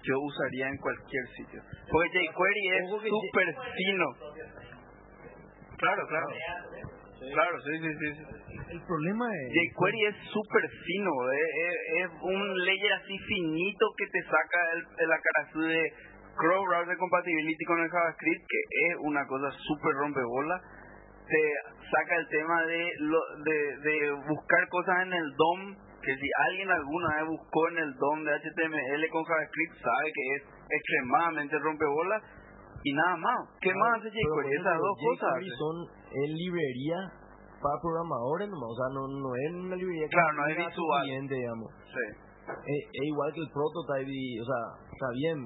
yo 0.08 0.14
usaría 0.20 0.68
en 0.68 0.76
cualquier 0.78 1.24
sitio. 1.36 1.60
Porque 1.90 2.18
jQuery 2.30 2.64
es 2.78 2.84
súper 2.90 3.48
fino. 3.76 4.06
Claro, 5.78 6.06
claro. 6.08 6.26
Claro, 7.18 7.60
sí, 7.60 7.72
sí, 7.82 7.90
sí. 7.98 8.08
sí. 8.14 8.24
El 8.70 8.80
problema 8.86 9.26
es... 9.26 9.48
jQuery 9.74 10.04
es 10.06 10.16
súper 10.32 10.64
fino, 10.86 11.10
es, 11.32 11.48
es- 11.66 12.04
es 12.04 12.10
un 12.22 12.64
layer 12.64 12.92
así 12.94 13.18
finito 13.18 13.86
que 13.96 14.06
te 14.06 14.22
saca 14.22 14.60
el, 14.74 14.80
el 15.04 15.12
acarazú 15.12 15.60
de 15.60 15.92
Cross 16.36 16.64
Browser 16.68 16.96
Compatibility 16.96 17.64
con 17.64 17.80
el 17.80 17.90
JavaScript, 17.90 18.44
que 18.48 18.60
es 18.88 18.96
una 19.00 19.26
cosa 19.26 19.50
súper 19.66 19.92
rompebola, 19.94 20.60
te 21.28 21.42
saca 21.90 22.14
el 22.16 22.28
tema 22.28 22.62
de, 22.64 22.90
lo, 23.00 23.20
de, 23.44 23.58
de 23.82 24.12
buscar 24.28 24.68
cosas 24.68 24.96
en 25.02 25.12
el 25.12 25.28
DOM, 25.36 25.60
que 26.02 26.14
si 26.14 26.28
alguien 26.48 26.70
alguna 26.70 27.16
vez 27.16 27.26
buscó 27.28 27.68
en 27.68 27.78
el 27.78 27.94
DOM 27.94 28.24
de 28.24 28.32
HTML 28.38 29.02
con 29.10 29.24
JavaScript, 29.24 29.74
sabe 29.82 30.06
que 30.14 30.24
es 30.36 30.42
extremadamente 30.70 31.58
rompebola 31.58 32.22
y 32.84 32.92
nada 32.92 33.16
más. 33.16 33.38
¿Qué 33.60 33.74
más 33.74 33.98
hace 34.00 34.10
jQuery? 34.10 34.54
Esas 34.54 34.78
dos 34.78 34.96
cosas. 35.02 35.30
jQuery 35.34 35.50
son 35.58 35.76
en 36.12 36.30
librería 36.34 36.98
para 37.58 37.74
programadores 37.82 38.48
nomás, 38.48 38.70
o 38.70 38.76
sea, 38.78 38.88
no, 38.94 39.02
no 39.08 39.30
es 39.34 39.50
una 39.52 39.74
librería 39.76 40.06
que 40.06 40.14
Claro, 40.14 40.32
no 40.32 40.46
es 40.46 40.56
visual. 40.56 41.02
cliente, 41.02 41.34
digamos. 41.34 41.68
Sí. 41.90 42.06
Es, 42.48 42.80
es 42.94 43.04
igual 43.04 43.32
que 43.34 43.40
el 43.40 43.50
prototype, 43.50 44.08
y, 44.08 44.40
o 44.40 44.44
sea, 44.46 44.62
está 44.88 45.08
bien. 45.12 45.38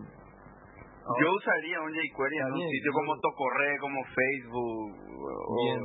Yo 1.03 1.27
usaría 1.35 1.81
un 1.81 1.91
jQuery 1.91 2.37
en 2.37 2.53
un 2.53 2.61
sitio 2.69 2.93
como 2.93 3.19
Tocorre, 3.19 3.79
como 3.81 3.99
Facebook. 4.05 4.93
O, 5.03 5.57
Bien. 5.65 5.83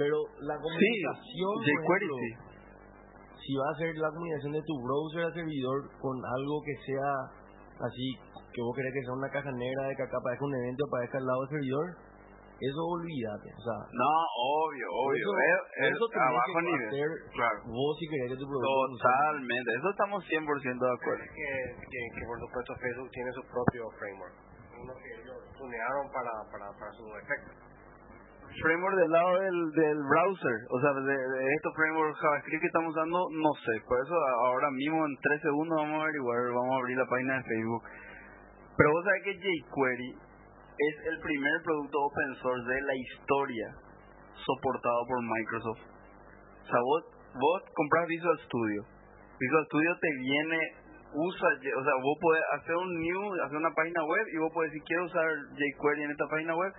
Pero 0.00 0.16
la 0.48 0.56
comunicación, 0.56 1.52
ejemplo, 1.60 2.16
sí. 2.16 2.30
si 3.44 3.52
va 3.60 3.68
a 3.68 3.76
ser 3.76 3.92
la 4.00 4.08
comunicación 4.08 4.52
de 4.56 4.62
tu 4.64 4.74
browser 4.80 5.28
al 5.28 5.34
servidor 5.36 5.76
con 6.00 6.16
algo 6.24 6.56
que 6.64 6.72
sea 6.88 7.12
así, 7.84 8.08
que 8.48 8.62
vos 8.64 8.72
querés 8.76 8.92
que 8.96 9.04
sea 9.04 9.12
una 9.12 9.28
caja 9.28 9.52
negra 9.52 9.88
de 9.88 9.96
que 9.96 10.02
acá 10.08 10.16
aparezca 10.16 10.44
un 10.48 10.56
evento, 10.56 10.88
aparezca 10.88 11.18
al 11.20 11.26
lado 11.28 11.40
del 11.44 11.52
servidor, 11.52 11.86
eso 12.60 12.80
olvídate. 12.80 13.48
O 13.56 13.62
sea, 13.64 13.76
No, 13.92 14.12
obvio, 14.36 14.86
obvio. 14.88 15.20
eso, 15.20 15.32
es, 15.36 15.60
es 15.84 15.92
eso 15.96 16.04
tenés 16.12 16.32
a 16.32 16.44
que 16.44 16.60
nivel. 16.64 16.88
hacer 16.88 17.10
Claro. 17.36 17.58
vos 17.68 17.92
si 18.00 18.04
querés 18.08 18.28
que 18.32 18.40
tu 18.40 18.46
producto. 18.48 18.96
Totalmente. 19.00 19.68
Eso 19.80 19.88
estamos 19.92 20.18
100% 20.24 20.80
de 20.80 20.92
acuerdo. 20.96 21.24
que, 21.28 21.50
que, 21.92 22.00
que 22.16 22.22
por 22.24 22.36
supuesto 22.40 22.72
Facebook 22.80 23.08
tiene 23.12 23.30
su 23.36 23.42
propio 23.52 23.82
framework, 24.00 24.36
uno 24.80 24.92
que 24.96 25.08
ellos 25.24 25.40
tunearon 25.60 26.04
para, 26.12 26.32
para, 26.52 26.66
para 26.76 26.90
su 26.96 27.04
efecto. 27.20 27.52
Framework 28.62 28.96
del 28.96 29.10
lado 29.10 29.38
del, 29.38 29.70
del 29.72 29.98
browser, 30.02 30.58
o 30.70 30.80
sea, 30.80 30.92
de, 30.92 31.16
de 31.16 31.54
estos 31.54 31.74
frameworks 31.74 32.18
JavaScript 32.20 32.60
que 32.60 32.66
estamos 32.66 32.90
usando, 32.90 33.28
no 33.30 33.52
sé. 33.54 33.74
Por 33.86 33.98
eso 34.02 34.14
ahora 34.44 34.70
mismo 34.70 35.06
en 35.06 35.16
3 35.22 35.42
segundos 35.42 35.78
vamos 35.78 36.00
a 36.00 36.02
averiguar, 36.02 36.36
vamos 36.52 36.74
a 36.74 36.78
abrir 36.78 36.96
la 36.98 37.06
página 37.06 37.34
de 37.36 37.42
Facebook. 37.44 37.84
Pero 38.76 38.90
vos 38.90 39.04
sabés 39.04 39.22
que 39.22 39.38
jQuery 39.38 40.10
es 40.80 40.94
el 41.12 41.20
primer 41.20 41.52
producto 41.62 41.98
open 42.00 42.34
source 42.40 42.64
de 42.64 42.80
la 42.80 42.94
historia 42.96 43.66
soportado 44.34 45.00
por 45.06 45.20
Microsoft. 45.22 45.84
O 45.84 46.66
sea, 46.66 46.80
vos, 46.80 47.04
vos 47.34 47.62
compras 47.74 48.06
Visual 48.08 48.38
Studio. 48.46 48.84
Visual 49.38 49.64
Studio 49.66 49.90
te 50.00 50.10
viene, 50.16 50.58
usa, 51.12 51.48
o 51.48 51.84
sea, 51.84 51.94
vos 52.00 52.16
podés 52.20 52.42
hacer 52.56 52.76
un 52.76 53.00
new, 53.00 53.20
hacer 53.44 53.56
una 53.56 53.74
página 53.74 54.04
web 54.04 54.26
y 54.32 54.38
vos 54.38 54.50
podés 54.52 54.72
decir, 54.72 54.84
quiero 54.86 55.04
usar 55.04 55.28
jQuery 55.28 56.02
en 56.04 56.10
esta 56.10 56.26
página 56.28 56.56
web. 56.56 56.72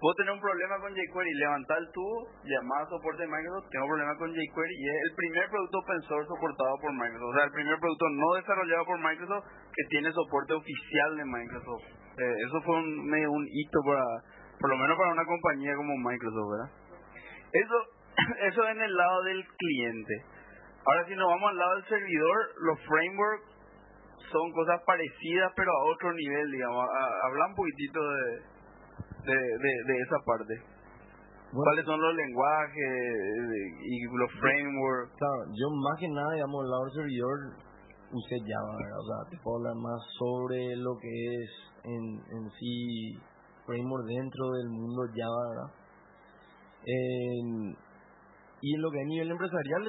Vos 0.00 0.14
tenés 0.16 0.34
un 0.34 0.40
problema 0.40 0.76
con 0.80 0.92
jQuery, 0.92 1.32
levantar 1.34 1.78
el 1.78 1.88
tubo, 1.92 2.28
llamar 2.44 2.82
a 2.82 2.90
soporte 2.90 3.22
de 3.22 3.28
Microsoft, 3.28 3.70
tengo 3.70 3.84
un 3.86 3.90
problema 3.90 4.16
con 4.18 4.28
jQuery 4.34 4.74
y 4.74 4.88
es 4.88 4.98
el 5.08 5.14
primer 5.16 5.48
producto 5.48 5.78
open 5.78 6.02
source 6.02 6.28
soportado 6.28 6.76
por 6.82 6.92
Microsoft. 6.92 7.30
O 7.30 7.34
sea, 7.34 7.44
el 7.44 7.52
primer 7.52 7.78
producto 7.78 8.04
no 8.10 8.34
desarrollado 8.34 8.84
por 8.84 8.98
Microsoft 9.00 9.44
que 9.72 9.84
tiene 9.88 10.12
soporte 10.12 10.52
oficial 10.52 11.16
de 11.16 11.24
Microsoft. 11.24 11.84
Eh, 12.18 12.36
eso 12.46 12.60
fue 12.62 12.74
un, 12.76 13.06
medio 13.06 13.30
un 13.30 13.46
hito 13.48 13.80
para, 13.86 14.04
por 14.60 14.70
lo 14.70 14.76
menos 14.76 14.98
para 14.98 15.12
una 15.12 15.24
compañía 15.24 15.74
como 15.74 15.96
Microsoft, 15.96 16.50
¿verdad? 16.52 16.70
Eso, 17.54 17.76
eso 18.50 18.68
en 18.68 18.82
el 18.82 18.94
lado 18.94 19.22
del 19.22 19.46
cliente. 19.46 20.14
Ahora 20.84 21.06
si 21.06 21.14
nos 21.14 21.28
vamos 21.28 21.50
al 21.50 21.56
lado 21.56 21.74
del 21.76 21.84
servidor, 21.88 22.36
los 22.60 22.78
frameworks 22.84 23.54
son 24.30 24.52
cosas 24.52 24.82
parecidas 24.84 25.52
pero 25.56 25.70
a 25.70 25.84
otro 25.86 26.12
nivel, 26.12 26.50
digamos. 26.50 26.84
Habla 27.24 27.46
un 27.46 27.54
poquitito 27.54 28.00
de, 28.02 28.53
de, 29.26 29.34
de, 29.34 29.72
de 29.86 29.94
esa 30.02 30.18
parte. 30.24 30.54
¿Cuáles 31.52 31.84
son 31.84 32.00
los 32.00 32.14
lenguajes 32.14 32.92
de- 33.48 33.70
y 33.86 34.02
los 34.10 34.30
frameworks? 34.40 35.12
Claro, 35.16 35.44
yo 35.54 35.70
más 35.70 36.00
que 36.00 36.08
nada, 36.08 36.32
digamos, 36.34 36.62
del 36.62 36.70
lado 36.70 36.84
del 36.84 36.94
servidor, 36.94 37.38
usé 38.10 38.36
Java, 38.42 38.74
¿verdad? 38.74 38.98
O 38.98 39.06
sea, 39.06 39.30
te 39.30 39.36
puedo 39.42 39.56
hablar 39.58 39.76
más 39.76 40.00
sobre 40.18 40.74
lo 40.76 40.98
que 40.98 41.08
es 41.08 41.50
en, 41.84 42.04
en 42.36 42.50
sí 42.58 43.14
framework 43.66 44.04
dentro 44.06 44.50
del 44.50 44.68
mundo 44.68 45.02
Java, 45.14 45.42
¿verdad? 45.50 45.70
En- 46.86 47.76
y 48.60 48.74
en 48.74 48.80
lo 48.82 48.90
que 48.90 49.00
es 49.00 49.06
nivel 49.06 49.30
empresarial, 49.30 49.82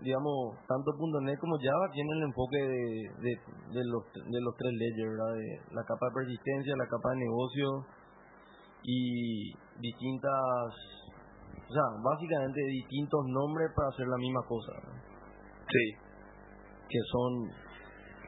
digamos, 0.00 0.54
tanto 0.68 0.92
.NET 1.22 1.38
como 1.40 1.56
Java 1.58 1.90
tienen 1.92 2.16
el 2.18 2.22
enfoque 2.30 2.58
de, 2.58 2.84
de, 3.26 3.32
de 3.74 3.82
los, 3.90 4.04
de 4.14 4.40
los 4.40 4.54
tres 4.56 4.72
layers, 4.72 5.10
¿verdad? 5.18 5.32
De 5.34 5.74
la 5.74 5.82
capa 5.82 6.06
de 6.06 6.14
persistencia, 6.14 6.72
la 6.78 6.86
capa 6.86 7.10
de 7.10 7.24
negocio 7.26 7.66
y 8.88 9.52
distintas, 9.84 10.72
o 11.68 11.72
sea, 11.72 11.86
básicamente 12.00 12.58
distintos 12.72 13.20
nombres 13.28 13.68
para 13.76 13.88
hacer 13.88 14.08
la 14.08 14.16
misma 14.16 14.40
cosa. 14.48 14.72
Sí. 15.68 15.86
que 16.88 17.00
son 17.12 17.32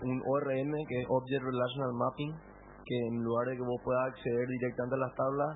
un 0.05 0.21
ORM, 0.21 0.73
que 0.85 1.01
es 1.01 1.07
Object 1.09 1.41
Relational 1.41 1.93
Mapping, 1.97 2.33
que 2.85 2.97
en 3.09 3.25
lugar 3.25 3.49
de 3.49 3.57
que 3.57 3.65
vos 3.65 3.81
puedas 3.83 4.13
acceder 4.13 4.47
directamente 4.49 4.97
a 4.97 4.99
las 4.99 5.15
tablas, 5.17 5.53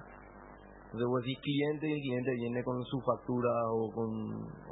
entonces 0.86 1.04
vos 1.04 1.20
decís 1.20 1.36
cliente 1.44 1.84
y 1.84 1.92
el 1.92 2.00
cliente 2.00 2.30
viene 2.40 2.64
con 2.64 2.80
su 2.84 2.96
factura 3.04 3.52
o 3.68 3.92
con, 3.92 4.08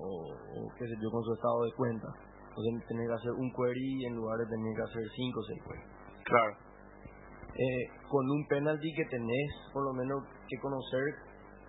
o, 0.01 0.09
o 0.33 0.59
qué 0.79 0.89
sé 0.89 0.97
yo, 0.97 1.11
con 1.11 1.23
su 1.25 1.35
estado 1.35 1.65
de 1.65 1.73
cuenta. 1.77 2.09
Entonces 2.49 2.89
tenés 2.89 3.09
que 3.09 3.17
hacer 3.21 3.33
un 3.37 3.53
query 3.53 4.07
en 4.09 4.15
lugar 4.17 4.39
de 4.39 4.47
tener 4.49 4.73
que 4.77 4.85
hacer 4.89 5.05
5 5.05 5.41
o 5.41 5.43
6 5.43 5.63
queries. 5.69 5.89
Claro. 6.25 6.72
Eh, 7.53 7.85
con 8.09 8.25
un 8.31 8.47
penalty 8.49 8.89
que 8.97 9.05
tenés 9.13 9.51
por 9.73 9.85
lo 9.85 9.93
menos 9.93 10.25
que 10.49 10.57
conocer 10.61 11.05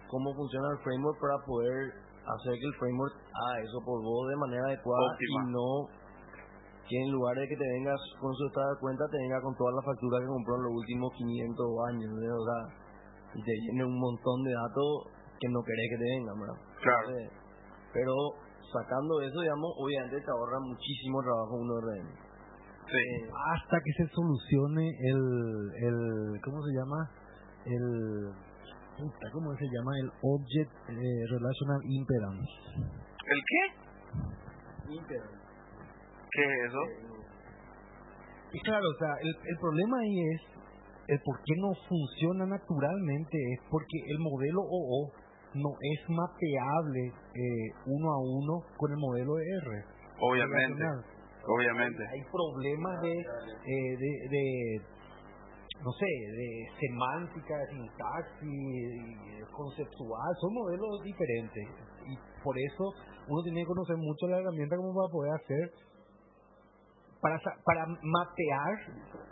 cómo 0.08 0.34
funciona 0.34 0.72
el 0.72 0.80
framework 0.80 1.20
para 1.20 1.38
poder 1.44 1.92
hacer 2.24 2.56
que 2.56 2.68
el 2.72 2.76
framework 2.80 3.12
haga 3.12 3.60
eso 3.60 3.84
por 3.84 4.00
vos 4.00 4.30
de 4.30 4.38
manera 4.38 4.64
adecuada 4.72 5.12
Óptima. 5.12 5.44
y 5.44 5.52
no 5.52 5.70
que 6.88 6.96
en 7.00 7.12
lugar 7.12 7.36
de 7.36 7.48
que 7.48 7.58
te 7.60 7.68
vengas 7.68 8.00
con 8.20 8.32
su 8.32 8.48
estado 8.48 8.76
de 8.76 8.80
cuenta 8.80 9.04
te 9.12 9.18
venga 9.18 9.42
con 9.42 9.56
todas 9.56 9.76
las 9.76 9.86
facturas 9.92 10.22
que 10.24 10.28
compró 10.28 10.56
en 10.56 10.64
los 10.64 10.74
últimos 10.80 11.10
500 11.20 11.68
años 11.92 12.10
¿verdad? 12.16 12.40
o 12.40 12.46
sea, 12.48 12.62
y 13.36 13.40
te 13.44 13.52
viene 13.52 13.84
un 13.84 14.00
montón 14.00 14.44
de 14.44 14.54
datos 14.56 14.88
que 15.40 15.48
no 15.52 15.60
querés 15.68 15.88
que 15.92 16.00
te 16.00 16.08
vengan 16.16 16.40
¿verdad? 16.40 16.60
Claro. 16.80 17.08
Entonces, 17.12 17.28
pero 17.92 18.16
sacando 18.72 19.20
eso 19.20 19.36
digamos 19.36 19.72
obviamente 19.84 20.16
te 20.16 20.32
ahorra 20.32 20.60
muchísimo 20.64 21.20
trabajo 21.20 21.60
un 21.60 21.72
ORM 21.76 22.23
Sí. 22.90 23.30
hasta 23.56 23.78
que 23.80 23.92
se 23.94 24.08
solucione 24.14 24.88
el, 24.88 25.72
el 25.84 26.42
¿cómo 26.44 26.62
se 26.64 26.74
llama? 26.74 27.10
El, 27.66 28.32
puta, 28.98 29.32
¿cómo 29.32 29.56
se 29.56 29.66
llama? 29.66 29.92
El 30.00 30.12
Object 30.22 30.72
eh, 30.90 31.26
Relational 31.32 31.82
Impedance. 31.86 32.52
¿El 33.26 33.42
qué? 33.48 33.84
¿Qué 36.32 36.44
es 36.44 36.70
eso? 36.70 37.14
Y 38.54 38.60
claro, 38.62 38.86
o 38.86 38.98
sea, 39.00 39.16
el, 39.22 39.36
el 39.50 39.58
problema 39.60 39.98
ahí 40.00 40.20
es, 40.36 40.42
el 41.08 41.20
por 41.26 41.38
qué 41.44 41.54
no 41.58 41.74
funciona 41.88 42.46
naturalmente 42.46 43.38
es 43.54 43.60
porque 43.70 43.98
el 44.08 44.20
modelo 44.20 44.62
OO 44.62 45.12
no 45.56 45.70
es 45.82 46.10
mapeable 46.10 47.14
eh, 47.34 47.74
uno 47.86 48.12
a 48.12 48.20
uno 48.20 48.66
con 48.78 48.92
el 48.92 48.98
modelo 48.98 49.36
de 49.36 49.46
R. 49.46 49.86
Obviamente. 50.20 50.84
relacional. 50.84 51.13
Obviamente. 51.46 52.08
Hay 52.08 52.24
problemas 52.32 53.02
de, 53.02 53.12
eh, 53.20 53.98
de, 53.98 54.12
de, 54.30 54.82
no 55.84 55.92
sé, 55.92 56.06
de 56.06 56.68
semántica, 56.80 57.58
de 57.58 57.68
sintaxis, 57.68 59.48
conceptual, 59.52 60.36
son 60.40 60.54
modelos 60.54 61.04
diferentes. 61.04 61.68
Y 62.08 62.16
por 62.44 62.56
eso 62.58 62.84
uno 63.28 63.44
tiene 63.44 63.62
que 63.62 63.68
conocer 63.68 63.98
mucho 63.98 64.28
la 64.28 64.40
herramienta 64.40 64.76
como 64.78 64.94
para 64.94 65.12
poder 65.12 65.32
hacer, 65.34 65.72
para, 67.22 67.40
para 67.66 67.86
mapear 67.88 68.74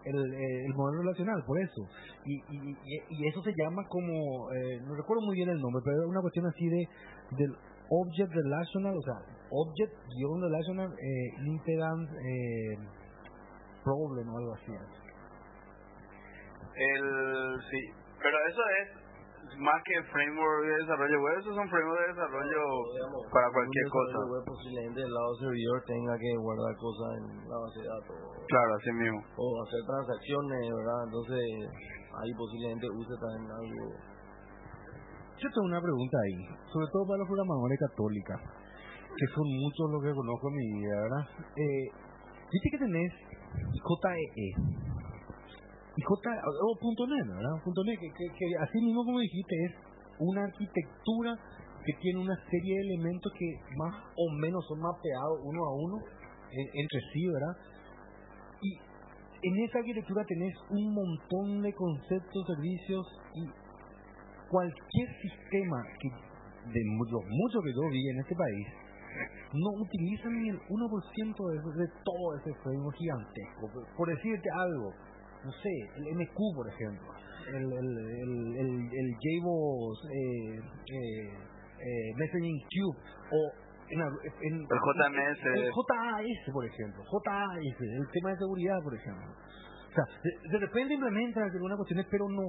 el, 0.06 0.34
eh, 0.34 0.66
el 0.66 0.74
modelo 0.74 1.02
relacional, 1.04 1.44
por 1.46 1.60
eso. 1.60 1.82
Y, 2.26 2.36
y, 2.36 2.78
y- 3.10 3.28
eso 3.28 3.42
se 3.42 3.52
llama 3.58 3.84
como, 3.90 4.52
eh, 4.54 4.80
no 4.86 4.96
recuerdo 4.96 5.24
muy 5.26 5.36
bien 5.36 5.50
el 5.50 5.60
nombre, 5.60 5.82
pero 5.84 6.02
es 6.04 6.08
una 6.10 6.22
cuestión 6.22 6.46
así 6.48 6.68
de 6.70 6.88
del 7.38 7.56
object 7.92 8.32
relational, 8.32 8.96
o 8.96 9.02
sea, 9.04 9.20
object 9.52 9.94
guion 10.16 10.40
relational 10.42 10.90
eh, 10.96 11.30
impedance 11.46 12.12
eh, 12.16 12.76
problem 13.84 14.28
o 14.32 14.38
algo 14.38 14.54
así. 14.56 14.72
El, 16.72 17.06
sí, 17.70 17.82
pero 18.22 18.38
eso 18.48 18.62
es 18.80 18.88
más 19.60 19.76
que 19.84 20.02
framework 20.08 20.64
de 20.66 20.76
desarrollo 20.88 21.18
web, 21.22 21.36
esos 21.40 21.56
son 21.56 21.68
frameworks 21.68 22.02
de 22.02 22.14
desarrollo 22.16 22.62
para 23.34 23.48
cualquier 23.52 23.86
Un 23.86 23.92
cosa. 23.92 24.18
web 24.32 24.44
posiblemente 24.48 25.00
del 25.02 25.12
lado 25.14 25.30
del 25.36 25.40
servidor 25.52 25.78
tenga 25.86 26.16
que 26.18 26.32
guardar 26.40 26.74
cosas 26.80 27.10
en 27.20 27.26
la 27.50 27.58
base 27.60 27.80
de 27.84 27.88
datos 27.92 28.16
Claro, 28.48 28.72
así 28.80 28.92
mismo. 28.96 29.20
o 29.36 29.46
hacer 29.68 29.82
transacciones, 29.86 30.62
¿verdad? 30.72 31.00
Entonces 31.12 31.44
ahí 32.24 32.32
posiblemente 32.40 32.88
use 32.96 33.16
también 33.20 33.52
algo. 33.52 33.84
Yo 35.42 35.50
tengo 35.50 35.66
una 35.66 35.82
pregunta 35.82 36.18
ahí, 36.22 36.46
sobre 36.72 36.86
todo 36.94 37.08
para 37.08 37.18
los 37.18 37.28
programadores 37.28 37.80
católicos, 37.90 38.38
que 39.18 39.26
son 39.34 39.48
muchos 39.50 39.90
los 39.90 40.04
que 40.04 40.14
conozco 40.14 40.50
en 40.50 40.56
mi 40.56 40.68
vida, 40.80 40.96
¿verdad? 41.02 41.26
Eh, 41.58 42.12
Dice 42.52 42.70
que 42.70 42.78
tenés 42.80 43.14
JEE. 43.80 44.52
Y 45.96 46.02
J, 46.02 46.30
o 46.64 46.76
punto 46.80 47.08
.net, 47.08 47.28
¿verdad? 47.28 47.64
Punto 47.64 47.84
.net, 47.84 47.98
que, 48.00 48.12
que, 48.12 48.28
que 48.28 48.46
así 48.60 48.78
mismo 48.82 49.06
como 49.06 49.20
dijiste, 49.20 49.56
es 49.66 49.72
una 50.20 50.44
arquitectura 50.44 51.38
que 51.86 51.94
tiene 52.02 52.20
una 52.20 52.36
serie 52.50 52.76
de 52.76 52.82
elementos 52.94 53.32
que 53.38 53.76
más 53.78 53.96
o 54.16 54.30
menos 54.36 54.66
son 54.68 54.80
mapeados 54.82 55.40
uno 55.44 55.64
a 55.64 55.76
uno 55.76 55.98
eh, 56.52 56.70
entre 56.76 57.00
sí, 57.14 57.28
¿verdad? 57.28 57.56
Y 58.62 58.78
en 59.48 59.64
esa 59.64 59.80
arquitectura 59.80 60.24
tenés 60.26 60.54
un 60.70 60.94
montón 60.94 61.62
de 61.62 61.74
conceptos, 61.74 62.48
servicios 62.48 63.08
y 63.34 63.48
cualquier 64.52 65.08
sistema 65.22 65.80
que 66.00 66.10
de 66.12 66.82
los 66.84 67.24
muchos 67.26 67.64
que 67.64 67.74
yo 67.74 67.90
vi 67.90 68.10
en 68.10 68.20
este 68.20 68.36
país 68.36 68.68
no 69.54 69.70
utilizan 69.82 70.32
ni 70.40 70.50
el 70.50 70.60
1% 70.60 70.68
de, 70.68 71.84
de 71.84 71.88
todo 72.04 72.38
ese 72.38 72.52
framework 72.64 72.98
gigantesco. 72.98 73.72
Por, 73.74 73.84
por 73.96 74.08
decirte 74.08 74.50
algo, 74.54 74.94
no 75.44 75.52
sé, 75.52 75.76
el 75.98 76.16
MQ, 76.16 76.38
por 76.56 76.68
ejemplo, 76.68 77.08
el, 77.48 77.64
el, 77.64 77.90
el, 77.98 78.32
el, 78.56 78.70
el 78.92 79.08
JBoss 79.20 79.98
eh, 80.06 80.60
eh, 80.60 81.28
eh, 81.80 82.14
Messaging 82.16 82.60
Cube, 82.72 82.98
o 83.32 83.40
en, 83.90 84.00
en, 84.00 84.54
El 84.64 84.80
JMS. 84.80 85.46
el 85.46 85.72
JAS, 85.72 86.54
por 86.54 86.66
ejemplo, 86.66 87.04
JAS, 87.04 87.58
el 87.60 88.08
tema 88.14 88.30
de 88.32 88.38
seguridad, 88.38 88.80
por 88.84 88.96
ejemplo. 88.96 89.28
O 89.28 89.94
sea, 89.94 90.06
de, 90.24 90.32
de 90.50 90.58
repente 90.60 90.94
implementan 90.94 91.44
algunas 91.52 91.76
cuestiones, 91.76 92.08
pero 92.10 92.30
no, 92.30 92.44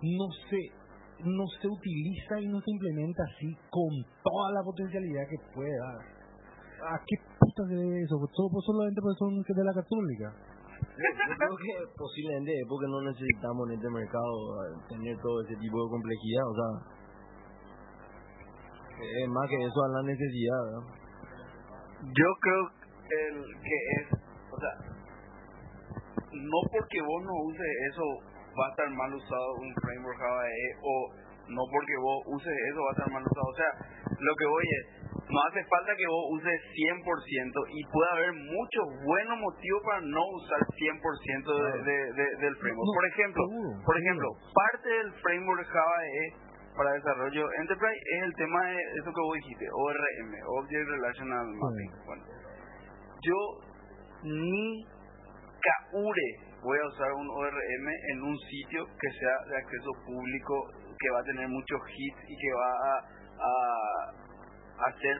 no 0.00 0.26
se 0.48 0.87
no 1.24 1.44
se 1.60 1.66
utiliza 1.66 2.40
y 2.40 2.46
no 2.46 2.60
se 2.60 2.70
implementa 2.70 3.22
así 3.24 3.56
con 3.70 3.90
toda 4.22 4.52
la 4.52 4.62
potencialidad 4.62 5.26
que 5.28 5.38
puede 5.54 5.76
dar. 5.78 5.98
¿A 6.78 6.98
qué 7.04 7.16
puta 7.40 7.62
se 7.66 7.74
debe 7.74 8.02
eso? 8.02 8.14
Solo, 8.32 8.60
solamente 8.62 9.00
porque 9.02 9.18
son 9.18 9.42
de 9.42 9.64
la 9.64 9.74
católica. 9.74 10.30
Yo 10.78 11.34
creo 11.34 11.56
que 11.58 11.74
posiblemente 11.96 12.54
es 12.54 12.66
porque 12.68 12.86
no 12.86 13.02
necesitamos 13.02 13.68
en 13.68 13.74
este 13.74 13.90
mercado 13.90 14.30
eh, 14.62 14.78
tener 14.88 15.18
todo 15.18 15.42
ese 15.42 15.56
tipo 15.56 15.74
de 15.82 15.90
complejidad, 15.90 16.44
o 16.46 16.54
sea, 16.54 16.70
es 19.02 19.28
más 19.28 19.48
que 19.48 19.58
eso 19.58 19.82
a 19.82 19.88
la 19.88 20.02
necesidad. 20.02 20.62
Yo 22.02 22.28
creo 22.40 22.62
el, 23.10 23.42
que 23.58 23.76
es, 23.98 24.06
o 24.50 24.58
sea, 24.58 24.74
no 26.30 26.58
porque 26.70 26.98
vos 27.02 27.22
no 27.24 27.34
uses 27.46 27.70
eso 27.90 28.37
va 28.58 28.66
a 28.66 28.70
estar 28.70 28.90
mal 28.90 29.14
usado 29.14 29.54
un 29.62 29.70
framework 29.82 30.18
Java 30.18 30.42
EE 30.48 30.70
o 30.82 30.94
no 31.48 31.62
porque 31.72 31.96
vos 31.96 32.18
uses 32.26 32.52
eso 32.52 32.80
va 32.82 32.90
a 32.90 32.96
estar 32.98 33.10
mal 33.10 33.24
usado. 33.24 33.46
O 33.48 33.56
sea, 33.56 33.70
lo 34.18 34.32
que 34.36 34.46
voy 34.46 34.64
es, 34.68 34.84
no 35.28 35.38
hace 35.48 35.64
falta 35.64 35.96
que 35.96 36.06
vos 36.06 36.24
uses 36.36 36.56
100% 36.76 37.00
y 37.72 37.80
puede 37.88 38.10
haber 38.12 38.32
muchos 38.32 38.84
buenos 39.04 39.36
motivos 39.38 39.80
para 39.84 40.00
no 40.02 40.22
usar 40.36 40.60
100% 40.60 40.92
de, 40.92 41.72
de, 41.84 41.96
de, 42.12 42.26
del 42.36 42.54
framework. 42.56 42.88
Por 42.94 43.06
ejemplo, 43.06 43.42
por 43.84 43.96
ejemplo, 43.96 44.28
parte 44.52 44.88
del 44.88 45.12
framework 45.22 45.66
Java 45.66 45.98
EE 46.04 46.48
para 46.76 46.92
desarrollo 46.92 47.42
Enterprise 47.58 48.00
es 48.16 48.22
el 48.22 48.34
tema 48.34 48.66
de 48.66 48.76
eso 49.02 49.10
que 49.10 49.20
vos 49.20 49.34
dijiste, 49.34 49.66
ORM, 49.72 50.30
Object 50.46 50.88
Relational 50.88 51.46
Mapping. 51.48 51.92
Bueno, 52.06 52.22
yo 53.20 53.38
ni 54.22 54.86
caure 55.58 56.47
voy 56.68 56.78
a 56.84 56.86
usar 56.92 57.10
un 57.12 57.30
ORM 57.30 57.86
en 58.12 58.22
un 58.22 58.38
sitio 58.40 58.84
que 58.84 59.10
sea 59.18 59.36
de 59.48 59.56
acceso 59.56 59.88
público, 60.04 60.68
que 61.00 61.08
va 61.08 61.20
a 61.20 61.24
tener 61.24 61.48
muchos 61.48 61.80
hits 61.80 62.20
y 62.28 62.36
que 62.36 62.52
va 62.52 62.70
a, 62.84 62.98
hacer 64.92 65.16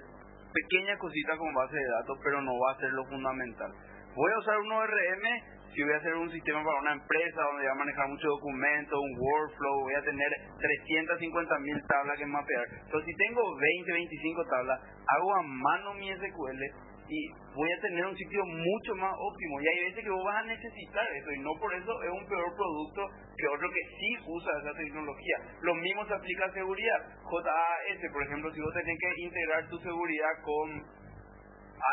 pequeñas 0.52 0.98
cositas 0.98 1.38
con 1.38 1.54
base 1.54 1.74
de 1.74 1.88
datos, 1.88 2.18
pero 2.22 2.42
no 2.42 2.52
va 2.52 2.72
a 2.72 2.78
ser 2.78 2.92
lo 2.92 3.04
fundamental. 3.06 3.72
Voy 4.14 4.30
a 4.32 4.38
usar 4.38 4.58
un 4.58 4.72
ORM 4.72 5.24
si 5.72 5.82
voy 5.84 5.92
a 5.94 5.96
hacer 5.96 6.14
un 6.14 6.30
sistema 6.30 6.62
para 6.64 6.80
una 6.80 6.92
empresa 6.92 7.40
donde 7.40 7.62
voy 7.62 7.72
a 7.72 7.74
manejar 7.74 8.08
muchos 8.08 8.28
documentos, 8.28 8.98
un 8.98 9.14
workflow, 9.16 9.80
voy 9.80 9.94
a 9.94 10.02
tener 10.02 10.28
350 10.58 11.58
mil 11.60 11.80
tablas 11.86 12.18
que 12.18 12.26
mapear. 12.26 12.64
Entonces, 12.72 13.06
si 13.06 13.14
tengo 13.16 13.40
20, 13.56 13.92
25 13.92 14.44
tablas, 14.48 14.80
hago 14.84 15.34
a 15.34 15.42
mano 15.42 15.94
mi 15.94 16.12
SQL 16.12 16.62
y 17.08 17.18
voy 17.56 17.72
a 17.72 17.80
tener 17.80 18.04
un 18.04 18.16
sitio 18.16 18.44
mucho 18.44 18.94
más 18.96 19.12
óptimo. 19.16 19.60
Y 19.60 19.68
hay 19.68 19.78
veces 19.90 20.04
que 20.04 20.10
vos 20.10 20.24
vas 20.24 20.44
a 20.44 20.46
necesitar 20.46 21.06
eso 21.16 21.30
y 21.32 21.38
no 21.40 21.50
por 21.58 21.72
eso 21.74 21.92
es 22.04 22.10
un 22.10 22.26
peor 22.28 22.50
producto 22.54 23.00
que 23.36 23.48
otro 23.48 23.68
que 23.70 23.84
sí 23.98 24.10
usa 24.26 24.52
esa 24.60 24.72
tecnología. 24.76 25.36
Lo 25.62 25.74
mismo 25.74 26.04
se 26.06 26.14
aplica 26.14 26.44
a 26.46 26.52
seguridad. 26.52 27.00
JAS, 27.24 28.12
por 28.12 28.22
ejemplo, 28.22 28.52
si 28.52 28.60
vos 28.60 28.74
tenés 28.74 28.98
que 29.00 29.22
integrar 29.24 29.68
tu 29.68 29.78
seguridad 29.80 30.32
con 30.44 30.68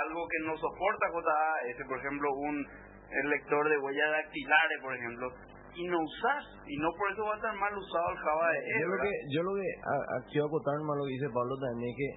algo 0.06 0.22
que 0.28 0.40
no 0.48 0.58
soporta 0.58 1.06
JAS, 1.14 1.88
por 1.88 1.98
ejemplo, 2.00 2.28
un 2.34 2.68
el 3.06 3.30
lector 3.30 3.70
de 3.70 3.78
huellas 3.78 4.12
dactilares, 4.12 4.82
por 4.82 4.94
ejemplo, 4.96 5.32
y 5.76 5.84
no 5.88 5.98
usas, 6.00 6.44
y 6.68 6.76
no 6.78 6.90
por 6.98 7.12
eso 7.12 7.24
va 7.24 7.34
a 7.34 7.36
estar 7.36 7.54
mal 7.56 7.72
usado 7.78 8.10
el 8.12 8.18
Java 8.18 8.52
de 8.52 8.60
Yo 8.82 8.88
lo 8.88 8.98
que, 9.04 9.12
yo 9.30 9.44
lo 9.44 9.54
que 9.56 9.68
a- 9.86 10.06
a- 10.18 10.24
quiero 10.32 10.48
acotar 10.48 10.74
más 10.82 10.98
lo 10.98 11.06
que 11.06 11.14
dice 11.14 11.30
Pablo 11.30 11.54
también 11.62 11.90
es 11.92 11.96
que 11.96 12.10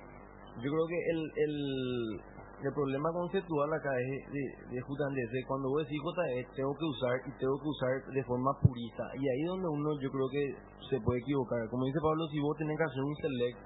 yo 0.65 0.69
creo 0.73 0.87
que 0.89 1.01
el, 1.13 1.21
el, 1.45 1.55
el 2.59 2.73
problema 2.75 3.09
conceptual 3.15 3.71
acá 3.71 3.95
es 4.03 4.19
de, 4.35 4.45
de 4.75 4.81
justamente 4.83 5.39
cuando 5.47 5.71
vos 5.71 5.87
decís 5.87 6.03
JE 6.03 6.43
tengo 6.59 6.75
que 6.75 6.87
usar 6.91 7.15
y 7.23 7.31
tengo 7.39 7.55
que 7.55 7.69
usar 7.71 7.95
de 8.11 8.23
forma 8.27 8.51
purista 8.59 9.05
y 9.15 9.23
ahí 9.23 9.41
es 9.47 9.51
donde 9.55 9.69
uno 9.71 9.95
yo 10.03 10.11
creo 10.11 10.27
que 10.27 10.45
se 10.91 10.99
puede 10.99 11.23
equivocar 11.23 11.63
como 11.71 11.87
dice 11.87 12.03
Pablo 12.03 12.27
si 12.27 12.43
vos 12.43 12.59
tenés 12.59 12.75
que 12.75 12.89
hacer 12.91 13.03
un 13.07 13.17
select 13.23 13.59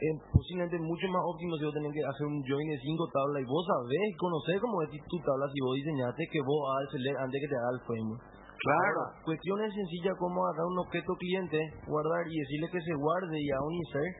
es 0.00 0.14
posiblemente 0.32 0.80
mucho 0.80 1.06
más 1.12 1.20
óptimo 1.28 1.60
si 1.60 1.64
vos 1.68 1.76
tenés 1.76 1.92
que 1.92 2.04
hacer 2.08 2.24
un 2.24 2.40
join 2.40 2.68
de 2.72 2.78
cinco 2.80 3.04
tablas 3.12 3.44
y 3.44 3.48
vos 3.52 3.64
sabés 3.68 4.04
y 4.08 4.16
conocés 4.16 4.56
cómo 4.64 4.80
es 4.80 4.88
tu 5.04 5.18
tabla 5.20 5.44
si 5.52 5.60
vos 5.60 5.74
diseñaste 5.76 6.22
que 6.32 6.40
vos 6.40 6.60
hagas 6.72 6.88
el 6.88 6.92
select 6.96 7.18
antes 7.20 7.36
que 7.36 7.50
te 7.52 7.56
haga 7.60 7.72
el 7.76 7.84
framework 7.84 8.40
Claro. 8.60 9.08
Ahora, 9.08 9.24
cuestiones 9.24 9.72
sencillas 9.72 10.12
como 10.20 10.44
agarrar 10.44 10.68
un 10.68 10.84
objeto 10.84 11.16
cliente, 11.16 11.56
guardar 11.88 12.28
y 12.28 12.40
decirle 12.44 12.68
que 12.68 12.80
se 12.84 12.92
guarde 12.92 13.32
y 13.40 13.48
a 13.56 13.60
un 13.64 13.72
insert, 13.72 14.14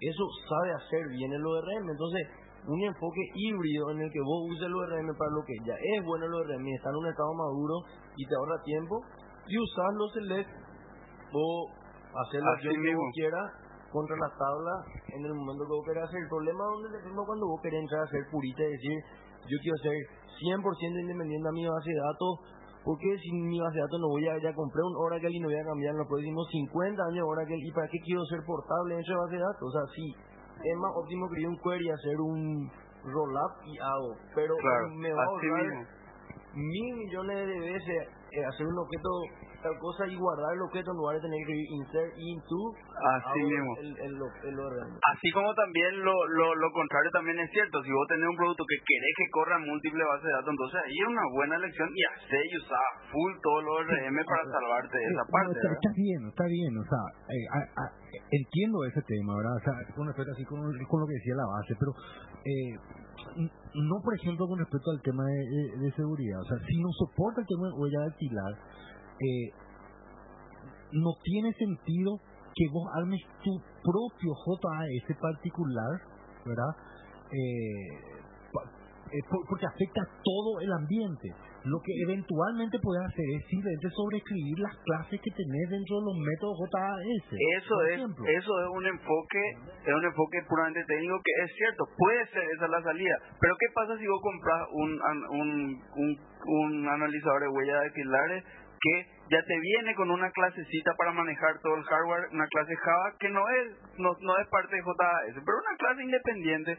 eso 0.00 0.24
sabe 0.48 0.72
hacer 0.80 1.04
bien 1.12 1.28
el 1.28 1.44
ORM. 1.44 1.84
Entonces, 1.92 2.24
un 2.66 2.80
enfoque 2.82 3.20
híbrido 3.34 3.90
en 3.90 4.00
el 4.02 4.10
que 4.12 4.20
vos 4.20 4.50
uses 4.50 4.66
el 4.66 4.74
ORM 4.74 5.16
para 5.16 5.30
lo 5.30 5.42
que 5.44 5.54
ya 5.64 5.74
es 5.74 6.04
bueno 6.04 6.26
el 6.26 6.34
ORM 6.34 6.66
y 6.66 6.74
está 6.74 6.90
en 6.90 6.96
un 6.96 7.06
estado 7.08 7.32
maduro 7.34 7.74
y 8.16 8.26
te 8.26 8.34
ahorra 8.36 8.62
tiempo, 8.62 9.00
y 9.46 9.58
usar 9.58 9.92
los 9.94 10.12
select 10.12 10.50
o 11.32 11.70
hacer 12.14 12.42
lo 12.42 12.50
Así 12.52 12.68
que 12.68 12.94
vos 12.94 13.10
quieras 13.14 13.48
contra 13.90 14.16
la 14.16 14.30
tabla 14.30 14.74
en 15.08 15.24
el 15.24 15.34
momento 15.34 15.66
que 15.66 15.74
vos 15.74 15.86
querés 15.86 16.04
hacer. 16.04 16.22
El 16.22 16.28
problema 16.28 16.62
donde 16.64 16.90
le 16.90 17.02
tengo 17.02 17.26
cuando 17.26 17.46
vos 17.46 17.60
querés 17.62 17.80
entrar 17.82 18.02
a 18.02 18.10
ser 18.10 18.22
purista 18.30 18.62
y 18.62 18.70
decir, 18.70 18.96
yo 19.50 19.56
quiero 19.62 19.76
ser 19.82 19.96
100% 20.38 20.62
independiente 21.00 21.48
a 21.48 21.52
mi 21.52 21.66
base 21.66 21.90
de 21.90 22.00
datos, 22.00 22.32
porque 22.84 23.08
si 23.18 23.30
mi 23.32 23.58
base 23.58 23.76
de 23.76 23.82
datos 23.82 24.00
no 24.00 24.08
voy 24.08 24.26
a, 24.28 24.38
ya 24.38 24.54
compré 24.54 24.80
un 24.82 24.96
Oracle 24.96 25.34
y 25.34 25.40
no 25.40 25.48
voy 25.48 25.58
a 25.58 25.64
cambiar 25.64 25.92
en 25.92 25.98
los 25.98 26.08
próximos 26.08 26.46
50 26.50 27.02
años 27.02 27.26
Oracle, 27.26 27.58
¿y 27.58 27.70
para 27.72 27.88
qué 27.88 27.98
quiero 28.04 28.24
ser 28.26 28.40
portable 28.46 28.94
en 28.94 29.00
esa 29.00 29.16
base 29.18 29.34
de 29.36 29.42
datos? 29.42 29.66
O 29.66 29.72
sea, 29.72 29.84
sí, 29.94 30.06
es 30.64 30.76
más 30.76 30.92
óptimo 30.94 31.26
escribir 31.26 31.48
un 31.48 31.58
query, 31.58 31.90
hacer 31.90 32.20
un 32.20 32.70
roll-up 33.04 33.52
y 33.64 33.78
hago, 33.78 34.16
pero 34.34 34.54
Claro, 34.56 34.88
me 34.96 35.12
va 35.12 35.22
a 35.22 35.26
ahorrar 35.26 35.86
mil 36.54 36.94
millones 36.96 37.46
de 37.46 37.60
veces 37.60 38.08
eh, 38.32 38.44
hacer 38.44 38.66
un 38.66 38.78
objeto 38.78 39.10
tal 39.62 39.76
cosa 39.78 40.06
y 40.08 40.16
guardar 40.16 40.52
el 40.56 40.62
objeto 40.62 40.90
en 40.90 40.96
lugar 40.96 41.16
de 41.16 41.22
tener 41.28 41.40
que 41.46 41.56
insert 41.76 42.12
into 42.16 42.58
Así 43.00 43.40
mismo. 43.44 43.70
el, 43.80 43.90
el, 43.96 44.14
el 44.16 44.56
ORM. 44.60 44.92
Así 45.04 45.28
como 45.32 45.52
también 45.54 46.00
lo, 46.04 46.12
lo, 46.36 46.46
lo 46.54 46.68
contrario 46.72 47.10
también 47.12 47.38
es 47.40 47.50
cierto, 47.52 47.80
si 47.84 47.90
vos 47.92 48.06
tenés 48.08 48.28
un 48.28 48.36
producto 48.36 48.64
que 48.64 48.78
querés 48.80 49.14
que 49.16 49.28
corra 49.32 49.56
múltiples 49.60 50.04
bases 50.06 50.24
de 50.24 50.32
datos, 50.32 50.50
entonces 50.52 50.78
ahí 50.84 50.96
es 51.00 51.08
una 51.08 51.26
buena 51.32 51.54
elección 51.56 51.88
y 51.92 52.00
hacer 52.08 52.42
y 52.44 52.54
usar 52.56 52.86
full 53.12 53.32
todo 53.42 53.58
lo 53.62 53.70
ORM 53.84 54.16
para 54.24 54.44
salvarte 54.48 54.96
de 54.96 55.06
esa 55.12 55.24
parte. 55.28 55.58
no, 55.60 55.72
está, 55.76 55.90
bien, 55.96 56.20
está 56.28 56.44
bien, 56.48 56.72
o 56.76 56.84
sea, 56.88 57.02
eh, 57.28 57.46
a- 57.52 57.70
a- 57.84 57.92
entiendo 58.32 58.84
ese 58.84 59.02
tema, 59.04 59.36
¿verdad? 59.36 59.56
O 59.56 59.64
sea, 59.64 59.74
con 59.96 60.06
respecto 60.08 60.32
así 60.32 60.44
con, 60.44 60.60
con 60.64 60.98
lo 61.00 61.06
que 61.06 61.16
decía 61.20 61.34
la 61.36 61.48
base, 61.48 61.72
pero 61.76 61.92
eh, 62.44 62.72
no, 63.74 63.96
por 64.02 64.14
ejemplo, 64.16 64.46
con 64.48 64.58
respecto 64.58 64.90
al 64.90 65.00
tema 65.02 65.24
de, 65.24 65.38
de- 65.38 65.72
de 65.84 65.90
seguridad, 65.92 66.40
o 66.40 66.44
sea, 66.48 66.58
si 66.66 66.76
no 66.80 66.88
soporta 66.98 67.40
el 67.40 67.46
tema 67.46 67.68
de 67.68 67.74
huella 67.76 68.00
dactilar, 68.08 68.52
eh, 69.20 69.52
no 70.92 71.10
tiene 71.22 71.52
sentido 71.52 72.18
que 72.54 72.66
vos 72.72 72.88
armes 72.96 73.20
tu 73.44 73.52
propio 73.82 74.32
JAS 74.34 75.16
particular, 75.20 76.00
¿verdad? 76.44 76.72
Eh, 77.30 78.20
eh, 79.12 79.22
por- 79.28 79.46
porque 79.48 79.66
afecta 79.66 80.02
todo 80.22 80.60
el 80.60 80.72
ambiente. 80.72 81.28
Lo 81.64 81.76
que 81.84 81.92
eventualmente 82.08 82.78
puedes 82.80 83.04
hacer 83.04 83.24
es 83.36 83.44
simplemente 83.52 83.88
sobreescribir 83.92 84.58
las 84.60 84.74
clases 84.80 85.20
que 85.20 85.30
tenés 85.30 85.68
dentro 85.68 86.00
de 86.00 86.04
los 86.08 86.16
métodos 86.16 86.56
JAS. 86.72 87.00
Eso 87.60 87.74
es, 87.84 87.94
ejemplo. 88.00 88.24
eso 88.24 88.52
es 88.64 88.68
un 88.72 88.86
enfoque, 88.86 89.42
es 89.84 89.94
un 89.94 90.04
enfoque 90.06 90.38
puramente 90.48 90.80
técnico 90.88 91.20
que 91.22 91.32
es 91.44 91.50
cierto, 91.54 91.84
puede 91.98 92.26
ser 92.32 92.44
esa 92.56 92.66
la 92.66 92.82
salida, 92.82 93.14
pero 93.40 93.54
¿qué 93.60 93.66
pasa 93.74 93.98
si 93.98 94.06
vos 94.08 94.20
compras 94.22 94.60
un, 94.72 94.90
un, 95.36 95.48
un, 96.00 96.08
un 96.48 96.88
analizador 96.88 97.42
de 97.42 97.48
huellas 97.48 97.76
dactilares 97.84 98.44
que 98.80 99.06
ya 99.30 99.42
te 99.42 99.58
viene 99.60 99.94
con 99.94 100.10
una 100.10 100.30
clasecita 100.30 100.94
para 100.96 101.12
manejar 101.12 101.58
todo 101.60 101.74
el 101.76 101.84
hardware, 101.84 102.28
una 102.32 102.46
clase 102.48 102.74
Java 102.76 103.12
que 103.18 103.28
no 103.28 103.42
es, 103.50 103.98
no, 103.98 104.16
no 104.20 104.38
es 104.38 104.48
parte 104.48 104.76
de 104.76 104.82
JAS, 104.82 105.34
pero 105.44 105.58
una 105.58 105.76
clase 105.78 106.02
independiente 106.02 106.78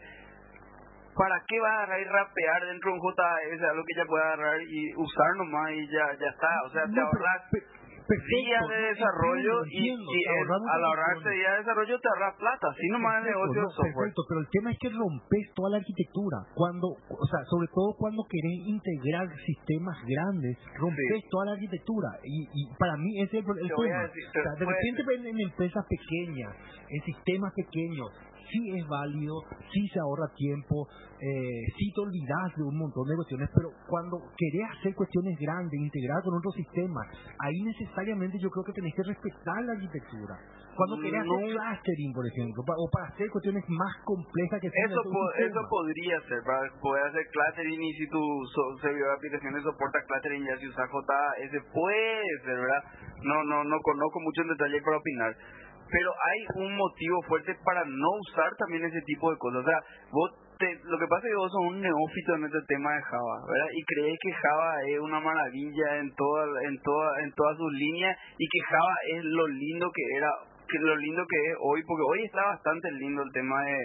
¿para 1.16 1.36
qué 1.48 1.60
vas 1.60 1.72
a 1.72 1.76
agarrar 1.84 2.00
y 2.00 2.06
rapear 2.06 2.66
dentro 2.66 2.92
de 2.92 2.98
un 2.98 3.02
JS 3.04 3.62
algo 3.70 3.84
que 3.84 3.98
ya 3.98 4.06
puede 4.06 4.24
agarrar 4.24 4.62
y 4.62 4.96
usar 4.96 5.36
nomás 5.38 5.72
y 5.72 5.88
ya 5.88 6.06
ya 6.20 6.30
está? 6.30 6.50
O 6.66 6.70
sea, 6.70 6.84
te 6.84 6.90
No, 6.90 6.96
pero- 6.96 7.08
ahorras 7.08 7.42
perfecto, 8.12 8.44
días 8.44 8.66
de 8.68 8.80
desarrollo 8.92 9.54
y, 9.72 9.90
entiendo, 9.90 10.12
y 10.12 10.22
ahorras 10.28 10.62
al 10.68 10.84
días 11.32 11.52
de 11.52 11.60
desarrollo 11.64 11.96
te 12.00 12.08
ahorras 12.12 12.36
plata. 12.36 12.68
Así 12.68 12.88
nomás 12.92 13.14
el 13.24 13.32
negocio 13.32 13.62
no, 13.62 13.70
software. 13.72 13.96
perfecto, 13.96 14.22
pero 14.28 14.40
el 14.42 14.50
tema 14.52 14.68
es 14.72 14.78
que 14.80 14.90
rompes 14.92 15.46
toda 15.56 15.70
la 15.72 15.78
arquitectura. 15.78 16.38
Cuando, 16.54 16.88
o 16.92 17.26
sea, 17.32 17.42
sobre 17.48 17.68
todo 17.72 17.96
cuando 17.96 18.22
querés 18.28 18.58
integrar 18.68 19.28
sistemas 19.48 19.98
grandes, 20.04 20.60
rompes 20.76 21.24
toda 21.32 21.46
la 21.46 21.54
arquitectura. 21.56 22.10
Y, 22.24 22.44
y 22.52 22.62
para 22.76 22.98
mí 23.00 23.22
ese 23.24 23.40
es 23.40 23.46
el, 23.46 23.58
el 23.64 23.70
tema. 23.72 24.04
decir, 24.04 24.26
O 24.28 24.44
sea, 24.44 24.54
de 24.60 24.66
repente 24.68 25.00
en, 25.16 25.24
en 25.32 25.38
empresas 25.48 25.84
pequeñas, 25.88 26.52
en 26.90 27.00
sistemas 27.08 27.54
pequeños, 27.56 28.12
sí 28.52 28.60
es 28.78 28.86
válido, 28.88 29.36
sí 29.72 29.82
se 29.94 30.00
ahorra 30.00 30.28
tiempo, 30.36 30.88
eh, 31.20 31.64
sí 31.78 31.92
te 31.96 32.02
olvidas 32.02 32.52
de 32.58 32.64
un 32.64 32.78
montón 32.78 33.08
de 33.08 33.16
cuestiones, 33.16 33.50
pero 33.56 33.70
cuando 33.88 34.20
querés 34.38 34.68
hacer 34.78 34.94
cuestiones 34.96 35.34
grandes, 35.40 35.80
integrar 35.80 36.22
con 36.24 36.36
otro 36.38 36.52
sistema, 36.52 37.02
ahí 37.40 37.58
necesariamente 37.64 38.38
yo 38.42 38.50
creo 38.50 38.66
que 38.66 38.74
tenés 38.74 38.94
que 38.96 39.04
respetar 39.08 39.64
la 39.64 39.74
arquitectura. 39.74 40.36
Cuando 40.72 40.96
querés 41.04 41.20
hacer 41.20 41.36
No. 41.36 41.52
clustering, 41.52 42.14
por 42.16 42.26
ejemplo, 42.26 42.64
o 42.64 42.88
para 42.96 43.08
hacer 43.12 43.28
cuestiones 43.30 43.64
más 43.68 43.94
complejas 44.08 44.58
que 44.62 44.68
Eso, 44.72 45.04
po- 45.04 45.28
sistema. 45.36 45.52
eso 45.52 45.62
podría 45.70 46.16
ser, 46.32 46.40
para 46.48 46.64
poder 46.80 47.04
hacer 47.12 47.24
clustering 47.32 47.82
y 47.84 47.92
si 47.94 48.08
tu 48.08 48.22
servidor 48.82 49.10
de 49.12 49.16
aplicaciones 49.20 49.64
soporta 49.64 50.00
clustering 50.08 50.48
ya 50.48 50.56
si 50.58 50.68
usa 50.72 50.88
JS, 50.88 51.54
puede 51.76 52.24
ser, 52.48 52.56
¿verdad? 52.56 52.84
No, 53.22 53.44
no, 53.44 53.64
no 53.68 53.78
conozco 53.84 54.20
mucho 54.24 54.42
en 54.42 54.48
detalle 54.56 54.80
para 54.82 54.98
opinar. 54.98 55.32
Pero 55.92 56.10
hay 56.10 56.64
un 56.64 56.76
motivo 56.76 57.22
fuerte 57.28 57.54
para 57.66 57.84
no 57.86 58.10
usar 58.22 58.56
también 58.58 58.86
ese 58.86 59.02
tipo 59.02 59.30
de 59.32 59.38
cosas. 59.38 59.62
O 59.62 59.68
sea, 59.68 59.80
vos 60.12 60.32
te- 60.58 60.80
lo 60.86 60.98
que 60.98 61.08
pasa 61.08 61.28
es 61.28 61.32
que 61.34 61.38
vos 61.38 61.52
sos 61.52 61.68
un 61.68 61.82
neófito 61.82 62.36
en 62.36 62.46
este 62.46 62.62
tema 62.68 62.94
de 62.96 63.02
Java, 63.02 63.36
¿verdad? 63.50 63.70
Y 63.74 63.84
crees 63.84 64.18
que 64.22 64.32
Java 64.32 64.72
es 64.88 65.00
una 65.00 65.20
maravilla 65.20 65.98
en 65.98 66.14
toda, 66.16 66.46
en 66.64 66.80
toda, 66.82 67.24
en 67.24 67.32
todas 67.34 67.58
sus 67.58 67.74
líneas 67.74 68.18
y 68.38 68.48
que 68.48 68.60
Java 68.70 68.96
es 69.18 69.24
lo 69.26 69.48
lindo 69.48 69.92
que 69.92 70.04
era, 70.16 70.30
que 70.70 70.80
lo 70.80 70.96
lindo 70.96 71.26
que 71.28 71.38
es 71.52 71.58
hoy, 71.60 71.84
porque 71.84 72.04
hoy 72.08 72.24
está 72.24 72.46
bastante 72.46 72.92
lindo 72.92 73.24
el 73.24 73.32
tema 73.34 73.60
de, 73.66 73.78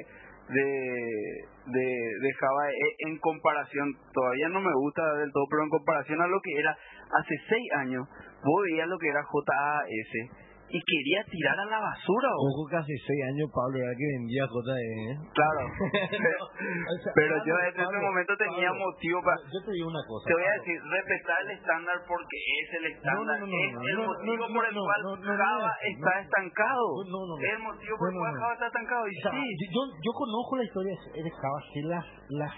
de, 0.49 1.83
de, 2.23 2.33
Java 2.39 2.70
eh, 2.70 2.95
en 3.09 3.19
comparación, 3.19 3.95
todavía 4.12 4.49
no 4.49 4.61
me 4.61 4.73
gusta 4.74 5.03
del 5.15 5.33
todo, 5.33 5.45
pero 5.51 5.62
en 5.65 5.70
comparación 5.70 6.20
a 6.20 6.28
lo 6.28 6.41
que 6.41 6.53
era 6.61 6.70
hace 7.19 7.35
seis 7.49 7.73
años, 7.78 8.07
vos 8.45 8.62
veías 8.70 8.87
lo 8.87 8.99
que 8.99 9.09
era 9.09 9.23
JAS 9.24 10.45
y 10.69 10.79
quería 10.83 11.23
tirar 11.31 11.59
a 11.61 11.67
la 11.67 11.79
basura. 11.79 12.31
Ojo 12.35 12.67
hace 12.75 12.95
seis 13.07 13.23
años 13.31 13.51
Pablo 13.55 13.79
era 13.79 13.93
que 13.95 14.07
vendía 14.19 14.45
JE, 14.51 14.87
¿eh? 15.11 15.17
Claro. 15.33 15.63
O 16.87 16.97
sea, 17.03 17.13
pero 17.15 17.35
yo 17.45 17.55
Pablo, 17.55 17.63
en 17.63 17.69
ese 17.69 17.85
Pablo, 17.85 18.01
momento 18.01 18.33
tenía 18.37 18.69
Pablo, 18.71 18.87
motivo 18.87 19.19
para... 19.23 19.39
Yo 19.47 19.61
te 19.63 19.71
digo 19.73 19.89
una 19.89 20.05
cosa. 20.07 20.25
Te 20.27 20.35
voy 20.35 20.47
a 20.47 20.55
decir, 20.59 20.77
respetar 20.83 21.39
el 21.43 21.51
estándar 21.51 21.97
porque 22.09 22.37
es 22.37 22.69
el 22.75 22.85
estándar. 22.91 23.41
no, 23.41 23.47
no, 23.47 23.59
es 23.59 23.73
no, 23.73 23.81
el 23.87 23.97
no, 23.97 24.07
motivo 24.07 24.45
por 24.51 24.65
el 24.67 24.75
cual 24.75 25.01
Java 25.23 25.73
está 25.83 26.13
estancado. 26.21 26.87
No, 27.07 27.19
no, 27.27 27.35
no. 27.37 27.45
Es 27.45 27.53
el 27.53 27.63
motivo 27.63 27.95
por 27.99 28.09
el 28.11 28.19
cual. 28.19 28.35
Java 28.35 28.53
está 28.55 28.67
estancado. 28.67 29.03
Y 29.07 29.15
sí, 29.15 29.71
yo, 29.71 29.83
yo 30.03 30.13
conozco 30.15 30.57
la 30.57 30.65
historia 30.65 30.95
de 31.15 31.31
Java, 31.31 31.59
sé 31.73 31.81
las, 31.87 32.07
las 32.31 32.55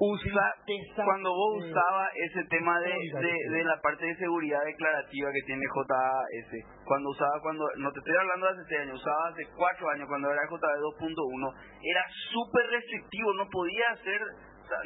usa, 0.00 0.54
cuando 1.04 1.28
vos 1.28 1.62
usabas 1.62 2.08
ese 2.14 2.44
tema 2.44 2.80
de, 2.80 2.88
de, 2.88 3.64
la 3.64 3.78
parte 3.82 4.06
de 4.06 4.16
seguridad 4.16 4.64
declarativa 4.64 5.30
que 5.30 5.42
tiene 5.44 5.62
JAS, 5.68 6.64
cuando 6.84 7.10
usaba, 7.10 7.38
cuando, 7.42 7.64
no 7.76 7.92
te 7.92 7.98
estoy 7.98 8.16
hablando 8.16 8.46
de 8.46 8.52
hace 8.52 8.68
6 8.68 8.80
años, 8.80 9.00
usaba 9.00 9.28
hace 9.28 9.44
4 9.54 9.90
años, 9.90 10.08
cuando 10.08 10.32
era 10.32 10.42
JB 10.48 10.56
2.1, 10.56 11.54
era 11.82 12.04
súper 12.32 12.66
restrictivo, 12.70 13.34
no 13.34 13.46
podía 13.50 13.90
hacer, 13.92 14.20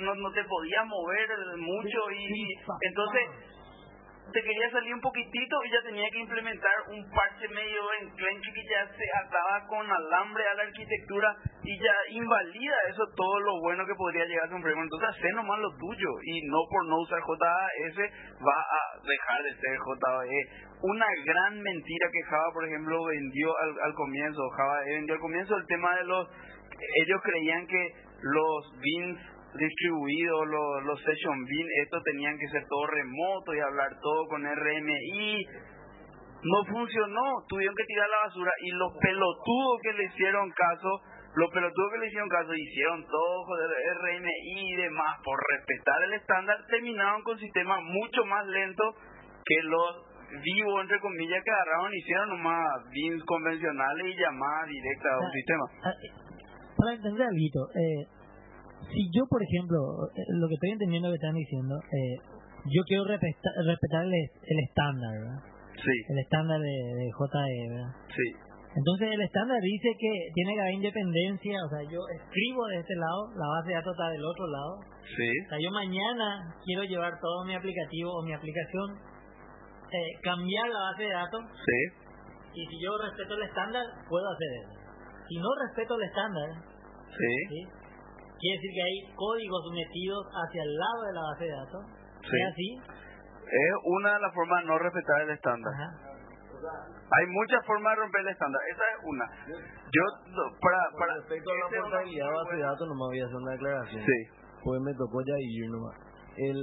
no, 0.01 0.15
no 0.16 0.32
te 0.32 0.43
podía 0.43 0.82
mover 0.85 1.28
mucho 1.59 1.99
y 2.11 2.55
entonces 2.81 3.53
te 4.33 4.43
quería 4.43 4.71
salir 4.71 4.95
un 4.95 5.01
poquitito 5.01 5.57
y 5.65 5.71
ya 5.71 5.83
tenía 5.83 6.11
que 6.11 6.19
implementar 6.19 6.75
un 6.89 7.11
parche 7.11 7.49
medio 7.49 7.83
enclenque 8.01 8.53
que 8.53 8.65
ya 8.71 8.87
se 8.89 9.05
ataba 9.25 9.67
con 9.69 9.87
alambre 9.91 10.45
a 10.49 10.55
la 10.55 10.63
arquitectura 10.63 11.37
y 11.63 11.79
ya 11.79 11.95
invalida 12.11 12.75
eso 12.91 13.05
todo 13.15 13.41
lo 13.41 13.61
bueno 13.61 13.87
que 13.87 13.95
podría 13.95 14.25
llegar 14.25 14.51
a 14.51 14.57
un 14.57 14.63
framework. 14.63 14.91
Entonces, 14.91 15.09
hace 15.11 15.33
nomás 15.33 15.59
lo 15.61 15.71
tuyo 15.77 16.11
y 16.25 16.43
no 16.49 16.59
por 16.71 16.87
no 16.87 16.97
usar 17.01 17.21
JAS 17.21 17.99
va 18.41 18.59
a 18.61 18.83
dejar 19.07 19.43
de 19.43 19.55
ser 19.61 19.79
JAE. 19.79 20.41
Una 20.83 21.07
gran 21.25 21.63
mentira 21.63 22.09
que 22.13 22.29
Java, 22.29 22.53
por 22.53 22.67
ejemplo, 22.67 23.05
vendió 23.05 23.57
al, 23.57 23.81
al 23.85 23.95
comienzo, 23.95 24.43
Java 24.57 24.81
vendió 24.85 25.15
al 25.15 25.21
comienzo 25.21 25.57
el 25.57 25.67
tema 25.67 25.95
de 25.97 26.05
los... 26.05 26.29
Ellos 27.07 27.21
creían 27.23 27.67
que 27.67 27.93
los 28.21 28.81
bins 28.81 29.34
distribuidos, 29.59 30.47
los, 30.47 30.85
los 30.85 31.01
session 31.01 31.44
bin, 31.44 31.66
estos 31.82 32.02
tenían 32.02 32.36
que 32.39 32.48
ser 32.48 32.64
todo 32.68 32.86
remoto 32.86 33.55
y 33.55 33.60
hablar 33.60 33.90
todo 34.01 34.26
con 34.28 34.43
RMI. 34.44 35.47
No 36.44 36.64
funcionó, 36.66 37.44
tuvieron 37.48 37.74
que 37.74 37.85
tirar 37.85 38.09
la 38.09 38.28
basura 38.28 38.52
y 38.60 38.70
los 38.72 38.93
pelotudos 39.01 39.81
que 39.82 39.93
le 39.94 40.05
hicieron 40.05 40.51
caso, 40.51 41.01
los 41.36 41.51
pelotudos 41.51 41.93
que 41.93 41.98
le 41.98 42.06
hicieron 42.09 42.28
caso 42.28 42.55
hicieron 42.55 43.06
todo 43.06 43.47
el 43.64 43.97
RMI 43.97 44.72
y 44.72 44.76
demás 44.76 45.18
por 45.24 45.39
respetar 45.52 46.02
el 46.05 46.12
estándar, 46.14 46.59
terminaron 46.68 47.22
con 47.22 47.39
sistemas 47.39 47.81
mucho 47.82 48.24
más 48.26 48.47
lentos 48.47 48.94
que 49.44 49.62
los 49.62 50.14
vivos, 50.43 50.82
entre 50.82 51.01
comillas, 51.01 51.43
que 51.44 51.51
agarraron 51.51 51.94
y 51.94 51.98
hicieron 51.98 52.28
nomás 52.28 52.68
bins 52.90 53.24
convencionales 53.24 54.06
y 54.06 54.20
llamadas 54.20 54.68
directas 54.68 55.12
a 55.12 55.18
un 55.18 55.32
sistema. 55.32 55.64
Ah, 55.85 55.93
eh, 56.02 56.10
Para 56.76 56.94
entender 56.94 57.26
algo, 57.26 57.68
eh, 57.72 58.14
si 58.93 59.03
yo, 59.13 59.25
por 59.29 59.43
ejemplo, 59.43 59.79
eh, 60.15 60.23
lo 60.41 60.49
que 60.49 60.55
estoy 60.55 60.71
entendiendo 60.71 61.09
que 61.11 61.17
están 61.17 61.35
diciendo, 61.35 61.75
eh, 61.77 62.17
yo 62.67 62.83
quiero 62.87 63.05
respeta- 63.05 63.55
respetar 63.67 64.05
el, 64.05 64.15
el 64.15 64.59
estándar, 64.69 65.13
¿verdad? 65.21 65.41
Sí, 65.75 65.97
El 66.09 66.19
estándar 66.19 66.61
de, 66.61 66.71
de 66.71 67.07
JE, 67.13 67.69
¿verdad? 67.71 67.93
sí. 68.09 68.29
Entonces 68.77 69.07
el 69.13 69.21
estándar 69.23 69.61
dice 69.63 69.89
que 70.01 70.11
tiene 70.35 70.55
que 70.55 70.61
haber 70.61 70.75
independencia, 70.75 71.63
o 71.65 71.69
sea, 71.71 71.79
yo 71.87 72.01
escribo 72.19 72.67
de 72.67 72.79
este 72.83 72.95
lado, 72.97 73.31
la 73.39 73.47
base 73.47 73.69
de 73.71 73.75
datos 73.79 73.93
está 73.95 74.11
del 74.11 74.25
otro 74.25 74.47
lado. 74.49 74.73
Sí, 75.15 75.31
O 75.47 75.49
sea, 75.49 75.59
yo 75.63 75.71
mañana 75.71 76.51
quiero 76.65 76.83
llevar 76.83 77.13
todo 77.21 77.45
mi 77.47 77.55
aplicativo 77.55 78.11
o 78.11 78.25
mi 78.27 78.33
aplicación, 78.35 78.99
eh, 79.95 80.11
cambiar 80.25 80.67
la 80.71 80.91
base 80.91 81.03
de 81.05 81.13
datos, 81.15 81.41
sí, 81.55 81.81
y 82.55 82.67
si 82.67 82.83
yo 82.83 82.91
respeto 82.99 83.35
el 83.35 83.43
estándar, 83.47 83.85
puedo 84.09 84.27
hacer 84.27 84.49
eso. 84.59 84.75
Si 85.29 85.37
no 85.39 85.49
respeto 85.69 85.95
el 85.95 86.03
estándar, 86.11 86.49
sí, 87.15 87.33
¿sí? 87.51 87.61
Quiere 88.39 88.56
decir 88.59 88.70
que 88.74 88.82
hay 88.82 88.97
códigos 89.15 89.62
metidos 89.73 90.23
hacia 90.31 90.62
el 90.62 90.73
lado 90.74 91.01
de 91.06 91.12
la 91.12 91.23
base 91.23 91.44
de 91.44 91.55
datos. 91.55 91.82
Sí. 92.23 92.36
¿Es 92.40 92.47
así? 92.52 92.69
Es 93.44 93.74
una 93.85 94.15
de 94.15 94.20
las 94.20 94.35
formas 94.35 94.62
de 94.62 94.69
no 94.69 94.78
respetar 94.78 95.20
el 95.23 95.31
estándar. 95.31 95.73
Ajá. 95.74 96.15
Hay 96.65 97.27
muchas 97.28 97.61
formas 97.66 97.93
de 97.94 98.02
romper 98.02 98.20
el 98.23 98.28
estándar. 98.28 98.61
Esa 98.73 98.85
es 98.89 98.98
una. 99.05 99.27
Yo, 99.93 100.05
no, 100.32 100.43
para, 100.59 100.78
Con 100.90 100.98
para, 101.01 101.15
respecto 101.20 101.51
a 101.51 101.55
la 101.55 101.82
portabilidad 101.82 102.27
de 102.27 102.32
base 102.32 102.56
de 102.56 102.62
datos, 102.62 102.89
nomás 102.89 103.09
voy 103.09 103.20
a 103.20 103.24
hacer 103.24 103.36
una 103.36 103.52
declaración. 103.52 104.02
Sí, 104.05 104.19
Pues 104.65 104.81
me 104.81 104.94
tocó 104.94 105.20
ya 105.20 105.36
ir 105.39 105.70
nomás. 105.70 105.94
El, 106.36 106.59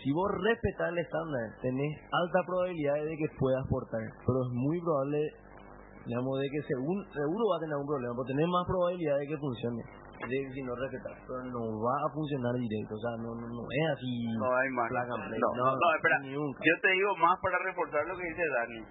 si 0.00 0.08
vos 0.12 0.30
respetás 0.40 0.88
el 0.88 0.98
estándar, 0.98 1.44
tenés 1.60 1.92
alta 2.08 2.40
probabilidad 2.46 2.94
de 3.04 3.16
que 3.16 3.28
puedas 3.36 3.64
portar. 3.68 4.00
Pero 4.00 4.38
es 4.46 4.50
muy 4.54 4.80
probable, 4.80 5.20
digamos, 6.06 6.40
de 6.40 6.48
que 6.48 6.60
según, 6.64 6.96
seguro 7.12 7.42
va 7.52 7.56
a 7.58 7.60
tener 7.60 7.76
un 7.76 7.86
problema, 7.86 8.14
porque 8.16 8.32
tenés 8.32 8.48
más 8.48 8.64
probabilidad 8.64 9.18
de 9.18 9.26
que 9.28 9.36
funcione. 9.36 9.82
Si 10.20 10.62
no 10.62 10.76
respetas, 10.76 11.16
pero 11.26 11.42
no 11.48 11.80
va 11.80 11.96
a 12.04 12.12
funcionar 12.12 12.52
directo, 12.52 12.94
o 12.94 13.00
sea, 13.00 13.16
no, 13.24 13.32
no, 13.40 13.48
no 13.48 13.64
es 13.72 13.86
así. 13.96 14.28
no 14.36 14.52
hay 14.52 14.68
más. 14.68 14.92
No, 14.92 15.48
no, 15.56 15.64
no, 15.64 15.94
espera. 15.96 16.20
Yo 16.28 16.74
te 16.82 16.90
digo 16.92 17.16
más 17.16 17.40
para 17.40 17.58
reforzar 17.64 18.06
lo 18.06 18.16
que 18.18 18.28
dice 18.28 18.44
Dani. 18.46 18.84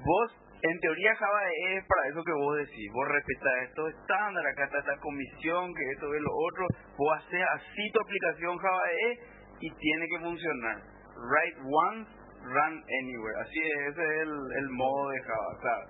Vos, 0.00 0.28
en 0.62 0.80
teoría 0.80 1.14
Java 1.14 1.40
es 1.68 1.84
para 1.84 2.08
eso 2.08 2.24
que 2.24 2.32
vos 2.32 2.56
decís. 2.56 2.88
Vos 2.92 3.06
respetás 3.08 3.68
estos 3.68 3.90
estándares, 3.92 4.52
acá 4.52 4.64
está 4.64 4.78
esta 4.78 4.96
comisión, 5.00 5.74
que 5.74 5.84
esto 5.92 6.14
es 6.14 6.22
lo 6.22 6.32
otro. 6.32 6.66
Vos 6.96 7.18
haces 7.18 7.44
así 7.60 7.84
tu 7.92 8.00
aplicación 8.00 8.56
Java 8.56 8.84
E 8.90 9.18
y 9.60 9.70
tiene 9.70 10.06
que 10.08 10.18
funcionar. 10.24 10.76
Write 11.20 11.58
once, 11.68 12.10
run 12.48 12.74
anywhere. 12.80 13.40
Así 13.44 13.60
es, 13.60 13.92
ese 13.92 14.02
es 14.02 14.20
el, 14.24 14.32
el 14.32 14.68
modo 14.70 15.10
de 15.10 15.20
Java. 15.20 15.52
Claro. 15.60 15.84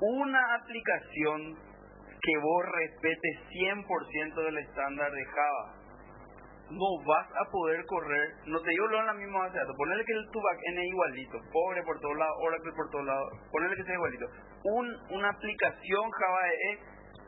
Una 0.00 0.40
aplicación 0.56 1.69
que 2.22 2.38
vos 2.38 2.64
respetes 2.66 3.38
100% 3.50 4.34
del 4.44 4.58
estándar 4.58 5.10
de 5.12 5.24
Java 5.24 5.80
no 6.70 6.86
vas 7.04 7.26
a 7.34 7.50
poder 7.50 7.84
correr, 7.86 8.30
no 8.46 8.60
te 8.60 8.70
digo 8.70 8.86
lo 8.86 9.00
en 9.00 9.06
la 9.06 9.14
misma 9.14 9.40
base 9.40 9.54
de 9.54 9.58
datos, 9.60 9.76
ponerle 9.76 10.04
que 10.04 10.14
tu 10.30 10.40
backend 10.40 10.78
es 10.78 10.86
igualito, 10.86 11.38
pobre 11.52 11.82
por 11.82 11.98
todos 12.00 12.16
lados, 12.16 12.36
Oracle 12.40 12.72
por 12.76 12.90
todos 12.90 13.06
lados, 13.06 13.28
ponerle 13.50 13.76
que 13.76 13.84
sea 13.84 13.94
igualito. 13.94 14.26
Un, 14.62 14.86
una 15.10 15.30
aplicación 15.30 16.10
Java 16.10 16.48
EE, 16.48 16.78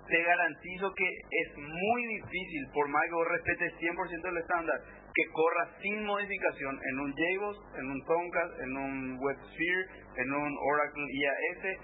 te 0.06 0.22
garantizo 0.22 0.92
que 0.94 1.08
es 1.08 1.56
muy 1.56 2.06
difícil, 2.06 2.68
por 2.74 2.88
más 2.88 3.02
que 3.04 3.14
vos 3.14 3.28
respetes 3.28 3.72
100% 3.80 4.22
del 4.22 4.36
estándar, 4.38 4.76
que 5.14 5.24
corra 5.32 5.68
sin 5.80 6.04
modificación 6.04 6.78
en 6.90 7.00
un 7.00 7.14
JBoss, 7.14 7.58
en 7.78 7.90
un 7.90 8.04
Tomcat, 8.04 8.50
en 8.60 8.76
un 8.76 9.18
WebSphere, 9.20 9.86
en 10.16 10.32
un 10.32 10.58
Oracle 10.70 11.06
IAS. 11.12 11.78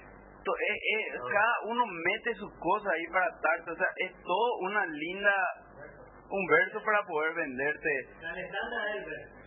To- 0.49 0.57
eh, 0.65 0.81
eh, 0.81 1.05
cada 1.29 1.55
uno 1.69 1.85
mete 1.85 2.33
sus 2.41 2.49
cosas 2.57 2.89
ahí 2.89 3.05
para 3.13 3.27
adaptarse, 3.27 3.69
o 3.71 3.77
sea, 3.77 3.91
es 4.01 4.13
todo 4.25 4.49
una 4.65 4.81
linda 4.87 5.35
un 6.31 6.45
verso 6.47 6.81
para 6.85 7.01
poder 7.05 7.35
venderte. 7.37 7.89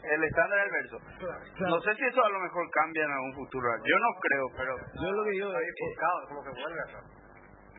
El 0.02 0.24
estándar 0.24 0.60
del 0.62 0.72
verso. 0.72 0.98
No 1.70 1.78
sé 1.82 1.94
si 1.96 2.06
eso 2.06 2.24
a 2.26 2.30
lo 2.30 2.40
mejor 2.40 2.66
cambia 2.74 3.04
en 3.06 3.12
algún 3.12 3.34
futuro. 3.34 3.66
Yo 3.86 3.98
no 3.98 4.10
creo, 4.22 4.46
pero. 4.58 4.74
Yo 5.02 5.12
lo 5.12 5.24
que 5.26 5.32
digo 5.32 5.50
es 5.54 5.74
que 5.78 5.88
como 6.30 6.42
que 6.44 6.50
vuelve 6.50 6.82
acá. 6.82 7.02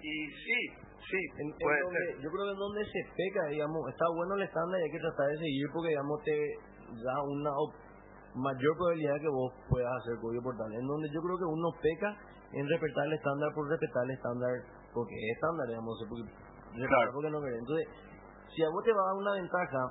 Y 0.02 0.12
sí, 0.30 0.58
sí, 0.98 1.18
en- 1.38 1.50
en 1.50 1.58
puede 1.58 1.80
donde- 1.82 1.98
ser. 1.98 2.14
yo 2.22 2.30
creo 2.30 2.44
que 2.46 2.52
en 2.54 2.58
donde 2.62 2.82
se 2.86 3.00
peca, 3.14 3.46
digamos, 3.50 3.80
está 3.90 4.06
bueno 4.14 4.34
el 4.34 4.42
estándar 4.42 4.80
y 4.80 4.82
hay 4.84 4.90
que 4.90 4.98
tratar 5.02 5.26
de 5.30 5.38
seguir 5.38 5.66
porque, 5.74 5.88
digamos, 5.90 6.22
te 6.22 6.36
da 7.02 7.16
una 7.26 7.50
mayor 8.38 8.72
probabilidad 8.78 9.18
que 9.20 9.28
vos 9.28 9.50
puedas 9.68 9.90
hacer 9.98 10.14
código 10.22 10.42
portal. 10.46 10.70
En 10.78 10.86
donde 10.86 11.08
yo 11.10 11.20
creo 11.20 11.36
que 11.42 11.48
uno 11.50 11.68
peca 11.82 12.10
en 12.52 12.68
respetar 12.68 13.06
el 13.06 13.12
estándar 13.14 13.48
por 13.54 13.68
respetar 13.68 14.04
el 14.04 14.10
estándar 14.12 14.52
porque 14.92 15.14
es 15.14 15.36
estándar, 15.36 15.66
digamos, 15.68 15.96
porque, 16.08 16.28
respetar 16.76 17.12
porque 17.12 17.30
no. 17.30 17.38
Entonces, 17.40 17.86
si 18.54 18.62
a 18.62 18.68
vos 18.68 18.84
te 18.84 18.92
va 18.92 19.00
a 19.00 19.06
dar 19.12 19.16
una 19.16 19.32
ventaja 19.32 19.82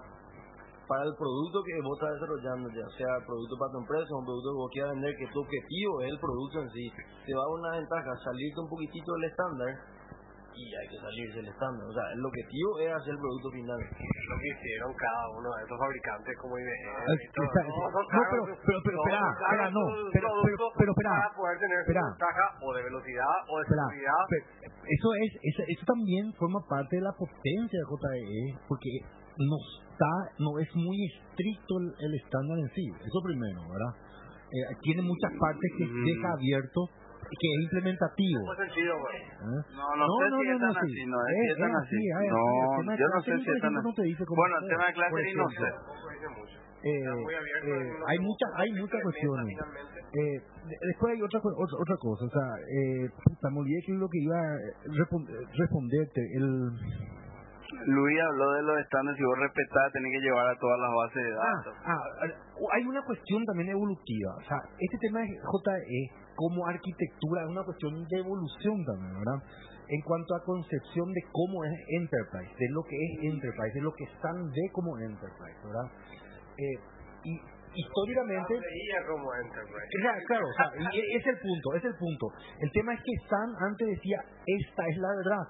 para 0.87 1.03
el 1.07 1.15
producto 1.15 1.63
que 1.63 1.81
vos 1.81 1.95
estás 1.97 2.19
desarrollando, 2.19 2.69
ya 2.69 2.85
sea 2.99 3.25
producto 3.25 3.55
para 3.57 3.71
tu 3.71 3.79
empresa 3.79 4.11
o 4.11 4.19
un 4.19 4.25
producto 4.25 4.49
que 4.51 4.61
vos 4.61 4.71
quieras 4.75 4.91
vender, 4.91 5.11
que 5.15 5.31
tu 5.31 5.39
objetivo 5.39 5.93
es 6.03 6.09
el 6.11 6.19
producto 6.19 6.55
en 6.61 6.69
sí, 6.69 6.85
te 7.25 7.31
va 7.33 7.41
a 7.41 7.47
dar 7.47 7.57
una 7.57 7.71
ventaja 7.79 8.11
salirte 8.21 8.59
un 8.59 8.69
poquitito 8.69 9.09
del 9.15 9.25
estándar 9.31 9.71
y 10.55 10.63
hay 10.75 10.87
que 10.87 10.97
salirse 10.99 11.37
del 11.41 11.49
estándar. 11.49 11.83
O 11.87 11.93
sea, 11.93 12.05
el 12.13 12.21
objetivo 12.25 12.69
es 12.79 12.89
hacer 12.91 13.11
el 13.15 13.21
producto 13.21 13.49
final. 13.51 13.79
Lo 13.79 14.35
que 14.41 14.47
hicieron 14.51 14.91
cada 14.95 15.23
uno 15.35 15.49
de 15.55 15.59
esos 15.63 15.77
fabricantes 15.79 16.33
como 16.41 16.53
IBM. 16.59 16.85
Ah, 16.91 17.13
y 17.13 17.27
todo. 17.31 17.45
está- 17.45 17.63
No, 17.67 18.21
pero- 18.31 18.43
pero- 18.65 18.81
pero 18.83 18.97
espera, 19.01 19.21
espera, 19.31 19.65
no, 19.71 19.81
pero- 20.11 20.29
pero- 20.43 20.69
pero 20.77 20.91
espera, 20.91 21.11
para 21.11 21.35
poder 21.35 21.55
tener 21.59 21.77
espera. 21.81 22.03
ventaja 22.11 22.45
o 22.61 22.67
de 22.73 22.81
velocidad 22.83 23.35
o 23.47 23.53
de 23.57 23.63
Espera, 23.63 23.83
seguridad. 23.91 24.21
pe- 24.29 24.45
eso 24.81 25.07
es 25.23 25.31
eso, 25.41 25.61
eso 25.67 25.83
también 25.85 26.23
forma 26.35 26.59
parte 26.67 26.95
de 26.97 27.03
la 27.03 27.13
potencia 27.13 27.77
de 27.79 27.85
JE 27.87 28.43
porque 28.67 28.91
no 29.37 29.57
está 29.91 30.11
no 30.39 30.59
es 30.59 30.67
muy 30.75 30.97
estricto 31.07 31.73
el, 31.79 31.87
el 32.05 32.11
estándar 32.19 32.57
en 32.59 32.67
sí 32.75 32.85
eso 32.99 33.19
primero 33.23 33.61
verdad 33.69 33.93
Eh, 34.51 34.67
tiene 34.83 35.01
muchas 35.01 35.31
partes 35.39 35.71
que 35.77 35.85
deja 35.87 36.27
abierto 36.35 36.81
que 37.39 37.47
es 37.47 37.59
implementativo. 37.63 38.41
¿eh? 38.41 39.23
No, 39.71 39.85
no, 39.95 40.05
sé 40.19 40.25
si 40.31 40.51
así, 40.67 41.05
no, 41.07 41.17
es, 41.21 41.35
Es- 41.41 41.57
es 41.57 41.75
así. 41.81 41.95
El 41.95 42.27
No, 42.27 42.43
tema 42.77 42.91
de 42.91 42.99
yo 42.99 43.07
no 43.07 43.19
sé 43.21 43.31
si 43.31 43.47
no 43.71 43.91
te 43.93 44.01
así. 44.01 44.23
Bueno, 44.35 44.53
el 44.61 44.67
tema 44.67 44.85
de 44.87 44.93
clustering 44.93 45.37
no 45.37 45.49
sé. 45.49 45.67
Eh, 46.83 47.05
muy 47.13 47.35
abierto 47.35 47.67
eh, 47.77 47.93
hay 48.07 48.17
muchas 48.25 48.49
hay 48.57 48.71
cuestiones 49.05 49.45
eh, 50.17 50.41
de- 50.65 50.79
después 50.81 51.13
hay 51.13 51.21
otra 51.21 51.39
otra, 51.39 51.77
otra 51.77 51.95
cosa 52.01 52.25
o 52.25 52.29
sea 52.33 52.49
eh, 52.57 53.05
puta 53.23 53.49
me 53.53 53.59
olvidé 53.59 53.79
que 53.85 53.91
es 53.93 53.99
lo 53.99 54.09
que 54.09 54.17
iba 54.17 54.33
a 54.33 54.57
respon- 54.89 55.29
responderte 55.61 56.21
el 56.41 56.71
Luis 57.85 58.19
habló 58.21 58.51
de 58.53 58.61
los 58.63 58.77
estándares 58.79 59.19
y 59.19 59.23
vos 59.23 59.37
respetás, 59.39 59.91
tenés 59.93 60.11
que 60.13 60.21
llevar 60.21 60.47
a 60.47 60.55
todas 60.59 60.79
las 60.79 60.91
bases 60.95 61.23
de 61.23 61.33
Ah, 61.33 61.55
datos. 61.57 61.73
ah, 61.85 62.03
hay 62.73 62.83
una 62.85 63.01
cuestión 63.03 63.43
también 63.45 63.69
evolutiva. 63.69 64.35
O 64.37 64.41
sea, 64.47 64.57
este 64.79 64.97
tema 65.01 65.19
de 65.21 65.27
JE 65.29 66.01
como 66.35 66.67
arquitectura 66.67 67.43
es 67.43 67.49
una 67.49 67.63
cuestión 67.63 67.93
de 68.07 68.17
evolución 68.17 68.85
también, 68.85 69.13
¿verdad? 69.19 69.39
En 69.89 70.01
cuanto 70.01 70.35
a 70.35 70.43
concepción 70.45 71.11
de 71.11 71.21
cómo 71.31 71.65
es 71.65 71.73
Enterprise, 71.99 72.53
de 72.57 72.69
lo 72.71 72.81
que 72.83 72.95
es 72.95 73.11
Enterprise, 73.33 73.73
de 73.75 73.81
lo 73.81 73.91
que 73.93 74.03
Stan 74.15 74.39
ve 74.49 74.65
como 74.71 74.97
Enterprise, 74.99 75.57
¿verdad? 75.65 75.87
Eh, 76.57 76.77
y 77.25 77.33
históricamente... 77.75 78.53
Veía 78.55 78.99
como 79.07 79.27
Enterprise. 79.35 79.87
Claro, 79.99 80.19
claro, 80.27 80.45
o 80.47 80.53
sea, 80.53 80.91
es 80.95 81.25
el 81.27 81.37
punto, 81.39 81.75
es 81.75 81.83
el 81.83 81.95
punto. 81.95 82.27
El 82.59 82.71
tema 82.71 82.93
es 82.93 82.99
que 83.03 83.13
Stan 83.25 83.49
antes 83.67 83.87
decía, 83.87 84.19
esta 84.47 84.87
es 84.87 84.97
la 84.97 85.09
verdad. 85.17 85.45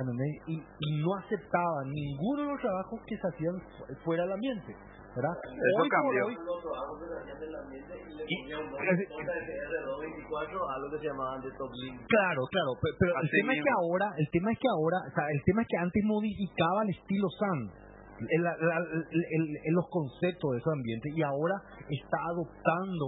¿Entendés? 0.00 0.34
Y, 0.48 0.54
y 0.56 0.88
no 1.04 1.14
aceptaba 1.16 1.84
ninguno 1.84 2.42
de 2.42 2.48
los 2.52 2.60
trabajos 2.60 3.00
que 3.06 3.16
se 3.16 3.26
hacían 3.28 3.54
fu- 3.76 3.94
fuera 4.04 4.22
del 4.24 4.32
ambiente. 4.32 4.72
¿verdad? 5.10 5.34
Eso 5.42 5.82
Hoy 5.82 5.88
cambió. 5.90 6.22
hoy, 6.26 6.34
Los 6.38 6.62
trabajos 6.62 6.94
que 7.02 7.06
se 7.10 7.14
hacían 7.18 7.38
del 7.40 7.54
ambiente 7.56 7.92
y 7.98 8.14
le 8.14 8.22
Y- 8.30 8.36
ponía 8.46 8.58
un 8.62 8.70
nombre 8.70 8.90
es- 8.94 9.10
JSR224 9.10 10.70
a 10.70 10.78
lo 10.78 10.86
que 10.90 10.98
se 10.98 11.06
llamaban 11.10 11.40
de 11.42 11.50
top 11.58 11.70
link. 11.82 11.98
Claro, 12.06 12.40
claro, 12.50 12.70
pe- 12.80 12.94
pero, 12.98 13.12
el 13.20 13.30
tema 13.30 13.52
es 13.54 13.60
que 13.64 13.72
ahora, 13.74 14.06
el 14.16 14.28
tema 14.30 14.52
es 14.52 14.58
que 14.58 14.68
ahora, 14.70 14.98
o 15.02 15.10
sea, 15.14 15.26
el 15.30 15.42
tema 15.44 15.62
es 15.62 15.68
que 15.68 15.76
antes 15.78 16.02
modificaba 16.06 16.82
el 16.84 16.90
estilo 16.90 17.26
Sun, 17.38 17.60
el- 18.20 18.42
la- 18.44 18.54
el- 18.54 19.06
el- 19.10 19.56
el- 19.66 19.74
los 19.74 19.86
conceptos 19.90 20.46
de 20.52 20.58
ese 20.58 20.70
ambiente 20.70 21.08
y 21.16 21.22
ahora 21.22 21.56
está 21.88 22.18
adoptando 22.30 23.06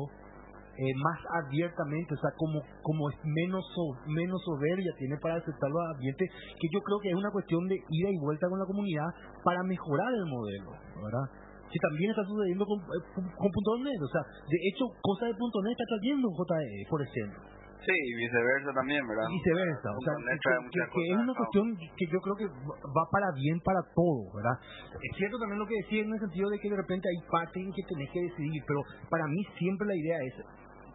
eh, 0.73 0.95
más 0.97 1.19
abiertamente, 1.45 2.15
o 2.15 2.21
sea, 2.21 2.31
como 2.37 2.61
como 2.83 3.11
es 3.11 3.17
menos 3.25 3.61
so- 3.75 3.97
menos 4.09 4.41
soberbia 4.45 4.93
tiene 4.99 5.17
para 5.21 5.37
aceptar 5.37 5.69
los 5.71 5.85
ambientes, 5.95 6.31
que 6.33 6.69
yo 6.73 6.81
creo 6.81 6.99
que 7.01 7.11
es 7.11 7.17
una 7.17 7.31
cuestión 7.31 7.67
de 7.69 7.77
ida 7.77 8.09
y 8.11 8.19
vuelta 8.19 8.49
con 8.49 8.59
la 8.59 8.65
comunidad 8.67 9.09
para 9.45 9.63
mejorar 9.63 10.13
el 10.15 10.27
modelo, 10.27 10.71
¿verdad? 10.97 11.27
Que 11.69 11.79
también 11.81 12.11
está 12.11 12.25
sucediendo 12.25 12.65
con, 12.65 12.79
eh, 12.81 13.05
con, 13.15 13.25
con 13.25 13.83
.NET, 13.85 14.01
o 14.01 14.11
sea, 14.13 14.23
de 14.25 14.59
hecho, 14.69 14.85
cosas 15.01 15.29
de 15.29 15.37
.NET 15.37 15.73
está 15.73 15.85
trayendo 15.89 16.29
JE, 16.29 16.85
por 16.89 17.01
ejemplo 17.03 17.53
Sí, 17.83 17.91
y 17.91 18.15
viceversa 18.15 18.71
también, 18.79 19.03
¿verdad? 19.09 19.27
viceversa. 19.27 19.91
O 19.91 20.01
sea, 20.07 20.15
que, 20.15 21.03
es 21.03 21.19
una 21.19 21.35
cuestión 21.35 21.67
que 21.99 22.07
yo 22.07 22.19
creo 22.23 22.37
que 22.39 22.47
va 22.47 23.05
para 23.11 23.27
bien 23.35 23.59
para 23.59 23.83
todo, 23.91 24.31
¿verdad? 24.39 24.55
Es 25.03 25.13
cierto 25.19 25.35
también 25.43 25.59
lo 25.59 25.67
que 25.67 25.75
decía 25.83 26.07
en 26.07 26.15
el 26.15 26.21
sentido 26.21 26.47
de 26.49 26.61
que 26.63 26.71
de 26.71 26.77
repente 26.79 27.09
hay 27.11 27.19
partes 27.27 27.59
en 27.59 27.73
que 27.75 27.83
tenés 27.83 28.07
que 28.15 28.23
decidir, 28.23 28.63
pero 28.71 28.81
para 29.11 29.27
mí 29.27 29.43
siempre 29.59 29.89
la 29.91 29.97
idea 29.99 30.19
es, 30.23 30.35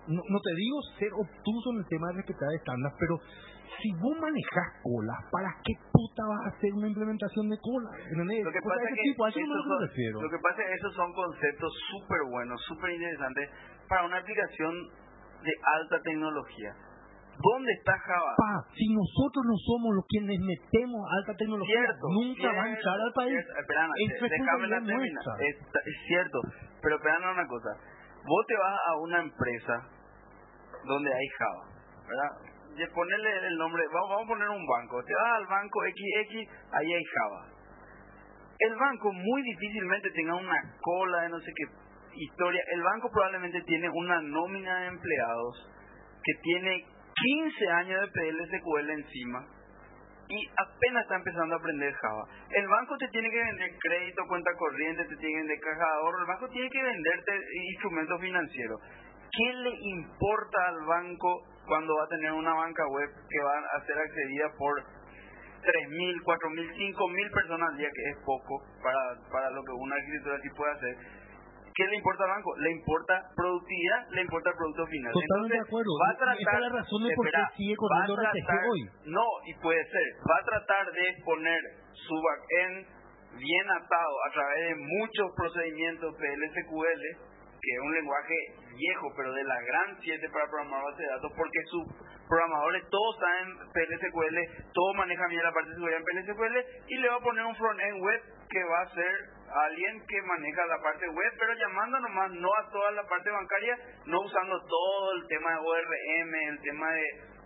no, 0.08 0.22
no 0.24 0.40
te 0.40 0.54
digo 0.56 0.78
ser 1.00 1.12
obtuso 1.14 1.68
en 1.74 1.78
el 1.84 1.88
tema 1.88 2.08
de 2.10 2.14
respetar 2.24 2.50
estándares, 2.56 2.98
pero 3.00 3.16
si 3.78 3.92
vos 4.02 4.16
manejas 4.18 4.68
colas, 4.82 5.20
¿para 5.30 5.54
qué 5.62 5.74
puta 5.94 6.24
vas 6.26 6.42
a 6.46 6.50
hacer 6.56 6.74
una 6.74 6.88
implementación 6.88 7.46
de 7.50 7.58
cola? 7.62 7.92
¿Entendés? 8.10 8.42
Lo 8.44 8.52
que 8.52 8.62
pasa 8.66 8.84
es 8.90 8.96
que 8.96 9.06
tipo, 9.12 9.26
a 9.26 9.30
eso 9.30 9.40
no 9.40 9.46
esos 9.54 9.66
son- 9.68 9.82
refiero. 9.88 10.18
lo 10.22 10.30
que 10.32 10.40
pasa 10.42 10.58
es 10.64 10.68
que 10.68 10.76
esos 10.82 10.94
son 10.96 11.10
conceptos 11.14 11.72
súper 11.94 12.22
buenos, 12.32 12.58
súper 12.66 12.90
interesantes 12.92 13.46
para 13.88 14.06
una 14.06 14.18
aplicación 14.18 14.74
de 15.44 15.54
alta 15.78 16.02
tecnología. 16.02 16.74
¿Dónde 17.38 17.70
está 17.78 17.94
Java? 18.02 18.34
Pa, 18.34 18.66
si 18.74 18.90
nosotros 18.90 19.46
no 19.46 19.54
somos 19.62 19.94
los 19.94 20.06
quienes 20.10 20.40
metemos 20.42 21.06
alta 21.22 21.38
tecnología, 21.38 21.78
Cierto, 21.86 22.06
nunca 22.10 22.50
va 22.50 22.64
a 22.66 22.70
entrar 22.74 22.98
al 22.98 23.14
país. 23.14 23.30
cierto. 23.38 23.62
Espera, 23.62 23.84
es 23.94 24.10
de- 24.10 24.30
déjame 24.34 24.68
la 24.74 24.80
nuestra. 24.80 25.34
Es, 25.46 25.56
es 25.62 25.98
cierto, 26.08 26.40
pero 26.82 26.96
espera 26.98 27.30
una 27.30 27.46
cosa. 27.46 27.70
Vos 28.26 28.44
te 28.48 28.58
vas 28.58 28.80
a 28.90 28.92
una 29.06 29.20
empresa 29.22 29.76
donde 30.88 31.14
hay 31.14 31.28
Java, 31.38 31.64
¿verdad? 32.08 32.32
Y 32.78 32.94
ponerle 32.94 33.48
el 33.48 33.58
nombre, 33.58 33.84
vamos, 33.92 34.10
vamos 34.10 34.26
a 34.26 34.28
poner 34.28 34.50
un 34.50 34.66
banco. 34.68 35.04
Te 35.04 35.14
vas 35.14 35.34
al 35.38 35.48
banco 35.48 35.80
XX, 35.82 36.50
ahí 36.72 36.94
hay 36.94 37.04
Java. 37.04 37.58
El 38.60 38.76
banco 38.76 39.12
muy 39.14 39.42
difícilmente 39.44 40.10
tenga 40.12 40.36
una 40.36 40.62
cola 40.82 41.22
de 41.22 41.30
no 41.30 41.40
sé 41.40 41.52
qué 41.56 41.64
historia. 42.16 42.62
El 42.74 42.82
banco 42.82 43.10
probablemente 43.12 43.62
tiene 43.62 43.90
una 43.90 44.22
nómina 44.22 44.82
de 44.82 44.88
empleados 44.88 45.70
que 46.24 46.34
tiene 46.42 46.86
15 47.16 47.68
años 47.70 48.02
de 48.02 48.08
PLSQL 48.08 48.90
encima 48.90 49.46
y 50.30 50.50
apenas 50.58 51.04
está 51.04 51.16
empezando 51.16 51.56
a 51.56 51.58
aprender 51.58 51.94
Java. 51.94 52.26
El 52.50 52.68
banco 52.68 52.98
te 52.98 53.08
tiene 53.10 53.30
que 53.30 53.38
vender 53.38 53.72
crédito, 53.80 54.28
cuenta 54.28 54.52
corriente, 54.58 55.06
te 55.06 55.16
tiene 55.16 55.34
que 55.34 55.40
vender 55.40 55.60
caja 55.60 55.86
de 55.86 55.96
ahorro, 55.98 56.20
el 56.20 56.28
banco 56.28 56.50
tiene 56.50 56.70
que 56.70 56.84
venderte 56.84 57.32
instrumentos 57.72 58.22
financieros. 58.22 58.82
¿Qué 59.32 59.54
le 59.54 59.72
importa 60.00 60.58
al 60.70 60.86
banco 60.86 61.44
cuando 61.68 61.96
va 61.96 62.04
a 62.04 62.08
tener 62.08 62.32
una 62.32 62.54
banca 62.54 62.84
web 62.88 63.10
que 63.30 63.40
va 63.44 63.58
a 63.76 63.86
ser 63.86 63.98
accedida 63.98 64.48
por 64.58 64.74
3.000, 65.62 66.24
4.000, 66.24 66.96
5.000 66.96 67.32
personas 67.34 67.70
al 67.72 67.78
día, 67.78 67.90
que 67.94 68.04
es 68.12 68.18
poco 68.24 68.64
para, 68.82 69.00
para 69.32 69.50
lo 69.52 69.64
que 69.64 69.72
una 69.74 69.96
arquitectura 69.96 70.36
así 70.38 70.50
puede 70.56 70.72
hacer? 70.74 70.96
¿Qué 71.76 71.86
le 71.86 71.96
importa 71.98 72.24
al 72.24 72.30
banco? 72.32 72.56
Le 72.58 72.72
importa 72.72 73.14
productividad, 73.36 74.10
le 74.10 74.22
importa 74.22 74.50
el 74.50 74.56
producto 74.58 74.88
final. 74.88 75.14
Totalmente 75.14 75.54
de 75.54 75.58
Entonces, 75.60 75.68
acuerdo. 75.68 75.92
Va 76.02 76.08
a 76.10 76.14
esa 76.14 76.32
es 76.34 76.40
tratar, 76.42 76.62
la 76.62 76.70
razón 76.74 77.02
de 77.04 77.14
por 77.14 77.26
qué 77.30 77.44
sigue 77.58 77.76
corriendo 77.78 78.16
tratar- 78.18 78.66
hoy. 78.66 78.82
No, 79.06 79.26
y 79.46 79.54
puede 79.62 79.84
ser. 79.86 80.08
Va 80.26 80.36
a 80.42 80.46
tratar 80.46 80.86
de 80.92 81.06
poner 81.24 81.62
su 81.94 82.16
backend 82.18 82.76
bien 83.38 83.68
atado 83.78 84.14
a 84.26 84.30
través 84.34 84.60
de 84.70 84.76
muchos 84.82 85.28
procedimientos 85.38 86.16
PLSQL, 86.18 87.04
que 87.62 87.72
es 87.74 87.80
un 87.82 87.94
lenguaje 87.94 88.36
viejo, 88.76 89.14
pero 89.16 89.34
de 89.34 89.44
la 89.44 89.62
gran 89.62 89.98
7 90.02 90.30
para 90.30 90.48
programar 90.48 90.84
base 90.84 91.02
de 91.02 91.10
datos, 91.10 91.32
porque 91.36 91.64
sus 91.66 91.86
programadores 92.28 92.84
todos 92.90 93.18
saben 93.20 93.58
PLSQL, 93.74 94.38
todos 94.74 94.96
manejan 94.96 95.30
bien 95.30 95.44
la 95.44 95.52
parte 95.52 95.70
de 95.70 95.76
seguridad 95.76 96.00
en 96.00 96.06
PLSQL, 96.06 96.58
y 96.88 96.98
le 96.98 97.10
va 97.10 97.16
a 97.16 97.22
poner 97.22 97.46
un 97.46 97.56
frontend 97.56 98.02
web 98.02 98.22
que 98.50 98.64
va 98.64 98.82
a 98.82 98.94
ser 98.94 99.38
alguien 99.66 100.06
que 100.08 100.22
maneja 100.22 100.66
la 100.66 100.82
parte 100.82 101.08
web, 101.10 101.32
pero 101.40 101.54
llamando 101.54 102.00
nomás 102.00 102.32
no 102.32 102.50
a 102.54 102.70
toda 102.70 102.92
la 102.92 103.04
parte 103.08 103.30
bancaria, 103.30 103.78
no 104.06 104.22
usando 104.22 104.60
todo 104.60 105.12
el 105.16 105.28
tema 105.28 105.52
de 105.52 105.58
ORM, 105.58 106.36
el 106.50 106.62
tema 106.62 106.92
de, 106.92 107.06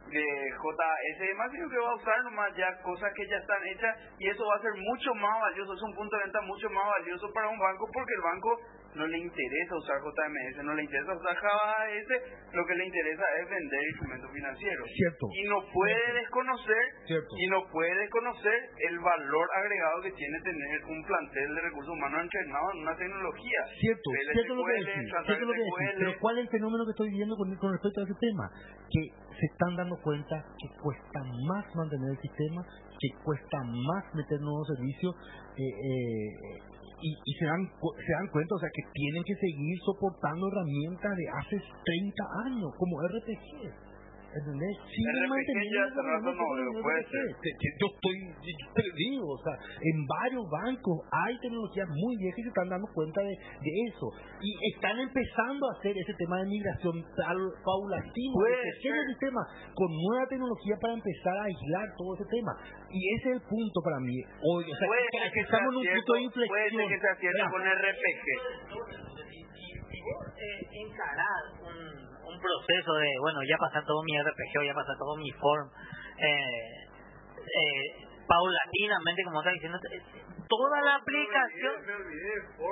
de 0.09 0.51
JS 0.51 1.21
y 1.21 1.27
demás, 1.27 1.51
sino 1.51 1.69
que 1.69 1.77
va 1.77 1.91
a 1.91 1.95
usar 1.95 2.23
nomás 2.23 2.55
ya 2.55 2.81
cosas 2.81 3.11
que 3.15 3.27
ya 3.27 3.37
están 3.37 3.65
hechas 3.67 3.97
y 4.19 4.29
eso 4.29 4.45
va 4.45 4.55
a 4.55 4.61
ser 4.61 4.73
mucho 4.75 5.13
más 5.15 5.41
valioso, 5.41 5.73
es 5.73 5.81
un 5.81 5.95
punto 5.95 6.17
de 6.17 6.23
venta 6.23 6.41
mucho 6.41 6.69
más 6.69 6.85
valioso 6.99 7.31
para 7.33 7.49
un 7.49 7.59
banco 7.59 7.87
porque 7.93 8.13
el 8.13 8.21
banco 8.21 8.59
no 8.95 9.07
le 9.07 9.17
interesa 9.17 9.75
usar 9.75 9.97
JMS, 10.01 10.63
no 10.63 10.73
le 10.73 10.83
interesa 10.83 11.13
usar 11.13 11.35
Java 11.35 11.75
AS, 11.83 12.09
lo 12.53 12.65
que 12.65 12.75
le 12.75 12.85
interesa 12.85 13.23
es 13.39 13.49
vender 13.49 13.81
instrumentos 13.89 14.31
financieros. 14.31 14.87
Cierto. 14.95 15.25
Y 15.31 15.43
no 15.47 15.57
puede 15.71 16.13
desconocer, 16.13 16.83
Cierto. 17.05 17.33
y 17.37 17.47
no 17.47 17.59
puede 17.71 17.95
desconocer 17.95 18.57
el 18.89 18.99
valor 18.99 19.47
agregado 19.55 20.01
que 20.01 20.11
tiene 20.11 20.41
tener 20.41 20.85
un 20.85 21.03
plantel 21.05 21.55
de 21.55 21.61
recursos 21.61 21.93
humanos 21.93 22.21
entrenado 22.21 22.67
en 22.73 22.79
una 22.81 22.95
tecnología. 22.97 23.59
Cierto, 23.79 24.09
PLSQL, 24.11 24.33
cierto 24.33 24.55
lo 24.55 24.65
que 24.65 24.73
decís, 24.73 25.11
cierto 25.25 25.45
lo 25.45 25.53
que 25.53 25.59
decís, 25.59 25.95
pero 25.97 26.11
¿cuál 26.19 26.37
es 26.37 26.43
el 26.45 26.51
fenómeno 26.51 26.85
que 26.85 26.91
estoy 26.91 27.09
viviendo 27.09 27.35
con, 27.35 27.55
con 27.55 27.71
respecto 27.71 28.01
a 28.01 28.03
ese 28.03 28.17
tema? 28.19 28.45
Que 28.91 29.01
se 29.39 29.45
están 29.45 29.75
dando 29.75 29.95
cuenta 30.03 30.43
que 30.59 30.67
cuesta 30.81 31.19
más 31.47 31.65
mantener 31.75 32.11
el 32.11 32.21
sistema, 32.21 32.61
que 32.99 33.09
cuesta 33.23 33.57
más 33.63 34.03
meter 34.13 34.39
nuevos 34.41 34.67
servicios, 34.67 35.15
eh, 35.57 35.63
eh, 35.63 36.71
y, 37.01 37.09
y 37.25 37.33
se, 37.33 37.45
dan, 37.45 37.65
se 37.67 38.11
dan 38.13 38.27
cuenta, 38.31 38.55
o 38.55 38.59
sea, 38.59 38.69
que 38.73 38.83
tienen 38.93 39.23
que 39.23 39.35
seguir 39.35 39.77
soportando 39.85 40.47
herramientas 40.47 41.11
de 41.17 41.27
hace 41.29 41.57
30 41.57 42.23
años, 42.45 42.71
como 42.77 43.01
RPG. 43.01 43.90
¿Entendés? 44.31 44.75
Siguen 44.87 45.11
RPG 45.11 45.27
manteniendo 45.27 45.75
ya 45.75 45.83
hace 45.91 46.01
rato 46.07 46.29
no, 46.31 46.81
puede 46.81 47.03
ser. 47.11 47.27
Yo 47.35 47.87
estoy, 47.91 48.17
yo 48.31 48.53
te 48.71 48.81
lo 48.87 48.93
digo, 48.95 49.27
o 49.27 49.41
sea, 49.43 49.55
en 49.59 49.97
varios 50.07 50.45
bancos 50.47 51.03
hay 51.11 51.35
tecnologías 51.43 51.87
muy 51.91 52.15
viejas 52.15 52.39
y 52.39 52.43
se 52.43 52.47
están 52.47 52.69
dando 52.69 52.87
cuenta 52.95 53.19
de, 53.21 53.35
de 53.35 53.71
eso. 53.91 54.07
Y 54.39 54.49
están 54.71 54.99
empezando 54.99 55.67
a 55.67 55.71
hacer 55.75 55.91
ese 55.99 56.13
tema 56.15 56.39
de 56.39 56.47
migración 56.47 56.95
tal, 57.19 57.39
paulatino, 57.59 58.35
de 58.47 58.55
pequeño 58.71 59.03
ser. 59.03 59.11
sistema, 59.11 59.41
con 59.75 59.89
nueva 59.91 60.25
tecnología 60.31 60.75
para 60.79 60.93
empezar 60.95 61.35
a 61.35 61.43
aislar 61.51 61.87
todo 61.99 62.15
ese 62.15 62.25
tema. 62.31 62.55
Y 62.87 62.99
ese 63.19 63.29
es 63.29 63.35
el 63.35 63.43
punto 63.43 63.77
para 63.83 63.99
mí. 63.99 64.15
Hoy, 64.47 64.63
o 64.63 64.75
sea, 64.79 64.87
Puede 64.87 65.07
que, 65.11 65.17
ser 65.19 65.27
que 65.27 65.33
que 65.35 65.41
estamos 65.43 65.71
en 65.71 65.75
un 65.75 65.83
punto 65.83 65.91
de 65.91 65.91
cierto, 65.91 66.07
puede 66.07 66.23
inflexión. 66.23 66.87
ser 66.87 67.15
que 67.19 67.29
Mira, 67.35 67.49
con 67.51 67.61
RPG. 67.67 68.27
eh, 70.01 70.67
encarás 70.87 71.45
un, 71.61 72.10
un 72.31 72.39
proceso 72.39 72.93
de, 72.95 73.09
bueno, 73.21 73.39
ya 73.43 73.57
pasa 73.57 73.83
todo 73.85 74.01
mi 74.03 74.13
RPG, 74.19 74.65
ya 74.65 74.73
pasa 74.73 74.93
todo 74.97 75.15
mi 75.17 75.31
form, 75.31 75.67
eh, 76.17 76.87
eh, 77.41 77.85
paulatinamente, 78.27 79.23
como 79.25 79.41
está 79.41 79.51
diciendo, 79.51 79.77
eh, 79.91 80.01
toda 80.47 80.81
la 80.81 80.95
aplicación, 80.95 81.73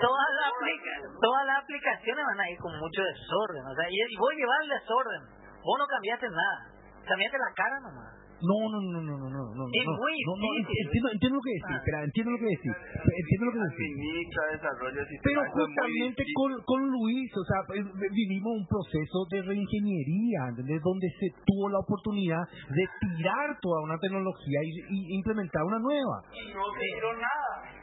todas 0.02 0.30
las 0.40 0.48
aplica- 0.56 1.02
todas 1.22 1.45
las 1.45 1.57
aplicaciones 1.64 2.23
van 2.26 2.40
a 2.40 2.49
ir 2.49 2.57
con 2.60 2.73
mucho 2.80 3.02
desorden, 3.03 3.64
o 3.68 3.76
sea, 3.76 3.86
y, 3.90 3.95
y 3.95 4.18
vos 4.18 4.31
llevar 4.36 4.57
el 4.64 4.69
desorden, 4.69 5.22
vos 5.64 5.76
no 5.80 5.86
cambiaste 5.88 6.27
nada, 6.30 6.60
cambiaste 7.07 7.38
la 7.38 7.53
cara 7.56 7.80
nomás. 7.81 8.18
No, 8.40 8.72
no, 8.72 8.80
no, 8.80 9.02
no, 9.03 9.16
no, 9.20 9.30
no, 9.30 9.44
no. 9.52 9.64
Es 9.68 9.86
no, 9.86 9.94
muy 9.99 10.16
no, 10.24 10.34
entiendo, 10.64 11.07
entiendo 11.11 11.36
lo 11.36 11.44
que 11.44 11.53
decís, 11.60 11.76
espera, 11.76 12.03
entiendo 12.03 12.32
lo 12.32 12.40
que 12.40 12.49
decís, 12.56 12.76
entiendo 12.95 13.44
lo 13.45 13.52
que 13.52 13.64
decís. 13.68 15.20
Pero 15.24 15.40
justamente 15.52 16.24
con, 16.36 16.52
con 16.64 16.80
Luis, 16.88 17.30
o 17.36 17.44
sea, 17.44 17.60
pues, 17.68 17.84
vivimos 18.11 18.64
un 18.64 18.68
proceso 18.68 19.28
de 19.32 19.41
reingeniería, 19.44 20.56
¿entendés? 20.56 20.82
Donde 20.82 21.07
se 21.20 21.28
tuvo 21.44 21.70
la 21.70 21.80
oportunidad 21.80 22.44
de 22.48 22.86
tirar 23.11 23.60
toda 23.60 23.84
una 23.84 23.98
tecnología 23.99 24.60
y, 24.64 24.72
y 24.88 25.16
implementar 25.20 25.64
una 25.64 25.80
nueva. 25.80 26.24
Y 26.32 26.53
no 26.53 26.64
tiró 26.80 27.14
nada. 27.20 27.78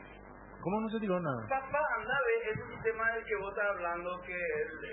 ¿Cómo 0.67 0.81
no 0.81 0.91
se 0.91 0.99
tiró 0.99 1.15
nada? 1.21 1.47
Papá, 1.47 1.79
anda, 1.95 2.19
ve 2.27 2.51
ese 2.51 2.75
sistema 2.75 3.07
del 3.15 3.25
que 3.25 3.37
vos 3.37 3.55
estás 3.55 3.71
hablando 3.71 4.21
que 4.27 4.35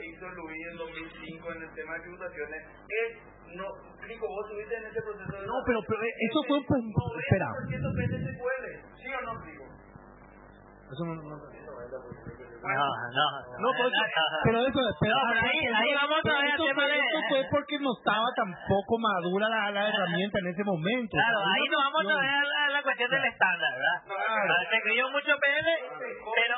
hizo 0.06 0.30
Luis 0.30 0.68
en 0.70 0.78
2005 0.78 1.52
en 1.52 1.64
el 1.64 1.74
tema 1.74 1.96
de 1.96 2.02
tributaciones. 2.02 2.62
Es, 2.94 3.18
no, 3.58 3.66
Rico, 4.06 4.28
vos 4.28 4.46
estuviste 4.46 4.76
en 4.78 4.86
ese 4.86 5.02
proceso 5.02 5.34
de... 5.34 5.48
No, 5.48 5.58
pero, 5.66 5.82
pero 5.90 6.04
eso 6.06 6.40
fue 6.46 6.58
un... 6.78 6.94
Espera. 7.18 7.50
90% 7.74 7.90
PSQL, 7.90 8.66
¿sí 9.02 9.08
o 9.18 9.22
no, 9.26 9.42
Rico? 9.42 9.63
Eso 10.94 11.04
no, 11.06 11.16
no- 11.16 11.42
No, 12.64 12.70
no, 12.72 13.28
No, 13.60 13.70
pero, 13.76 13.90
pero 14.46 14.58
eso, 14.64 14.80
pero, 15.02 15.16
No, 15.16 15.22
ahí- 15.36 15.68
ahí 15.68 15.92
vamos 16.00 16.22
a 16.24 16.42
ver 16.42 16.56
tema 16.56 16.74
fue- 16.74 16.88
de- 16.88 17.00
eso 17.00 17.20
fue 17.28 17.42
porque 17.52 17.76
no 17.80 17.90
estaba 17.98 18.24
tampoco 18.38 18.94
madura 19.00 19.50
la, 19.50 19.72
la 19.72 19.90
herramienta 19.90 20.40
en 20.40 20.48
ese 20.48 20.64
momento. 20.64 21.12
Claro, 21.12 21.40
O 21.40 21.44
sea, 21.44 21.54
ahí 21.54 21.68
nos 21.68 21.82
vamos 21.84 22.06
a 22.08 22.22
ver 22.22 22.30
a 22.30 22.44
la, 22.44 22.70
la 22.72 22.84
cuestión 22.84 23.12
del 23.12 23.26
estándar, 23.26 23.70
¿verdad? 23.74 24.00
Claro. 24.08 24.54
Se 24.72 24.80
creyó 24.82 25.10
mucho 25.12 25.32
PL, 25.44 25.70
pero 26.00 26.56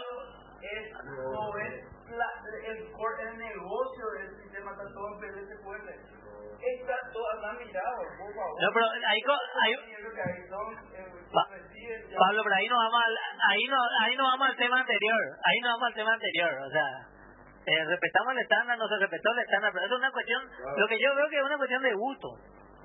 Es, 0.61 0.93
no 0.93 1.57
es 1.57 1.73
la, 2.09 2.27
el, 2.69 2.91
core- 2.93 3.21
el 3.29 3.37
negocio 3.37 4.05
del 4.17 4.29
sistema, 4.41 4.71
está 4.71 4.83
todo 4.93 5.07
en 5.09 5.19
PSQL. 5.19 5.89
Mirado, 6.65 7.97
por 7.97 8.33
favor. 8.33 8.61
No, 8.61 8.67
pero 8.73 8.85
ahí, 9.07 9.21
es 9.21 9.27
hay 9.63 9.73
Pa- 11.31 11.49
Pablo, 12.17 12.41
pero 12.43 12.55
ahí 12.55 12.67
nos 12.67 12.79
vamos 12.79 13.01
al, 13.05 13.15
ahí 13.51 13.63
no, 13.67 13.77
ahí 14.01 14.15
nos 14.15 14.27
vamos 14.31 14.47
al 14.49 14.55
tema 14.57 14.79
anterior, 14.79 15.21
ahí 15.43 15.59
nos 15.61 15.71
vamos 15.73 15.87
al 15.87 15.93
tema 15.93 16.13
anterior, 16.13 16.51
o 16.65 16.69
sea, 16.71 16.87
eh, 17.65 17.85
respetamos 17.85 18.33
el 18.33 18.39
estándar, 18.39 18.77
no 18.77 18.87
se 18.87 18.97
respetó 18.97 19.31
el 19.33 19.39
estándar, 19.39 19.71
pero 19.73 19.85
eso 19.85 19.95
es 19.95 19.99
una 19.99 20.11
cuestión, 20.11 20.41
lo 20.77 20.87
que 20.87 20.99
yo 20.99 21.15
veo 21.15 21.27
que 21.29 21.37
es 21.37 21.43
una 21.43 21.57
cuestión 21.57 21.83
de 21.83 21.93
gusto, 21.93 22.27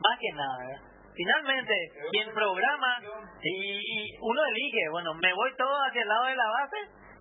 más 0.02 0.18
que 0.18 0.32
nada, 0.34 0.56
¿verdad? 0.58 0.82
Finalmente, 1.14 1.74
quien 2.12 2.32
programa 2.34 2.98
y, 3.42 3.52
y 3.52 4.16
uno 4.20 4.40
elige, 4.44 4.88
bueno, 4.90 5.14
me 5.14 5.32
voy 5.34 5.50
todo 5.56 5.76
hacia 5.88 6.02
el 6.02 6.08
lado 6.08 6.24
de 6.26 6.36
la 6.36 6.48
base 6.50 6.76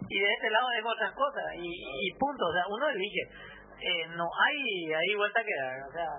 y 0.09 0.19
de 0.19 0.33
este 0.33 0.49
lado 0.49 0.67
dejo 0.75 0.89
otras 0.89 1.11
cosas 1.13 1.43
y, 1.55 1.67
y 1.67 2.13
punto, 2.17 2.45
o 2.45 2.53
sea, 2.53 2.63
uno 2.69 2.87
elige. 2.89 3.21
Eh, 3.81 4.07
no 4.15 4.25
hay 4.45 4.93
ahí 4.93 5.15
vuelta 5.15 5.41
que 5.43 5.55
dar, 5.55 5.75
o 5.87 5.91
sea, 5.91 6.09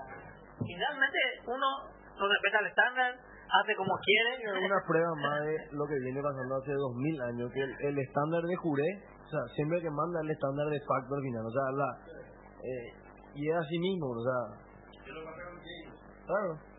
finalmente 0.66 1.18
uno 1.46 1.66
no 2.18 2.28
respeta 2.28 2.58
el 2.60 2.66
estándar, 2.66 3.14
hace 3.14 3.74
como 3.76 3.94
quiere. 4.04 4.44
Es 4.44 4.70
una 4.70 4.82
prueba 4.86 5.12
más 5.16 5.40
de 5.44 5.56
lo 5.72 5.86
que 5.86 5.98
viene 6.04 6.22
pasando 6.22 6.56
hace 6.56 6.72
dos 6.72 6.94
mil 6.96 7.20
años, 7.22 7.50
que 7.52 7.60
el, 7.60 7.74
el 7.80 7.98
estándar 7.98 8.42
de 8.42 8.56
Juré, 8.56 8.88
o 9.24 9.28
sea, 9.28 9.40
siempre 9.54 9.80
que 9.80 9.90
manda 9.90 10.20
el 10.22 10.30
estándar 10.30 10.66
de 10.68 10.80
facto 10.80 11.14
al 11.14 11.22
final, 11.22 11.46
o 11.46 11.50
sea, 11.50 11.66
la, 11.72 11.88
eh, 12.60 12.92
y 13.34 13.48
es 13.48 13.56
así 13.56 13.78
mismo, 13.78 14.06
o 14.10 14.24
sea, 14.24 14.40
claro. 16.26 16.70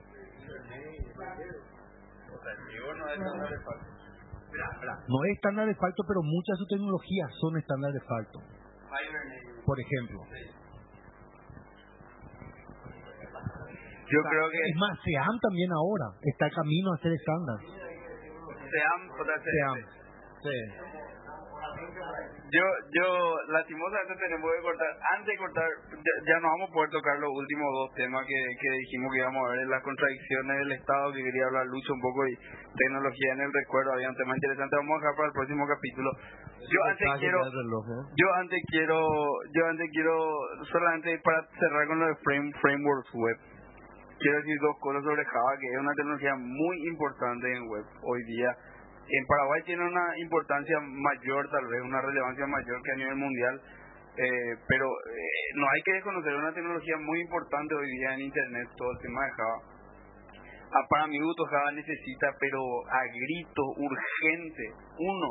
No 5.08 5.24
es 5.26 5.32
estándar 5.36 5.66
de 5.66 5.76
facto, 5.76 6.04
pero 6.08 6.22
muchas 6.24 6.56
de 6.56 6.58
sus 6.58 6.68
tecnologías 6.68 7.30
son 7.40 7.58
estándar 7.58 7.92
de 7.94 8.02
facto. 8.02 8.40
Por 9.66 9.80
ejemplo. 9.80 10.20
Yo 14.12 14.22
creo 14.30 14.50
que 14.50 14.60
Es 14.60 14.76
más, 14.76 15.00
SEAM 15.04 15.36
también 15.40 15.72
ahora 15.72 16.08
está 16.22 16.50
camino 16.50 16.94
a 16.94 16.98
ser 17.00 17.14
estándar. 17.14 17.58
SEAM, 17.64 19.02
SEAM. 19.16 19.78
Sí. 20.42 20.58
Yo, 22.52 22.66
yo, 22.92 23.08
lastimosamente 23.48 24.12
tenemos 24.20 24.44
que 24.52 24.62
cortar, 24.62 24.92
antes 25.16 25.32
de 25.32 25.38
cortar, 25.40 25.70
ya, 25.88 26.14
ya 26.28 26.38
no 26.44 26.52
vamos 26.52 26.68
a 26.68 26.74
poder 26.74 26.90
tocar 26.92 27.16
los 27.24 27.32
últimos 27.32 27.68
dos 27.72 27.90
temas 27.96 28.28
que, 28.28 28.40
que 28.60 28.70
dijimos 28.76 29.08
que 29.14 29.20
íbamos 29.24 29.40
a 29.40 29.52
ver, 29.56 29.68
las 29.72 29.84
contradicciones 29.84 30.58
del 30.60 30.72
Estado, 30.76 31.14
que 31.14 31.24
quería 31.24 31.48
hablar 31.48 31.66
Lucho 31.72 31.94
un 31.94 32.02
poco, 32.02 32.28
y 32.28 32.36
tecnología 32.76 33.32
en 33.40 33.42
el 33.48 33.54
recuerdo, 33.56 33.94
había 33.94 34.10
un 34.10 34.20
tema 34.20 34.36
interesante, 34.36 34.76
vamos 34.76 34.92
a 34.92 35.00
dejar 35.00 35.16
para 35.16 35.28
el 35.32 35.38
próximo 35.40 35.64
capítulo. 35.64 36.10
Yo 36.60 36.80
antes 36.92 37.08
quiero, 37.24 37.40
reloj, 37.40 37.86
¿eh? 37.88 38.04
yo 38.20 38.28
antes 38.36 38.62
quiero, 38.68 39.00
yo 39.56 39.62
antes 39.72 39.88
quiero, 39.96 40.14
solamente 40.68 41.20
para 41.24 41.40
cerrar 41.56 41.88
con 41.88 42.00
lo 42.00 42.06
de 42.08 42.16
frame, 42.20 42.52
frameworks 42.60 43.12
web, 43.16 43.38
quiero 44.22 44.38
decir 44.38 44.58
dos 44.62 44.78
cosas 44.80 45.04
sobre 45.04 45.26
Java, 45.26 45.58
que 45.60 45.68
es 45.68 45.80
una 45.80 45.94
tecnología 45.94 46.36
muy 46.38 46.78
importante 46.88 47.52
en 47.52 47.68
web 47.68 47.86
hoy 48.04 48.24
día. 48.26 48.50
En 49.10 49.26
Paraguay 49.26 49.62
tiene 49.66 49.84
una 49.84 50.06
importancia 50.18 50.78
mayor, 50.80 51.50
tal 51.50 51.68
vez 51.68 51.82
una 51.82 52.02
relevancia 52.02 52.46
mayor 52.48 52.82
que 52.84 52.92
a 52.92 52.96
nivel 52.96 53.16
mundial, 53.16 53.62
eh, 54.18 54.56
pero 54.68 54.86
eh, 54.86 55.50
no 55.56 55.66
hay 55.68 55.82
que 55.84 55.94
desconocer 55.94 56.36
una 56.36 56.54
tecnología 56.54 56.98
muy 56.98 57.20
importante 57.20 57.76
hoy 57.76 57.88
día 57.88 58.14
en 58.14 58.22
Internet, 58.22 58.70
todo 58.78 58.92
el 58.92 59.00
tema 59.00 59.26
de 59.26 59.32
Java. 59.32 59.58
Ah, 60.72 60.86
para 60.90 61.08
mi 61.08 61.20
gusto 61.20 61.44
Java 61.46 61.72
necesita, 61.72 62.28
pero 62.40 62.60
a 62.88 63.02
grito, 63.04 63.64
urgente, 63.76 64.66
uno, 65.00 65.28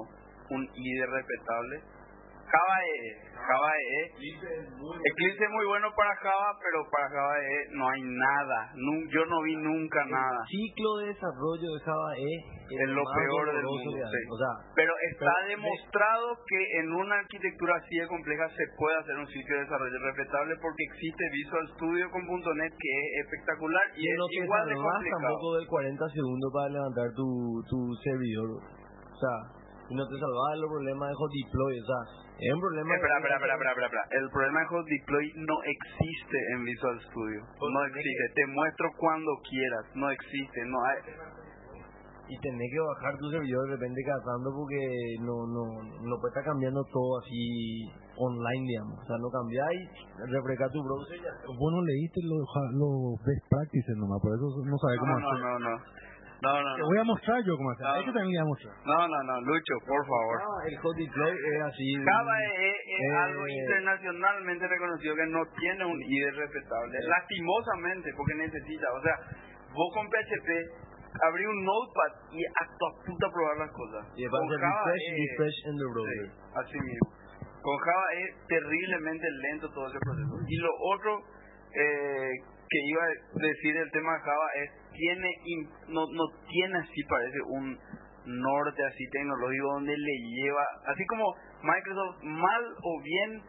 un 0.50 0.68
IDE 0.74 1.06
respetable. 1.06 1.80
Java 2.50 2.76
EE, 2.82 3.10
Java 3.34 3.70
EE. 3.78 4.02
Eclipse 4.10 5.44
es 5.44 5.50
muy 5.50 5.66
bueno 5.66 5.88
para 5.96 6.14
Java, 6.16 6.50
pero 6.62 6.82
para 6.90 7.08
Java 7.08 7.34
EE 7.38 7.60
no 7.72 7.88
hay 7.88 8.02
nada. 8.02 8.72
Yo 9.10 9.24
no 9.26 9.42
vi 9.42 9.56
nunca 9.56 10.04
nada. 10.06 10.40
El 10.42 10.48
ciclo 10.50 10.96
de 10.98 11.06
desarrollo 11.14 11.68
de 11.74 11.80
Java 11.84 12.10
E 12.18 12.32
Es 12.70 12.88
lo 12.90 13.02
peor 13.02 13.46
del 13.54 13.64
mundo. 13.64 13.90
que 13.94 14.02
hay. 14.02 14.10
sí. 14.10 14.22
O 14.30 14.36
sea, 14.38 14.52
Pero 14.74 14.92
está 15.10 15.26
pero- 15.26 15.48
demostrado 15.56 16.26
que 16.46 16.60
en 16.80 16.92
una 16.92 17.16
arquitectura 17.18 17.76
así 17.76 17.96
de 17.98 18.06
compleja 18.08 18.48
se 18.50 18.64
puede 18.78 18.96
hacer 18.98 19.16
un 19.16 19.26
sitio 19.26 19.54
de 19.56 19.62
desarrollo 19.62 19.98
respetable 19.98 20.54
porque 20.62 20.84
existe 20.90 21.22
Visual 21.32 21.66
Studio 21.74 22.10
con 22.10 22.22
.NET 22.26 22.72
que 22.78 22.90
es 22.90 23.26
espectacular 23.26 23.82
y, 23.96 24.02
y 24.06 24.10
es 24.10 24.16
te 24.30 24.44
igual 24.44 24.66
de 24.68 24.74
complicado. 24.74 25.22
tampoco 25.22 25.56
del 25.56 25.66
40 25.66 26.08
segundos 26.14 26.50
para 26.54 26.68
levantar 26.70 27.06
tu, 27.14 27.26
tu 27.68 27.78
servidor. 28.02 28.48
O 28.58 29.16
sea, 29.18 29.59
y 29.90 29.94
no 29.98 30.06
te 30.06 30.14
salvas 30.16 30.48
de 30.54 30.60
los 30.62 30.70
problemas 30.70 31.08
de 31.10 31.14
hot 31.18 31.32
deploy. 31.34 31.74
O 31.80 31.86
sea, 31.86 32.00
es 32.40 32.50
un 32.54 32.60
problema. 32.60 32.94
Espera, 32.94 33.16
espera, 33.20 33.36
espera, 33.36 33.54
espera, 33.54 33.70
espera, 33.74 33.86
espera. 33.90 34.04
El 34.16 34.26
problema 34.32 34.60
de 34.60 34.66
Hot 34.72 34.86
Deploy 34.88 35.26
no 35.44 35.56
existe 35.60 36.38
en 36.56 36.64
Visual 36.64 36.96
Studio. 37.12 37.40
No 37.44 37.80
existe. 37.84 38.24
Te 38.32 38.46
muestro 38.48 38.86
cuando 38.96 39.30
quieras. 39.44 39.84
No 39.94 40.06
existe. 40.10 40.58
No 40.64 40.78
hay. 40.88 40.98
y 42.30 42.38
tenés 42.38 42.70
que 42.70 42.78
bajar 42.78 43.18
tu 43.18 43.26
servidor 43.28 43.66
de 43.66 43.74
repente 43.74 44.00
cada 44.06 44.22
tanto 44.22 44.54
porque 44.54 44.78
no, 45.20 45.50
no, 45.50 45.82
no 45.82 46.14
puede 46.22 46.30
estar 46.30 46.44
cambiando 46.46 46.78
todo 46.94 47.18
así 47.18 47.90
online, 48.16 48.64
digamos. 48.70 49.02
O 49.02 49.04
sea, 49.04 49.18
no 49.18 49.28
cambiáis, 49.34 49.82
refresca 50.30 50.70
tu 50.70 50.78
browser 50.80 51.18
y 51.18 51.22
ya. 51.26 51.34
Vos 51.44 51.70
no 51.74 51.82
leíste 51.82 52.20
los, 52.30 52.46
los 52.78 53.18
best 53.26 53.44
practices 53.50 53.96
nomás, 53.98 54.22
por 54.22 54.30
eso 54.38 54.46
no 54.62 54.78
sabes 54.78 54.96
cómo 55.02 55.10
No, 55.10 55.26
hacer. 55.26 55.42
no, 55.42 55.52
no, 55.58 55.74
no. 56.42 56.52
No, 56.52 56.62
no, 56.62 56.70
Te 56.74 56.80
no. 56.80 56.86
voy 56.88 56.98
a 56.98 57.04
mostrar 57.04 57.38
yo 57.44 57.52
cómo 57.56 57.70
hacer. 57.70 57.84
No, 57.86 57.92
que 58.00 58.12
también 58.16 58.32
voy 58.32 58.38
a 58.40 58.44
mostrar. 58.48 58.74
No, 58.84 58.98
no, 59.08 59.18
no, 59.28 59.34
Lucho, 59.44 59.74
por 59.86 60.02
favor. 60.08 60.36
Ah, 60.40 60.60
el 60.68 60.76
hot 60.80 60.96
deploy 60.96 61.32
es 61.36 61.60
así. 61.62 61.86
Java 62.00 62.34
es, 62.40 62.52
es- 62.64 62.82
es 62.88 63.00
Eh, 63.00 63.16
algo 63.16 63.42
internacionalmente 63.48 64.64
reconocido 64.68 65.14
que 65.16 65.26
no 65.26 65.42
tiene 65.58 65.84
un 65.84 65.98
IDE 66.00 66.30
respetable, 66.32 66.96
lastimosamente, 67.08 68.10
porque 68.16 68.34
necesita, 68.34 68.86
o 68.92 69.02
sea, 69.02 69.16
vos 69.72 69.88
con 69.94 70.08
PHP 70.08 70.48
abrí 71.26 71.44
un 71.44 71.58
notepad 71.64 72.12
y 72.32 72.40
a 72.44 72.64
toda 72.78 72.92
puta 73.04 73.26
probar 73.32 73.56
las 73.58 73.72
cosas. 73.72 74.02
Y 74.16 74.24
Con 74.26 74.40
Java 74.48 74.84
refresh, 74.84 75.04
es- 75.12 75.18
refresh 75.30 75.58
in 75.68 75.76
the 75.76 75.86
browser. 75.92 76.24
Sí, 76.24 76.32
así 76.56 76.78
mismo. 76.80 77.06
Con 77.60 77.76
Java 77.76 78.06
es 78.16 78.46
terriblemente 78.48 79.26
lento 79.42 79.68
todo 79.74 79.86
ese 79.88 79.98
proceso. 80.00 80.34
Y 80.48 80.56
lo 80.56 80.70
otro 80.94 81.12
eh, 81.70 82.30
que 82.70 82.78
iba 82.86 83.02
a 83.02 83.38
decir 83.38 83.76
el 83.76 83.90
tema 83.90 84.18
Java 84.20 84.48
es, 84.62 84.70
tiene 84.94 85.28
in- 85.44 85.70
no, 85.88 86.02
no 86.12 86.24
tiene 86.48 86.78
así 86.78 87.02
parece 87.08 87.38
un 87.48 87.78
norte 88.26 88.82
así 88.84 89.04
tecnológico 89.10 89.66
donde 89.74 89.96
le 89.96 90.14
lleva, 90.36 90.64
así 90.86 91.04
como 91.06 91.24
Microsoft 91.62 92.22
mal 92.22 92.62
o 92.82 93.02
bien 93.02 93.42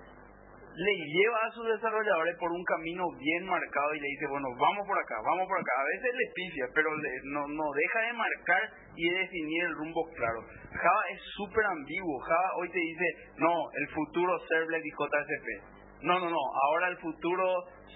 le 0.73 0.93
lleva 0.95 1.37
a 1.45 1.51
sus 1.51 1.67
desarrolladores 1.67 2.37
por 2.39 2.49
un 2.49 2.63
camino 2.63 3.03
bien 3.19 3.45
marcado 3.45 3.93
y 3.93 3.99
le 3.99 4.07
dice, 4.07 4.25
bueno, 4.27 4.47
vamos 4.57 4.87
por 4.87 4.97
acá, 4.97 5.15
vamos 5.21 5.45
por 5.45 5.59
acá. 5.59 5.73
A 5.77 5.83
veces 5.83 6.15
le 6.15 6.31
pifia, 6.33 6.65
pero 6.73 6.95
le- 6.95 7.21
no, 7.25 7.45
no 7.49 7.63
deja 7.75 7.99
de 8.07 8.13
marcar 8.13 8.63
y 8.95 9.09
de 9.09 9.19
definir 9.19 9.63
el 9.65 9.73
rumbo 9.75 10.01
claro. 10.15 10.39
Java 10.71 11.01
es 11.11 11.19
súper 11.35 11.65
ambiguo. 11.65 12.19
Java 12.19 12.49
hoy 12.55 12.69
te 12.71 12.79
dice, 12.79 13.05
no, 13.35 13.51
el 13.75 13.87
futuro 13.89 14.31
servlet 14.47 14.81
y 14.85 14.91
JSP. 14.91 15.70
No, 16.03 16.19
no, 16.19 16.29
no, 16.29 16.41
ahora 16.65 16.87
el 16.89 16.97
futuro 16.97 17.45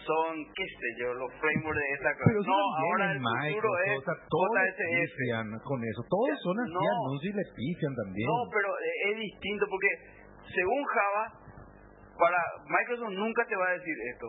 son, 0.06 0.32
qué 0.54 0.66
sé 0.66 0.90
yo, 1.02 1.14
los 1.16 1.32
frameworks 1.42 1.80
de 1.82 1.94
esta 1.98 2.12
cosa. 2.14 2.26
Pero 2.30 2.42
No, 2.46 2.60
ahora 2.78 3.12
el 3.12 3.20
futuro 3.20 3.70
es 3.86 3.98
o 3.98 4.02
sea, 4.06 4.16
todos 4.30 4.50
JSF. 4.54 5.64
con 5.66 5.80
eso. 5.84 6.02
Todos 6.10 6.38
son 6.44 6.56
así, 6.62 6.74
No. 6.74 6.80
anuncios 6.86 7.34
y 7.34 7.38
le 7.38 7.46
pifian 7.56 7.94
también. 7.96 8.28
No, 8.30 8.38
pero 8.54 8.70
eh, 8.78 9.10
es 9.10 9.16
distinto 9.18 9.66
porque 9.70 9.90
según 10.54 10.84
Java, 10.86 11.26
para 12.20 12.38
Microsoft 12.70 13.12
nunca 13.18 13.46
te 13.46 13.56
va 13.56 13.68
a 13.70 13.74
decir 13.74 13.96
esto. 14.14 14.28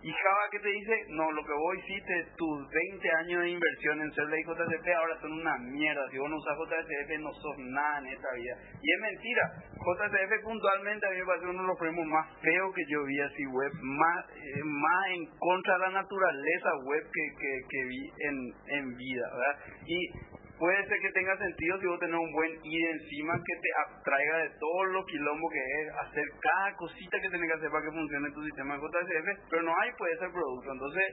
Y 0.00 0.12
Java 0.12 0.48
que 0.52 0.60
te 0.60 0.68
dice, 0.68 0.94
no, 1.08 1.32
lo 1.32 1.42
que 1.44 1.52
vos 1.52 1.74
hiciste, 1.76 2.26
tus 2.36 2.70
20 2.70 3.10
años 3.18 3.42
de 3.42 3.50
inversión 3.50 4.00
en 4.00 4.12
Server 4.12 4.38
y 4.38 4.44
JCP 4.44 4.86
ahora 4.96 5.20
son 5.20 5.32
una 5.32 5.58
mierda. 5.58 6.08
Si 6.10 6.18
vos 6.18 6.30
no 6.30 6.36
usas 6.36 6.56
JCP 6.56 7.18
no 7.18 7.32
sos 7.32 7.58
nada 7.58 7.98
en 7.98 8.06
esta 8.06 8.32
vida. 8.34 8.54
Y 8.80 8.92
es 8.92 9.00
mentira. 9.00 9.42
JCP 9.74 10.44
puntualmente 10.44 11.06
a 11.06 11.10
mí 11.10 11.16
me 11.18 11.26
parece 11.26 11.46
uno 11.46 11.62
de 11.62 11.68
los 11.68 11.78
frameworks 11.78 12.12
más 12.12 12.40
feos 12.40 12.74
que 12.74 12.82
yo 12.88 13.04
vi 13.04 13.20
así 13.20 13.46
web, 13.46 13.72
más, 13.82 14.24
eh, 14.30 14.62
más 14.64 15.06
en 15.10 15.26
contra 15.38 15.74
de 15.74 15.80
la 15.80 15.90
naturaleza 15.90 16.70
web 16.84 17.02
que, 17.02 17.24
que, 17.34 17.52
que 17.68 17.84
vi 17.88 18.12
en, 18.20 18.78
en 18.78 18.96
vida, 18.96 19.26
¿verdad? 19.34 19.58
Y 19.84 20.10
puede 20.58 20.86
ser 20.86 20.98
que 21.00 21.12
tenga 21.12 21.36
sentido 21.38 21.78
si 21.78 21.86
vos 21.86 22.00
tenés 22.00 22.18
un 22.18 22.32
buen 22.32 22.50
IDE 22.62 22.90
encima 22.90 23.34
que 23.38 23.54
te 23.62 23.70
abstraiga 23.86 24.38
de 24.38 24.50
todo 24.58 24.84
lo 24.84 25.04
quilombo 25.06 25.48
que 25.50 25.58
es 25.58 25.88
hacer 26.02 26.24
cada 26.40 26.74
cosita 26.76 27.20
que 27.20 27.30
tenés 27.30 27.48
que 27.48 27.56
hacer 27.58 27.70
para 27.70 27.84
que 27.84 27.92
funcione 27.92 28.30
tu 28.32 28.42
sistema 28.44 28.74
de 28.74 28.80
JSF, 28.82 29.50
pero 29.50 29.62
no 29.62 29.72
hay 29.78 29.90
puede 29.96 30.18
ser 30.18 30.30
producto. 30.32 30.72
Entonces, 30.72 31.04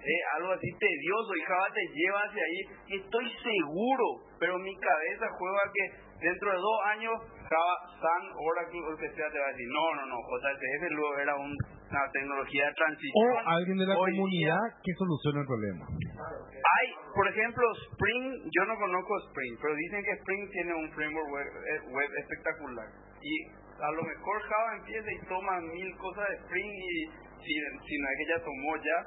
es 0.00 0.20
algo 0.36 0.52
así 0.52 0.68
tedioso 0.78 1.36
y 1.36 1.42
Java 1.42 1.68
te 1.74 1.86
lleva 1.92 2.20
hacia 2.24 2.42
ahí 2.42 2.60
y 2.88 2.96
estoy 2.96 3.26
seguro, 3.42 4.04
pero 4.38 4.58
mi 4.58 4.74
cabeza 4.76 5.26
juega 5.36 5.62
que 5.74 6.09
dentro 6.20 6.50
de 6.52 6.56
dos 6.58 6.78
años 6.92 7.14
Java, 7.50 7.74
Sun, 7.98 8.22
Oracle 8.38 8.80
o 8.86 8.90
lo 8.92 8.96
que 8.96 9.10
sea 9.10 9.26
te 9.32 9.38
va 9.40 9.46
a 9.46 9.52
decir, 9.52 9.66
no, 9.72 9.84
no, 9.96 10.06
no, 10.06 10.16
JSF 10.22 10.82
luego 10.94 11.18
era 11.18 11.34
un- 11.36 11.56
una 11.90 12.06
tecnología 12.12 12.64
de 12.66 12.70
O 12.70 12.74
transición. 12.74 13.42
alguien 13.46 13.76
de 13.78 13.86
la 13.86 13.94
Hoy 13.98 14.12
día- 14.12 14.20
comunidad 14.20 14.64
que 14.84 14.92
solucione 14.94 15.40
el 15.40 15.46
problema. 15.46 15.84
hay, 15.90 16.86
por 17.14 17.26
ejemplo, 17.26 17.64
Spring, 17.90 18.24
yo 18.54 18.62
no 18.66 18.74
conozco 18.78 19.18
Spring, 19.26 19.54
pero 19.60 19.74
dicen 19.74 20.04
que 20.04 20.12
Spring 20.22 20.50
tiene 20.50 20.72
un 20.74 20.88
framework 20.92 21.28
web, 21.34 21.46
eh, 21.48 21.80
web 21.90 22.10
espectacular. 22.22 22.86
Y 23.20 23.34
a 23.82 23.90
lo 23.90 24.02
mejor 24.04 24.36
Java 24.46 24.76
empieza 24.78 25.08
y 25.10 25.26
toma 25.26 25.58
mil 25.60 25.90
cosas 25.98 26.28
de 26.28 26.34
Spring 26.46 26.70
y 26.70 27.06
si, 27.42 27.52
si 27.58 27.94
no 27.98 28.06
es 28.06 28.16
que 28.18 28.26
ya 28.30 28.38
tomó 28.44 28.76
ya. 28.76 28.98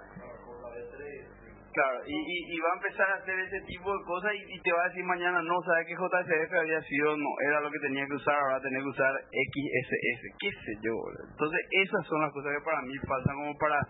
Claro, 1.74 2.06
y, 2.06 2.14
y, 2.14 2.38
y 2.54 2.60
va 2.62 2.70
a 2.70 2.78
empezar 2.78 3.10
a 3.10 3.16
hacer 3.18 3.34
ese 3.40 3.60
tipo 3.66 3.90
de 3.90 4.06
cosas 4.06 4.32
y, 4.38 4.62
te 4.62 4.72
va 4.72 4.86
a 4.86 4.90
decir 4.90 5.04
mañana, 5.06 5.42
no, 5.42 5.58
sabes 5.66 5.88
que 5.88 5.98
JSF 5.98 6.54
había 6.54 6.80
sido, 6.86 7.18
no, 7.18 7.30
era 7.50 7.62
lo 7.62 7.72
que 7.72 7.80
tenía 7.80 8.06
que 8.06 8.14
usar, 8.14 8.38
ahora 8.38 8.62
tenía 8.62 8.78
que 8.78 8.94
usar 8.94 9.10
XSS, 9.26 10.22
qué 10.38 10.50
sé 10.54 10.72
yo. 10.86 10.94
Entonces 11.34 11.60
esas 11.82 12.06
son 12.06 12.22
las 12.22 12.32
cosas 12.32 12.54
que 12.54 12.64
para 12.64 12.82
mí 12.84 12.94
faltan 13.10 13.36
como 13.36 13.58
para 13.58 13.82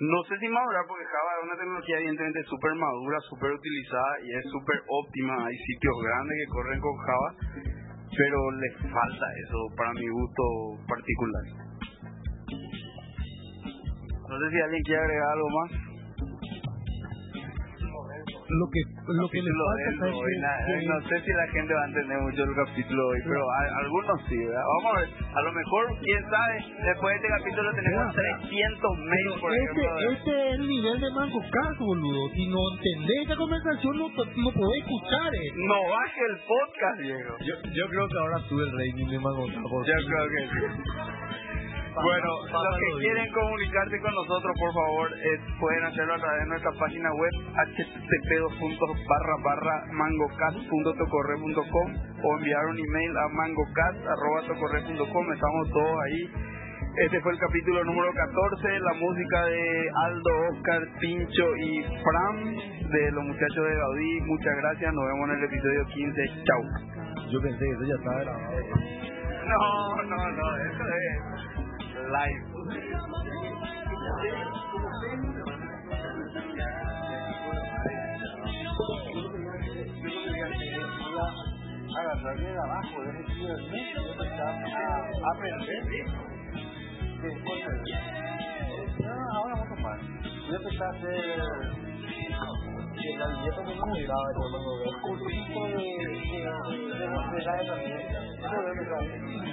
no 0.00 0.16
sé 0.24 0.38
si 0.40 0.48
madurar 0.48 0.80
porque 0.88 1.04
Java 1.04 1.30
es 1.36 1.44
una 1.44 1.60
tecnología 1.60 1.98
evidentemente 1.98 2.42
súper 2.48 2.72
madura, 2.72 3.20
súper 3.28 3.52
utilizada 3.52 4.12
y 4.24 4.32
es 4.32 4.44
súper 4.48 4.80
óptima. 4.88 5.44
Hay 5.44 5.56
sitios 5.58 5.94
grandes 6.00 6.38
que 6.40 6.52
corren 6.56 6.80
con 6.80 6.96
Java, 7.04 7.30
pero 8.16 8.50
le 8.50 8.70
falta 8.88 9.26
eso 9.44 9.58
para 9.76 9.92
mi 9.92 10.08
gusto 10.08 10.42
particular. 10.88 11.44
No 14.24 14.38
sé 14.40 14.44
si 14.48 14.60
alguien 14.62 14.82
quiere 14.84 15.02
agregar 15.04 15.28
algo 15.36 15.48
más. 15.60 15.89
Lo 18.50 18.66
que, 18.66 18.80
lo 19.14 19.26
que 19.30 19.40
le 19.42 19.50
Capítulo 19.50 19.62
falta 19.70 20.26
de 20.26 20.34
es 20.34 20.40
na- 20.42 20.58
que- 20.66 20.86
no 20.90 20.96
sé 21.08 21.14
si 21.22 21.30
la 21.30 21.46
gente 21.54 21.70
va 21.74 21.82
a 21.82 21.86
entender 21.86 22.18
mucho 22.18 22.42
el 22.42 22.54
capítulo 22.56 23.00
hoy, 23.08 23.20
pero 23.22 23.42
a- 23.46 23.78
algunos 23.78 24.16
sí, 24.28 24.36
¿verdad? 24.36 24.64
Vamos 24.74 24.90
a 24.90 25.00
ver, 25.00 25.08
a 25.30 25.40
lo 25.42 25.52
mejor, 25.52 25.82
quién 26.02 26.22
sabe, 26.30 26.56
después 26.82 27.10
de 27.10 27.16
este 27.20 27.28
capítulo 27.30 27.68
tenemos 27.78 28.04
Mira, 28.10 28.38
300 28.42 28.98
mails, 28.98 29.40
por 29.40 29.50
este, 29.54 29.62
ejemplo. 29.62 30.10
este 30.10 30.30
es 30.34 30.54
el 30.58 30.66
nivel 30.66 30.96
de 31.00 31.10
Mango 31.14 31.40
Caso, 31.46 31.80
boludo. 31.84 32.22
Si 32.34 32.42
no 32.50 32.58
entendés 32.74 33.18
esta 33.22 33.36
conversación, 33.36 33.92
no, 33.98 34.06
no 34.10 34.48
podés 34.50 34.78
escuchar 34.82 35.30
eh. 35.30 35.50
No 35.54 35.78
baje 35.90 36.20
el 36.30 36.36
podcast, 36.42 36.96
Diego. 37.00 37.32
Yo, 37.46 37.54
yo 37.70 37.84
creo 37.86 38.04
que 38.08 38.18
ahora 38.18 38.38
sube 38.50 38.62
el 38.66 38.72
rating 38.74 39.08
de 39.14 39.18
Mango 39.20 39.46
Capo. 39.46 39.76
Yo 39.86 39.94
creo 39.94 40.24
que 40.26 40.40
sí. 40.50 40.60
Bueno, 41.94 42.30
los 42.46 42.78
que 42.78 42.90
quieren 43.02 43.26
comunicarse 43.32 43.98
con 43.98 44.14
nosotros, 44.14 44.54
por 44.60 44.72
favor, 44.72 45.10
eh, 45.10 45.40
pueden 45.58 45.82
hacerlo 45.84 46.14
a 46.14 46.18
través 46.18 46.40
de 46.40 46.46
nuestra 46.46 46.70
página 46.78 47.12
web 47.12 47.32
http 47.50 48.30
barra 49.08 49.36
barra 49.42 49.86
mangocast.tocorre.com 49.90 51.88
o 52.22 52.38
enviar 52.38 52.64
un 52.66 52.78
email 52.78 53.16
a 53.16 53.26
mangocast.tocorre.com. 53.28 55.32
Estamos 55.32 55.70
todos 55.70 55.98
ahí. 56.06 56.30
Este 56.96 57.20
fue 57.22 57.32
el 57.32 57.38
capítulo 57.38 57.84
número 57.84 58.12
14, 58.14 58.80
la 58.80 58.94
música 58.94 59.44
de 59.46 59.90
Aldo, 60.06 60.48
Oscar, 60.52 60.82
Pincho 61.00 61.56
y 61.56 61.82
Fran 62.02 62.56
de 62.88 63.10
los 63.12 63.24
muchachos 63.24 63.64
de 63.66 63.74
Gaudí. 63.74 64.20
Muchas 64.22 64.56
gracias, 64.56 64.94
nos 64.94 65.06
vemos 65.06 65.28
en 65.30 65.36
el 65.38 65.44
episodio 65.44 65.84
15. 65.86 66.22
Chau. 66.44 66.62
Yo 67.30 67.40
pensé 67.42 67.58
que 67.58 67.72
eso 67.72 67.82
ya 67.82 67.94
estaba 67.94 68.20
grabado. 68.20 68.56
No, 69.46 70.02
no, 70.04 70.30
no, 70.30 70.56
eso 70.56 70.84
es 70.86 71.69
live. 71.94 72.50
de 82.36 82.58
abajo, 82.58 83.02
de 83.02 83.10
ese 83.10 83.24
tío 83.34 83.54
aprender 85.32 85.82
ahora 89.32 89.54
vamos 89.54 89.66
a 89.66 89.74
tomar. 89.74 89.98
A 89.98 90.56
empezar 90.56 90.86
a 90.86 90.90
hacer 90.90 91.89
Y 93.00 93.06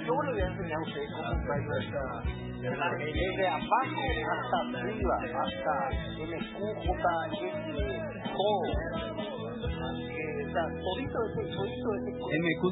yo 0.04 0.12
le 0.22 0.32
voy 0.32 0.40
a 0.40 0.46
enseñar 0.46 0.76
a 0.76 0.82
ustedes 0.82 1.10
cómo 1.14 1.30
usar 1.32 1.58
esta 1.80 2.02
desde 2.58 3.46
abajo 3.48 4.00
hasta 4.32 4.58
arriba, 4.80 5.16
hasta 5.22 5.74
todo. 8.34 8.62
MQ. 12.38 12.62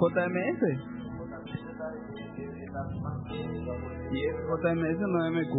JMS. 0.00 0.62
Y 4.12 4.20
JMS 4.22 5.00
no 5.00 5.18
MQ. 5.30 5.54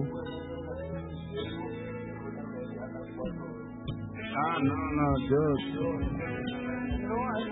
Ah, 4.37 4.57
no, 4.61 4.75
no, 4.75 5.07
yo. 5.29 5.41
No, 7.07 7.15
hay 7.35 7.45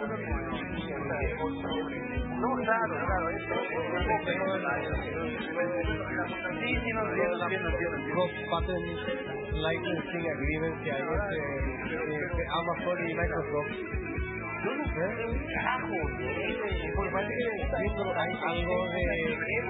No, 2.40 2.56
claro, 2.56 2.96
claro, 3.06 3.30
eso 3.30 3.56
Sí, 6.60 6.70
sí, 6.84 6.92
no 6.94 7.02
entiendo, 7.10 7.44
entiendo, 7.44 7.70
entiendo. 7.70 7.98
cross 8.14 8.32
pattern 8.50 8.86
licensing 9.54 10.26
agreement 10.30 10.76
que 10.84 10.92
hay 10.92 11.02
entre, 11.02 12.16
entre 12.26 12.46
Amazon 12.48 13.10
y 13.10 13.14
Microsoft 13.14 13.72
Carajo, 14.64 15.92
por 16.96 17.12
más 17.12 17.26
que 17.28 17.34
entiendo 17.34 18.04
lo 18.06 18.14
que 18.14 18.20
hay 18.20 18.34
algo 18.48 18.88
de 18.88 19.10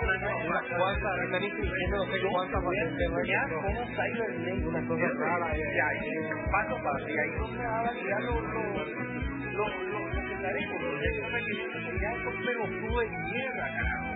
unas 0.03 0.65
cuantas, 0.77 1.13
están 1.23 1.43
insistiendo 1.43 1.97
no 1.97 2.05
sé 2.05 2.19
cuántas 2.21 2.63
patentes, 2.63 3.09
¿no? 3.09 3.17
Ya, 3.25 3.41
¿cómo 3.49 3.81
está 3.81 4.03
ahí 4.03 4.13
el 4.13 4.67
Una 4.67 4.87
cosa 4.87 5.09
rara. 5.17 5.57
Y 5.57 5.61
ahí, 5.61 5.99
paso 6.51 6.77
a 6.77 6.83
paso, 6.83 7.09
y 7.09 7.17
ahí 7.17 7.31
no 7.39 7.47
se 7.47 7.57
va 7.57 7.79
a 7.79 7.83
validar 7.83 8.21
los 8.21 8.43
los 9.53 9.71
los 9.89 10.13
secretarios 10.13 10.71
que 10.71 11.99
ya 11.99 12.11
estos 12.11 12.35
pelotudos 12.45 13.01
de 13.01 13.17
mierda, 13.17 13.65
carajo. 13.75 14.13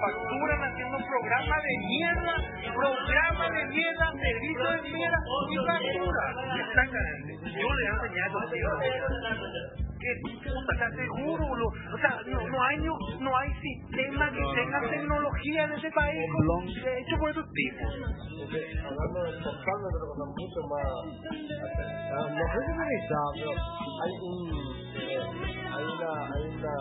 Facturan 0.00 0.62
haciendo 0.64 0.98
programa 0.98 1.56
de 1.56 1.78
mierda, 1.86 2.34
programa 2.74 3.50
de 3.50 3.64
mierda, 3.66 4.12
servicio 4.12 4.70
de 4.70 4.90
mierda 4.90 5.18
y 5.50 5.56
factura. 5.66 6.24
Exactamente. 6.68 7.30
Yo 7.60 7.74
le 7.74 7.82
he 7.82 7.88
enseñado 7.88 8.38
a 8.38 8.42
los 8.42 9.84
que 10.04 10.20
puta, 10.20 10.76
te 10.76 10.84
aseguro, 10.84 11.54
lo, 11.56 11.66
o 11.66 11.98
sea, 11.98 12.20
no, 12.26 12.48
no 12.48 12.62
hay 12.62 12.76
no 13.20 13.36
hay 13.38 13.50
sistema 13.54 14.30
que 14.30 14.42
tenga 14.54 14.80
tecnología 14.90 15.64
en 15.64 15.72
ese 15.72 15.90
país 15.92 16.30
con, 16.46 16.68
hecho 16.68 17.16
por 17.18 17.30
estos 17.30 17.46
tipos. 17.52 17.88
Hablando 18.84 19.22
de 19.24 19.32
totalmente 19.40 19.96
de 19.96 20.06
cosas 20.12 20.28
mucho 20.28 20.60
más. 20.68 20.86
No 22.30 22.44
sé 22.52 22.58
si 22.66 22.72
pero 23.34 23.52
hay 24.02 24.12
un. 24.20 24.38
Hay 25.72 25.84
una. 25.84 26.10
Hay 26.34 26.44
una. 26.52 26.74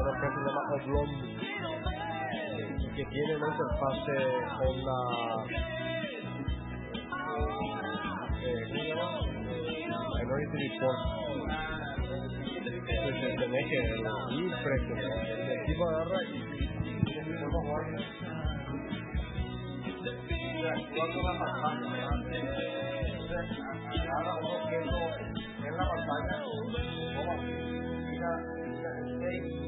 Una 0.00 0.10
empresa 0.12 0.28
que 0.28 0.36
se 0.36 0.46
llama 0.46 0.62
Oblong 0.76 1.95
que 2.96 3.04
tiene 3.04 3.34
interfase 3.34 4.16
con 4.56 4.76
la 4.86 4.98
eh, 8.42 8.64
Report 10.24 10.42
entonces 12.86 13.32
tenés 13.36 13.66
que 13.68 13.78
el 14.94 15.60
equipo 15.60 15.82
agarra 15.90 16.20
y 16.24 16.40
podemos 17.12 17.62
jugar 17.66 17.84
cuando 20.96 21.18
la 21.22 21.32
pantalla 21.38 22.06
cada 24.06 24.32
uno 24.36 24.56
que 24.70 24.76
en 24.76 25.76
la 25.76 25.84
pantalla 25.84 26.36
como 27.14 27.32
mira 28.06 28.30
6 29.20 29.65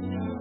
Thank 0.00 0.12
you. 0.12 0.37